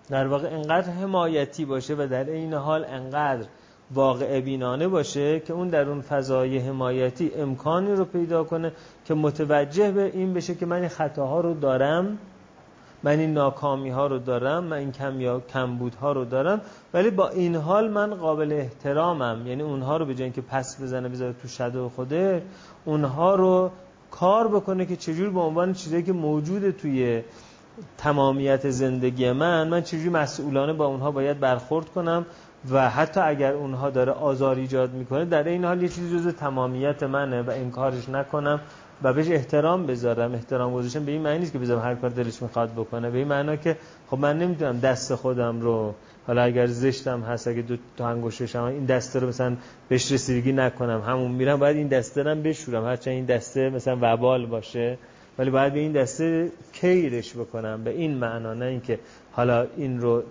در 0.08 0.26
واقع 0.26 0.48
انقدر 0.48 0.90
حمایتی 0.92 1.64
باشه 1.64 1.94
و 1.94 2.06
در 2.10 2.24
این 2.24 2.54
حال 2.54 2.84
انقدر 2.84 3.46
واقع 3.94 4.40
بینانه 4.40 4.88
باشه 4.88 5.40
که 5.40 5.52
اون 5.52 5.68
در 5.68 5.88
اون 5.88 6.00
فضای 6.00 6.58
حمایتی 6.58 7.32
امکانی 7.36 7.92
رو 7.92 8.04
پیدا 8.04 8.44
کنه 8.44 8.72
که 9.04 9.14
متوجه 9.14 9.90
به 9.90 10.10
این 10.14 10.34
بشه 10.34 10.54
که 10.54 10.66
من 10.66 10.88
خطاها 10.88 11.40
رو 11.40 11.54
دارم. 11.54 12.18
من 13.02 13.18
این 13.18 13.32
ناکامی 13.32 13.90
ها 13.90 14.06
رو 14.06 14.18
دارم 14.18 14.64
من 14.64 14.76
این 14.76 14.92
کم 14.92 15.20
یا 15.20 15.40
کمبود 15.40 15.94
ها 15.94 16.12
رو 16.12 16.24
دارم 16.24 16.60
ولی 16.94 17.10
با 17.10 17.28
این 17.28 17.56
حال 17.56 17.90
من 17.90 18.14
قابل 18.14 18.52
احترامم. 18.52 19.46
یعنی 19.46 19.62
اونها 19.62 19.96
رو 19.96 20.04
به 20.04 20.14
جای 20.14 20.30
که 20.30 20.40
پس 20.40 20.82
بزنه 20.82 21.08
بذاره 21.08 21.34
تو 21.42 21.48
شده 21.48 21.88
خوده 21.88 22.42
اونها 22.84 23.34
رو 23.34 23.70
کار 24.10 24.48
بکنه 24.48 24.86
که 24.86 24.96
چجور 24.96 25.30
به 25.30 25.40
عنوان 25.40 25.72
چیزایی 25.72 26.02
که 26.02 26.12
موجود 26.12 26.70
توی 26.70 27.22
تمامیت 27.98 28.70
زندگی 28.70 29.32
من 29.32 29.68
من 29.68 29.82
چجوری 29.82 30.08
مسئولانه 30.08 30.72
با 30.72 30.86
اونها 30.86 31.10
باید 31.10 31.40
برخورد 31.40 31.88
کنم 31.88 32.26
و 32.70 32.90
حتی 32.90 33.20
اگر 33.20 33.52
اونها 33.52 33.90
داره 33.90 34.12
آزار 34.12 34.56
ایجاد 34.56 34.92
می‌کنه 34.92 35.24
در 35.24 35.48
این 35.48 35.64
حال 35.64 35.82
یه 35.82 35.88
چیزی 35.88 36.18
جز 36.18 36.34
تمامیت 36.34 37.02
منه 37.02 37.42
و 37.42 37.50
انکارش 37.50 38.08
نکنم 38.08 38.60
و 39.02 39.12
بهش 39.12 39.28
احترام 39.30 39.86
بذارم. 39.86 40.34
احترام 40.34 40.74
گذاشتم 40.74 41.04
به 41.04 41.12
این 41.12 41.22
معنی 41.22 41.38
نیست 41.38 41.52
که 41.52 41.58
بذارم 41.58 41.82
هر 41.82 41.94
کار 41.94 42.10
دلش 42.10 42.42
می‌خواد 42.42 42.72
بکنه. 42.72 43.10
به 43.10 43.18
این 43.18 43.28
معنا 43.28 43.56
که 43.56 43.76
خب 44.10 44.18
من 44.18 44.38
نمی‌تونم 44.38 44.80
دست 44.80 45.14
خودم 45.14 45.60
رو 45.60 45.94
حالا 46.26 46.42
اگر 46.42 46.66
زشتم 46.66 47.20
هست 47.20 47.48
اگه 47.48 47.62
دو 47.62 47.76
تا 47.96 48.08
انگشتشم 48.08 48.62
این 48.62 48.84
دسته 48.84 49.18
رو 49.18 49.28
مثلا 49.28 49.56
بهش 49.88 50.12
رسیدگی 50.12 50.52
نکنم 50.52 51.02
همون 51.06 51.30
میرم 51.30 51.58
باید 51.58 51.76
این 51.76 51.88
دسته 51.88 52.22
رو 52.22 52.34
بشورم. 52.34 52.84
هرچند 52.84 53.14
این 53.14 53.24
دسته 53.24 53.70
مثلا 53.70 53.98
وبال 54.00 54.46
باشه 54.46 54.98
ولی 55.38 55.50
باید 55.50 55.72
به 55.72 55.78
این 55.78 55.92
دسته 55.92 56.50
کیرش 56.72 57.32
بکنم. 57.32 57.84
به 57.84 57.90
این 57.90 58.14
معنا 58.14 58.54
نه 58.54 58.64
اینکه 58.64 58.98
حالا 59.32 59.66
این 59.76 60.00
رو 60.00 60.22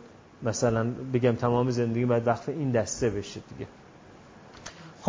مثلا 0.44 0.88
بگم 1.14 1.32
تمام 1.32 1.70
زندگی 1.70 2.06
باید 2.06 2.28
وقف 2.28 2.50
این 2.50 2.72
دسته 2.72 3.10
بشه 3.10 3.40
دیگه. 3.50 3.79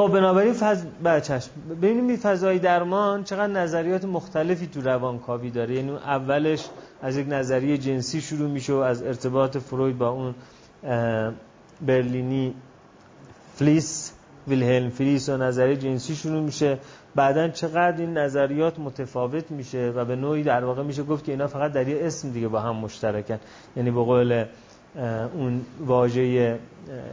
خب 0.01 0.13
بنابراین 0.13 0.53
فض... 0.53 0.85
بچش 1.05 1.49
ببینیم 1.83 2.17
فضای 2.17 2.59
درمان 2.59 3.25
چقدر 3.25 3.53
نظریات 3.53 4.05
مختلفی 4.05 4.67
تو 4.67 4.81
روانکاوی 4.81 5.51
داره. 5.51 5.75
یعنی 5.75 5.91
اولش 5.91 6.69
از 7.03 7.17
یک 7.17 7.27
نظریه 7.29 7.79
جنسی 7.79 8.21
شروع 8.21 8.51
میشه 8.51 8.75
از 8.75 9.03
ارتباط 9.03 9.57
فروید 9.57 9.99
با 9.99 10.09
اون 10.09 10.35
برلینی 11.81 12.55
فلیس 13.55 14.13
ویلهلم 14.49 14.91
فلیس 14.91 15.29
و 15.29 15.37
نظریه 15.37 15.77
جنسی 15.77 16.17
شروع 16.17 16.43
میشه. 16.43 16.79
بعدا 17.15 17.49
چقدر 17.49 18.01
این 18.01 18.19
نظریات 18.19 18.79
متفاوت 18.79 19.51
میشه 19.51 19.93
و 19.97 20.05
به 20.05 20.17
نوعی 20.17 20.43
در 20.43 20.65
واقع 20.65 20.83
میشه 20.83 21.03
گفت 21.03 21.25
که 21.25 21.33
اینا 21.33 21.47
فقط 21.47 21.73
در 21.73 21.89
یه 21.89 22.07
اسم 22.07 22.31
دیگه 22.31 22.49
با 22.49 22.61
هم 22.61 22.77
مشترکن. 22.77 23.39
یعنی 23.77 23.91
به 23.91 24.01
قول 24.05 24.45
اون 25.35 25.61
واژه 25.87 26.59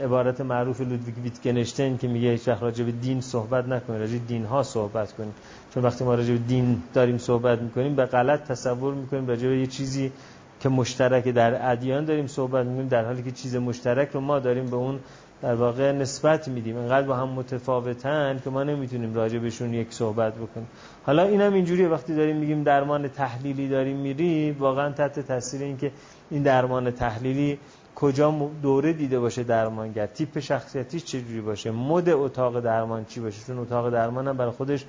عبارت 0.03 0.41
معروف 0.41 0.81
لودویگ 0.81 1.17
ویتگنشتین 1.23 1.97
که 1.97 2.07
میگه 2.07 2.31
هیچ 2.31 2.47
وقت 2.47 2.61
راجع 2.63 2.83
به 2.83 2.91
دین 2.91 3.21
صحبت 3.21 3.67
نکنید 3.67 3.99
راجع 3.99 4.17
دین 4.17 4.45
ها 4.45 4.63
صحبت 4.63 5.13
کنید. 5.13 5.33
چون 5.73 5.83
وقتی 5.83 6.03
ما 6.03 6.15
راجع 6.15 6.31
به 6.33 6.39
دین 6.39 6.83
داریم 6.93 7.17
صحبت 7.17 7.61
می‌کنیم 7.61 7.95
به 7.95 8.05
غلط 8.05 8.47
تصور 8.47 8.93
می‌کنیم 8.93 9.27
راجع 9.27 9.47
به 9.47 9.57
یه 9.59 9.67
چیزی 9.67 10.11
که 10.59 10.69
مشترک 10.69 11.27
در 11.27 11.71
ادیان 11.71 12.05
داریم 12.05 12.27
صحبت 12.27 12.65
می‌کنیم 12.65 12.87
در 12.87 13.05
حالی 13.05 13.23
که 13.23 13.31
چیز 13.31 13.55
مشترک 13.55 14.09
رو 14.13 14.21
ما 14.21 14.39
داریم 14.39 14.65
به 14.69 14.75
اون 14.75 14.99
در 15.41 15.55
واقع 15.55 15.91
نسبت 15.91 16.47
میدیم. 16.47 16.77
انقدر 16.77 17.07
با 17.07 17.15
هم 17.15 17.29
متفاوتن 17.29 18.41
که 18.43 18.49
ما 18.49 18.63
نمی‌تونیم 18.63 19.13
راجع 19.13 19.39
بهشون 19.39 19.73
یک 19.73 19.93
صحبت 19.93 20.35
بکنیم. 20.35 20.67
حالا 21.05 21.23
اینم 21.23 21.53
اینجوریه. 21.53 21.87
وقتی 21.87 22.15
داریم 22.15 22.35
میگیم 22.35 22.63
درمان 22.63 23.07
تحلیلی 23.07 23.67
داریم 23.69 23.97
میری 23.97 24.51
واقعا 24.51 24.91
تحت 24.91 25.19
تاثیر 25.19 25.61
اینکه 25.61 25.91
این 26.29 26.43
درمان 26.43 26.91
تحلیلی 26.91 27.59
کجا 27.95 28.49
دوره 28.61 28.93
دیده 28.93 29.19
باشه 29.19 29.43
درمانگر 29.43 30.05
تیپ 30.05 30.39
شخصیتیش 30.39 31.03
چجوری 31.03 31.41
باشه 31.41 31.71
مد 31.71 32.09
اتاق 32.09 32.59
درمان 32.59 33.05
چی 33.05 33.19
باشه؟ 33.19 33.45
چون 33.47 33.59
اتاق 33.59 33.89
درمان 33.89 34.27
هم 34.27 34.37
برای 34.37 34.51
خودش 34.51 34.85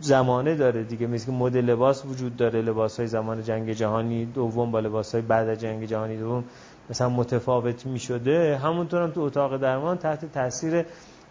زمانه 0.00 0.54
داره 0.54 0.82
دیگه. 0.82 1.06
مثل 1.06 1.32
مد 1.32 1.56
لباس 1.56 2.04
وجود 2.04 2.36
داره. 2.36 2.62
لباس 2.62 2.96
های 2.96 3.06
زمان 3.06 3.42
جنگ 3.42 3.72
جهانی 3.72 4.24
دوم 4.24 4.70
با 4.70 4.80
لباس 4.80 5.14
های 5.14 5.22
بعد 5.22 5.48
از 5.48 5.60
جنگ 5.60 5.84
جهانی 5.84 6.16
دوم 6.16 6.44
مثلا 6.90 7.08
متفاوت 7.08 7.86
می 7.86 7.98
شده 7.98 8.56
همونطور 8.56 9.02
هم 9.02 9.10
تو 9.10 9.20
اتاق 9.20 9.56
درمان 9.56 9.98
تحت 9.98 10.32
تاثیر 10.32 10.84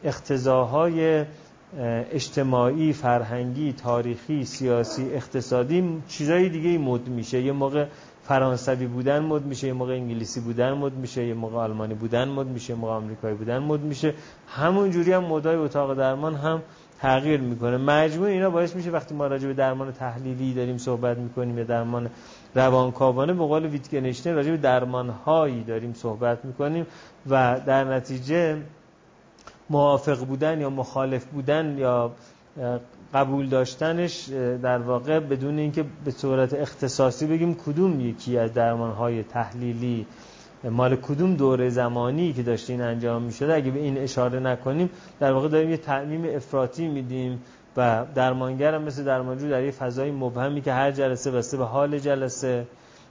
اختزاهای 0.04 1.26
اجتماعی، 2.12 2.94
فرهنگی، 2.94 3.74
تاریخی، 3.74 4.46
سیاسی، 4.46 5.14
اقتصادی 5.14 6.02
چیزای 6.08 6.50
دیگه 6.50 6.78
مد 6.78 7.08
میشه. 7.08 7.42
یه 7.42 7.52
موقع 7.52 7.86
فرانسوی 8.24 8.86
بودن 8.86 9.20
مد 9.20 9.46
میشه 9.46 9.68
یه 9.68 9.74
موقع 9.74 9.94
انگلیسی 9.94 10.40
بودن 10.40 10.74
مد 10.74 10.94
میشه 10.94 11.26
یه 11.26 11.34
موقع 11.34 11.58
آلمانی 11.58 11.94
بودن 11.94 12.28
مد 12.28 12.48
میشه 12.48 12.74
یه 12.74 12.80
موقع 12.80 12.94
آمریکایی 12.94 13.36
بودن 13.36 13.60
مد 13.60 13.82
میشه. 13.82 14.14
همون 14.48 14.92
جوری 14.92 15.14
هم 15.14 15.24
مدای 15.24 15.56
اتاق 15.56 15.94
درمان 15.94 16.36
هم 16.36 16.62
تغییر 17.00 17.40
می‌کنه. 17.40 17.78
مجموع 17.78 18.28
اینا 18.28 18.50
باعث 18.50 18.76
میشه 18.76 18.92
وقتی 18.92 19.16
ما 19.16 19.28
راجع 19.28 19.48
به 19.48 19.54
درمان 19.54 19.92
تحلیلی 19.92 20.54
داریم 20.54 20.78
صحبت 20.78 21.18
می‌کنیم 21.18 21.58
یا 21.58 21.64
درمان 21.64 22.10
روانکاوانه 22.56 23.34
به 23.34 23.46
قول 23.46 23.66
ویتگنشتین 23.66 24.36
راجع 24.36 24.52
به 24.52 24.58
درمان 24.58 25.10
هایی 25.10 25.64
داریم 25.64 25.94
صحبت 25.94 26.46
می‌کنیم 26.46 26.88
و 27.30 27.60
در 27.66 27.84
نتیجه 27.84 28.58
موافق 29.70 30.26
بودن 30.26 30.62
یا 30.62 30.70
مخالف 30.70 31.26
بودن 31.26 31.78
یا 31.78 32.12
قبول 33.14 33.50
داشتنش 33.50 34.30
در 34.62 34.78
واقع 34.78 35.20
بدون 35.20 35.60
اینکه 35.60 35.86
به 36.06 36.12
صورت 36.12 36.54
اختصاصی 36.54 37.28
بگیم 37.28 37.56
کدوم 37.56 38.00
یکی 38.02 38.38
از 38.38 38.54
درمان 38.54 38.92
های 38.92 39.24
تحلیلی 39.24 40.06
مال 40.64 40.96
کدوم 40.96 41.36
دوره 41.36 41.70
زمانی 41.70 42.34
که 42.34 42.44
داشته 42.44 42.74
این 42.74 42.82
انجام 42.82 43.22
می 43.22 43.32
شده 43.32 43.54
اگه 43.54 43.72
به 43.72 43.80
این 43.80 43.98
اشاره 43.98 44.40
نکنیم 44.40 44.90
در 45.20 45.32
واقع 45.32 45.48
داریم 45.48 45.70
یه 45.70 45.78
تعمیم 45.78 46.36
افراطی 46.36 46.88
میدیم. 46.88 47.42
و 47.78 48.06
درمانگر 48.16 48.74
هم 48.74 48.82
مثل 48.82 49.04
درمانجو 49.04 49.50
در 49.50 49.64
یه 49.64 49.72
فضای 49.72 50.12
مبهمی 50.12 50.62
که 50.62 50.74
هر 50.74 50.92
جلسه 50.92 51.32
بسته 51.32 51.58
به 51.58 51.66
حال 51.66 52.00
جلسه 52.00 52.68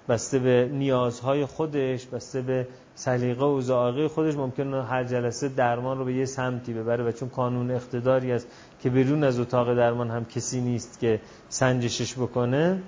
بسته 0.08 0.38
به 0.38 0.68
نیازهای 0.72 1.46
خودش 1.46 2.06
بسته 2.06 2.42
به 2.42 2.66
سلیقه 2.94 3.44
و 3.44 3.60
ذائقه 3.60 4.08
خودش 4.08 4.34
ممکنه 4.34 4.84
هر 4.84 5.04
جلسه 5.04 5.48
درمان 5.48 5.98
رو 5.98 6.04
به 6.04 6.14
یه 6.14 6.24
سمتی 6.24 6.72
ببره 6.72 7.04
و 7.04 7.12
چون 7.12 7.28
قانون 7.28 7.70
اقتداری 7.70 8.32
است 8.32 8.48
که 8.82 8.90
بیرون 8.90 9.24
از 9.24 9.40
اتاق 9.40 9.74
درمان 9.74 10.10
هم 10.10 10.24
کسی 10.24 10.60
نیست 10.60 11.00
که 11.00 11.20
سنجشش 11.48 12.14
بکنه 12.14 12.82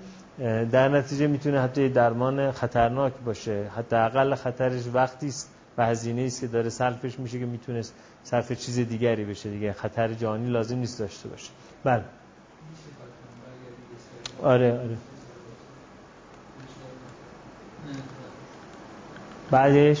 در 0.71 0.89
نتیجه 0.89 1.27
می‌تونه 1.27 1.61
حتی 1.61 1.89
درمان 1.89 2.51
خطرناک 2.51 3.13
باشه. 3.25 3.63
حتی 3.75 3.95
اقل 3.95 4.35
خطرش 4.35 4.81
وقتی 4.93 5.27
است 5.27 5.53
و 5.77 5.85
هزینه 5.85 6.21
است 6.21 6.41
که 6.41 6.47
داره 6.47 6.69
صرفش 6.69 7.19
میشه 7.19 7.39
که 7.39 7.45
می‌تونست 7.45 7.93
صرف 8.23 8.51
چیز 8.51 8.79
دیگری 8.79 9.25
بشه. 9.25 9.49
دیگه 9.49 9.73
خطر 9.73 10.13
جانی 10.13 10.49
لازم 10.49 10.77
نیست 10.77 10.99
داشته 10.99 11.29
باشه. 11.29 11.49
بله. 11.87 12.03
آره 14.43 14.71
آره. 14.71 14.97
بعدش؟ 19.51 19.99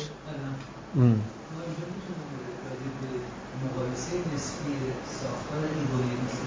مقایسه 3.65 4.17
نسبی 4.35 4.73
ساختار 5.21 5.63
مثل 6.25 6.45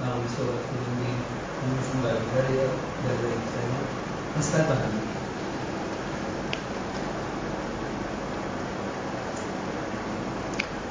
مقایسه 0.00 0.28
صحبت 0.36 0.62
کنیم. 0.70 1.20
اونشون 1.62 1.98
برتر 2.02 2.54
یا 2.54 2.68
نسبت 4.38 4.68
به 4.68 4.74
هم 4.74 5.01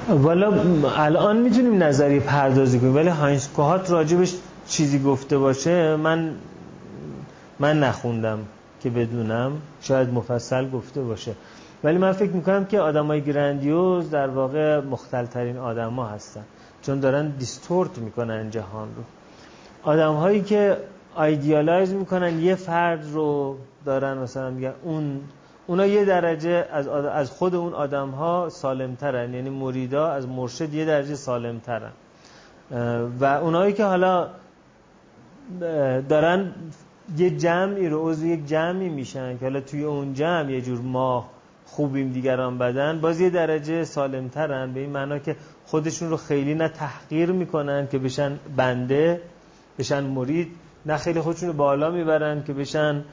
والا 0.10 0.52
الان 0.98 1.38
می‌تونیم 1.38 1.84
نظری 1.84 2.20
پردازی 2.20 2.80
کنیم 2.80 2.96
ولی 2.96 3.10
هاینس 3.10 3.48
کوهات 3.48 3.92
راجبش 3.92 4.36
چیزی 4.68 5.00
گفته 5.00 5.38
باشه 5.38 5.96
من 5.96 6.32
من 7.60 7.80
نخوندم 7.80 8.40
که 8.84 8.90
بدونم 8.90 9.52
شاید 9.82 10.14
مفصل 10.14 10.70
گفته 10.70 11.02
باشه. 11.02 11.36
ولی 11.84 11.98
من 11.98 12.12
فکر 12.12 12.32
می‌کنم 12.32 12.66
که 12.66 12.80
آدمای 12.80 13.22
grandiose 13.22 14.10
در 14.10 14.28
واقع 14.28 14.80
مختلترین 14.80 15.58
آدما 15.58 16.06
هستن 16.06 16.44
چون 16.82 17.00
دارن 17.00 17.28
distort 17.30 17.98
می‌کنن 17.98 18.50
جهان 18.50 18.88
رو. 18.98 19.04
آدم 19.84 20.14
هایی 20.14 20.42
که 20.42 20.78
idealize 21.16 21.94
می‌کنن 21.94 22.40
یه 22.40 22.56
فرد 22.56 23.06
رو 23.14 23.58
دارن 23.86 24.18
مثلا 24.18 24.50
میگن 24.50 24.74
اون 24.84 25.22
اونا 25.68 25.86
یه 25.86 26.06
درجه 26.06 26.68
از, 26.72 26.88
از 26.88 27.32
خود 27.32 27.56
اون 27.56 27.74
آدم 27.74 28.10
ها 28.10 28.50
سالمترن. 28.50 29.34
یعنی 29.34 29.50
مریدا 29.50 30.08
از 30.08 30.28
مرشد 30.28 30.74
یه 30.74 30.86
درجه 30.86 31.16
سالمترن. 31.16 31.92
و 33.20 33.26
اونایی 33.26 33.74
که 33.74 33.84
حالا 33.84 34.28
دارن 36.10 36.52
یه 37.18 37.30
جمعی 37.30 37.90
رو 37.90 38.10
عضو 38.10 38.26
یک 38.26 38.48
جمعی 38.48 38.90
میشن 38.90 39.38
که 39.38 39.46
حالا 39.46 39.62
توی 39.62 39.84
اون 39.84 40.14
جمع 40.14 40.52
یه 40.52 40.62
جور 40.62 40.80
ما 40.80 41.30
خوبیم 41.66 42.12
دیگران 42.12 42.58
بدن 42.58 43.02
باز 43.02 43.22
یه 43.22 43.30
درجه 43.30 43.84
سالمترن. 43.84 44.74
به 44.74 44.80
این 44.80 44.90
معنا 44.90 45.20
که 45.20 45.36
خودشون 45.66 46.10
رو 46.10 46.18
خیلی 46.18 46.54
نه 46.54 46.68
تحقیر 46.68 47.32
می‌کنن 47.32 47.88
که 47.88 48.00
بشن 48.00 48.40
بنده 48.58 49.22
بشن 49.80 50.04
مرید 50.04 50.48
نه 50.86 50.98
خیلی 50.98 51.22
خودشون 51.22 51.50
رو 51.50 51.56
بالا 51.56 51.92
می‌برن 51.92 52.44
که 52.44 52.54
بشن 52.54 53.04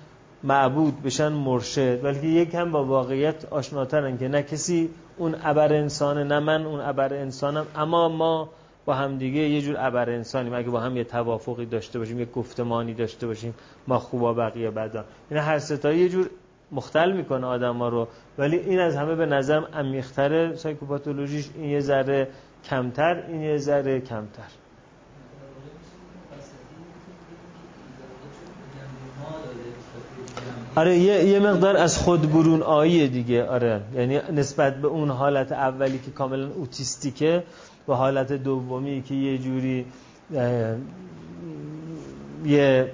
معبود 0.42 1.02
بشن 1.02 1.28
مرشد 1.28 2.02
بلکه 2.02 2.26
یک 2.26 2.54
هم 2.54 2.72
با 2.72 2.84
واقعیت 2.84 3.44
آشناترن 3.44 4.18
که 4.18 4.28
نه 4.28 4.42
کسی 4.42 4.90
اون 5.16 5.34
ابر 5.44 5.72
انسانه 5.72 6.24
نه 6.24 6.40
من 6.40 6.66
اون 6.66 6.80
ابر 6.80 7.14
انسانم 7.14 7.66
اما 7.76 8.08
ما 8.08 8.50
با 8.84 8.94
هم 8.94 9.18
دیگه 9.18 9.40
یه 9.40 9.60
جور 9.60 9.76
ابر 9.78 10.10
انسانیم. 10.10 10.54
اگه 10.54 10.68
با 10.68 10.80
هم 10.80 10.96
یه 10.96 11.04
توافقی 11.04 11.66
داشته 11.66 11.98
باشیم 11.98 12.18
یه 12.18 12.24
گفتمانی 12.24 12.94
داشته 12.94 13.26
باشیم 13.26 13.54
ما 13.86 13.98
خوبا 13.98 14.34
بقیه 14.34 14.70
بدا 14.70 15.04
این 15.30 15.40
هر 15.40 15.58
ستا 15.58 15.92
یه 15.92 16.08
جور 16.08 16.30
مختل 16.72 17.12
می‌کنه 17.12 17.46
آدم 17.46 17.76
ها 17.76 17.88
رو. 17.88 18.08
ولی 18.38 18.56
این 18.56 18.78
از 18.78 18.96
همه 18.96 19.14
به 19.14 19.26
نظرم 19.26 19.68
عمیق‌تره. 19.74 20.56
سایکوپاتولوژیش 20.56 21.48
این 21.56 21.70
یه 21.70 21.80
ذره 21.80 22.28
کمتر 22.64 23.24
این 23.28 23.40
یه 23.40 23.56
ذره 23.56 24.00
کمتر. 24.00 24.67
آره 30.76 30.98
یه, 30.98 31.24
یه 31.24 31.40
مقدار 31.40 31.76
از 31.76 31.98
خود 31.98 32.32
برون 32.32 32.62
آیه 32.62 33.06
دیگه 33.06 33.44
آره. 33.44 33.80
یعنی 33.94 34.20
نسبت 34.32 34.76
به 34.76 34.88
اون 34.88 35.10
حالت 35.10 35.52
اولی 35.52 35.98
که 35.98 36.10
کاملا 36.10 36.48
اوتیستیکه 36.48 37.42
و 37.88 37.92
حالت 37.92 38.32
دومی 38.32 39.02
که 39.02 39.14
یه 39.14 39.38
جوری 39.38 39.86
یه 42.44 42.90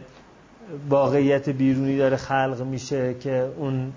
واقعیت 0.89 1.49
بیرونی 1.49 1.99
داره 1.99 2.17
خلق 2.17 2.63
میشه 2.71 3.15
که 3.15 3.49
اون 3.57 3.93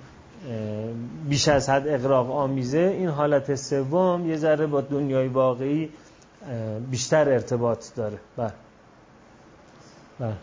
بیش 1.29 1.47
از 1.47 1.69
حد 1.69 1.87
اقراق 1.87 2.31
آمیزه 2.31 2.95
این 2.97 3.09
حالت 3.09 3.55
سوم 3.55 4.29
یه 4.29 4.37
ذره 4.37 4.67
با 4.67 4.81
دنیای 4.81 5.27
واقعی 5.27 5.89
بیشتر 6.91 7.29
ارتباط 7.29 7.85
داره. 7.95 8.17
بله. 8.37 8.51
بله. 10.19 10.33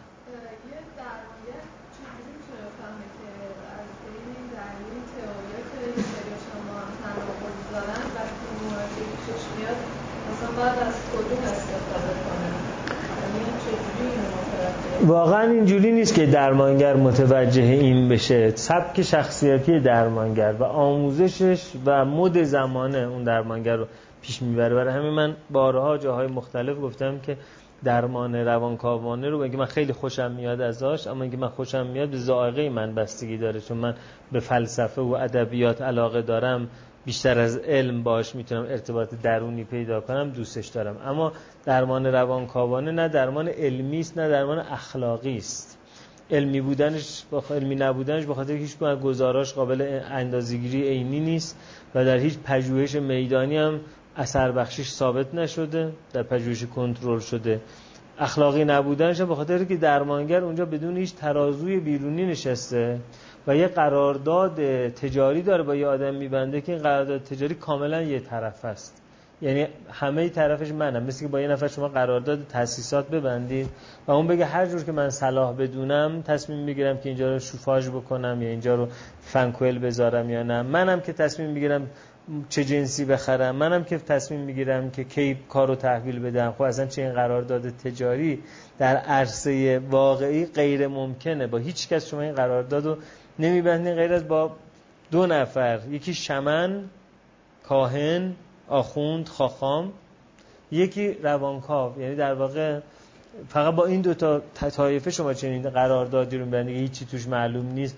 واقعا 15.07 15.51
اینجوری 15.51 15.93
نیست 15.93 16.15
که 16.15 16.27
درمانگر 16.27 16.97
متوجه 16.97 17.63
این 17.63 18.09
بشه. 18.09 18.57
سبک 18.57 19.03
شخصیتی 19.03 19.81
درمانگر 19.81 20.55
و 20.59 20.65
آموزشش 20.65 21.63
و 21.87 22.05
مد 22.05 22.43
زمانه 22.43 22.99
اون 22.99 23.25
درمانگر 23.25 23.77
رو 23.77 23.87
پیش 24.23 24.43
می‌بره. 24.43 24.75
برای 24.75 24.95
همین 24.95 25.11
من 25.11 25.37
بارها 25.51 25.99
جاهای 25.99 26.27
مختلف 26.27 26.77
گفتم 26.83 27.19
که 27.19 27.37
درمان 27.85 28.35
روانکاوانه 28.35 29.29
رو 29.29 29.39
بگه 29.39 29.57
من 29.57 29.65
خیلی 29.65 29.93
خوشم 29.93 30.31
میاد 30.31 30.61
ازش 30.61 31.07
اما 31.07 31.23
اینکه 31.23 31.37
من 31.37 31.49
خوشم 31.49 31.87
میاد 31.87 32.09
به 32.09 32.17
ذائقه 32.17 32.69
من 32.69 32.95
بستگی 32.95 33.37
داره. 33.37 33.61
چون 33.61 33.77
من 33.77 33.95
به 34.33 34.41
فلسفه 34.41 35.03
و 35.03 35.13
ادبیات 35.13 35.83
علاقه 35.83 36.23
دارم. 36.23 36.69
بیشتر 37.05 37.39
از 37.39 37.57
علم 37.57 38.03
باش 38.03 38.35
می‌تونم 38.35 38.63
ارتباط 38.63 39.15
درونی 39.23 39.65
پیدا 39.65 40.01
کنم 40.01 40.31
دوستش 40.31 40.67
دارم. 40.67 40.97
اما 41.05 41.33
درمان 41.65 42.07
روانکاوانه 42.07 42.91
نه 42.91 43.09
درمان 43.09 43.49
علمی 43.49 44.01
است 44.01 44.19
نه 44.19 44.29
درمان 44.29 44.59
اخلاقی 44.59 45.37
است. 45.37 45.79
علمی 46.31 46.61
بودنش 46.61 47.25
با 47.31 47.45
علمی 47.51 47.75
نبودنش 47.75 48.25
به 48.25 48.35
خاطر 48.35 48.53
هیچ 48.53 48.79
گزاراش 48.79 49.55
قابل 49.55 50.01
اندازه‌گیری 50.11 50.89
عینی 50.89 51.21
نیست 51.21 51.59
و 51.95 52.05
در 52.05 52.17
هیچ 52.17 52.39
پژوهش 52.39 52.95
میدانی 52.95 53.57
هم 53.57 53.81
اثر 54.17 54.53
بخشش 54.53 54.91
ثابت 54.91 55.35
نشده 55.35 55.93
در 56.13 56.23
پژوهش 56.23 56.65
کنترل 56.65 57.19
شده. 57.19 57.61
اخلاقی 58.19 58.65
نبودنش 58.65 59.21
به 59.21 59.35
خاطر 59.35 59.65
که 59.65 59.77
درمانگر 59.77 60.45
اونجا 60.45 60.65
بدون 60.65 60.97
هیچ 60.97 61.15
ترازوی 61.15 61.81
بیرونی 61.81 62.27
نشسته 62.27 63.01
و 63.47 63.57
یه 63.57 63.69
قرارداد 63.69 64.89
تجاری 64.89 65.43
داره 65.43 65.63
با 65.63 65.75
یه 65.75 65.87
آدم 65.87 66.15
میبنده 66.15 66.61
که 66.61 66.73
این 66.73 66.83
قرارداد 66.83 67.23
تجاری 67.23 67.55
کاملا 67.55 68.03
یه 68.03 68.21
طرف 68.21 68.65
است. 68.65 69.01
یعنی 69.43 69.67
همه 69.91 70.29
طرفش 70.29 70.71
منم. 70.71 71.03
مثل 71.03 71.21
که 71.21 71.29
با 71.29 71.41
یه 71.41 71.49
نفر 71.49 71.69
شما 71.69 71.89
قرارداد 71.89 72.47
تاسیسات 72.49 73.09
ببندید 73.09 73.69
و 74.07 74.13
اون 74.13 74.27
بگه 74.27 74.45
هر 74.45 74.67
جور 74.67 74.83
که 74.83 74.93
من 74.93 75.11
صلاح 75.11 75.57
بدونم 75.57 76.23
تصمیم 76.23 76.59
می‌گیرم 76.59 76.99
که 76.99 77.09
اینجا 77.09 77.33
رو 77.33 77.39
شوفاژ 77.39 77.89
بکنم 77.89 78.43
یا 78.43 78.49
اینجا 78.49 78.75
رو 78.75 78.89
فنکوئل 79.21 79.79
بذارم 79.79 80.31
یا 80.31 80.43
نه. 80.43 80.63
منم 80.63 81.01
که 81.01 81.13
تصمیم 81.13 81.51
می‌گیرم 81.51 81.91
چه 82.49 82.65
جنسی 82.65 83.05
بخرم. 83.05 83.57
منم 83.57 83.85
که 83.85 83.99
تصمیم 83.99 84.41
می‌گیرم 84.41 84.91
که 84.91 85.05
کی 85.05 85.39
کارو 85.49 85.75
تحویل 85.75 86.19
بدم. 86.21 86.53
خب 86.53 86.63
اصلا 86.63 86.87
چه 86.87 87.03
این 87.03 87.13
قرارداد 87.13 87.71
تجاری 87.71 88.43
در 88.79 88.97
عرصه 88.97 89.79
واقعی 89.79 90.47
غیر 90.47 90.87
ممکنه. 90.87 91.47
با 91.47 91.59
هیچ 91.59 91.89
کس 91.89 92.07
شما 92.07 92.21
این 92.21 92.35
قرارداد 92.35 92.87
رو 92.87 92.97
نمیبندین 93.39 93.95
غیر 93.95 94.13
از 94.13 94.29
با 94.29 94.51
دو 95.11 95.27
نفر. 95.27 95.81
یکی 95.91 96.15
شمن 96.15 96.85
کاهن 97.63 98.35
آخوند 98.69 99.29
خاخام. 99.29 99.93
یکی 100.73 101.13
روانکاو. 101.13 102.01
یعنی 102.01 102.15
در 102.15 102.35
واقع 102.35 102.81
فقط 103.49 103.75
با 103.75 103.87
این 103.87 104.01
دو 104.01 104.15
تا 104.15 104.43
طایفه 104.55 105.11
شما 105.11 105.35
چنین 105.35 105.71
قراردادی 105.71 106.39
رو 106.39 106.45
میبندید 106.45 106.77
هیچی 106.77 107.05
توش 107.05 107.29
معلوم 107.29 107.67
نیست. 107.67 107.97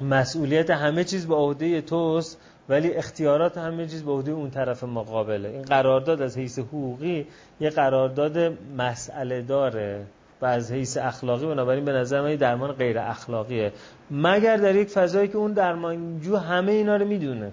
مسئولیت 0.00 0.70
همه 0.70 1.04
چیز 1.04 1.26
به 1.26 1.34
عهده 1.34 1.80
توست 1.80 2.38
ولی 2.68 2.92
اختیارات 2.94 3.58
همه 3.58 3.86
چیز 3.86 4.02
به 4.02 4.12
عهده 4.12 4.32
اون 4.32 4.50
طرف 4.50 4.84
مقابله. 4.84 5.48
این 5.48 5.62
قرارداد 5.62 6.22
از 6.22 6.38
حیث 6.38 6.58
حقوقی 6.58 7.26
یه 7.60 7.70
قرارداد 7.70 8.58
مسئله 8.76 9.42
داره. 9.42 10.06
و 10.44 10.46
از 10.46 10.72
حیث 10.72 10.96
اخلاقی 10.96 11.46
بنابراین 11.46 11.84
به 11.84 11.92
نظر 11.92 12.20
من 12.20 12.34
درمان 12.34 12.72
غیر 12.72 12.98
اخلاقیه. 12.98 13.72
مگر 14.10 14.56
در 14.56 14.76
یک 14.76 14.88
فضایی 14.88 15.28
که 15.28 15.36
اون 15.36 15.52
درمانجو 15.52 16.36
همه 16.36 16.72
اینا 16.72 16.96
رو 16.96 17.06
می‌دونه. 17.06 17.52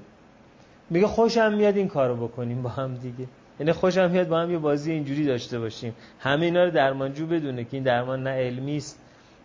میگه 0.89 1.07
خوشم 1.07 1.53
میاد 1.53 1.77
این 1.77 1.87
کارو 1.87 2.27
بکنیم 2.27 2.61
با 2.61 2.69
هم 2.69 2.95
دیگه. 2.95 3.25
یعنی 3.59 3.71
خوشم 3.71 4.11
میاد 4.11 4.27
با 4.27 4.39
هم 4.39 4.51
یه 4.51 4.57
بازی 4.57 4.91
اینجوری 4.91 5.25
داشته 5.25 5.59
باشیم. 5.59 5.93
همه 6.19 6.45
اینا 6.45 6.63
رو 6.63 6.71
درمانجو 6.71 7.25
بدونه 7.27 7.63
که 7.63 7.69
این 7.71 7.83
درمان 7.83 8.23
نه 8.23 8.29
علمی 8.29 8.77
است 8.77 8.99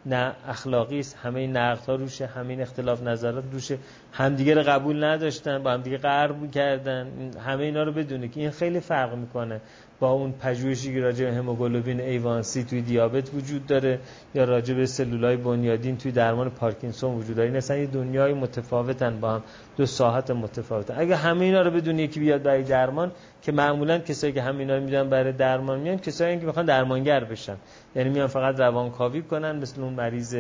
نه 0.07 0.33
اخلاقی 0.49 1.01
است. 1.01 1.19
همه 1.23 1.41
این 1.41 1.57
نقدها 1.57 1.95
روشه 1.95 2.27
همه 2.27 2.51
این 2.51 2.63
اختلاف 2.63 3.03
نظرات 3.03 3.45
روشه. 3.53 3.79
همدیگه 4.13 4.55
رو 4.55 4.63
قبول 4.63 5.05
نداشتن 5.05 5.63
با 5.63 5.71
همدیگه 5.71 5.99
قرب 5.99 6.51
کردن. 6.51 7.07
همه 7.47 7.65
اینا 7.65 7.83
رو 7.83 7.93
بدونه 7.93 8.29
که 8.29 8.41
این 8.41 8.51
خیلی 8.51 8.81
فرق 8.81 9.15
می‌کنه. 9.15 9.61
با 10.01 10.11
اون 10.11 10.33
پژوهشی 10.33 10.95
که 10.95 11.01
راجع 11.01 11.25
به 11.25 11.33
هموگلوبین 11.35 12.01
ایوانسی 12.01 12.65
توی 12.65 12.83
دیابت 12.83 13.35
وجود 13.35 13.67
داره 13.67 13.99
یا 14.35 14.45
راجع 14.45 14.75
به 14.75 14.87
سلولای 14.87 15.37
بنیادین 15.37 15.97
توی 15.97 16.13
درمان 16.13 16.51
پارکینسون 16.51 17.15
وجود 17.15 17.37
داره. 17.37 17.49
این 17.49 17.57
اصلا 17.57 17.77
یه 17.77 17.87
دنیای 17.87 18.33
متفاوتن 18.35 19.21
با 19.21 19.31
هم 19.31 19.43
دو 19.77 19.87
ساحت 19.87 20.31
متفاوتن. 20.31 20.95
اگه 20.99 21.17
همه 21.17 21.45
اینا 21.45 21.63
رو 21.63 21.71
بدون 21.71 21.99
یکی 21.99 22.21
بیاد 22.21 22.43
برای 22.43 22.63
درمان 22.63 23.13
که 23.43 23.53
معمولا 23.53 23.99
کسایی 23.99 24.33
که 24.33 24.43
همه 24.43 24.59
اینا 24.59 24.81
میدن 24.81 25.11
برای 25.11 25.33
درمان 25.33 25.81
میان 25.81 25.99
کسایی 25.99 26.39
که 26.39 26.47
می‌خوان 26.47 26.67
درمانگر 26.67 27.25
بشن. 27.25 27.57
یعنی 27.97 28.11
میان 28.11 28.27
فقط 28.27 28.61
روانکاوی 28.61 29.23
کنن 29.23 29.57
مثل 29.57 29.83
اون 29.83 29.93
مریض 29.93 30.37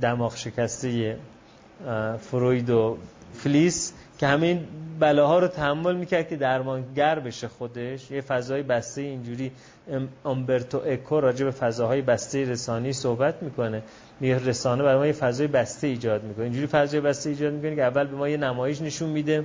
دماغ 0.00 0.36
شکسته 0.36 1.16
فروید 2.20 2.70
و 2.70 2.96
فلیس. 3.34 3.92
که 4.20 4.26
همه 4.26 4.46
این 4.46 4.66
بلاها 4.98 5.38
رو 5.38 5.48
تحمل 5.48 5.96
می‌کرد 5.96 6.28
که 6.28 6.36
درمانگر 6.36 7.18
بشه 7.18 7.48
خودش. 7.48 8.10
یه 8.10 8.20
فضای 8.20 8.62
بسته 8.62 9.00
اینجوری. 9.00 9.52
امبرتو 10.24 10.80
اکو 10.86 11.20
راجع 11.20 11.44
به 11.44 11.50
فضاهای 11.50 12.02
بسته 12.02 12.50
رسانی 12.50 12.92
صحبت 12.92 13.42
می‌کنه. 13.42 13.82
میگه 14.20 14.38
رسانه 14.38 14.82
برای 14.82 14.98
ما 14.98 15.06
یه 15.06 15.12
فضای 15.12 15.46
بسته 15.46 15.86
ایجاد 15.86 16.24
می‌کنه. 16.24 16.44
اینجوری 16.44 16.66
فضای 16.66 17.00
بسته 17.00 17.30
ایجاد 17.30 17.52
می‌کنه 17.52 17.76
که 17.76 17.82
اول 17.82 18.06
به 18.06 18.16
ما 18.16 18.28
یه 18.28 18.36
نمایش 18.36 18.82
نشون 18.82 19.08
میده 19.08 19.44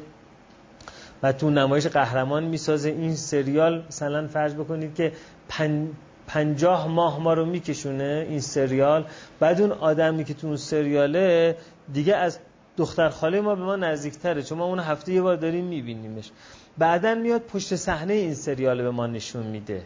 و 1.24 1.32
تو 1.32 1.50
نمایش 1.50 1.88
قهرمان 1.88 2.44
می‌سازه. 2.44 2.90
این 2.90 3.16
سریال 3.16 3.84
مثلا 3.88 4.28
فرض 4.28 4.54
بکنید 4.54 4.96
که 4.96 5.12
پن... 5.50 5.88
پنجاه 6.28 6.88
ماه 6.88 7.20
ما 7.20 7.34
رو 7.34 7.46
میکشونه 7.46 8.26
این 8.30 8.40
سریال. 8.40 9.06
بعد 9.40 9.62
اون 9.62 9.72
آدمی 9.72 10.24
که 10.24 10.34
تو 10.34 10.48
اون 10.48 10.58
سریاله 10.58 11.58
دیگه 11.94 12.16
از 12.16 12.40
دختر 12.78 13.10
خاله 13.10 13.42
ما 13.42 13.56
به 13.56 13.64
ما 13.64 13.76
نزدیکتره 13.76 14.44
چون 14.44 14.58
ما 14.58 14.66
اون 14.66 14.80
هفته 14.80 15.14
یه 15.14 15.22
بار 15.22 15.36
داریم 15.36 15.66
میبینیمش. 15.66 16.32
بعدا 16.78 17.16
میاد 17.16 17.42
پشت 17.42 17.76
صحنه 17.76 18.14
این 18.14 18.34
سریال 18.34 18.82
به 18.82 18.92
ما 18.92 19.08
نشون 19.08 19.44
میده. 19.44 19.84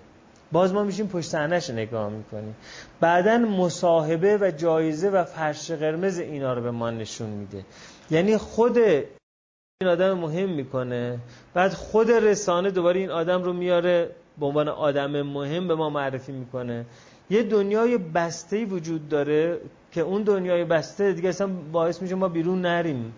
باز 0.51 0.73
ما 0.73 0.83
میشیم 0.83 1.07
پشت 1.07 1.29
صحنهش 1.29 1.69
نگاه 1.69 2.09
می‌کنیم. 2.09 2.55
بعدا 2.99 3.37
مصاحبه 3.37 4.37
و 4.37 4.51
جایزه 4.51 5.09
و 5.09 5.23
فرش 5.23 5.71
قرمز 5.71 6.19
اینا 6.19 6.53
رو 6.53 6.61
به 6.61 6.71
ما 6.71 6.91
نشون 6.91 7.29
میده. 7.29 7.65
یعنی 8.11 8.37
خود 8.37 8.77
این 8.77 9.89
آدم 9.89 10.13
مهم 10.13 10.49
می‌کنه. 10.49 11.19
بعد 11.53 11.73
خود 11.73 12.11
رسانه 12.11 12.71
دوباره 12.71 12.99
این 12.99 13.11
آدم 13.11 13.43
رو 13.43 13.53
میاره 13.53 14.09
به 14.39 14.45
عنوان 14.45 14.67
آدم 14.67 15.21
مهم 15.21 15.67
به 15.67 15.75
ما 15.75 15.89
معرفی 15.89 16.31
می‌کنه. 16.31 16.85
یه 17.29 17.43
دنیای 17.43 17.97
بسته 17.97 18.65
وجود 18.65 19.09
داره 19.09 19.61
که 19.91 20.01
اون 20.01 20.23
دنیای 20.23 20.65
بسته 20.65 21.13
دیگه 21.13 21.29
اصلا 21.29 21.47
باعث 21.47 22.01
میشه 22.01 22.15
ما 22.15 22.27
بیرون 22.27 22.61
نریم. 22.61 23.13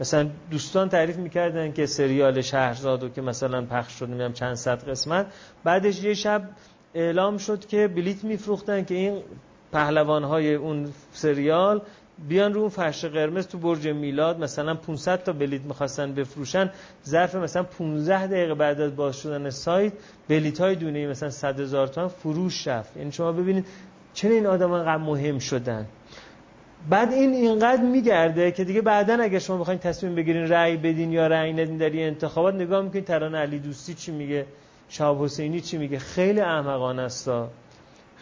مثلا 0.00 0.28
دوستان 0.50 0.88
تعریف 0.88 1.16
می‌کردن 1.16 1.72
که 1.72 1.86
سریال 1.86 2.40
شهرزادو 2.40 3.08
که 3.08 3.22
مثلا 3.22 3.62
پخش 3.62 3.92
شد 3.92 4.04
نمی‌دونم 4.08 4.32
چند 4.32 4.54
صد 4.54 4.88
قسمت. 4.88 5.26
بعدش 5.64 6.02
یه 6.02 6.14
شب 6.14 6.48
اعلام 6.94 7.38
شد 7.38 7.66
که 7.66 7.88
بلیت 7.88 8.24
میفروختن 8.24 8.84
که 8.84 8.94
این 8.94 9.22
پهلوان 9.72 10.24
اون 10.24 10.92
سریال 11.12 11.82
بیان 12.28 12.54
رو 12.54 12.60
اون 12.60 12.68
فرش 12.68 13.04
قرمز 13.04 13.46
تو 13.46 13.58
برج 13.58 13.88
میلاد 13.88 14.38
مثلا 14.38 14.74
500 14.74 15.22
تا 15.22 15.32
بلیت 15.32 15.62
می‌خواستن 15.62 16.14
بفروشن. 16.14 16.70
ظرف 17.06 17.34
مثلا 17.34 17.62
15 17.62 18.26
دقیقه 18.26 18.54
بعد 18.54 18.80
از 18.80 18.96
باز 18.96 19.16
شدن 19.16 19.50
سایت 19.50 19.92
بلیت 20.28 20.60
های 20.60 20.74
دونه 20.74 21.06
مثلا 21.06 21.30
100 21.30 21.60
هزار 21.60 21.86
تومان 21.86 22.08
فروش 22.08 22.66
رفت. 22.66 22.96
یعنی 22.96 23.12
شما 23.12 23.32
ببینید 23.32 23.66
چرا 24.14 24.30
این 24.30 24.46
آدم 24.46 24.72
انقدر 24.72 25.02
مهم 25.02 25.38
شدن. 25.38 25.86
بعد 26.90 27.12
این 27.12 27.32
اینقدر 27.32 27.82
میگرده 27.82 28.52
که 28.52 28.64
دیگه 28.64 28.80
بعدا 28.82 29.14
اگه 29.14 29.38
شما 29.38 29.58
بخواید 29.58 29.80
تصمیم 29.80 30.14
بگیرین 30.14 30.48
رأی 30.48 30.76
بدین 30.76 31.12
یا 31.12 31.26
رأی 31.26 31.52
ندین 31.52 31.76
در 31.76 31.90
این 31.90 32.06
انتخابات 32.06 32.54
نگاه 32.54 32.82
می‌کنین 32.82 33.04
ترانه 33.04 33.38
علی 33.38 33.58
دوستی 33.58 33.94
چی 33.94 34.12
میگه 34.12 34.46
شهاب 34.88 35.24
حسینی 35.24 35.60
چی 35.60 35.78
میگه؟ 35.78 35.98
خیلی 35.98 36.40
احمقانه 36.40 37.02
است. 37.02 37.30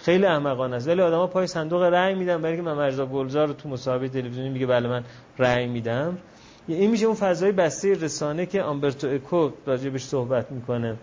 خیلی 0.04 0.26
احمقانه 0.26 0.76
است. 0.76 0.88
ولی 0.88 1.00
آدما 1.00 1.26
پای 1.26 1.46
صندوق 1.46 1.82
رأی 1.82 2.14
میدن. 2.14 2.42
برای 2.42 2.56
که 2.56 2.62
من 2.62 2.72
مرزا 2.72 3.06
گلزار 3.06 3.46
رو 3.46 3.52
تو 3.52 3.68
مسابقه 3.68 4.08
تلویزیونی 4.08 4.48
میگه 4.48 4.66
بله 4.66 4.88
من 4.88 5.04
رأی 5.38 5.66
میدم. 5.66 6.18
این 6.66 6.90
میشه 6.90 7.06
اون 7.06 7.14
فضای 7.14 7.52
بسته 7.52 7.94
رسانه 7.94 8.46
که 8.46 8.62
آمبرتو 8.62 9.08
اکو 9.08 9.50
راجبش 9.66 10.02
صحبت 10.02 10.52
می‌کنه. 10.52 10.96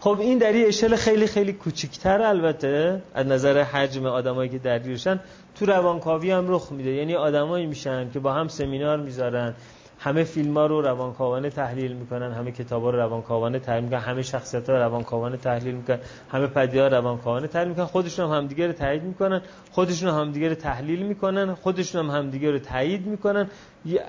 خب 0.00 0.16
این 0.20 0.38
در 0.38 0.54
یه 0.54 0.68
اشل 0.68 0.96
خیلی 0.96 1.26
خیلی 1.26 1.52
کوچیکتر 1.52 2.22
البته. 2.22 3.02
از 3.14 3.26
نظر 3.26 3.62
حجم 3.62 4.06
آدمایی 4.06 4.50
که 4.50 4.58
درگیرشن 4.58 5.20
تو 5.58 5.66
روانکاوی 5.66 6.30
هم 6.30 6.44
رخ 6.48 6.72
میده. 6.72 6.90
یعنی 6.90 7.14
آدمایی 7.14 7.66
میشن 7.66 8.10
که 8.10 8.18
با 8.18 8.32
هم 8.32 8.48
سمینار 8.48 8.96
می‌ذارن. 9.00 9.54
همه 10.02 10.24
فیلم 10.24 10.54
ها 10.54 10.66
رو 10.66 10.80
روانکاوانه 10.80 11.50
تحلیل 11.50 11.92
می‌کنن 11.92 12.32
همه 12.32 12.52
کتاب 12.52 12.82
ها 12.82 12.90
رو 12.90 12.98
روانکاوانه 12.98 13.58
تحلیل 13.58 13.84
می‌کنن 13.84 13.98
همه 14.00 14.22
شخصیت 14.22 14.70
ها 14.70 14.76
رو 14.76 14.82
روانکاوانه 14.82 15.36
تحلیل 15.36 15.74
می‌کنن 15.74 15.98
همه 16.30 16.46
پدیده 16.46 16.82
ها 16.82 16.88
روانکاوانه 16.88 17.46
تحلیل 17.46 17.68
می‌کنن 17.68 17.84
خودشون 17.84 18.26
هم 18.26 18.36
همدیگه 18.36 18.66
رو 18.66 18.72
تایید 18.72 19.02
می‌کنن 19.02 19.42
خودشون 19.70 20.08
هم 20.08 20.20
همدیگه 20.20 20.48
رو 20.48 20.54
تحلیل 20.54 21.02
می‌کنن 21.02 21.54
خودشون 21.54 22.04
هم 22.04 22.16
همدیگه 22.16 22.50
رو 22.50 22.58
تایید 22.58 23.06
می‌کنن. 23.06 23.50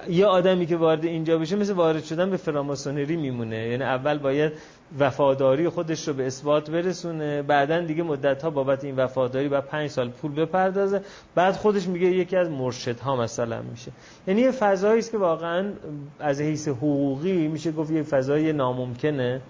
یه 0.09 0.26
آدمی 0.26 0.65
که 0.65 0.77
وارد 0.77 1.05
اینجا 1.05 1.38
بشه 1.38 1.55
مثل 1.55 1.73
وارد 1.73 2.03
شدن 2.03 2.30
به 2.30 2.38
فراماسونری 2.38 3.15
میمونه. 3.15 3.68
یعنی 3.68 3.84
اول 3.84 4.18
باید 4.18 4.53
وفاداری 4.99 5.69
خودش 5.69 6.07
رو 6.07 6.13
به 6.13 6.27
اثبات 6.27 6.69
برسونه. 6.69 7.41
بعدا 7.41 7.81
دیگه 7.81 8.03
مدت 8.03 8.43
ها 8.43 8.49
بابت 8.49 8.84
این 8.84 8.95
وفاداری 8.95 9.47
و 9.47 9.61
پنج 9.61 9.89
سال 9.89 10.09
پول 10.09 10.31
بپردازه. 10.31 11.01
بعد 11.35 11.55
خودش 11.55 11.88
میگه 11.88 12.07
یکی 12.07 12.35
از 12.38 12.49
مرشدها 12.49 13.15
مثلا 13.15 13.61
میشه. 13.61 13.91
یعنی 14.27 14.41
یه 14.41 14.51
فضایی 14.51 14.99
است 14.99 15.11
که 15.11 15.18
واقعا 15.18 15.72
از 16.19 16.41
حیث 16.41 16.68
حقوقی 16.68 17.47
میشه 17.47 17.72
گفت 17.72 17.91
یه 17.91 18.03
فضای 18.03 18.53
ناممکنه. 18.53 19.41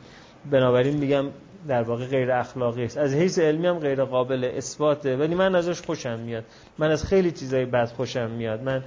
بنابراین 0.51 0.97
میگم 0.97 1.25
در 1.67 1.83
واقع 1.83 2.05
غیر 2.05 2.31
اخلاقی 2.31 2.83
است. 2.83 2.97
از 2.97 3.13
حیث 3.13 3.39
علمی 3.39 3.67
هم 3.67 3.79
غیر 3.79 4.03
قابل 4.03 4.51
اثباته. 4.55 5.17
ولی 5.17 5.35
من 5.35 5.55
ازش 5.55 5.81
خوشم 5.81 6.19
میاد. 6.19 6.43
من 6.77 6.91
از 6.91 7.05
خیلی 7.05 7.31
چیزای 7.31 7.65
بد 7.65 7.87
خوشم 7.87 8.29
میاد. 8.29 8.61
من 8.63 8.83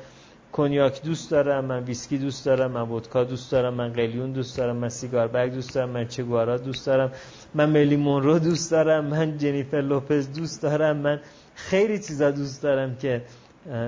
کنیاک 0.54 1.02
دوست 1.02 1.30
دارم 1.30 1.64
من 1.64 1.84
ویسکی 1.84 2.18
دوست 2.18 2.46
دارم 2.46 2.70
من 2.70 2.90
ودکا 2.90 3.24
دوست 3.24 3.52
دارم 3.52 3.74
من 3.74 3.92
قلیون 3.92 4.32
دوست 4.32 4.58
دارم 4.58 4.76
من 4.76 4.88
سیگار 4.88 5.28
برگ 5.28 5.52
دوست 5.54 5.74
دارم 5.74 5.90
من 5.90 6.08
چگوارا 6.08 6.58
دوست 6.58 6.86
دارم 6.86 7.12
من 7.54 7.70
ملی 7.70 7.96
مونرو 7.96 8.38
دوست 8.38 8.70
دارم 8.70 9.04
من 9.04 9.38
جنیفر 9.38 9.80
لوپز 9.80 10.32
دوست 10.32 10.62
دارم 10.62 10.96
من 10.96 11.20
خیلی 11.54 11.98
چیزا 11.98 12.30
دوست 12.30 12.62
دارم 12.62 12.96
که 12.96 13.22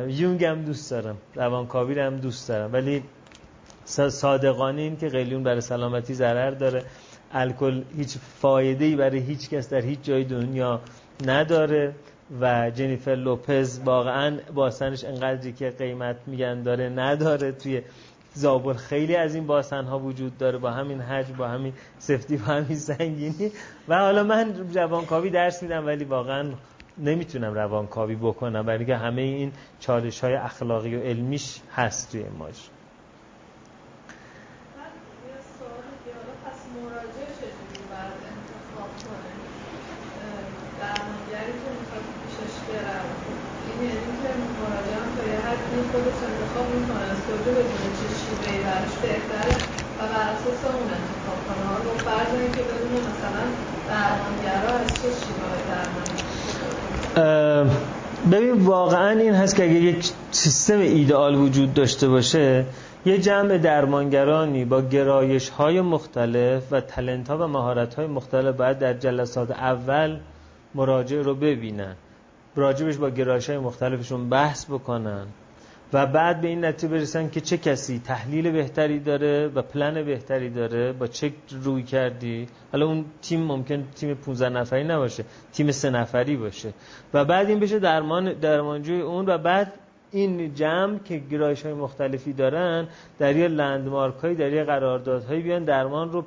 یونگ 0.09 0.45
هم 0.45 0.63
دوست 0.63 0.91
دارم 0.91 1.17
روانکاوی 1.35 2.01
هم 2.01 2.17
دوست 2.17 2.49
دارم. 2.49 2.73
ولی 2.73 3.03
صادقانه 4.09 4.83
این 4.83 4.97
که 4.97 5.09
قلیون 5.09 5.43
برای 5.43 5.61
سلامتی 5.61 6.15
ضرر 6.15 6.51
داره. 6.51 6.83
الکل 7.33 7.83
هیچ 7.97 8.17
فایده 8.41 8.85
ای 8.85 8.97
برای 8.97 9.19
هیچ 9.19 9.51
کس 9.51 9.69
در 9.69 9.81
هیچ 9.81 10.03
جای 10.03 10.25
دنیا 10.25 10.81
نداره. 11.27 11.95
و 12.41 12.71
جنیفر 12.71 13.15
لوپز 13.15 13.81
واقعا 13.85 14.39
باسنش 14.55 15.05
انقدری 15.05 15.53
که 15.53 15.71
قیمت 15.71 16.17
میگن 16.27 16.63
داره 16.63 16.89
نداره 16.89 17.53
توی 17.53 17.83
زابل. 18.35 18.75
خیلی 18.75 19.17
از 19.17 19.35
این 19.35 19.47
باسن 19.47 19.85
ها 19.85 19.99
وجود 19.99 20.39
داره 20.39 20.59
با 20.59 20.71
همین 20.71 21.01
حج 21.01 21.33
با 21.33 21.49
همین 21.49 21.73
سفتی 21.99 22.37
با 22.37 22.45
همین 22.45 22.79
سنگینی. 22.79 23.53
و 23.89 23.99
حالا 23.99 24.23
من 24.23 24.75
روانکاوی 24.75 25.31
درس 25.31 25.63
میدم 25.63 25.87
ولی 25.87 26.05
واقعا 26.05 26.51
نمی‌تونم 26.99 27.55
روانکاوی 27.55 28.15
بکنم. 28.15 28.67
برای 28.67 28.87
که 28.87 28.97
همه 28.97 29.23
این 29.23 29.53
چالش 29.81 30.25
های 30.25 30.35
اخلاقی 30.35 30.97
و 30.97 31.03
علمیش 31.03 31.61
هست 31.75 32.13
توی 32.13 32.25
ماجرا 32.39 32.77
خودش 45.93 46.21
انتخاب 46.31 46.69
می‌کنه 46.75 47.05
از 47.13 47.21
کجا 47.27 47.53
بدونه 47.53 47.91
چه 47.99 48.09
شیوهی 48.21 48.59
براش 48.65 48.95
بهتره 49.03 49.57
اساس 50.47 50.75
اون 50.75 50.91
انتخاب 50.99 51.39
کنه 51.47 51.63
حالا 51.67 51.93
فرض 51.99 52.31
که 52.57 52.63
بدونه 52.63 52.99
مثلا 53.11 53.45
درمانگرا 53.89 54.73
از 54.79 54.89
چه 54.95 55.09
شیوه 55.21 55.59
درمانی 55.69 56.27
ببین 58.33 58.65
واقعا 58.65 59.11
این 59.11 59.35
هست 59.35 59.57
که 59.57 59.65
اگه 59.65 59.75
یک 59.75 60.13
سیستم 60.31 60.79
ایدئال 60.79 61.35
وجود 61.35 61.75
داشته 61.75 62.09
باشه 62.09 62.65
یه 63.07 63.19
جمع 63.19 63.59
درمانگرانی 63.59 64.65
با 64.65 64.81
گرایش 64.81 65.49
های 65.49 65.81
مختلف 65.81 66.63
و 66.71 66.81
تلنت 66.81 67.31
ها 67.31 67.39
و 67.39 67.47
مهارت 67.47 67.95
های 67.95 68.07
مختلف 68.07 68.57
باید 68.57 68.79
در 68.79 68.95
جلسات 68.95 69.51
اول 69.51 70.19
مراجع 70.75 71.17
رو 71.17 71.35
ببینن. 71.35 71.95
راجبش 72.57 72.97
با 72.97 73.11
گرایش 73.11 73.51
های 73.51 73.59
مختلفشون 73.59 74.29
بحث 74.29 74.65
بکنن. 74.65 75.27
و 75.93 76.07
بعد 76.07 76.41
به 76.41 76.49
این 76.49 76.65
نتیجه 76.65 76.89
برسن 76.89 77.31
که 77.31 77.41
چه 77.41 77.59
کسی 77.59 77.99
تحلیل 78.05 78.51
بهتری 78.51 79.01
داره 79.01 79.49
و 79.55 79.63
پلن 79.63 80.05
بهتری 80.05 80.51
داره 80.51 80.93
با 80.93 81.07
چه 81.07 81.33
روی 81.63 81.83
کردی؟ 81.83 82.47
حالا 82.73 82.87
اون 82.87 83.05
تیم 83.23 83.43
ممکن 83.43 83.85
تیم 83.95 84.15
15 84.15 84.49
نفری 84.49 84.85
نباشه 84.85 85.25
تیم 85.53 85.71
سه 85.71 85.91
نفری 85.91 86.37
باشه. 86.37 86.73
و 87.15 87.25
بعد 87.25 87.49
این 87.49 87.61
بشه 87.61 87.79
درمان 87.79 88.33
درمانجوی 88.33 89.01
اون 89.01 89.27
و 89.27 89.39
بعد 89.39 89.73
این 90.13 90.55
جمع 90.55 90.99
که 90.99 91.19
گرایش 91.19 91.63
های 91.63 91.75
مختلفی 91.75 92.33
دارن 92.33 92.89
در 93.19 93.37
یه 93.37 93.49
لندمارک 93.49 94.15
هایی 94.15 94.35
در 94.35 94.53
یه 94.53 94.65
قراردادهایی 94.65 95.43
بیان 95.43 95.65
درمان 95.65 96.13
رو 96.13 96.25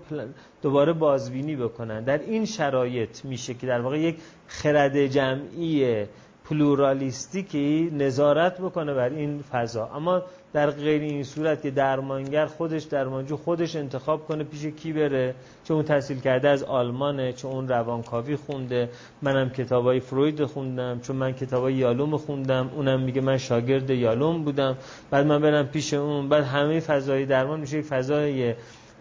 دوباره 0.62 0.94
بازبینی 0.94 1.56
بکنن. 1.56 2.04
در 2.04 2.18
این 2.18 2.46
شرایط 2.46 3.26
میشه 3.26 3.54
که 3.54 3.68
در 3.68 3.82
واقع 3.82 4.00
یک 4.00 4.18
خرد 4.48 5.08
جمعی 5.08 6.06
پلورالیستیکی 6.50 7.92
نظارت 7.98 8.62
بکنه 8.62 8.94
بر 8.94 9.10
این 9.10 9.44
فضا. 9.52 9.90
اما 9.96 10.22
در 10.54 10.72
غیر 10.72 11.02
این 11.02 11.24
صورت 11.24 11.62
که 11.62 11.72
درمانگر 11.72 12.46
خودش 12.46 12.84
درمانجو 12.84 13.38
خودش 13.38 13.76
انتخاب 13.76 14.28
کنه 14.28 14.44
پیش 14.44 14.66
کی 14.66 14.94
بره 14.94 15.36
چه 15.64 15.74
اون 15.74 15.84
تحصیل 15.84 16.20
کرده 16.20 16.50
از 16.50 16.64
آلمانه 16.64 17.34
چه 17.34 17.48
اون 17.48 17.68
روانکاوی 17.68 18.36
خونده. 18.36 18.90
منم 19.22 19.50
کتابای 19.50 20.00
فروید 20.00 20.46
خوندم 20.46 21.00
چون 21.00 21.16
من 21.16 21.32
کتابای 21.32 21.74
یالوم 21.74 22.18
خوندم. 22.18 22.70
اونم 22.76 23.00
میگه 23.00 23.22
من 23.22 23.38
شاگرد 23.38 23.90
یالوم 23.90 24.44
بودم. 24.44 24.78
بعد 25.12 25.26
من 25.26 25.42
برم 25.42 25.68
پیش 25.68 25.94
اون. 25.94 26.30
بعد 26.30 26.44
همه 26.44 26.80
فضای 26.80 27.26
درمان 27.26 27.60
میشه 27.60 27.78
یک 27.78 27.86
فضای 27.86 28.54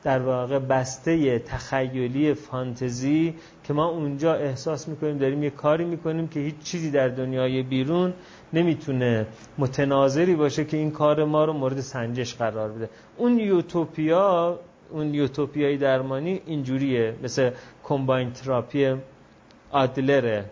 در 0.04 0.18
واقع 0.18 0.58
بسته 0.58 1.38
تخیلی 1.38 2.34
فانتزی 2.34 3.34
که 3.64 3.72
ما 3.72 3.86
اونجا 3.86 4.34
احساس 4.34 4.88
می‌کنیم 4.88 5.18
داریم 5.18 5.42
یه 5.42 5.50
کاری 5.50 5.84
می‌کنیم 5.84 6.28
که 6.28 6.40
هیچ 6.40 6.58
چیزی 6.64 6.90
در 6.90 7.08
دنیای 7.08 7.62
بیرون 7.62 8.12
نمی‌تونه 8.52 9.26
متناظری 9.58 10.34
باشه 10.34 10.64
که 10.64 10.76
این 10.76 10.90
کار 10.90 11.24
ما 11.24 11.44
رو 11.44 11.52
مورد 11.52 11.80
سنجش 11.80 12.34
قرار 12.34 12.72
بده. 12.72 12.90
اون 13.16 13.38
یوتوپیا 13.38 14.60
اون 14.90 15.14
یوتوپیای 15.14 15.76
درمانی 15.76 16.40
اینجوریه 16.46 17.14
مثل 17.22 17.50
کمباین 17.84 18.32
تراپی 18.32 18.96
آدلره 19.70 20.44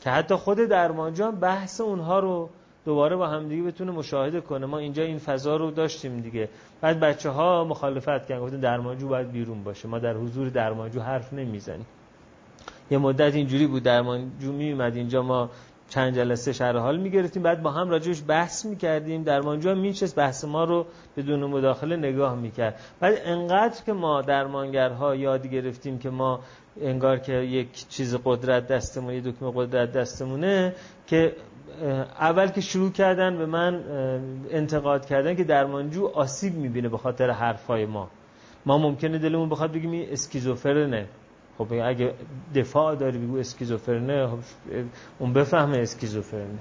که 0.00 0.10
حتی 0.10 0.34
خود 0.34 0.58
درمانجو 0.58 1.24
هم 1.24 1.40
بحث 1.40 1.80
اونها 1.80 2.18
رو 2.18 2.48
دوباره 2.84 3.16
با 3.16 3.26
همدیگه 3.26 3.62
بتونه 3.62 3.92
مشاهده 3.92 4.40
کنه. 4.40 4.66
ما 4.66 4.78
اینجا 4.78 5.02
این 5.02 5.18
فضا 5.18 5.56
رو 5.56 5.70
داشتیم 5.70 6.20
دیگه. 6.20 6.48
بعد 6.80 7.00
بچه 7.00 7.30
ها 7.30 7.64
مخالفت 7.64 8.26
کردن 8.26 8.40
گفتن 8.40 8.60
درمانجو 8.60 9.08
باید 9.08 9.32
بیرون 9.32 9.64
باشه. 9.64 9.88
ما 9.88 9.98
در 9.98 10.14
حضور 10.14 10.48
درمانجو 10.48 11.00
حرف 11.00 11.32
نمی‌زنیم. 11.32 11.86
یه 12.90 12.98
مدت 12.98 13.34
اینجوری 13.34 13.66
بود. 13.66 13.82
درمانجو 13.82 14.52
میومد 14.52 14.96
اینجا 14.96 15.22
ما 15.22 15.50
چند 15.88 16.14
جلسه 16.14 16.52
شهر 16.52 16.76
حال 16.76 16.98
می‌گرفتیم. 16.98 17.42
بعد 17.42 17.62
با 17.62 17.70
هم 17.70 17.90
راجعش 17.90 18.22
بحث 18.28 18.66
می‌کردیم. 18.66 19.22
درمانجو 19.22 19.70
هم 19.70 19.78
میچست 19.78 20.16
بحث 20.16 20.44
ما 20.44 20.64
رو 20.64 20.86
بدون 21.16 21.44
مداخله 21.44 21.96
نگاه 21.96 22.34
می‌کرد. 22.34 22.80
بعد 23.00 23.14
انقدر 23.24 23.84
که 23.86 23.92
ما 23.92 24.22
درمانگرها 24.22 25.14
یاد 25.14 25.46
گرفتیم 25.46 25.98
که 25.98 26.10
ما 26.10 26.40
انگار 26.80 27.18
که 27.18 27.32
یک 27.32 27.88
چیز 27.88 28.16
قدرت 28.24 28.66
دستمون 28.66 29.14
یه 29.14 29.20
دکمه 29.20 29.52
قدرت 29.54 29.92
دستمونه 29.92 30.74
که 31.06 31.32
اول 32.20 32.48
که 32.48 32.60
شروع 32.60 32.90
کردن 32.90 33.38
به 33.38 33.46
من 33.46 33.80
انتقاد 34.50 35.06
کردن 35.06 35.34
که 35.34 35.44
درمانجو 35.44 36.06
آسیب 36.06 36.54
می‌بینه 36.54 36.88
به 36.88 36.98
خاطر 36.98 37.30
حرفای 37.30 37.86
ما. 37.86 38.08
ما 38.66 38.78
ممکنه 38.78 39.18
دلمون 39.18 39.48
بخواد 39.48 39.72
بگیم 39.72 39.90
این 39.90 40.12
اسکیزوفرنه. 40.12 41.06
خب 41.58 41.66
اگه 41.84 42.12
دفاع 42.54 42.94
داری 42.94 43.18
بگو 43.18 43.36
اسکیزوفرنه 43.36 44.26
خب 44.26 44.38
اون 45.18 45.32
بفهمه 45.32 45.78
اسکیزوفرنه. 45.78 46.58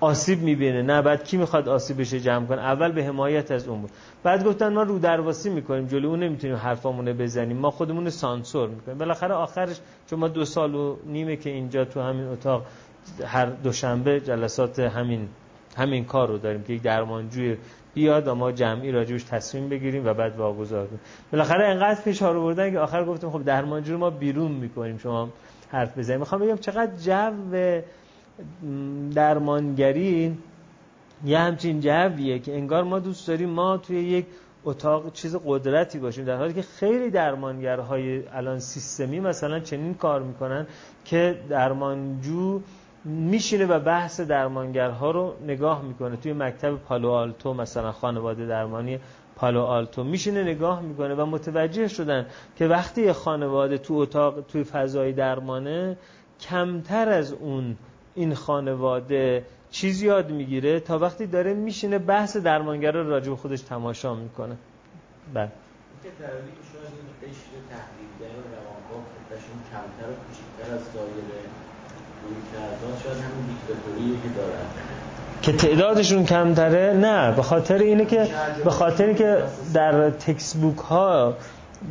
آسیب 0.00 0.42
می‌بینه. 0.42 0.82
نه 0.82 1.02
بعد 1.02 1.24
کی 1.24 1.36
می‌خواد 1.36 1.68
آسیب 1.68 2.00
بشه 2.00 2.20
جمع 2.20 2.46
کنه؟ 2.46 2.60
اول 2.60 2.92
به 2.92 3.04
حمایت 3.04 3.50
از 3.50 3.68
اون 3.68 3.80
بود. 3.80 3.90
بعد 4.22 4.44
گفتن 4.44 4.72
ما 4.72 4.82
رو 4.82 4.98
درواسی 4.98 5.50
می‌کنیم 5.50 5.86
جلو 5.86 6.08
اون 6.08 6.22
نمی‌تونیم 6.22 6.56
حرفامونه 6.56 7.12
بزنیم. 7.12 7.56
ما 7.56 7.70
خودمون 7.70 8.10
سانسور 8.10 8.68
می‌کنیم. 8.68 8.98
بالاخره 8.98 9.34
آخرش 9.34 9.80
چون 10.06 10.18
ما 10.18 10.28
دو 10.28 10.44
سال 10.44 10.74
و 10.74 10.96
نیمه 11.06 11.36
که 11.36 11.50
اینجا 11.50 11.84
تو 11.84 12.00
همین 12.00 12.26
اتاق 12.26 12.66
هر 13.26 13.46
دوشنبه 13.46 14.20
جلسات 14.20 14.78
همین 14.78 15.28
همین 15.76 16.04
کار 16.04 16.28
رو 16.28 16.38
داریم 16.38 16.62
که 16.62 16.72
یک 16.72 16.82
درمانجوی 16.82 17.56
بیاد 17.94 18.28
و 18.28 18.34
ما 18.34 18.52
جمعی 18.52 18.92
راجبش 18.92 19.22
تصمیم 19.24 19.68
بگیریم 19.68 20.06
و 20.06 20.14
بعد 20.14 20.36
واگذار 20.36 20.86
کنیم. 20.86 21.00
بالاخره 21.32 21.68
انقدر 21.68 21.94
فشار 21.94 22.36
آوردن 22.36 22.70
که 22.70 22.78
آخر 22.78 23.04
گفتیم 23.04 23.30
خب 23.30 23.44
درمانجو 23.44 23.92
رو 23.92 23.98
ما 23.98 24.10
بیرون 24.10 24.52
می‌کنیم 24.52 24.98
شما 24.98 25.28
حرف 25.68 25.98
بزنیم 25.98 26.20
می‌خوام 26.20 26.40
بگم 26.40 26.56
چقدر 26.56 26.96
جو 26.96 27.80
درمانگری 29.14 30.38
یه 31.24 31.38
همچین 31.38 31.80
جویه 31.80 32.38
که 32.38 32.54
انگار 32.54 32.82
ما 32.82 32.98
دوست 32.98 33.28
داریم 33.28 33.50
ما 33.50 33.76
توی 33.76 33.96
یک 33.96 34.26
اتاق 34.64 35.12
چیز 35.12 35.36
قدرتی 35.46 35.98
باشیم 35.98 36.24
در 36.24 36.36
حالی 36.36 36.54
که 36.54 36.62
خیلی 36.62 37.10
درمانگرهای 37.10 38.28
الان 38.28 38.58
سیستمی 38.58 39.20
مثلا 39.20 39.60
چنین 39.60 39.94
کار 39.94 40.22
می‌کنن 40.22 40.66
که 41.04 41.40
درمانجو 41.48 42.60
میشینه 43.04 43.66
و 43.66 43.80
بحث 43.80 44.20
درمانگرها 44.20 45.10
رو 45.10 45.34
نگاه 45.46 45.82
می‌کنه. 45.82 46.16
توی 46.16 46.32
مکتب 46.32 46.76
پالو 46.76 47.10
آلتو 47.10 47.54
مثلا 47.54 47.92
خانواده 47.92 48.46
درمانی 48.46 48.98
پالو 49.36 49.62
آلتو 49.62 50.04
میشینه 50.04 50.42
نگاه 50.42 50.82
می‌کنه 50.82 51.14
و 51.14 51.26
متوجه 51.26 51.88
شدن 51.88 52.26
که 52.56 52.66
وقتی 52.66 53.12
خانواده 53.12 53.78
تو 53.78 53.94
اتاق 53.94 54.40
توی 54.40 54.64
فضای 54.64 55.12
درمانه 55.12 55.96
کمتر 56.40 57.08
از 57.08 57.32
اون 57.32 57.76
این 58.14 58.34
خانواده 58.34 59.44
چیز 59.70 60.02
یاد 60.02 60.30
می‌گیره 60.30 60.80
تا 60.80 60.98
وقتی 60.98 61.26
داره 61.26 61.54
میشینه 61.54 61.98
بحث 61.98 62.36
درمانگر 62.36 62.92
رو 62.92 63.10
راجع 63.10 63.34
خودش 63.34 63.60
تماشا 63.60 64.14
می‌کنه. 64.14 64.56
بله. 65.34 65.48
که 66.02 66.08
در 66.20 66.26
حالی 66.26 66.50
که 66.50 66.62
شاید 70.92 71.63
از 72.24 73.02
دایره 74.36 74.58
که 75.42 75.52
تعدادشون 75.52 76.24
کمتره؟ 76.24 76.92
نه 76.92 77.32
به 77.32 77.42
خاطر 77.42 77.78
اینه 77.78 78.04
که 78.04 78.28
به 78.64 78.70
خاطر 78.70 79.12
که 79.12 79.42
در 79.74 80.10
تکس 80.10 80.56
بوک 80.56 80.78
ها 80.78 81.34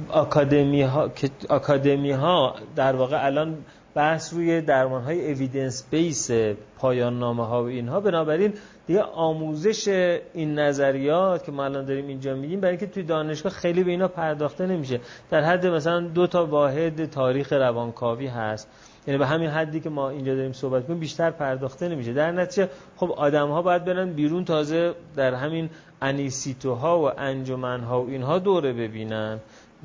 آکادمی 0.09 0.81
ها 0.81 1.09
آکادمی 1.49 2.11
ها 2.11 2.55
در 2.75 2.95
واقع 2.95 3.25
الان 3.25 3.57
بحث 3.95 4.33
روی 4.33 4.61
درمان 4.61 5.03
های 5.03 5.31
اویدنس 5.31 5.83
بیس 5.91 6.31
پایان 6.77 7.19
نامه 7.19 7.45
ها 7.45 7.63
و 7.63 7.67
اینها 7.67 7.99
بنابراین 7.99 8.53
دیگه 8.87 9.01
آموزش 9.01 9.87
این 10.33 10.59
نظریات 10.59 11.43
که 11.43 11.51
ما 11.51 11.65
الان 11.65 11.85
داریم 11.85 12.07
اینجا 12.07 12.35
میگیم 12.35 12.59
برای 12.59 12.71
اینکه 12.71 12.87
توی 12.87 13.03
دانشگاه 13.03 13.51
خیلی 13.51 13.83
به 13.83 13.91
اینا 13.91 14.07
پرداخته 14.07 14.65
نمیشه. 14.65 14.99
در 15.31 15.41
حد 15.41 15.67
مثلا 15.67 15.99
دو 15.99 16.27
تا 16.27 16.45
واحد 16.45 17.09
تاریخ 17.09 17.53
روانکاوی 17.53 18.27
هست. 18.27 18.67
یعنی 19.07 19.17
به 19.17 19.27
همین 19.27 19.49
حدی 19.49 19.79
که 19.79 19.89
ما 19.89 20.09
اینجا 20.09 20.35
داریم 20.35 20.53
صحبت 20.53 20.87
کنیم 20.87 20.99
بیشتر 20.99 21.31
پرداخته 21.31 21.89
نمیشه. 21.89 22.13
در 22.13 22.31
نتیجه 22.31 22.69
خب 22.97 23.11
آدم 23.11 23.49
ها 23.49 23.61
باید 23.61 23.85
برن 23.85 24.13
بیرون 24.13 24.45
تازه 24.45 24.93
در 25.15 25.33
همین 25.33 25.69
انیسیتو 26.01 26.73
ها 26.73 26.99
و 26.99 27.11
انجمن 27.17 27.79
ها 27.79 28.03
و 28.03 28.09
اینها 28.09 28.39
دوره 28.39 28.73
ببینن 28.73 29.39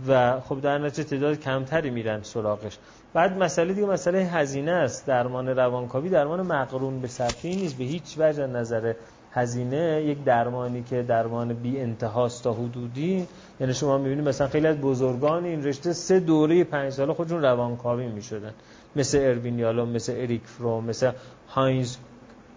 و 0.08 0.40
خب 0.40 0.60
در 0.60 0.78
نتیجه 0.78 1.08
تعداد 1.08 1.40
کمتری 1.40 1.90
میرن 1.90 2.22
سراغش. 2.22 2.78
بعد 3.14 3.38
مسئله 3.38 3.72
دیگه 3.72 3.86
مسئله 3.86 4.18
هزینه 4.18 4.70
است. 4.70 5.06
درمان 5.06 5.48
روانکاوی 5.48 6.08
درمان 6.08 6.42
مقرون 6.42 7.00
به 7.00 7.08
صرفه 7.08 7.48
نیست. 7.48 7.78
به 7.78 7.84
هیچ 7.84 8.14
وجه 8.18 8.46
نظر 8.46 8.92
هزینه 9.32 10.02
یک 10.06 10.24
درمانی 10.24 10.82
که 10.82 11.02
درمان 11.02 11.54
بی 11.54 11.80
انتهاست 11.80 12.44
تا 12.44 12.52
حدودی 12.52 13.26
یعنی 13.60 13.74
شما 13.74 13.98
می‌بینید 13.98 14.28
مثلا 14.28 14.48
خیلی 14.48 14.66
از 14.66 14.76
بزرگان 14.76 15.44
این 15.44 15.64
رشته 15.64 15.92
سه 15.92 16.20
دوره 16.20 16.64
پنج 16.64 16.92
ساله 16.92 17.12
خودشون 17.12 17.42
روانکاوی 17.42 18.06
می‌شدن. 18.06 18.52
مثل 18.96 19.18
اروین 19.18 19.58
یالوم 19.58 19.86
مثل 19.86 20.12
اریک 20.12 20.42
فروم 20.46 20.80
مثل 20.80 21.12
هاینز 21.48 21.96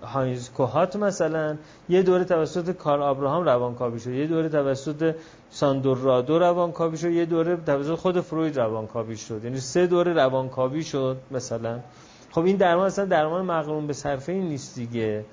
هاینز 0.04 0.50
کوهات 0.50 0.96
مثلا. 0.96 1.58
یه 1.90 2.04
دوره 2.04 2.24
توسط 2.24 2.72
کارل 2.72 3.02
آبراهام 3.02 3.44
روانکاوی 3.44 4.00
شد. 4.00 4.10
یه 4.10 4.28
دوره 4.28 4.50
توسط 4.50 5.16
ساندور 5.50 5.98
رادو 5.98 6.40
روانکاوی 6.40 6.98
شد. 6.98 7.12
یه 7.12 7.26
دوره 7.26 7.56
توسط 7.56 7.96
خود 7.96 8.22
فروید 8.22 8.60
روانکاوی 8.60 9.18
شد. 9.18 9.42
یعنی 9.44 9.60
سه 9.60 9.88
دوره 9.88 10.14
روانکاوی 10.14 10.84
شد 10.84 11.18
مثلا. 11.32 11.80
خب 12.32 12.46
این 12.46 12.56
درمان 12.56 12.86
اصلا 12.86 13.06
درمان 13.06 13.46
مقرون 13.46 13.88
به 13.88 13.94
صرفه 13.94 14.32
ای 14.32 14.50
نیست 14.50 14.76
دیگه. 14.76 15.26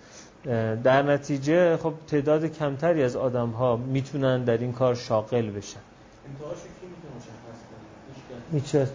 در 0.84 1.02
نتیجه 1.02 1.76
خب 1.76 1.92
تعداد 2.06 2.44
کمتری 2.46 3.02
از 3.02 3.16
آدم 3.16 3.48
ها 3.48 3.76
می‌تونن 3.76 4.44
در 4.44 4.58
این 4.58 4.72
کار 4.72 4.94
شاغل 4.94 5.50
بشن. 5.50 5.80
هیچ 8.52 8.76
کس. 8.76 8.88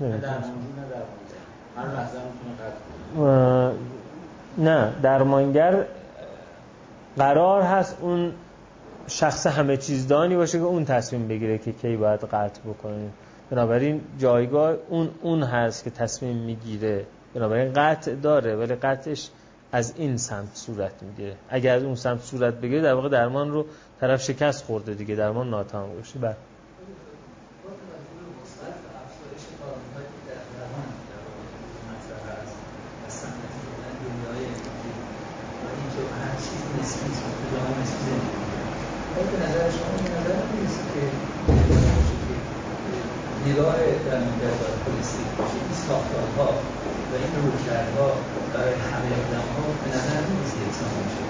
نه 4.58 4.94
درمانگر 5.02 5.86
قرار 7.18 7.62
هست 7.62 7.98
اون 8.02 8.32
شخص 9.08 9.48
همه 9.48 9.78
چیزدانی 9.78 10.36
باشه 10.36 10.58
که 10.58 10.64
اون 10.64 10.86
تصمیم 10.86 11.28
بگیره 11.28 11.58
که 11.58 11.72
کی 11.72 11.96
باید 11.96 12.20
قطع 12.20 12.62
بکنه. 12.62 13.10
بنابراین 13.50 14.02
جایگاه 14.20 14.76
اون 14.90 15.10
اون 15.22 15.44
هست 15.44 15.84
که 15.84 15.90
تصمیم 15.90 16.38
می‌گیره. 16.38 17.06
بنابراین 17.34 17.74
قطع 17.74 18.16
داره 18.16 18.56
ولی 18.56 18.76
قطعش 18.76 19.30
از 19.72 19.94
این 19.98 20.18
سمت 20.18 20.50
صورت 20.54 21.04
می‌گیره. 21.04 21.36
اگر 21.50 21.76
از 21.76 21.84
اون 21.84 21.96
سمت 21.96 22.22
صورت 22.22 22.54
بگیره 22.54 22.82
در 22.82 22.94
واقع 22.94 23.10
درمان 23.10 23.52
رو 23.52 23.66
طرف 24.02 24.24
شکست 24.24 24.66
خورده 24.66 24.94
دیگه. 24.94 25.16
درمان 25.16 25.50
ناتمام 25.50 25.96
باشه 25.96 26.20
بعد 26.20 26.38
به 39.32 39.38
نظر 39.46 39.70
شما 39.72 39.94
به 40.04 40.10
نظر 40.18 40.40
نیست 40.54 40.80
که 40.94 41.04
نگاه 43.50 43.76
در 44.06 44.20
مجازات 44.20 44.76
پلیسی 44.86 45.24
باشه 45.38 45.54
این 45.54 45.74
ساختارها 45.88 46.50
و 47.10 47.16
این 47.16 47.32
رویکردها 47.44 48.10
برای 48.54 48.74
همه 48.74 49.10
آدم 49.24 49.48
ها 49.54 49.64
به 49.84 49.90
نظر 49.98 50.22
نیست 50.32 50.56
یکسان 50.58 50.90
باشه 51.04 51.24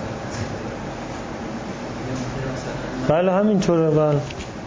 بله 3.24 3.32
همینطوره 3.32 3.90
بله 3.90 4.20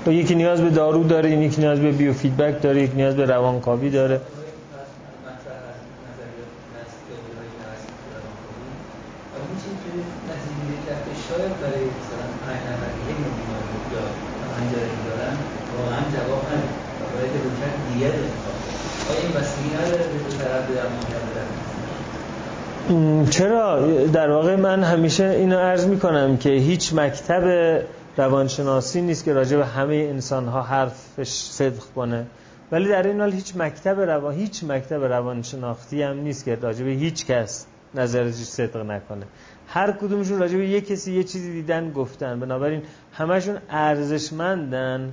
و 0.06 0.12
یکی 0.12 0.34
نیاز 0.34 0.60
به 0.60 0.70
دارو 0.70 1.04
داره 1.04 1.30
یکی 1.30 1.60
نیاز 1.60 1.80
به 1.80 1.92
بیو 1.92 2.12
فیدبک 2.12 2.62
داره 2.62 2.82
یکی 2.82 2.96
نیاز 2.96 3.16
به 3.16 3.24
روانکاوی 3.24 3.90
داره. 3.90 4.20
چرا؟ 23.30 23.86
در 24.06 24.30
واقع 24.30 24.56
من 24.56 24.82
همیشه 24.82 25.24
اینو 25.24 25.58
عرض 25.58 25.86
می‌کنم 25.86 26.36
که 26.36 26.50
هیچ 26.50 26.94
مکتب 26.94 27.44
روانشناسی 28.16 29.00
نیست 29.00 29.24
که 29.24 29.32
راجع 29.32 29.56
به 29.56 29.66
همه 29.66 29.94
انسان 29.94 30.48
ها 30.48 30.62
حرفش 30.62 31.28
صدق 31.28 31.82
کنه. 31.94 32.26
ولی 32.72 32.88
در 32.88 33.06
این 33.06 33.20
حال 33.20 33.32
هیچ 33.32 33.56
مکتب 33.56 34.00
روان 34.00 34.34
هیچ 34.34 34.64
مکتب 34.64 35.04
روانشناختی 35.04 36.02
هم 36.02 36.16
نیست 36.16 36.44
که 36.44 36.54
راجع 36.54 36.84
به 36.84 36.90
هیچ 36.90 37.26
کس 37.26 37.66
نظرش 37.94 38.34
صدق 38.34 38.76
نکنه. 38.76 39.26
هر 39.68 39.92
کدومشون 39.92 40.38
راجع 40.38 40.56
به 40.56 40.68
یه 40.68 40.80
کسی 40.80 41.12
یه 41.12 41.24
چیزی 41.24 41.52
دیدن 41.52 41.92
گفتن. 41.92 42.40
بنابراین 42.40 42.82
همشون 43.12 43.58
ارزشمندن 43.70 45.12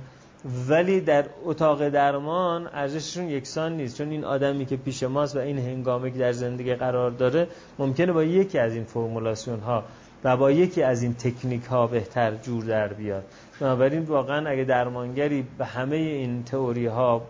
ولی 0.68 1.00
در 1.00 1.24
اتاق 1.44 1.88
درمان 1.88 2.66
ارزششون 2.72 3.28
یکسان 3.28 3.76
نیست. 3.76 3.98
چون 3.98 4.10
این 4.10 4.24
آدمی 4.24 4.66
که 4.66 4.76
پیش 4.76 5.02
ماست 5.02 5.36
و 5.36 5.38
این 5.38 5.58
هنگامی 5.58 6.12
که 6.12 6.18
در 6.18 6.32
زندگی 6.32 6.74
قرار 6.74 7.10
داره 7.10 7.48
ممکنه 7.78 8.12
با 8.12 8.24
یکی 8.24 8.58
از 8.58 8.74
این 8.74 8.84
فرمولاسیون 8.84 9.60
ها 9.60 9.84
و 10.24 10.36
با 10.36 10.50
یکی 10.50 10.82
از 10.82 11.02
این 11.02 11.14
تکنیک 11.14 11.64
ها 11.64 11.86
بهتر 11.86 12.34
جور 12.34 12.64
در 12.64 12.88
بیاد. 12.88 13.24
بنابراین 13.60 14.02
واقعا 14.02 14.48
اگه 14.50 14.64
درمانگری 14.64 15.46
به 15.58 15.64
همه 15.64 15.96
این 15.96 16.44
تئوری 16.44 16.86
ها 16.86 17.22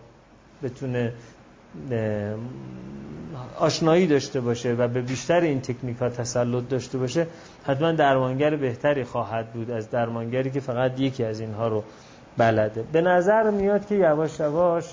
بتونه 0.63 1.13
آشنایی 3.59 4.07
داشته 4.07 4.41
باشه 4.41 4.73
و 4.73 4.87
به 4.87 5.01
بیشتر 5.01 5.41
این 5.41 5.61
تکنیک 5.61 5.97
ها 5.97 6.09
تسلط 6.09 6.69
داشته 6.69 6.97
باشه 6.97 7.27
حتما 7.65 7.91
درمانگر 7.91 8.55
بهتری 8.55 9.03
خواهد 9.03 9.53
بود 9.53 9.71
از 9.71 9.89
درمانگری 9.89 10.51
که 10.51 10.59
فقط 10.59 10.99
یکی 10.99 11.23
از 11.23 11.39
اینها 11.39 11.67
رو 11.67 11.83
بلده. 12.37 12.83
به 12.91 13.01
نظر 13.01 13.49
میاد 13.49 13.87
که 13.87 13.95
یواش 13.95 14.39
یواش 14.39 14.85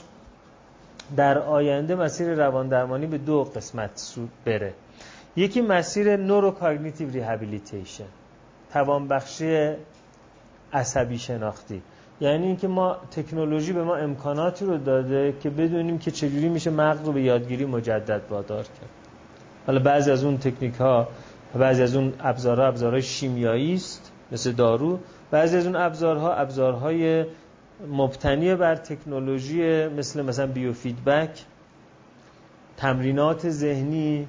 در 1.17 1.39
آینده 1.39 1.95
مسیر 1.95 2.35
روان 2.35 2.69
درمانی 2.69 3.07
به 3.07 3.19
دو 3.19 3.45
قسمت 3.45 3.91
سوق 3.95 4.31
بره. 4.45 4.73
یکی 5.37 5.61
مسیر 5.61 6.17
neurocognitive 6.17 7.11
rehabilitation 7.11 8.05
توانبخشی 8.73 9.73
عصبی 10.73 11.19
شناختی. 11.19 11.83
یعنی 12.21 12.47
اینکه 12.47 12.69
ما 12.69 12.97
تکنولوژی 13.11 13.73
به 13.73 13.83
ما 13.83 13.97
امکاناتی 13.97 14.65
رو 14.65 14.79
داده 14.79 15.35
که 15.41 15.51
بدونیم 15.51 15.99
که 15.99 16.11
چجوری 16.11 16.49
میشه 16.49 16.71
مغز 16.71 17.07
رو 17.07 17.13
به 17.13 17.23
یادگیری 17.23 17.65
مجدد 17.65 18.23
وادار 18.31 18.63
کرد. 18.63 18.91
حالا 19.67 19.81
بعضی 19.81 20.11
از 20.11 20.25
اون 20.25 20.39
تکنیک 20.39 20.75
ها 20.75 21.09
بعضی 21.55 21.83
از 21.83 21.97
اون 21.97 22.13
ابزارها 22.21 22.67
ابزارهای 22.67 23.03
شیمیایی 23.03 23.75
است 23.75 24.13
مثل 24.33 24.53
دارو. 24.53 24.99
بعضی 25.31 25.57
از 25.57 25.67
اون 25.67 25.77
ابزارها 25.77 26.35
ابزارهای 26.35 27.25
مبتنی 27.89 28.55
بر 28.55 28.77
تکنولوژی 28.77 29.89
مثل 29.89 30.23
مثلا 30.23 30.47
biofeedback 30.47 31.45
تمرینات 32.77 33.51
ذهنی 33.51 34.29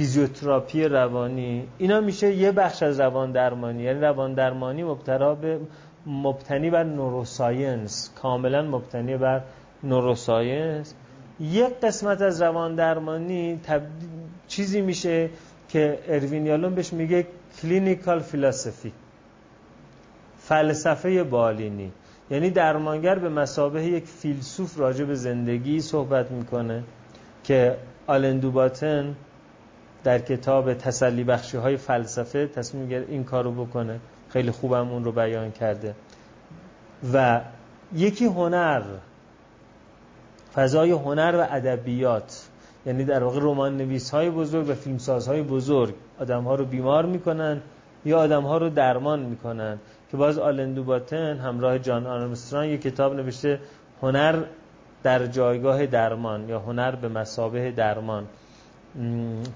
فیزیوتراپی 0.00 0.84
روانی. 0.84 1.68
اینا 1.78 2.00
میشه 2.00 2.34
یه 2.34 2.52
بخش 2.52 2.82
از 2.82 3.00
روان 3.00 3.32
درمانی 3.32 3.82
یعنی 3.82 4.00
روان 4.00 4.34
درمانی 4.34 4.84
مبتلا 4.84 5.34
به 5.34 5.60
مبتنی 6.06 6.70
بر 6.70 6.84
neuroscience. 6.84 8.10
کاملا 8.22 8.62
مبتنی 8.62 9.16
بر 9.16 9.40
neuroscience. 9.84 10.94
یک 11.40 11.80
قسمت 11.82 12.22
از 12.22 12.42
روان 12.42 12.74
درمانی 12.74 13.60
چیزی 14.48 14.80
میشه 14.80 15.30
که 15.68 15.98
اروین 16.08 16.46
یالوم 16.46 16.74
بهش 16.74 16.92
میگه 16.92 17.26
clinical 17.62 18.20
philosophy 18.20 18.92
فلسفه 20.38 21.24
بالینی. 21.24 21.92
یعنی 22.30 22.50
درمانگر 22.50 23.18
به 23.18 23.28
مسابه 23.28 23.84
یک 23.84 24.04
فیلسوف 24.04 24.78
راجع 24.78 25.04
به 25.04 25.14
زندگی 25.14 25.80
صحبت 25.80 26.30
می‌کنه 26.30 26.82
که 27.44 27.76
آلندوباتن 28.06 29.16
در 30.04 30.18
کتاب 30.18 30.74
تسلی 30.74 31.24
بخشی 31.24 31.56
های 31.56 31.76
فلسفه 31.76 32.46
تصمیم 32.46 32.88
گرفت 32.88 33.10
این 33.10 33.24
کارو 33.24 33.52
بکنه. 33.52 34.00
خیلی 34.28 34.50
خوبم 34.50 34.88
اون 34.90 35.04
رو 35.04 35.12
بیان 35.12 35.50
کرده. 35.50 35.94
و 37.12 37.40
یکی 37.94 38.24
هنر 38.24 38.82
فضای 40.54 40.90
هنر 40.90 41.34
و 41.38 41.54
ادبیات 41.56 42.48
یعنی 42.86 43.04
در 43.04 43.24
واقع 43.24 43.38
رمان 43.42 43.76
نویس 43.76 44.10
های 44.10 44.30
بزرگ 44.30 44.68
و 44.68 44.74
فیلمساز 44.74 45.28
های 45.28 45.42
بزرگ. 45.42 45.94
آدم 46.20 46.44
ها 46.44 46.54
رو 46.54 46.64
بیمار 46.64 47.06
می‌کنن 47.06 47.60
یا 48.04 48.18
آدم 48.18 48.42
ها 48.42 48.58
رو 48.58 48.70
درمان 48.70 49.20
می‌کنن. 49.20 49.78
که 50.10 50.16
باز 50.16 50.38
آلندو 50.38 50.84
باتن 50.84 51.38
همراه 51.38 51.78
جان 51.78 52.06
آرمستران 52.06 52.66
یک 52.66 52.82
کتاب 52.82 53.14
نوشته 53.14 53.60
هنر 54.02 54.42
در 55.02 55.26
جایگاه 55.26 55.86
درمان 55.86 56.48
یا 56.48 56.58
هنر 56.58 56.94
به 56.94 57.08
مسابه 57.08 57.70
درمان. 57.70 58.26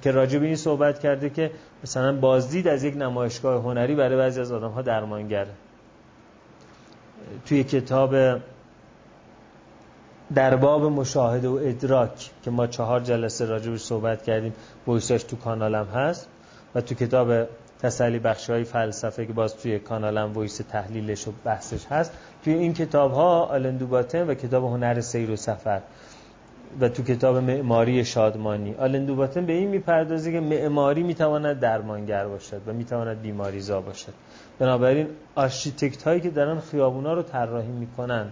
که 0.03 0.11
راجع 0.11 0.39
به 0.39 0.47
این 0.47 0.57
صحبت 0.57 0.99
کرده 0.99 1.31
که 1.31 1.51
مثلا 1.83 2.17
بازدید 2.17 2.69
از 2.69 2.85
یک 2.85 2.97
نمایشگاه 2.97 3.63
هنری 3.63 3.95
برای 3.95 4.17
بعضی 4.17 4.41
از 4.41 4.53
آدم 4.53 4.71
ها 4.71 4.83
درمانگره 4.83 5.51
توی 7.47 7.65
کتاب 7.65 8.15
در 10.35 10.57
باب 10.57 10.85
مشاهده 10.85 11.49
و 11.49 11.59
ادراک 11.63 12.31
که 12.43 12.51
ما 12.51 12.67
چهار 12.67 13.01
جلسه 13.01 13.45
راجبش 13.45 13.81
صحبت 13.81 14.23
کردیم 14.23 14.55
ویساش 14.87 15.23
تو 15.23 15.37
کانالم 15.37 15.85
هست 15.85 16.29
و 16.75 16.81
تو 16.81 16.95
کتاب 16.95 17.47
تسلی 17.83 18.19
بخشی 18.19 18.51
های 18.51 18.65
فلسفه 18.65 19.27
که 19.27 19.33
باز 19.33 19.57
توی 19.57 19.79
کانالم 19.79 20.39
voice 20.39 20.57
تحلیلش 20.57 21.29
و 21.29 21.33
بحثش 21.45 21.87
هست 21.87 22.13
توی 22.45 22.55
این 22.55 22.75
کتاب 22.75 23.13
ها 23.13 23.45
آلن 23.45 23.76
دوباتن 23.76 24.27
و 24.27 24.35
کتاب 24.35 24.65
هنر 24.65 25.01
سیر 25.01 25.31
و 25.31 25.37
سفر. 25.37 25.81
و 26.81 26.89
تو 26.89 27.03
کتاب 27.03 27.37
معماری 27.37 28.05
شادمانی. 28.05 28.75
آلن 28.79 29.04
دوباتن 29.04 29.47
به 29.47 29.53
این 29.53 29.69
می‌پردازه 29.69 30.33
که 30.33 30.41
معماری 30.41 31.03
می‌تواند 31.03 31.61
درمانگر 31.61 32.27
باشد 32.27 32.61
و 32.67 32.73
می‌تواند 32.73 33.23
بیماری 33.23 33.71
زا 33.71 33.81
باشد. 33.81 34.13
بنابراین 34.59 35.07
architect 35.35 36.03
هایی 36.03 36.21
که 36.21 36.31
دارن 36.31 36.61
خیابونا 36.61 37.15
رو 37.15 37.23
طراحی 37.23 37.73
می‌کنن 37.73 38.27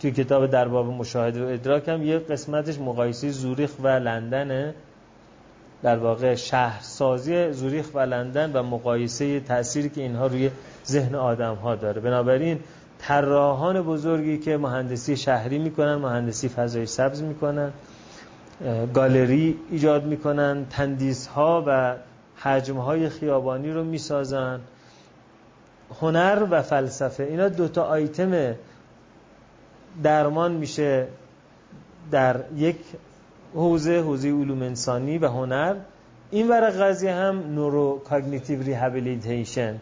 توی 0.00 0.10
کتاب 0.10 0.46
در 0.46 0.68
باب 0.68 0.86
مشاهده 0.86 1.44
و 1.44 1.48
ادراک 1.48 1.88
هم 1.88 2.02
یه 2.02 2.18
قسمتش 2.18 2.78
مقایسه 2.78 3.30
زوریخ 3.30 3.70
و 3.82 3.88
لندنه 3.88 4.74
در 5.82 5.96
واقع 5.96 6.34
شهرسازی 6.34 7.52
زوریخ 7.52 7.86
و 7.94 7.98
لندن 7.98 8.52
و 8.52 8.62
مقایسه 8.62 9.40
تأثیری 9.40 9.88
که 9.88 10.00
اینها 10.00 10.26
روی 10.26 10.50
ذهن 10.86 11.14
آدم 11.14 11.54
ها 11.54 11.74
داره. 11.74 12.00
بنابراین 12.00 12.60
طراحان 13.08 13.82
بزرگی 13.82 14.38
که 14.38 14.56
مهندسی 14.56 15.16
شهری 15.16 15.58
می‌کنن 15.58 15.94
مهندسی 15.94 16.48
فضای 16.48 16.86
سبز 16.86 17.22
می‌کنن 17.22 17.72
گالری 18.94 19.58
ایجاد 19.70 20.04
می‌کنن 20.04 20.66
تندیس 20.70 21.26
ها 21.26 21.64
و 21.66 21.94
حجم 22.36 22.76
های 22.76 23.08
خیابانی 23.08 23.72
رو 23.72 23.84
می‌سازن. 23.84 24.60
هنر 26.00 26.46
و 26.50 26.62
فلسفه 26.62 27.22
اینا 27.24 27.48
دوتا 27.48 27.82
آیتم 27.82 28.54
درمان 30.02 30.52
میشه 30.52 31.06
در 32.10 32.36
یک 32.56 32.76
حوزه 33.54 34.00
حوزه 34.00 34.28
علوم 34.28 34.62
انسانی 34.62 35.18
و 35.18 35.28
هنر. 35.28 35.74
این 36.30 36.48
ور 36.48 36.70
قضیه 36.70 37.14
هم 37.14 37.54
neurocognitive 37.54 38.62
rehabilitation 38.62 39.76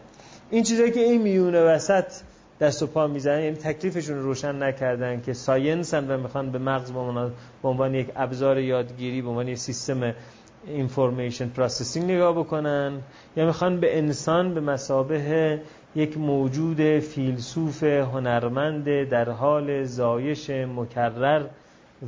این 0.49 0.63
چیزایی 0.63 0.91
که 0.91 0.99
این 0.99 1.21
میونه 1.21 1.61
وسط 1.61 2.05
دست 2.63 2.83
و 2.83 2.87
پا 2.87 3.07
می‌زنن. 3.07 3.41
یعنی 3.41 3.55
تکلیفشون 3.55 4.19
روشن 4.19 4.63
نکردن 4.63 5.21
که 5.21 5.33
science 5.33 5.93
ان 5.93 6.05
و 6.09 6.17
می‌خوان 6.17 6.51
به 6.51 6.59
مغز 6.59 6.91
به 7.61 7.69
عنوان 7.69 7.95
یک 7.95 8.07
ابزار 8.15 8.59
یادگیری 8.59 9.21
به 9.21 9.29
عنوان 9.29 9.47
یک 9.47 9.57
سیستم 9.57 10.13
information 10.67 11.49
processing 11.49 12.11
نگاه 12.11 12.35
بکنن. 12.35 12.99
یا 13.37 13.45
می‌خوان 13.45 13.79
به 13.79 13.97
انسان 13.97 14.53
به 14.53 14.61
مثابه 14.61 15.59
یک 15.95 16.17
موجود 16.17 16.99
فیلسوف 16.99 17.83
هنرمند 17.83 19.09
در 19.09 19.29
حال 19.29 19.83
زایش 19.83 20.49
مکرر 20.49 21.43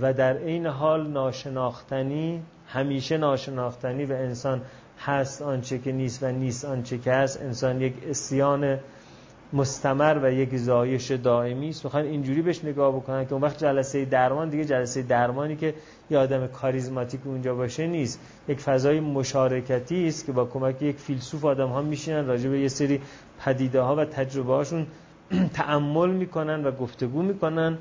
و 0.01 0.13
در 0.13 0.37
این 0.37 0.65
حال 0.65 1.07
ناشناختنی 1.07 2.41
همیشه 2.67 3.17
ناشناختنی 3.17 4.05
و 4.05 4.13
انسان 4.13 4.61
هست 4.99 5.41
آنچه 5.41 5.79
که 5.79 5.91
نیست 5.91 6.23
و 6.23 6.31
نیست 6.31 6.65
آنچه 6.65 6.97
که 6.97 7.11
هست. 7.11 7.41
انسان 7.41 7.81
یک 7.81 7.93
اسیان 8.09 8.79
مستمر 9.55 10.19
و 10.23 10.31
یک 10.31 10.57
زایش 10.57 11.11
دائمی 11.11 11.69
است. 11.69 11.85
می‌خوان 11.85 12.05
اینجوری 12.05 12.41
بهش 12.41 12.63
نگاه 12.63 12.95
بکنن 12.95 13.25
که 13.25 13.33
اون 13.33 13.41
وقت 13.41 13.57
جلسه 13.57 14.05
درمان 14.05 14.49
دیگه 14.49 14.65
جلسه 14.65 15.01
درمانی 15.01 15.55
که 15.55 15.73
یه 16.09 16.17
آدم 16.17 16.47
کاریزماتیک 16.47 17.21
اونجا 17.25 17.55
باشه 17.55 17.87
نیست. 17.87 18.19
یک 18.47 18.59
فضای 18.59 18.99
مشارکتی 18.99 20.07
است 20.07 20.25
که 20.25 20.31
با 20.31 20.45
کمک 20.45 20.81
یک 20.81 20.97
فیلسوف 20.97 21.45
آدم 21.45 21.67
ها 21.67 21.81
میشینن 21.81 22.27
راجع 22.27 22.49
به 22.49 22.59
یه 22.59 22.67
سری 22.67 23.01
پدیده 23.39 23.81
ها 23.81 23.95
و 23.95 24.05
تجربه 24.05 24.53
هاشون 24.53 24.87
تعمل 25.53 26.09
می‌کنن 26.09 26.63
و 26.65 26.71
گفتگو 26.71 27.21
می‌کنن 27.21 27.77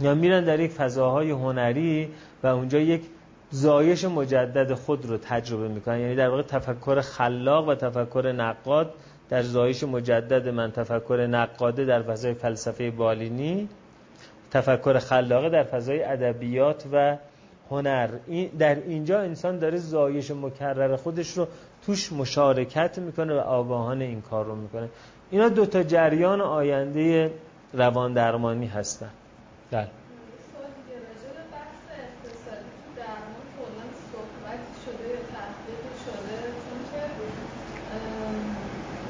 یا 0.00 0.14
میرن 0.14 0.44
در 0.44 0.60
یک 0.60 0.70
فضاهای 0.70 1.30
هنری 1.30 2.08
و 2.42 2.46
اونجا 2.46 2.78
یک 2.78 3.02
زایش 3.50 4.04
مجدد 4.04 4.74
خود 4.74 5.06
رو 5.06 5.16
تجربه 5.16 5.68
می‌کنن. 5.68 6.00
یعنی 6.00 6.14
در 6.14 6.28
واقع 6.28 6.42
تفکر 6.42 7.00
خلاق 7.00 7.68
و 7.68 7.74
تفکر 7.74 8.32
نقاد 8.32 8.94
در 9.30 9.42
زایش 9.42 9.84
مجدد 9.84 10.48
من 10.48 10.72
تفکر 10.72 11.26
نقاده 11.30 11.84
در 11.84 12.02
فضای 12.02 12.34
فلسفه 12.34 12.90
بالینی 12.90 13.68
تفکر 14.50 14.98
خلاقه 14.98 15.48
در 15.48 15.62
فضای 15.62 16.02
ادبیات 16.02 16.84
و 16.92 17.16
هنر. 17.70 18.08
در 18.58 18.74
اینجا 18.74 19.20
انسان 19.20 19.58
داره 19.58 19.78
زایش 19.78 20.30
مکرر 20.30 20.96
خودش 20.96 21.38
رو 21.38 21.48
توش 21.86 22.12
مشارکت 22.12 22.98
می‌کنه 22.98 23.34
و 23.34 23.38
آگاهان 23.38 24.02
این 24.02 24.20
کار 24.20 24.44
رو 24.44 24.54
می‌کنه. 24.54 24.88
اینا 25.30 25.48
دوتا 25.48 25.82
جریان 25.82 26.40
آینده 26.40 27.30
روان 27.72 28.12
درمانی 28.12 28.66
هستن. 28.66 29.10
بله 29.70 29.88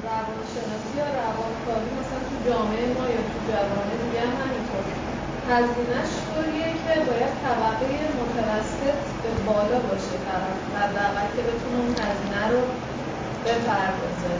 روانشناسی 0.06 0.98
یا 0.98 1.08
روانکاوی 1.22 1.90
مثلا 2.00 2.20
تو 2.28 2.36
جامعه 2.50 2.86
ما 2.94 3.04
یا 3.14 3.22
تو 3.32 3.38
جوانه 3.52 3.96
دیگه 4.04 4.20
هم 4.20 4.34
همینطور 4.42 4.84
هزینهش 5.50 6.12
طوریه 6.28 6.70
که 6.82 6.94
باید 7.08 7.34
طبقه 7.44 7.88
متوسط 8.20 9.00
به 9.22 9.30
بالا 9.46 9.78
باشه 9.88 10.16
طرف 10.26 10.58
حداقل 10.78 11.26
که 11.34 11.42
بتونه 11.48 11.76
اون 11.82 11.94
هزینه 12.06 12.44
رو 12.52 12.62
بپردازه. 13.44 14.34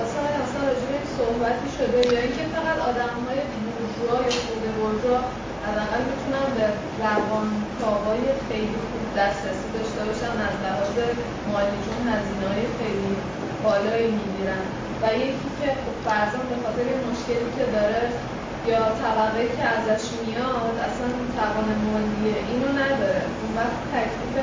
مثلا 0.00 0.28
اصلا 0.44 0.60
راجع 0.68 0.88
به 0.92 1.00
صحبتی 1.18 1.68
شده 1.78 1.98
یا 2.12 2.20
اینکه 2.24 2.44
فقط 2.56 2.78
آدم 2.90 3.14
های 3.26 3.40
بورژوا 3.52 4.16
یا 4.26 4.34
خود 4.46 4.62
بورژوا 4.76 5.18
حداقل 5.64 6.02
می‌تونن 6.10 6.46
به 6.56 6.66
روانکاوای 7.04 8.24
خیلی 8.48 8.78
خوب 8.88 9.04
دسترسی 9.18 9.68
داشته 9.76 10.00
باشن 10.08 10.34
از 10.48 10.56
لحاظ 10.64 10.96
مالی 11.50 11.78
چون 11.84 12.00
هزینه 12.14 12.46
های 12.52 12.66
خیلی 12.78 13.12
بالایی 13.64 14.10
می‌گیرن. 14.18 14.64
و 15.02 15.04
یکی 15.26 15.50
که 15.58 15.68
خب 15.82 15.96
فرزان 16.06 16.44
به 16.50 16.56
خاطر 16.64 16.86
مشکلی 17.08 17.48
که 17.56 17.64
داره 17.76 18.02
یا 18.70 18.82
طبقه 19.02 19.44
که 19.56 19.64
ازش 19.76 20.04
میاد 20.22 20.74
اصلا 20.88 21.08
توان 21.36 21.68
مالی 21.86 22.24
اینو 22.50 22.70
نداره. 22.82 23.22
اون 23.40 23.52
وقت 23.58 23.78
تکلیف 23.94 24.36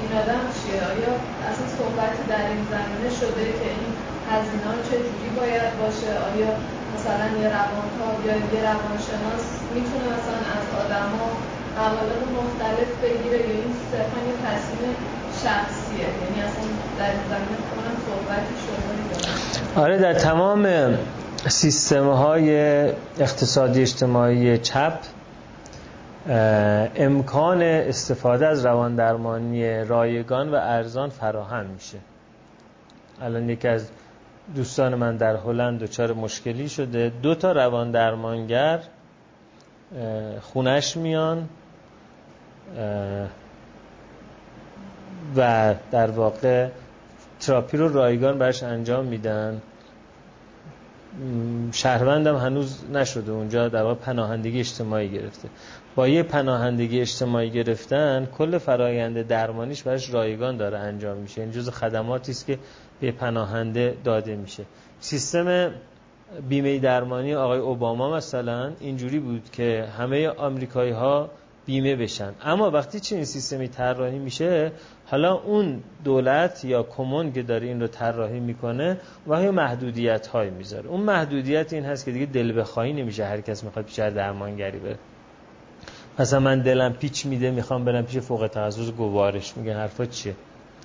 این 0.00 0.10
آدم 0.22 0.42
چیه؟ 0.56 0.80
آیا 0.92 1.12
اصلا 1.48 1.66
صحبتی 1.78 2.22
در 2.32 2.44
این 2.52 2.62
زمینه 2.72 3.10
شده 3.20 3.44
که 3.58 3.68
این 3.76 3.92
هزینه 4.30 4.76
چجوری 4.88 5.30
باید 5.38 5.72
باشه؟ 5.80 6.10
آیا 6.28 6.50
مثلا 6.94 7.26
یه 7.40 7.46
روانکاو 7.58 8.14
یا 8.28 8.34
یه 8.52 8.60
روانشناس 8.70 9.44
می‌تونه 9.74 10.06
مثلا 10.16 10.40
از 10.58 10.66
آدم 10.82 11.08
ها 11.18 11.28
مختلف 12.38 12.90
بگیره 13.04 13.38
یا 13.48 13.54
این 13.62 13.72
صرفا 13.90 14.18
یه 14.28 14.36
تصمیم 14.46 14.94
شخصیه؟ 15.42 16.08
یعنی 16.20 16.38
اصلا 16.48 16.66
در 16.98 17.10
این 17.14 17.24
زمینه 17.32 17.66
آره 19.76 19.98
در 19.98 20.14
تمام 20.14 20.66
سیستم 21.48 22.08
های 22.08 22.50
اقتصادی 23.20 23.82
اجتماعی 23.82 24.58
چپ 24.58 24.98
امکان 26.96 27.62
استفاده 27.62 28.46
از 28.46 28.66
روان 28.66 28.96
درمانی 28.96 29.84
رایگان 29.84 30.50
و 30.50 30.54
ارزان 30.54 31.08
فراهم 31.08 31.66
میشه. 31.66 31.98
الان 33.22 33.48
یکی 33.48 33.68
از 33.68 33.88
دوستان 34.54 34.94
من 34.94 35.16
در 35.16 35.36
هلند 35.36 35.80
دچار 35.80 36.12
مشکلی 36.12 36.68
شده. 36.68 37.12
دو 37.22 37.34
تا 37.34 37.52
روان 37.52 37.90
درمانگر 37.90 38.80
خونش 40.40 40.96
میان 40.96 41.48
و 45.36 45.74
در 45.90 46.10
واقع 46.10 46.68
تراپی 47.40 47.76
رو 47.76 47.92
رایگان 47.92 48.38
برش 48.38 48.62
انجام 48.62 49.04
میدن. 49.04 49.62
شهروندم 51.72 52.36
هنوز 52.36 52.84
نشده. 52.92 53.32
اونجا 53.32 53.68
در 53.68 53.82
واقع 53.82 53.94
پناهندگی 53.94 54.60
اجتماعی 54.60 55.08
گرفته. 55.08 55.48
با 55.94 56.08
یه 56.08 56.22
پناهندگی 56.22 57.00
اجتماعی 57.00 57.50
گرفتن 57.50 58.28
کل 58.38 58.58
فرایند 58.58 59.26
درمانیش 59.26 59.82
برش 59.82 60.14
رایگان 60.14 60.56
داره 60.56 60.78
انجام 60.78 61.16
میشه. 61.16 61.40
این 61.40 61.50
جز 61.50 61.68
خدماتی 61.68 62.32
است 62.32 62.46
که 62.46 62.58
به 63.00 63.12
پناهنده 63.12 63.96
داده 64.04 64.36
میشه. 64.36 64.64
سیستم 65.00 65.70
بیمه 66.48 66.78
درمانی 66.78 67.34
آقای 67.34 67.58
اوباما 67.58 68.16
مثلا 68.16 68.72
اینجوری 68.80 69.18
بود 69.18 69.50
که 69.52 69.88
همه 69.98 70.28
آمریکایی 70.28 70.92
ها 70.92 71.30
بیمه 71.66 71.96
بشن. 71.96 72.32
اما 72.44 72.70
وقتی 72.70 73.00
چنین 73.00 73.24
سیستمی 73.24 73.68
طراحی 73.68 74.18
میشه 74.18 74.72
حالا 75.06 75.34
اون 75.34 75.82
دولت 76.04 76.64
یا 76.64 76.82
کمون 76.82 77.32
که 77.32 77.42
داره 77.42 77.66
این 77.66 77.80
رو 77.80 77.86
طراحی 77.86 78.40
می‌کنه 78.40 78.96
و 79.28 79.52
محدودیت 79.52 80.26
های 80.26 80.50
می‌ذاره. 80.50 80.88
اون 80.88 81.00
محدودیت 81.00 81.72
این 81.72 81.84
هست 81.84 82.04
که 82.04 82.10
دیگه 82.10 82.26
دل 82.26 82.60
بخواهی 82.60 82.92
نمیشه. 82.92 83.24
هر 83.24 83.40
کس 83.40 83.64
می‌خواد 83.64 83.84
پیش 83.84 83.98
درمانگری 83.98 84.78
بره. 84.78 84.98
مثلا 86.18 86.40
من 86.40 86.60
دلم 86.60 86.92
پیچ 86.92 87.26
میده 87.26 87.50
می‌خوام 87.50 87.84
برم 87.84 88.04
پیش 88.04 88.18
فوق 88.18 88.46
تخصص 88.46 88.90
گوارش. 88.90 89.56
میگه 89.56 89.74
حرفا 89.76 90.06
چیه؟ 90.06 90.34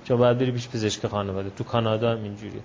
چون 0.04 0.18
باید 0.18 0.38
بری 0.38 0.50
پیش 0.50 0.68
پزشک 0.68 1.06
خانواده. 1.06 1.50
تو 1.50 1.64
کانادا 1.64 2.10
هم 2.10 2.22
اینجوریه. 2.22 2.62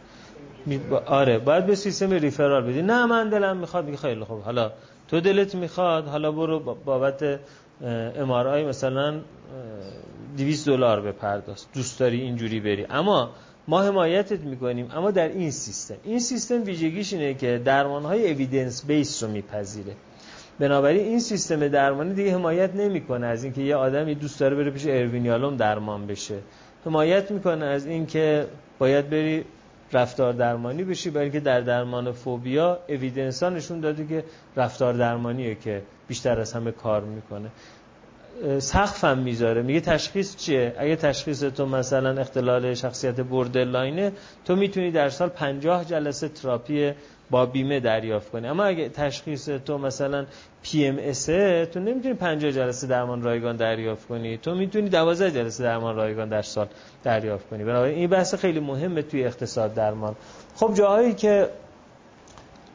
آره 1.05 1.39
باید 1.39 1.65
به 1.65 1.75
سیستم 1.75 2.11
ریفرال 2.11 2.63
بدی. 2.63 2.81
نه 2.81 3.05
من 3.05 3.29
دلم 3.29 3.57
می‌خواد. 3.57 3.85
میگه 3.85 3.97
خیلی 3.97 4.23
خوب. 4.23 4.41
حالا 4.41 4.71
تو 5.07 5.19
دلت 5.19 5.55
می‌خواد. 5.55 6.07
حالا 6.07 6.31
برو 6.31 6.59
بابت 6.59 7.39
امارای 7.81 8.65
مثلا 8.65 9.19
200 10.37 10.65
دلار 10.69 11.01
بپرداز 11.01 11.65
دوست 11.73 11.99
داری 11.99 12.21
اینجوری 12.21 12.59
بری. 12.59 12.85
اما 12.89 13.31
ما 13.67 13.81
حمایتت 13.81 14.39
می‌کنیم. 14.39 14.87
اما 14.95 15.11
در 15.11 15.27
این 15.27 15.51
سیستم. 15.51 15.95
این 16.03 16.19
سیستم 16.19 16.63
ویژگیش 16.63 17.13
اینه 17.13 17.33
که 17.33 17.61
درمان 17.65 18.03
های 18.05 18.31
اویدنس 18.31 18.85
بیس 18.85 19.23
رو 19.23 19.29
میپذیره. 19.29 19.93
بنابراین 20.59 21.05
این 21.05 21.19
سیستم 21.19 21.67
درمانی 21.67 22.13
دیگه 22.13 22.33
حمایت 22.33 22.75
نمی‌کنه 22.75 23.27
از 23.27 23.43
اینکه 23.43 23.61
یه 23.61 23.75
آدمی 23.75 24.15
دوست 24.15 24.39
داره 24.39 24.55
بره 24.55 24.71
پیش 24.71 24.85
اروینیالوم 24.87 25.57
درمان 25.57 26.07
بشه. 26.07 26.37
حمایت 26.85 27.31
می‌کنه 27.31 27.65
از 27.65 27.85
اینکه 27.85 28.47
باید 28.79 29.09
بری 29.09 29.45
رفتار 29.93 30.33
درمانی 30.33 30.83
بشی 30.83 31.09
برای 31.09 31.23
اینکه 31.23 31.39
در 31.39 31.61
درمان 31.61 32.11
فوبیا 32.11 32.79
اویدنس 32.89 33.43
نشون 33.43 33.79
داده 33.79 34.07
که 34.07 34.23
رفتار 34.55 34.93
درمانیه 34.93 35.55
که 35.55 35.81
بیشتر 36.07 36.39
از 36.39 36.53
همه 36.53 36.71
کار 36.71 37.01
می‌کنه. 37.01 37.49
سقفم 38.59 39.17
می‌ذاره. 39.17 39.61
میگه 39.61 39.79
تشخیص 39.79 40.35
چیه؟ 40.35 40.75
اگه 40.77 40.95
تشخیص 40.95 41.43
تو 41.43 41.65
مثلا 41.65 42.21
اختلال 42.21 42.73
شخصیت 42.73 43.21
borderline 43.21 44.03
ه 44.03 44.11
تو 44.45 44.55
می‌تونی 44.55 44.91
در 44.91 45.09
سال 45.09 45.29
50 45.29 45.85
جلسه 45.85 46.29
تراپی 46.29 46.93
با 47.29 47.45
بیمه 47.45 47.79
دریافت 47.79 48.31
کنی. 48.31 48.47
اما 48.47 48.63
اگه 48.63 48.89
تشخیص 48.89 49.49
تو 49.49 49.77
مثلا 49.77 50.25
PMS 50.61 50.85
ه 50.85 50.95
تو 51.65 51.79
نمی‌تونی 51.79 52.13
50 52.13 52.51
جلسه 52.51 52.87
درمان 52.87 53.21
رایگان 53.21 53.55
دریافت 53.55 54.07
کنی. 54.07 54.37
تو 54.37 54.55
می‌تونی 54.55 54.89
12 54.89 55.31
جلسه 55.31 55.63
درمان 55.63 55.95
رایگان 55.95 56.29
در 56.29 56.41
سال 56.41 56.67
دریافت 57.03 57.49
کنی. 57.49 57.63
بنابراین 57.63 57.97
این 57.97 58.09
بحث 58.09 58.35
خیلی 58.35 58.59
مهمه 58.59 59.01
توی 59.01 59.25
اقتصاد 59.25 59.73
درمان. 59.73 60.15
خب 60.55 60.73
جاهایی 60.73 61.13
که 61.13 61.49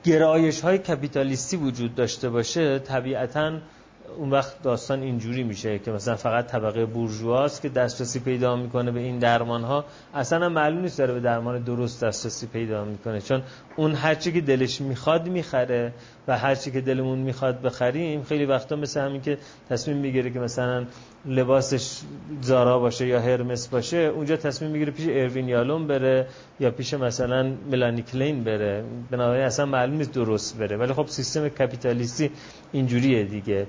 گرایش 0.05 0.61
های 0.61 0.79
کپیتالیستی 0.79 1.57
وجود 1.57 1.95
داشته 1.95 2.31
باشه 2.31 2.79
طبیعتاً 2.79 3.53
اون 4.17 4.31
وقت 4.31 4.63
داستان 4.63 5.03
اینجوری 5.03 5.43
میشه 5.43 5.79
که 5.79 5.91
مثلا 5.91 6.17
فقط 6.17 6.47
طبقه 6.47 6.87
بورژواست 6.87 7.63
که 7.63 7.69
دسترسی 7.69 8.21
پیدا 8.21 8.57
می‌کنه 8.57 8.91
به 8.91 9.01
این 9.01 9.19
درمان 9.19 9.65
ها 9.65 9.85
اصلا 10.15 10.49
معلوم 10.49 10.81
نیست 10.81 10.99
داره 10.99 11.15
به 11.15 11.21
درمان 11.21 11.63
درست 11.63 12.05
دسترسی 12.05 12.47
پیدا 12.47 12.85
می‌کنه. 12.85 13.21
چون 13.21 13.43
اون 13.77 13.95
هرچی 13.95 14.33
که 14.33 14.41
دلش 14.41 14.81
می‌خواد 14.81 15.29
می‌خره 15.29 15.93
و 16.29 16.39
هرچی 16.39 16.71
که 16.71 16.81
دلمون 16.81 17.19
می‌خواد 17.19 17.63
بخریم 17.63 18.23
خیلی 18.23 18.45
وقتا 18.45 18.77
مثل 18.77 19.01
همین 19.01 19.21
که 19.21 19.39
تصمیم 19.69 19.97
می‌گیره 19.97 20.31
که 20.31 20.41
مثلا 20.41 20.87
لباسش 21.27 22.01
زارا 22.41 22.79
باشه 22.79 23.07
یا 23.07 23.21
هرمس 23.21 23.69
باشه 23.69 23.97
اونجا 23.97 24.37
تصمیم 24.37 24.71
می‌گیره 24.71 24.93
پیش 24.93 25.07
اروین 25.09 25.49
یالوم 25.49 25.87
بره 25.87 26.27
یا 26.61 26.71
پیش 26.71 26.95
مثلا 26.95 27.53
ملانی 27.71 28.03
کلین 28.03 28.45
بره. 28.45 28.85
بنابراین 29.11 29.45
اصلا 29.45 29.67
معلوم 29.67 29.97
نیست 29.97 30.13
درست 30.13 30.59
بره. 30.59 30.77
ولی 30.77 30.93
خب 30.93 31.07
سیستم 31.07 31.49
کپیتالیستی 31.49 32.31
اینجوریه 32.73 33.25
دیگه. 33.25 33.67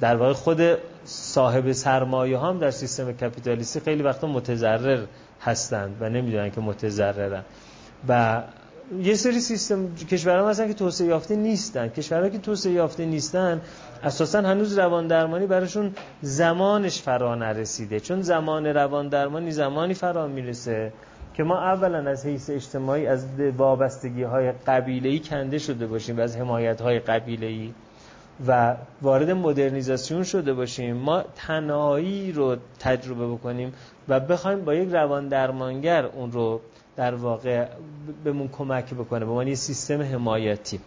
در 0.00 0.16
واقع 0.16 0.32
خود 0.32 0.60
صاحب 1.04 1.72
سرمایه 1.72 2.38
هم 2.38 2.58
در 2.58 2.70
سیستم 2.70 3.12
کپیتالیستی 3.12 3.80
خیلی 3.80 4.02
وقتا 4.02 4.26
متضرر 4.26 5.04
هستند 5.40 5.96
و 6.00 6.08
نمی‌دونن 6.08 6.50
که 6.50 6.60
متضررن. 6.60 7.42
و 8.08 8.42
یه 8.96 9.14
سری 9.14 9.40
سیستم 9.40 9.94
کشورها 9.94 10.48
هستن 10.48 10.68
که 10.68 10.74
توسعه 10.74 11.06
یافته 11.06 11.36
نیستن. 11.36 11.88
کشورها 11.88 12.28
که 12.28 12.38
توسعه 12.38 12.72
یافته 12.72 13.04
نیستن 13.04 13.60
اساسا 14.02 14.42
هنوز 14.42 14.78
روان 14.78 15.06
درمانی 15.06 15.46
براشون 15.46 15.94
زمانش 16.22 17.02
فرا 17.02 17.34
نرسیده. 17.34 18.00
چون 18.00 18.22
زمان 18.22 18.66
روان 18.66 19.08
درمانی 19.08 19.50
زمانی 19.50 19.94
فرا 19.94 20.26
می‌رسه 20.26 20.92
که 21.34 21.42
ما 21.42 21.58
اولا 21.58 22.10
از 22.10 22.26
حیث 22.26 22.50
اجتماعی 22.50 23.06
از 23.06 23.26
وابستگی 23.56 24.22
های 24.22 24.52
قبیله 24.52 25.18
کنده 25.18 25.58
شده 25.58 25.86
باشیم 25.86 26.18
و 26.18 26.20
از 26.20 26.36
حمایت 26.36 26.80
های 26.80 26.98
قبیله 26.98 27.70
و 28.46 28.76
وارد 29.02 29.30
مدرنیزاسیون 29.30 30.22
شده 30.22 30.54
باشیم. 30.54 30.96
ما 30.96 31.24
تنهایی 31.36 32.32
رو 32.32 32.56
تجربه 32.78 33.26
بکنیم 33.28 33.72
و 34.08 34.20
بخوایم 34.20 34.64
با 34.64 34.74
یک 34.74 34.88
روان 34.92 35.28
درمانگر 35.28 36.06
اون 36.06 36.32
رو 36.32 36.60
در 36.98 37.14
واقع 37.14 37.66
بهمون 38.24 38.48
کمک 38.48 38.94
بکنه. 38.94 39.24
به 39.24 39.30
عنوان 39.30 39.54
سیستم 39.54 40.02
حمایتی. 40.02 40.80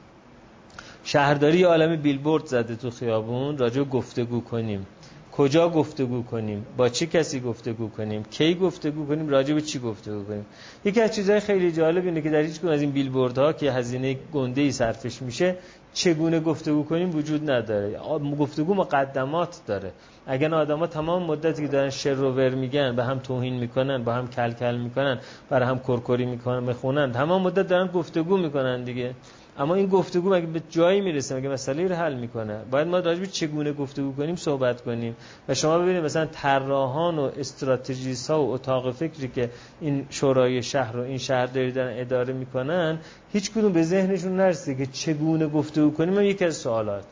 شهرداری 1.03 1.63
عالم 1.63 1.95
بیلبورد 1.95 2.45
زده 2.45 2.75
تو 2.75 2.89
خیابون. 2.89 3.57
راجع 3.57 3.83
گفتگو 3.83 4.41
کنیم. 4.41 4.87
کجا 5.31 5.69
گفتگو 5.69 6.23
کنیم؟ 6.23 6.65
با 6.77 6.89
چه 6.89 7.05
کسی 7.05 7.39
گفتگو 7.39 7.89
کنیم؟ 7.89 8.23
کی 8.23 8.55
گفتگو 8.55 9.05
کنیم؟ 9.05 9.29
راجع 9.29 9.53
به 9.53 9.61
چی 9.61 9.79
گفتگو 9.79 10.23
کنیم؟ 10.23 10.45
یکی 10.85 11.01
از 11.01 11.15
چیزهای 11.15 11.39
خیلی 11.39 11.71
جالب 11.71 12.05
اینه 12.05 12.21
که 12.21 12.29
در 12.29 12.41
هیچ 12.41 12.65
از 12.65 12.81
این 12.81 12.91
بیلبوردها 12.91 13.53
که 13.53 13.71
هزینه 13.71 14.17
گنده 14.33 14.61
ای 14.61 14.71
صرفش 14.71 15.21
میشه 15.21 15.55
چگونه 15.93 16.39
گفتگو 16.39 16.83
کنیم 16.83 17.15
وجود 17.15 17.51
نداره. 17.51 17.99
گفتگو 18.39 18.73
مقدمات 18.73 19.61
داره. 19.67 19.91
اگر 20.27 20.55
آدما 20.55 20.87
تمام 20.87 21.23
مدتی 21.23 21.61
که 21.61 21.67
دارن 21.67 21.89
شر 21.89 22.19
و 22.19 22.31
ور 22.31 22.49
میگن 22.49 22.95
به 22.95 23.03
هم 23.03 23.19
توهین 23.19 23.53
می‌کنن 23.53 24.03
با 24.03 24.13
هم 24.13 24.27
کل 24.27 24.51
کل 24.51 24.77
می‌کنن 24.77 25.19
برای 25.49 25.69
هم 25.69 25.79
کرکری 25.79 26.25
می‌کنن 26.25 26.63
می‌خونن 26.63 27.11
تمام 27.11 27.41
مدت 27.41 27.67
دارن 27.67 27.87
گفتگو 27.87 28.37
می‌کنن 28.37 28.83
دیگه. 28.83 29.15
اما 29.61 29.75
این 29.75 29.87
گفتگو 29.87 30.29
مگه 30.29 30.45
به 30.45 30.61
جایی 30.69 31.01
می‌رسه؟ 31.01 31.35
مگه 31.35 31.49
مسئله 31.49 31.87
رو 31.87 31.95
حل 31.95 32.13
می‌کنه؟ 32.13 32.61
باید 32.71 32.87
ما 32.87 32.99
راجع 32.99 33.25
چگونه 33.25 33.73
گفتگو 33.73 34.11
کنیم 34.11 34.35
صحبت 34.35 34.81
کنیم 34.81 35.15
و 35.49 35.53
شما 35.53 35.79
ببینید 35.79 36.03
مثلا 36.03 36.25
طراحان 36.25 37.19
و 37.19 37.31
استراتژیست 37.37 38.29
ها 38.29 38.43
و 38.43 38.51
اتاق 38.51 38.91
فکری 38.91 39.27
که 39.27 39.49
این 39.81 40.05
شورای 40.09 40.63
شهر 40.63 40.97
و 40.97 41.01
این 41.01 41.17
شهرداری 41.17 41.71
دارن 41.71 41.99
اداره 41.99 42.33
می‌کنن 42.33 42.99
هیچ 43.33 43.51
کدوم 43.51 43.73
به 43.73 43.83
ذهنشون 43.83 44.35
نرسیده 44.35 44.85
که 44.85 44.91
چگونه 44.91 45.47
گفتگو 45.47 45.91
کنیم. 45.91 46.17
هم 46.17 46.23
یکی 46.23 46.45
از 46.45 46.55
سوالات. 46.55 47.03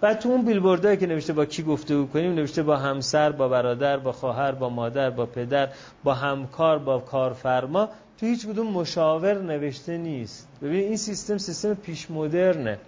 بعد 0.00 0.18
تو 0.18 0.28
اون 0.28 0.44
بیلبوردایی 0.44 0.96
که 0.96 1.06
نوشته 1.06 1.32
با 1.32 1.44
کی 1.44 1.62
گفتگو 1.62 2.06
کنیم 2.06 2.34
نوشته 2.34 2.62
با 2.62 2.76
همسر 2.76 3.32
با 3.32 3.48
برادر 3.48 3.96
با 3.96 4.12
خواهر 4.12 4.52
با 4.52 4.68
مادر 4.68 5.10
با 5.10 5.26
پدر 5.26 5.68
با 6.04 6.14
همکار 6.14 6.78
با 6.78 6.98
کارفرما 6.98 7.88
تو 8.20 8.26
هیچ 8.26 8.46
کدوم 8.46 8.66
مشاور 8.66 9.42
نوشته 9.42 9.98
نیست. 9.98 10.48
ببین 10.62 10.80
این 10.80 10.96
سیستم 10.96 11.38
سیستم 11.38 11.74
پیش 11.74 12.10
مدرنه. 12.10 12.78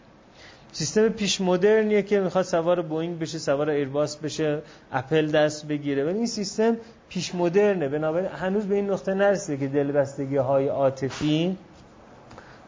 سیستم 0.72 1.08
پیش 1.08 1.40
مدرنیه 1.40 2.02
که 2.02 2.20
می‌خواد 2.20 2.44
سوار 2.44 2.82
بوینگ 2.82 3.18
بشه 3.18 3.38
سوار 3.38 3.70
ایرباس 3.70 4.16
بشه 4.16 4.62
اپل 4.92 5.26
دست 5.26 5.66
بگیره. 5.66 6.04
ولی 6.04 6.16
این 6.16 6.26
سیستم 6.26 6.76
پیش 7.08 7.34
مدرنه. 7.34 7.88
بنابراین 7.88 8.28
هنوز 8.28 8.66
به 8.66 8.74
این 8.74 8.90
نقطه 8.90 9.14
نرسیده 9.14 9.66
که 9.66 9.72
دلبستگی 9.72 10.36
های 10.36 10.68
عاطفی 10.68 11.56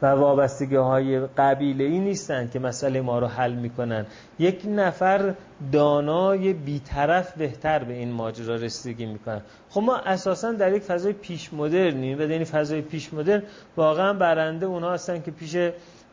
و 0.03 0.07
وابستگی 0.07 0.77
های 0.77 1.21
قبیله 1.21 1.85
ای 1.85 1.99
نیستن 1.99 2.49
که 2.53 2.59
مسئله 2.59 3.01
ما 3.01 3.19
رو 3.19 3.27
حل 3.27 3.53
می‌کنن. 3.53 4.07
یک 4.39 4.63
نفر 4.69 5.35
دانای 5.73 6.53
بیطرف 6.53 7.33
بهتر 7.33 7.85
به 7.85 7.95
این 7.95 8.13
ماجرا 8.13 8.55
رسیدگی 8.55 9.07
می‌کنن 9.07 9.41
خب 9.71 9.81
ما 9.81 9.97
اساسا 9.97 10.53
در 10.53 10.73
یک 10.73 10.83
فضای 10.83 11.13
پیش 11.13 11.53
مدرنیم 11.55 12.19
و 12.19 12.23
این 12.23 12.45
فضای 12.45 12.81
پیش 12.81 13.15
مدرن 13.15 13.43
واقعا 13.77 14.13
برنده 14.13 14.67
اونها 14.67 14.93
هستن 14.93 15.23
که 15.23 15.31
پیش 15.31 15.57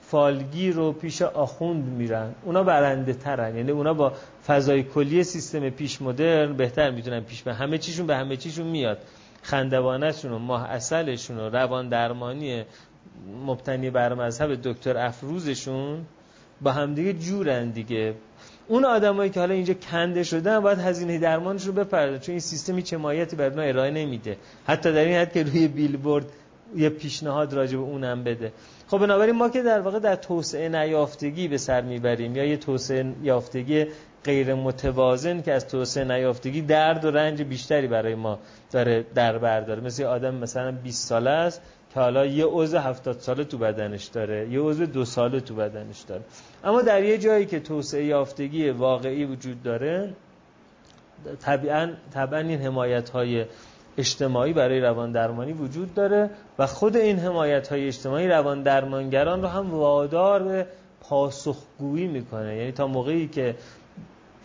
فالگیر 0.02 0.76
رو 0.76 0.92
پیش 0.92 1.22
آخوند 1.22 1.84
میرن. 1.84 2.36
اونا 2.44 2.64
برنده 2.64 3.14
ترن 3.14 3.56
یعنی 3.56 3.72
اونا 3.72 3.94
با 3.94 4.12
فضای 4.48 4.84
کلی 4.84 5.24
سیستم 5.24 5.70
پیش 5.70 6.02
مدرن 6.02 6.54
بهتر 6.54 6.92
می‌تونن 6.92 7.20
پیش 7.20 7.44
به 7.44 7.54
همه 7.54 7.78
چیشون 7.78 8.08
به 8.08 8.16
همه 8.16 8.38
چیشون 8.38 8.68
میاد. 8.68 8.98
خندوانشون 9.42 10.32
و 10.32 10.40
ماه 10.40 10.70
اصلشون 10.70 11.38
و 11.38 11.50
روان 11.50 11.90
درمانی 11.90 12.66
مبتنی 13.46 13.90
بر 13.90 14.14
مذهب 14.14 14.62
دکتر 14.64 14.98
افروزشون 14.98 16.06
با 16.62 16.72
همدیگه 16.72 17.14
جورن 17.14 17.70
دیگه. 17.70 18.14
اون 18.68 18.86
آدمایی 18.86 19.30
که 19.30 19.40
حالا 19.40 19.54
اینجا 19.54 19.74
کنده 19.74 20.24
شدن 20.24 20.60
باید 20.60 20.80
هزینه 20.80 21.18
درمانش 21.18 21.66
رو 21.66 21.74
بپردازن 21.74 22.20
چون 22.20 22.34
این 22.34 22.40
سیستمی 22.40 22.82
چه 22.82 22.98
مایتی 22.98 23.36
بر 23.36 23.60
ارائه 23.60 23.92
نمیده. 23.92 24.38
حتی 24.68 24.92
در 24.92 25.06
این 25.06 25.18
حد 25.18 25.34
که 25.34 25.44
روی 25.44 25.68
بیلبورد 25.68 26.26
یه 26.76 26.90
پیشنهاد 26.90 27.54
راجع 27.54 27.78
به 27.78 27.84
اونم 27.84 28.24
بده. 28.24 28.52
خب 28.88 28.98
بنابراین 28.98 29.36
ما 29.36 29.50
که 29.50 29.64
در 29.64 29.82
واقع 29.82 30.00
در 30.00 30.16
توسعه 30.16 30.70
نیافتگی 30.70 31.48
به 31.48 31.58
سر 31.58 31.82
می‌بریم 31.82 32.36
یا 32.36 32.46
یه 32.46 32.58
توسعه 32.58 33.14
یافتگی 33.24 33.86
غیر 34.24 34.54
متوازن 34.54 35.42
که 35.42 35.54
از 35.54 35.68
توسعه 35.68 36.04
نیافتگی 36.04 36.62
درد 36.62 37.06
و 37.06 37.12
رنج 37.12 37.42
بیشتری 37.42 37.88
برای 37.88 38.16
ما 38.16 38.40
داره 38.72 39.06
در 39.16 39.38
برداره 39.38 39.82
مثل 39.82 40.04
آدم 40.04 40.36
مثلا 40.36 40.72
20 40.72 41.08
ساله 41.08 41.30
است 41.30 41.62
حالا 41.96 42.26
یه 42.26 42.46
عضو 42.46 42.78
هفتاد 42.78 43.20
ساله 43.20 43.44
تو 43.44 43.58
بدنش 43.58 44.06
داره 44.06 44.50
یه 44.50 44.60
عضو 44.60 44.86
دو 44.86 45.06
ساله 45.06 45.40
تو 45.40 45.56
بدنش 45.56 46.02
داره. 46.02 46.22
اما 46.64 46.82
در 46.82 47.04
یه 47.04 47.18
جایی 47.18 47.46
که 47.46 47.60
توسعه 47.60 48.06
یافتگی 48.06 48.70
واقعی 48.70 49.26
وجود 49.26 49.64
داره 49.64 50.14
طبعا, 51.42 51.90
طبعا 52.14 52.40
این 52.40 52.62
حمایت 52.62 53.10
های 53.10 53.46
اجتماعی 53.98 54.54
برای 54.54 54.80
روان 54.80 55.12
درمانی 55.12 55.54
وجود 55.54 55.94
داره 55.94 56.30
و 56.60 56.68
خود 56.68 56.98
این 56.98 57.20
حمایت 57.20 57.68
های 57.68 57.88
اجتماعی 57.88 58.28
روان 58.28 58.64
درمانگران 58.64 59.42
رو 59.42 59.48
هم 59.48 59.72
وادار 59.72 60.44
به 60.44 60.68
پاسخگویی 61.02 62.08
می‌کنه. 62.08 62.58
یعنی 62.58 62.72
تا 62.72 62.88
موقعی 62.88 63.28
که 63.28 63.56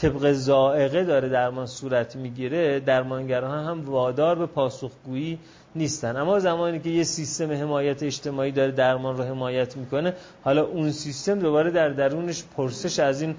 طبق 0.02 0.32
زائقه 0.32 1.04
داره 1.04 1.28
درمان 1.28 1.66
صورت 1.66 2.16
می‌گیره 2.16 2.80
درمانگران 2.80 3.64
هم 3.64 3.84
وادار 3.84 4.38
به 4.38 4.46
پاسخگویی 4.46 5.38
نیستن. 5.74 6.16
اما 6.16 6.38
زمانی 6.38 6.80
که 6.80 6.90
یه 6.90 7.02
سیستم 7.02 7.52
حمایت 7.52 8.02
اجتماعی 8.02 8.52
داره 8.52 8.72
درمان 8.72 9.16
رو 9.16 9.24
حمایت 9.24 9.76
می‌کنه 9.76 10.14
حالا 10.44 10.64
اون 10.64 10.90
سیستم 10.90 11.38
دوباره 11.38 11.70
در 11.70 11.88
درونش 11.88 12.44
پرسش 12.56 12.98
از 12.98 13.22
این 13.22 13.34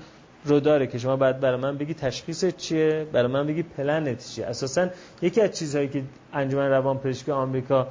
رو 0.45 0.59
داره 0.59 0.87
که 0.87 0.97
شما 0.97 1.15
باید 1.15 1.39
برای 1.39 1.59
من 1.59 1.77
بگی 1.77 1.93
تشخیص 1.93 2.45
چیه 2.45 3.07
برای 3.13 3.31
من 3.31 3.47
بگی 3.47 3.63
پلنت 3.63 4.33
چیه. 4.33 4.45
اساسا 4.45 4.87
یکی 5.21 5.41
از 5.41 5.51
چیزهایی 5.51 5.87
که 5.87 6.03
انجمن 6.33 6.69
روان 6.69 6.97
پزشکی 6.97 7.31
آمریکا 7.31 7.87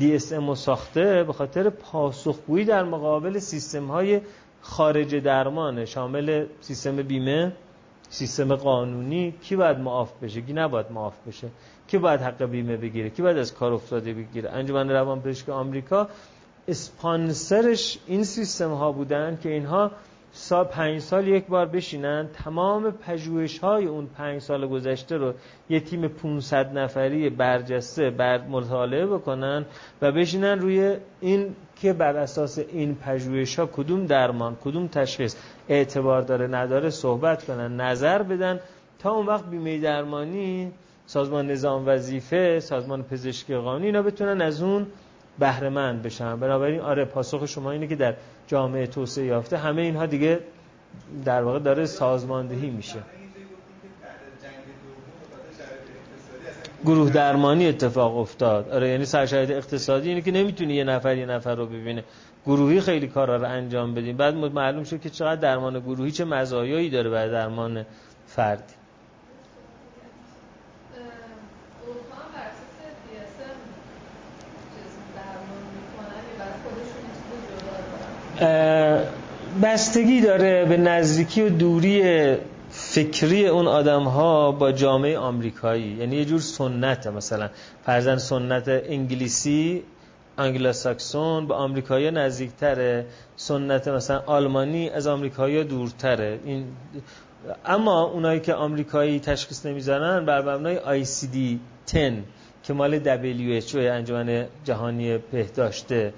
DSM 0.00 0.54
ساخته 0.54 1.24
به 1.24 1.32
خاطر 1.32 1.70
پاسخگویی 1.70 2.64
در 2.64 2.84
مقابل 2.84 3.38
سیستم 3.38 3.86
های 3.86 4.20
خارج 4.60 5.14
درمانه 5.14 5.84
شامل 5.84 6.46
سیستم 6.60 6.96
بیمه 6.96 7.52
سیستم 8.10 8.56
قانونی 8.56 9.34
کی 9.42 9.56
باید 9.56 9.78
معاف 9.78 10.12
بشه؟ 10.22 10.40
کی 10.40 10.52
نباید 10.52 10.86
معاف 10.92 11.28
بشه؟ 11.28 11.48
کی 11.86 11.98
باید 11.98 12.20
حق 12.20 12.42
بیمه 12.44 12.76
بگیره؟ 12.76 13.10
کی 13.10 13.22
باید 13.22 13.38
از 13.38 13.54
کار 13.54 13.72
افتاده 13.72 14.14
بگیره؟ 14.14 14.50
انجمن 14.50 14.90
روان 14.90 15.20
پزشکی 15.22 15.52
آمریکا 15.52 16.08
اسپانسرش 16.68 17.98
این 18.06 18.24
سیستم 18.24 18.70
ها 18.70 18.92
بودن 18.92 19.38
که 19.42 19.48
اینها 19.48 19.90
سال 20.32 20.64
پنج 20.64 21.00
سال 21.00 21.28
یک 21.28 21.46
بار 21.46 21.66
بشینن 21.66 22.28
تمام 22.44 22.90
پژوهش 22.90 23.58
های 23.58 23.86
اون 23.86 24.06
پنج 24.06 24.40
سال 24.40 24.66
گذشته 24.66 25.16
رو 25.16 25.32
یه 25.70 25.80
تیم 25.80 26.08
500 26.08 26.78
نفری 26.78 27.30
برجسته 27.30 28.10
بر 28.10 28.46
مطالعه 28.46 29.06
بکنن 29.06 29.64
و 30.02 30.12
بشینن 30.12 30.58
روی 30.58 30.96
این 31.20 31.56
که 31.76 31.92
بر 31.92 32.16
اساس 32.16 32.58
این 32.58 32.94
پژوهش 32.94 33.58
ها 33.58 33.66
کدوم 33.66 34.06
درمان 34.06 34.56
کدوم 34.64 34.86
تشخیص؟ 34.86 35.36
اعتبار 35.68 36.22
داره 36.22 36.46
نداره 36.46 36.90
صحبت 36.90 37.44
کنن 37.44 37.80
نظر 37.80 38.22
بدن. 38.22 38.60
تا 38.98 39.10
اون 39.10 39.26
وقت 39.26 39.44
بیمه 39.50 39.78
درمانی 39.78 40.72
سازمان 41.06 41.50
نظام 41.50 41.82
وظیفه 41.86 42.60
سازمان 42.60 43.02
پزشکی 43.02 43.56
قانونی 43.56 43.86
اینا 43.86 44.02
بتونن 44.02 44.42
از 44.42 44.62
اون 44.62 44.86
بهره 45.38 45.68
مند 45.68 46.02
بشن. 46.02 46.36
بنابراین 46.36 46.80
آره 46.80 47.04
پاسخ 47.04 47.46
شما 47.46 47.70
اینه 47.70 47.86
که 47.86 47.96
در 47.96 48.14
جامعه 48.46 48.86
توسعه 48.86 49.24
یافته 49.24 49.56
همه 49.56 49.82
اینها 49.82 50.06
دیگه 50.06 50.40
در 51.24 51.42
واقع 51.42 51.58
داره 51.58 51.86
سازماندهی 51.86 52.70
میشه. 52.70 52.98
گروه 56.84 57.10
درمانی 57.10 57.66
اتفاق 57.66 58.16
افتاد. 58.16 58.70
آره 58.70 58.88
یعنی 58.88 59.04
سرشاید 59.04 59.50
اقتصادی 59.50 60.08
اینه 60.08 60.20
که 60.20 60.30
نمی‌تونی 60.32 60.74
یه 60.74 60.84
نفر 60.84 61.16
یه 61.16 61.26
نفر 61.26 61.54
رو 61.54 61.66
ببینه. 61.66 62.04
گروهی 62.48 62.80
خیلی 62.80 63.06
کارا 63.06 63.36
رو 63.36 63.44
انجام 63.44 63.94
بدیم. 63.94 64.16
بعد 64.16 64.34
معلوم 64.34 64.84
شد 64.84 65.00
که 65.00 65.10
چقدر 65.10 65.40
درمان 65.40 65.80
گروهی 65.80 66.10
چه 66.10 66.24
مزایایی 66.24 66.90
داره 66.90 67.10
برای 67.10 67.30
درمان 67.30 67.84
فردی. 68.26 68.74
بستگی 79.62 80.20
داره 80.20 80.64
به 80.64 80.76
نزدیکی 80.76 81.42
و 81.42 81.48
دوری 81.48 82.36
فکری 82.70 83.46
اون 83.46 83.66
آدم 83.66 84.02
ها 84.02 84.52
با 84.52 84.72
جامعه 84.72 85.18
آمریکایی. 85.18 85.96
یعنی 85.96 86.16
یه 86.16 86.24
جور 86.24 86.40
سنت 86.40 87.06
مثلا 87.06 87.50
فرزن 87.84 88.16
سنت 88.16 88.68
انگلیسی 88.68 89.82
ساکسون 90.72 91.46
به 91.46 91.54
آمریکایی 91.54 92.10
نزدیکتره. 92.10 93.06
سنت 93.36 93.88
مثلا 93.88 94.22
آلمانی 94.26 94.90
از 94.90 95.06
آمریکایی 95.06 95.64
دورتره. 95.64 96.40
این 96.44 96.64
اما 97.64 98.02
اونایی 98.02 98.40
که 98.40 98.54
آمریکایی 98.54 99.20
تشخیص 99.20 99.66
نمی‌زنن 99.66 100.24
بر 100.26 100.40
مبنای 100.42 101.04
ICD 101.04 101.58
10 101.92 102.22
که 102.62 102.72
مال 102.72 102.98
WHO 102.98 103.76
انجمن 103.76 104.46
جهانی 104.64 105.18
بهداشته. 105.18 106.12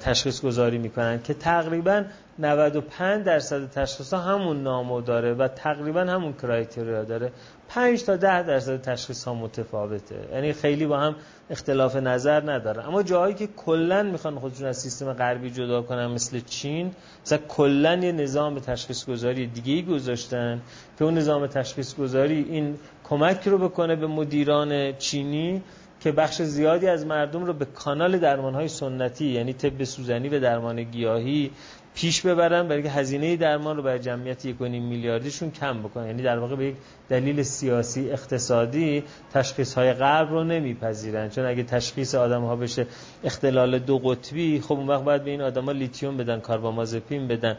تشخیص 0.00 0.40
گذاری 0.40 0.78
می‌کنن 0.78 1.22
که 1.22 1.34
تقریبا 1.34 2.04
95 2.38 3.24
درصد 3.24 3.70
تشخیص 3.70 4.12
ها 4.12 4.20
همون 4.20 4.62
نامو 4.62 5.00
داره 5.00 5.34
و 5.34 5.48
تقریبا 5.48 6.00
همون 6.00 6.32
کرایتریا 6.32 7.04
داره. 7.04 7.32
5 7.68 8.04
تا 8.04 8.16
10 8.16 8.42
درصد 8.42 8.80
تشخیص 8.80 9.24
ها 9.24 9.34
متفاوته. 9.34 10.28
یعنی 10.32 10.52
خیلی 10.52 10.86
با 10.86 10.98
هم 10.98 11.14
اختلاف 11.50 11.96
نظر 11.96 12.52
نداره. 12.52 12.88
اما 12.88 13.02
جاهایی 13.02 13.34
که 13.34 13.46
کلا 13.46 14.02
می‌خوان 14.02 14.38
خودشون 14.38 14.66
از 14.66 14.76
سیستم 14.76 15.12
غربی 15.12 15.50
جدا 15.50 15.82
کنن 15.82 16.06
مثل 16.06 16.40
چین 16.40 16.94
مثلا 17.22 17.38
کلا 17.48 17.94
یه 17.94 18.12
نظام 18.12 18.58
تشخیص 18.58 19.06
گذاری 19.06 19.46
دیگه 19.46 19.82
گذاشتن 19.82 20.60
که 20.98 21.04
اون 21.04 21.14
نظام 21.14 21.46
تشخیص 21.46 21.94
گذاری 21.94 22.46
این 22.50 22.78
کمک 23.04 23.48
رو 23.48 23.58
بکنه 23.58 23.96
به 23.96 24.06
مدیران 24.06 24.92
چینی 24.92 25.62
که 26.00 26.12
بخش 26.12 26.42
زیادی 26.42 26.86
از 26.86 27.06
مردم 27.06 27.44
رو 27.44 27.52
به 27.52 27.64
کانال 27.64 28.18
درمان 28.18 28.54
های 28.54 28.68
سنتی 28.68 29.26
یعنی 29.26 29.52
طب 29.52 29.84
سوزنی 29.84 30.28
و 30.28 30.40
درمان 30.40 30.82
گیاهی 30.82 31.50
پیش 31.94 32.20
ببرن 32.26 32.68
برای 32.68 32.82
که 32.82 32.90
هزینه 32.90 33.36
درمان 33.36 33.76
رو 33.76 33.82
برای 33.82 33.98
جمعیت 33.98 34.46
1.5 34.46 34.60
میلیاردیشون 34.60 35.50
کم 35.50 35.82
بکنن. 35.82 36.06
یعنی 36.06 36.22
در 36.22 36.38
واقع 36.38 36.56
به 36.56 36.64
یک 36.64 36.74
دلیل 37.08 37.42
سیاسی 37.42 38.10
اقتصادی 38.10 39.04
تشخیص 39.32 39.74
های 39.74 39.92
غرب 39.92 40.30
رو 40.30 40.44
نمیپذیرن. 40.44 41.28
چون 41.28 41.44
اگه 41.44 41.62
تشخیص 41.62 42.14
آدم 42.14 42.42
ها 42.42 42.56
بشه 42.56 42.86
اختلال 43.24 43.78
دو 43.78 43.98
قطبی 43.98 44.60
خب 44.60 44.72
اون 44.72 44.86
وقت 44.86 45.04
باید 45.04 45.24
به 45.24 45.30
این 45.30 45.40
آدما 45.40 45.72
لیتیوم 45.72 46.16
بدن 46.16 46.40
کاربامازپین 46.40 47.28
بدن 47.28 47.56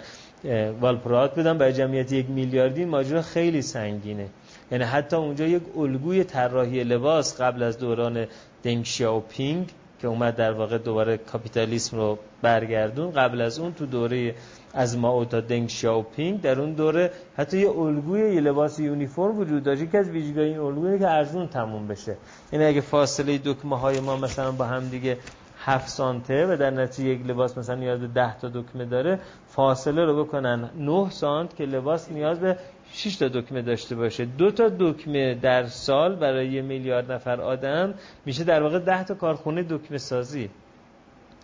والپرات 0.82 1.40
بدن. 1.40 1.58
برای 1.58 1.74
جمعیت 1.74 2.12
یک 2.12 2.30
میلیاردی 2.30 2.86
ماجرا 2.86 3.22
خیلی 3.22 3.62
سنگینه. 3.62 4.28
یعنی 4.72 4.84
حتی 4.84 5.16
اونجا 5.16 5.46
یک 5.46 5.62
الگوی 5.78 6.24
طراحی 6.24 6.84
لباس 6.84 7.42
قبل 7.42 7.64
از 7.64 7.80
دوران 7.80 8.28
دنگ 8.64 8.86
شیاوپینگ 8.86 9.72
که 10.02 10.08
اومد 10.08 10.36
در 10.36 10.52
واقع 10.52 10.78
دوباره 10.78 11.18
کاپیتالیسم 11.18 11.98
رو 11.98 12.18
برگردون 12.42 13.12
قبل 13.12 13.42
از 13.42 13.60
اون 13.60 13.74
تو 13.74 13.86
دوره 13.86 14.36
از 14.74 14.98
ما 14.98 15.26
تا 15.26 15.42
دنگ 15.42 15.70
شیاوپینگ 15.70 16.42
در 16.42 16.60
اون 16.60 16.74
دوره 16.74 17.12
حتی 17.38 17.58
یه 17.58 17.70
الگوی 17.70 18.34
یه 18.34 18.42
لباس 18.42 18.80
یونیفرم 18.80 19.38
وجود 19.38 19.64
داشت. 19.64 19.92
که 19.92 19.98
از 19.98 20.10
ویژگی 20.10 20.40
این 20.40 20.60
الگویی 20.60 21.00
که 21.00 21.08
ارزون 21.08 21.48
تموم 21.48 21.88
بشه. 21.88 22.18
یعنی 22.52 22.66
اگه 22.66 22.82
فاصله 22.82 23.38
دکمه 23.46 23.80
های 23.80 24.00
ما 24.00 24.18
مثلا 24.18 24.52
با 24.52 24.66
هم 24.66 24.90
دیگه 24.90 25.18
7 25.66 25.88
سانته 25.88 26.46
و 26.54 26.58
در 26.58 26.70
نتیجه 26.70 27.10
یک 27.10 27.26
لباس 27.26 27.58
مثلا 27.58 27.76
نیاز 27.76 28.00
به 28.00 28.08
10 28.08 28.40
تا 28.40 28.50
دکمه 28.50 28.86
داره 28.86 29.20
فاصله 29.48 30.06
رو 30.06 30.24
بکنن 30.24 30.70
9 30.78 31.10
سانت 31.10 31.56
که 31.56 31.66
لباس 31.66 32.12
نیاز 32.12 32.40
به 32.40 32.58
6 32.94 33.16
تا 33.16 33.28
دکمه 33.28 33.62
داشته 33.62 33.96
باشه. 33.96 34.26
دو 34.26 34.52
تا 34.52 34.70
دکمه 34.80 35.36
در 35.36 35.66
سال 35.66 36.16
برای 36.16 36.52
یه 36.52 36.62
میلیارد 36.62 37.12
نفر 37.12 37.42
آدم 37.42 37.94
میشه 38.26 38.44
در 38.44 38.64
واقع 38.64 38.80
10 38.80 39.04
تا 39.04 39.14
کارخونه 39.14 39.64
دکمه 39.64 39.98
سازی. 39.98 40.50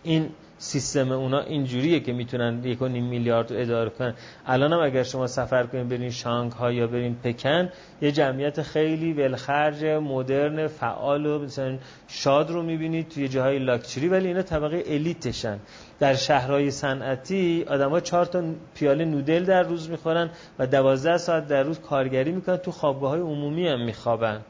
این 0.02 0.30
سیستم 0.58 1.12
اونا 1.12 1.40
اینجوریه 1.40 2.00
که 2.00 2.12
می‌تونن 2.12 2.64
یک 2.64 2.82
میلیارد 2.82 3.52
رو 3.52 3.60
اداره 3.60 3.90
کنن. 3.90 4.14
الان 4.46 4.72
هم 4.72 4.80
اگر 4.80 5.02
شما 5.02 5.26
سفر 5.26 5.66
کنین 5.66 5.88
برین 5.88 6.10
شانگهای 6.10 6.76
یا 6.76 6.86
برین 6.86 7.14
پکن 7.14 7.68
یه 8.02 8.12
جمعیت 8.12 8.62
خیلی 8.62 9.12
ولخرج 9.12 9.84
مدرن 9.84 10.66
فعال 10.66 11.26
و 11.26 11.38
مثلا 11.38 11.78
شاد 12.08 12.50
رو 12.50 12.62
می‌بینید 12.62 13.08
توی 13.08 13.28
جاهای 13.28 13.58
لاکچری 13.58 14.08
ولی 14.08 14.28
اینا 14.28 14.42
طبقه 14.42 14.82
الیتشن. 14.86 15.58
در 16.00 16.14
شهرهای 16.14 16.70
صنعتی 16.70 17.64
آدما 17.68 18.00
چهار 18.00 18.26
تا 18.26 18.42
پیاله 18.74 19.04
نودل 19.04 19.44
در 19.44 19.62
روز 19.62 19.90
می‌خورن 19.90 20.30
و 20.58 20.66
دوازده 20.66 21.16
ساعت 21.16 21.48
در 21.48 21.62
روز 21.62 21.80
کارگری 21.80 22.32
می‌کنن 22.32 22.56
تو 22.56 22.70
خوابگاه 22.70 23.10
های 23.10 23.20
عمومی 23.20 23.68
هم 23.68 23.84
میخوابن. 23.84 24.40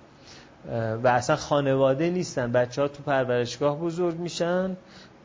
و 1.02 1.08
اصلا 1.08 1.36
خانواده 1.36 2.10
نیستن 2.10 2.52
بچه 2.52 2.82
ها 2.82 2.88
تو 2.88 3.02
پرورشگاه 3.02 3.80
بزرگ 3.80 4.18
میشن. 4.18 4.76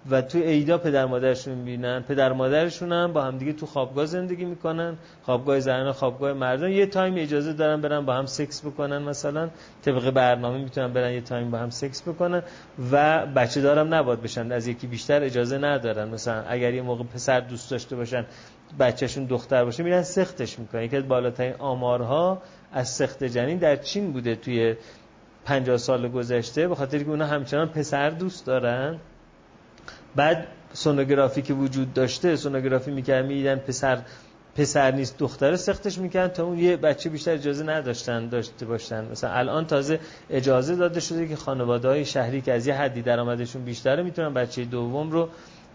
و 0.10 0.22
تو 0.22 0.38
عیدا 0.38 0.78
پدر 0.78 1.06
مادرشون 1.06 1.54
می‌بینن. 1.54 2.02
پدر 2.02 2.34
مادرشون 2.34 2.92
هم 2.92 3.14
با 3.14 3.24
هم 3.24 3.38
دیگه 3.38 3.54
تو 3.54 3.66
خوابگاه 3.66 4.06
زندگی 4.06 4.46
می‌کنن. 4.46 4.98
خوابگاه 5.24 5.60
زنان 5.60 5.92
خوابگاه 5.92 6.34
مردان. 6.34 6.72
یه 6.72 6.86
time 6.86 7.14
اجازه 7.18 7.54
دارن 7.54 7.82
برن 7.82 8.06
با 8.06 8.14
هم 8.14 8.26
سکس 8.26 8.66
بکنن 8.66 8.98
مثلا. 8.98 9.50
طبق 9.82 10.10
برنامه 10.10 10.58
می‌تونن 10.58 10.94
برن 10.94 11.12
یه 11.12 11.22
time 11.22 11.52
با 11.52 11.58
هم 11.58 11.70
سکس 11.70 12.02
بکنن 12.02 12.44
و 12.92 13.26
بچه 13.26 13.62
دارم 13.62 13.94
نباید 13.94 14.22
بشن. 14.22 14.52
از 14.52 14.68
یکی 14.68 14.88
بیشتر 14.88 15.24
اجازه 15.24 15.58
ندارن. 15.58 16.10
مثلا 16.10 16.44
اگر 16.48 16.74
یه 16.74 16.82
موقع 16.82 17.04
پسر 17.04 17.40
دوست 17.40 17.72
داشته 17.72 17.96
باشن 17.96 18.26
بچهشون 18.80 19.26
دختر 19.26 19.66
باشه 19.66 19.84
میرن 19.84 20.02
سختش 20.04 20.60
می‌کنن. 20.60 20.82
یکی 20.84 20.98
از 20.98 21.08
بالاترین 21.08 21.54
آمارها 21.60 22.42
از 22.74 22.90
سخت 22.90 23.24
جنین 23.24 23.58
در 23.58 23.76
چین 23.76 24.12
بوده 24.12 24.36
توی 24.36 24.76
50 25.46 25.78
سال 25.78 26.08
گذشته. 26.08 26.68
به 26.68 26.76
خاطر 26.76 27.00
که 27.00 27.10
اونا 27.10 27.26
همچنان 27.26 27.70
پسر 27.70 28.10
دوست 28.10 28.46
دارن. 28.46 29.00
بعد 30.16 30.48
سونوگرافی 30.74 31.42
که 31.42 31.54
وجود 31.54 31.94
داشته 31.94 32.36
سونوگرافی 32.36 32.92
می‌کرد 32.92 33.26
می‌دیدن 33.26 33.56
پسر 33.56 34.02
پسر 34.56 34.92
نیست 34.92 35.18
دختره 35.18 35.56
سختش 35.56 35.98
می‌کنن 35.98 36.28
تا 36.28 36.44
اون 36.44 36.60
یه 36.60 36.78
بچه 36.78 37.10
بیشتر 37.10 37.32
اجازه 37.32 37.64
نداشتن 37.64 38.30
داشته 38.30 38.66
باشن. 38.66 39.06
مثلا 39.12 39.32
الان 39.32 39.68
تازه 39.68 40.00
اجازه 40.30 40.76
داده 40.76 41.00
شده 41.00 41.28
که 41.28 41.36
خانواده 41.36 41.88
های 41.88 42.06
شهری 42.06 42.42
که 42.42 42.54
از 42.54 42.68
یه 42.68 42.74
حدی 42.74 43.02
درآمدشون 43.02 43.64
بیشتره 43.64 44.04
می‌تونن 44.04 44.34
بچه 44.34 44.66
دوم 44.66 45.12
رو 45.12 45.30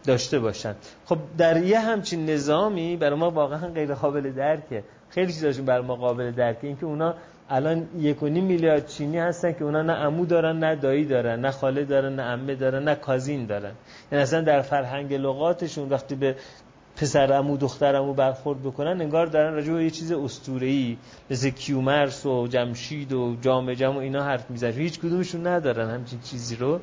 داشته 0.07 0.39
باشن. 0.39 0.75
خب 1.05 1.19
در 1.39 1.63
یه 1.63 1.81
همچین 1.81 2.31
نظامی 2.31 2.97
برای 2.97 3.19
ما 3.19 3.31
واقعا 3.31 3.69
غیر 3.69 3.95
قابل 3.95 4.33
درکه. 4.33 4.85
خیلی 5.11 5.33
چیزاشون 5.33 5.65
برای 5.65 5.87
ما 5.87 5.97
قابل 5.97 6.31
درکه 6.31 6.67
اینکه 6.67 6.87
اونا 6.87 7.15
الان 7.51 7.89
یک 7.99 8.23
و 8.23 8.29
نیم 8.29 8.45
میلیارد 8.45 8.87
چینی 8.87 9.19
هستن 9.19 9.53
که 9.53 9.65
اونا 9.65 9.83
نه 9.83 9.93
عمو 9.93 10.27
دارن 10.27 10.59
نه 10.59 10.77
دایی 10.77 11.05
دارن 11.05 11.41
نه 11.41 11.51
خاله 11.51 11.85
دارن 11.85 12.17
نه 12.17 12.23
عمه 12.23 12.55
دارن 12.55 12.85
نه 12.85 12.95
کازین 12.95 13.47
دارن. 13.47 13.73
یعنی 14.13 14.23
اصلا 14.23 14.41
در 14.41 14.63
فرهنگ 14.63 15.15
لغاتشون 15.15 15.89
وقتی 15.89 16.15
به 16.15 16.37
پسر 16.97 17.33
عمو 17.33 17.57
دختر 17.57 17.95
عمو 17.95 18.15
برخورد 18.15 18.63
بکنن 18.63 19.01
انگار 19.01 19.27
دارن 19.27 19.55
راجع 19.55 19.73
به 19.73 19.85
یه 19.85 19.91
چیز 19.91 20.13
اسطوره‌ای 20.13 20.97
مثل 21.31 21.51
کیومرس 21.51 22.27
و 22.27 22.47
جمشید 22.47 23.13
و 23.13 23.37
جام 23.43 23.75
جم 23.75 23.97
و 23.97 23.99
اینا 23.99 24.23
حرف 24.25 24.51
می‌زنن. 24.51 24.73
هیچ 24.73 24.99
کدومشون 24.99 25.47
ندارن 25.47 25.91
همچین 25.91 26.21
چیزی 26.21 26.57
رو. 26.57 26.81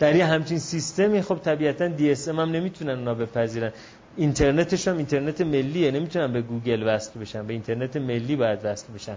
در 0.00 0.16
یه 0.16 0.26
همچین 0.26 0.58
سیستمی 0.58 1.22
خب 1.22 1.36
طبیعتا 1.36 1.88
DSM 1.88 2.28
هم 2.28 2.40
نمی‌تونن 2.40 2.98
اونا 2.98 3.14
بپذیرن. 3.14 3.72
اینترنتش 4.16 4.88
هم 4.88 4.96
اینترنت 4.96 5.40
ملیه. 5.40 5.90
نمی‌تونن 5.90 6.32
به 6.32 6.42
گوگل 6.42 6.82
وصل 6.86 7.20
بشن 7.20 7.46
به 7.46 7.52
اینترنت 7.52 7.96
ملی 7.96 8.36
باید 8.36 8.58
وصل 8.64 8.92
بشن. 8.94 9.16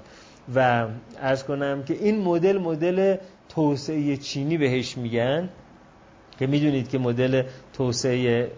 و 0.55 0.88
عرض 1.22 1.44
کنم 1.43 1.84
که 1.84 1.93
این 1.93 2.21
مدل 2.21 2.57
مدل 2.57 3.15
توسعه 3.49 4.17
چینی 4.17 4.57
بهش 4.57 4.97
میگن. 4.97 5.49
که 6.39 6.47
می‌دونید 6.47 6.89
که 6.89 6.97
مدل 6.97 7.43
توسعه 7.73 8.51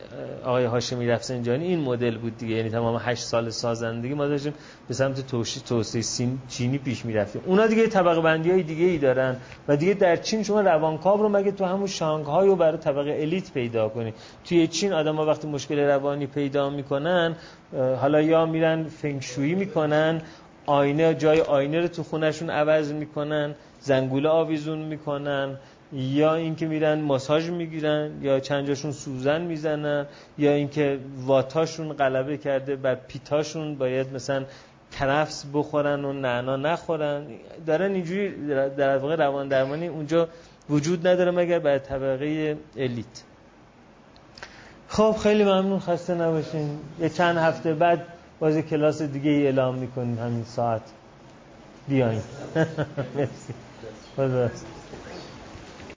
آقای 0.44 0.66
هاشمی 0.66 1.08
رفسنجانی 1.08 1.66
این 1.66 1.80
مدل 1.80 2.18
بود 2.18 2.38
دیگه. 2.38 2.56
یعنی 2.56 2.70
تمام 2.70 3.02
8 3.06 3.24
سال 3.24 3.50
سازندگی 3.50 4.14
ما 4.14 4.28
داشتیم 4.28 4.54
به 4.88 4.94
سمت 4.94 5.28
توسعه 5.66 6.28
چینی 6.48 6.78
پیش 6.78 7.06
می‌رفتیم. 7.06 7.42
اونا 7.46 7.68
دیگه 7.68 7.88
طبقه 7.88 8.22
بندی 8.22 8.52
های 8.52 8.64
دیگه 8.64 8.86
ای 8.86 8.98
دارن 8.98 9.36
و 9.68 9.78
دیگه 9.78 9.94
در 9.94 10.16
چین 10.16 10.44
شما 10.44 10.62
روانکاو 10.62 11.22
رو 11.22 11.30
مگه 11.30 11.52
تو 11.52 11.66
همون 11.66 11.88
شانگهای 11.88 12.48
رو 12.48 12.56
برای 12.56 12.78
طبقه 12.78 13.18
الیت 13.20 13.54
پیدا 13.54 13.90
کنید 13.90 14.14
توی 14.46 14.68
چین 14.68 14.94
آدم 14.94 15.16
ها 15.16 15.26
وقتی 15.26 15.48
مشکل 15.48 15.80
روانی 15.80 16.28
پیدا 16.28 16.70
می‌کنن 16.70 17.36
حالا 18.02 18.22
یا 18.22 18.46
میرن 18.46 18.84
فنگشویی 18.84 19.56
می‌کنن 19.56 20.22
آینه 20.72 21.16
جای 21.16 21.42
آینه 21.42 21.80
رو 21.82 21.88
تو 21.88 22.04
خونشون 22.04 22.50
عوض 22.50 22.92
می‌کنن 22.92 23.56
زنگوله 23.80 24.30
آویزون 24.30 24.80
می‌کنن 24.80 25.58
یا 25.94 26.36
اینکه 26.36 26.66
میرن 26.68 27.02
ماساژ 27.02 27.50
می‌گیرن 27.50 28.12
یا 28.22 28.40
چند 28.40 28.68
جاشون 28.68 28.92
سوزن 28.92 29.42
می‌زنن 29.42 30.06
یا 30.38 30.52
اینکه 30.52 31.00
واتاشون 31.26 31.94
غلبه 31.94 32.38
کرده 32.38 32.76
بر 32.76 32.96
پیتاشون 32.96 33.76
باید 33.76 34.14
مثلا 34.14 34.46
کرفس 35.00 35.46
بخورن 35.54 36.06
و 36.06 36.14
نعنا 36.14 36.56
نخورن. 36.56 37.26
دارن 37.68 37.94
اینجوری 37.94 38.48
در 38.78 38.98
واقع 38.98 39.16
روان 39.16 39.48
درمانی 39.48 39.88
اونجا 39.88 40.28
وجود 40.70 41.08
نداره 41.08 41.32
مگر 41.32 41.60
بر 41.60 41.78
طبقه 41.78 42.58
الیت. 42.78 43.24
خب 44.88 45.16
خیلی 45.24 45.44
ممنون 45.44 45.80
خسته 45.80 46.16
نباشین. 46.16 46.80
یه 47.00 47.10
چند 47.10 47.38
هفته 47.38 47.74
بعد 47.74 48.06
باز 48.42 48.58
کلاس 48.58 49.02
دیگه 49.02 49.32
ای 49.32 49.46
اعلام 49.46 49.76
می‌کنیم 49.76 50.20
همین 50.20 50.46
ساعت. 50.46 50.84
بیاین. 51.90 52.22
مرسی. 53.16 53.54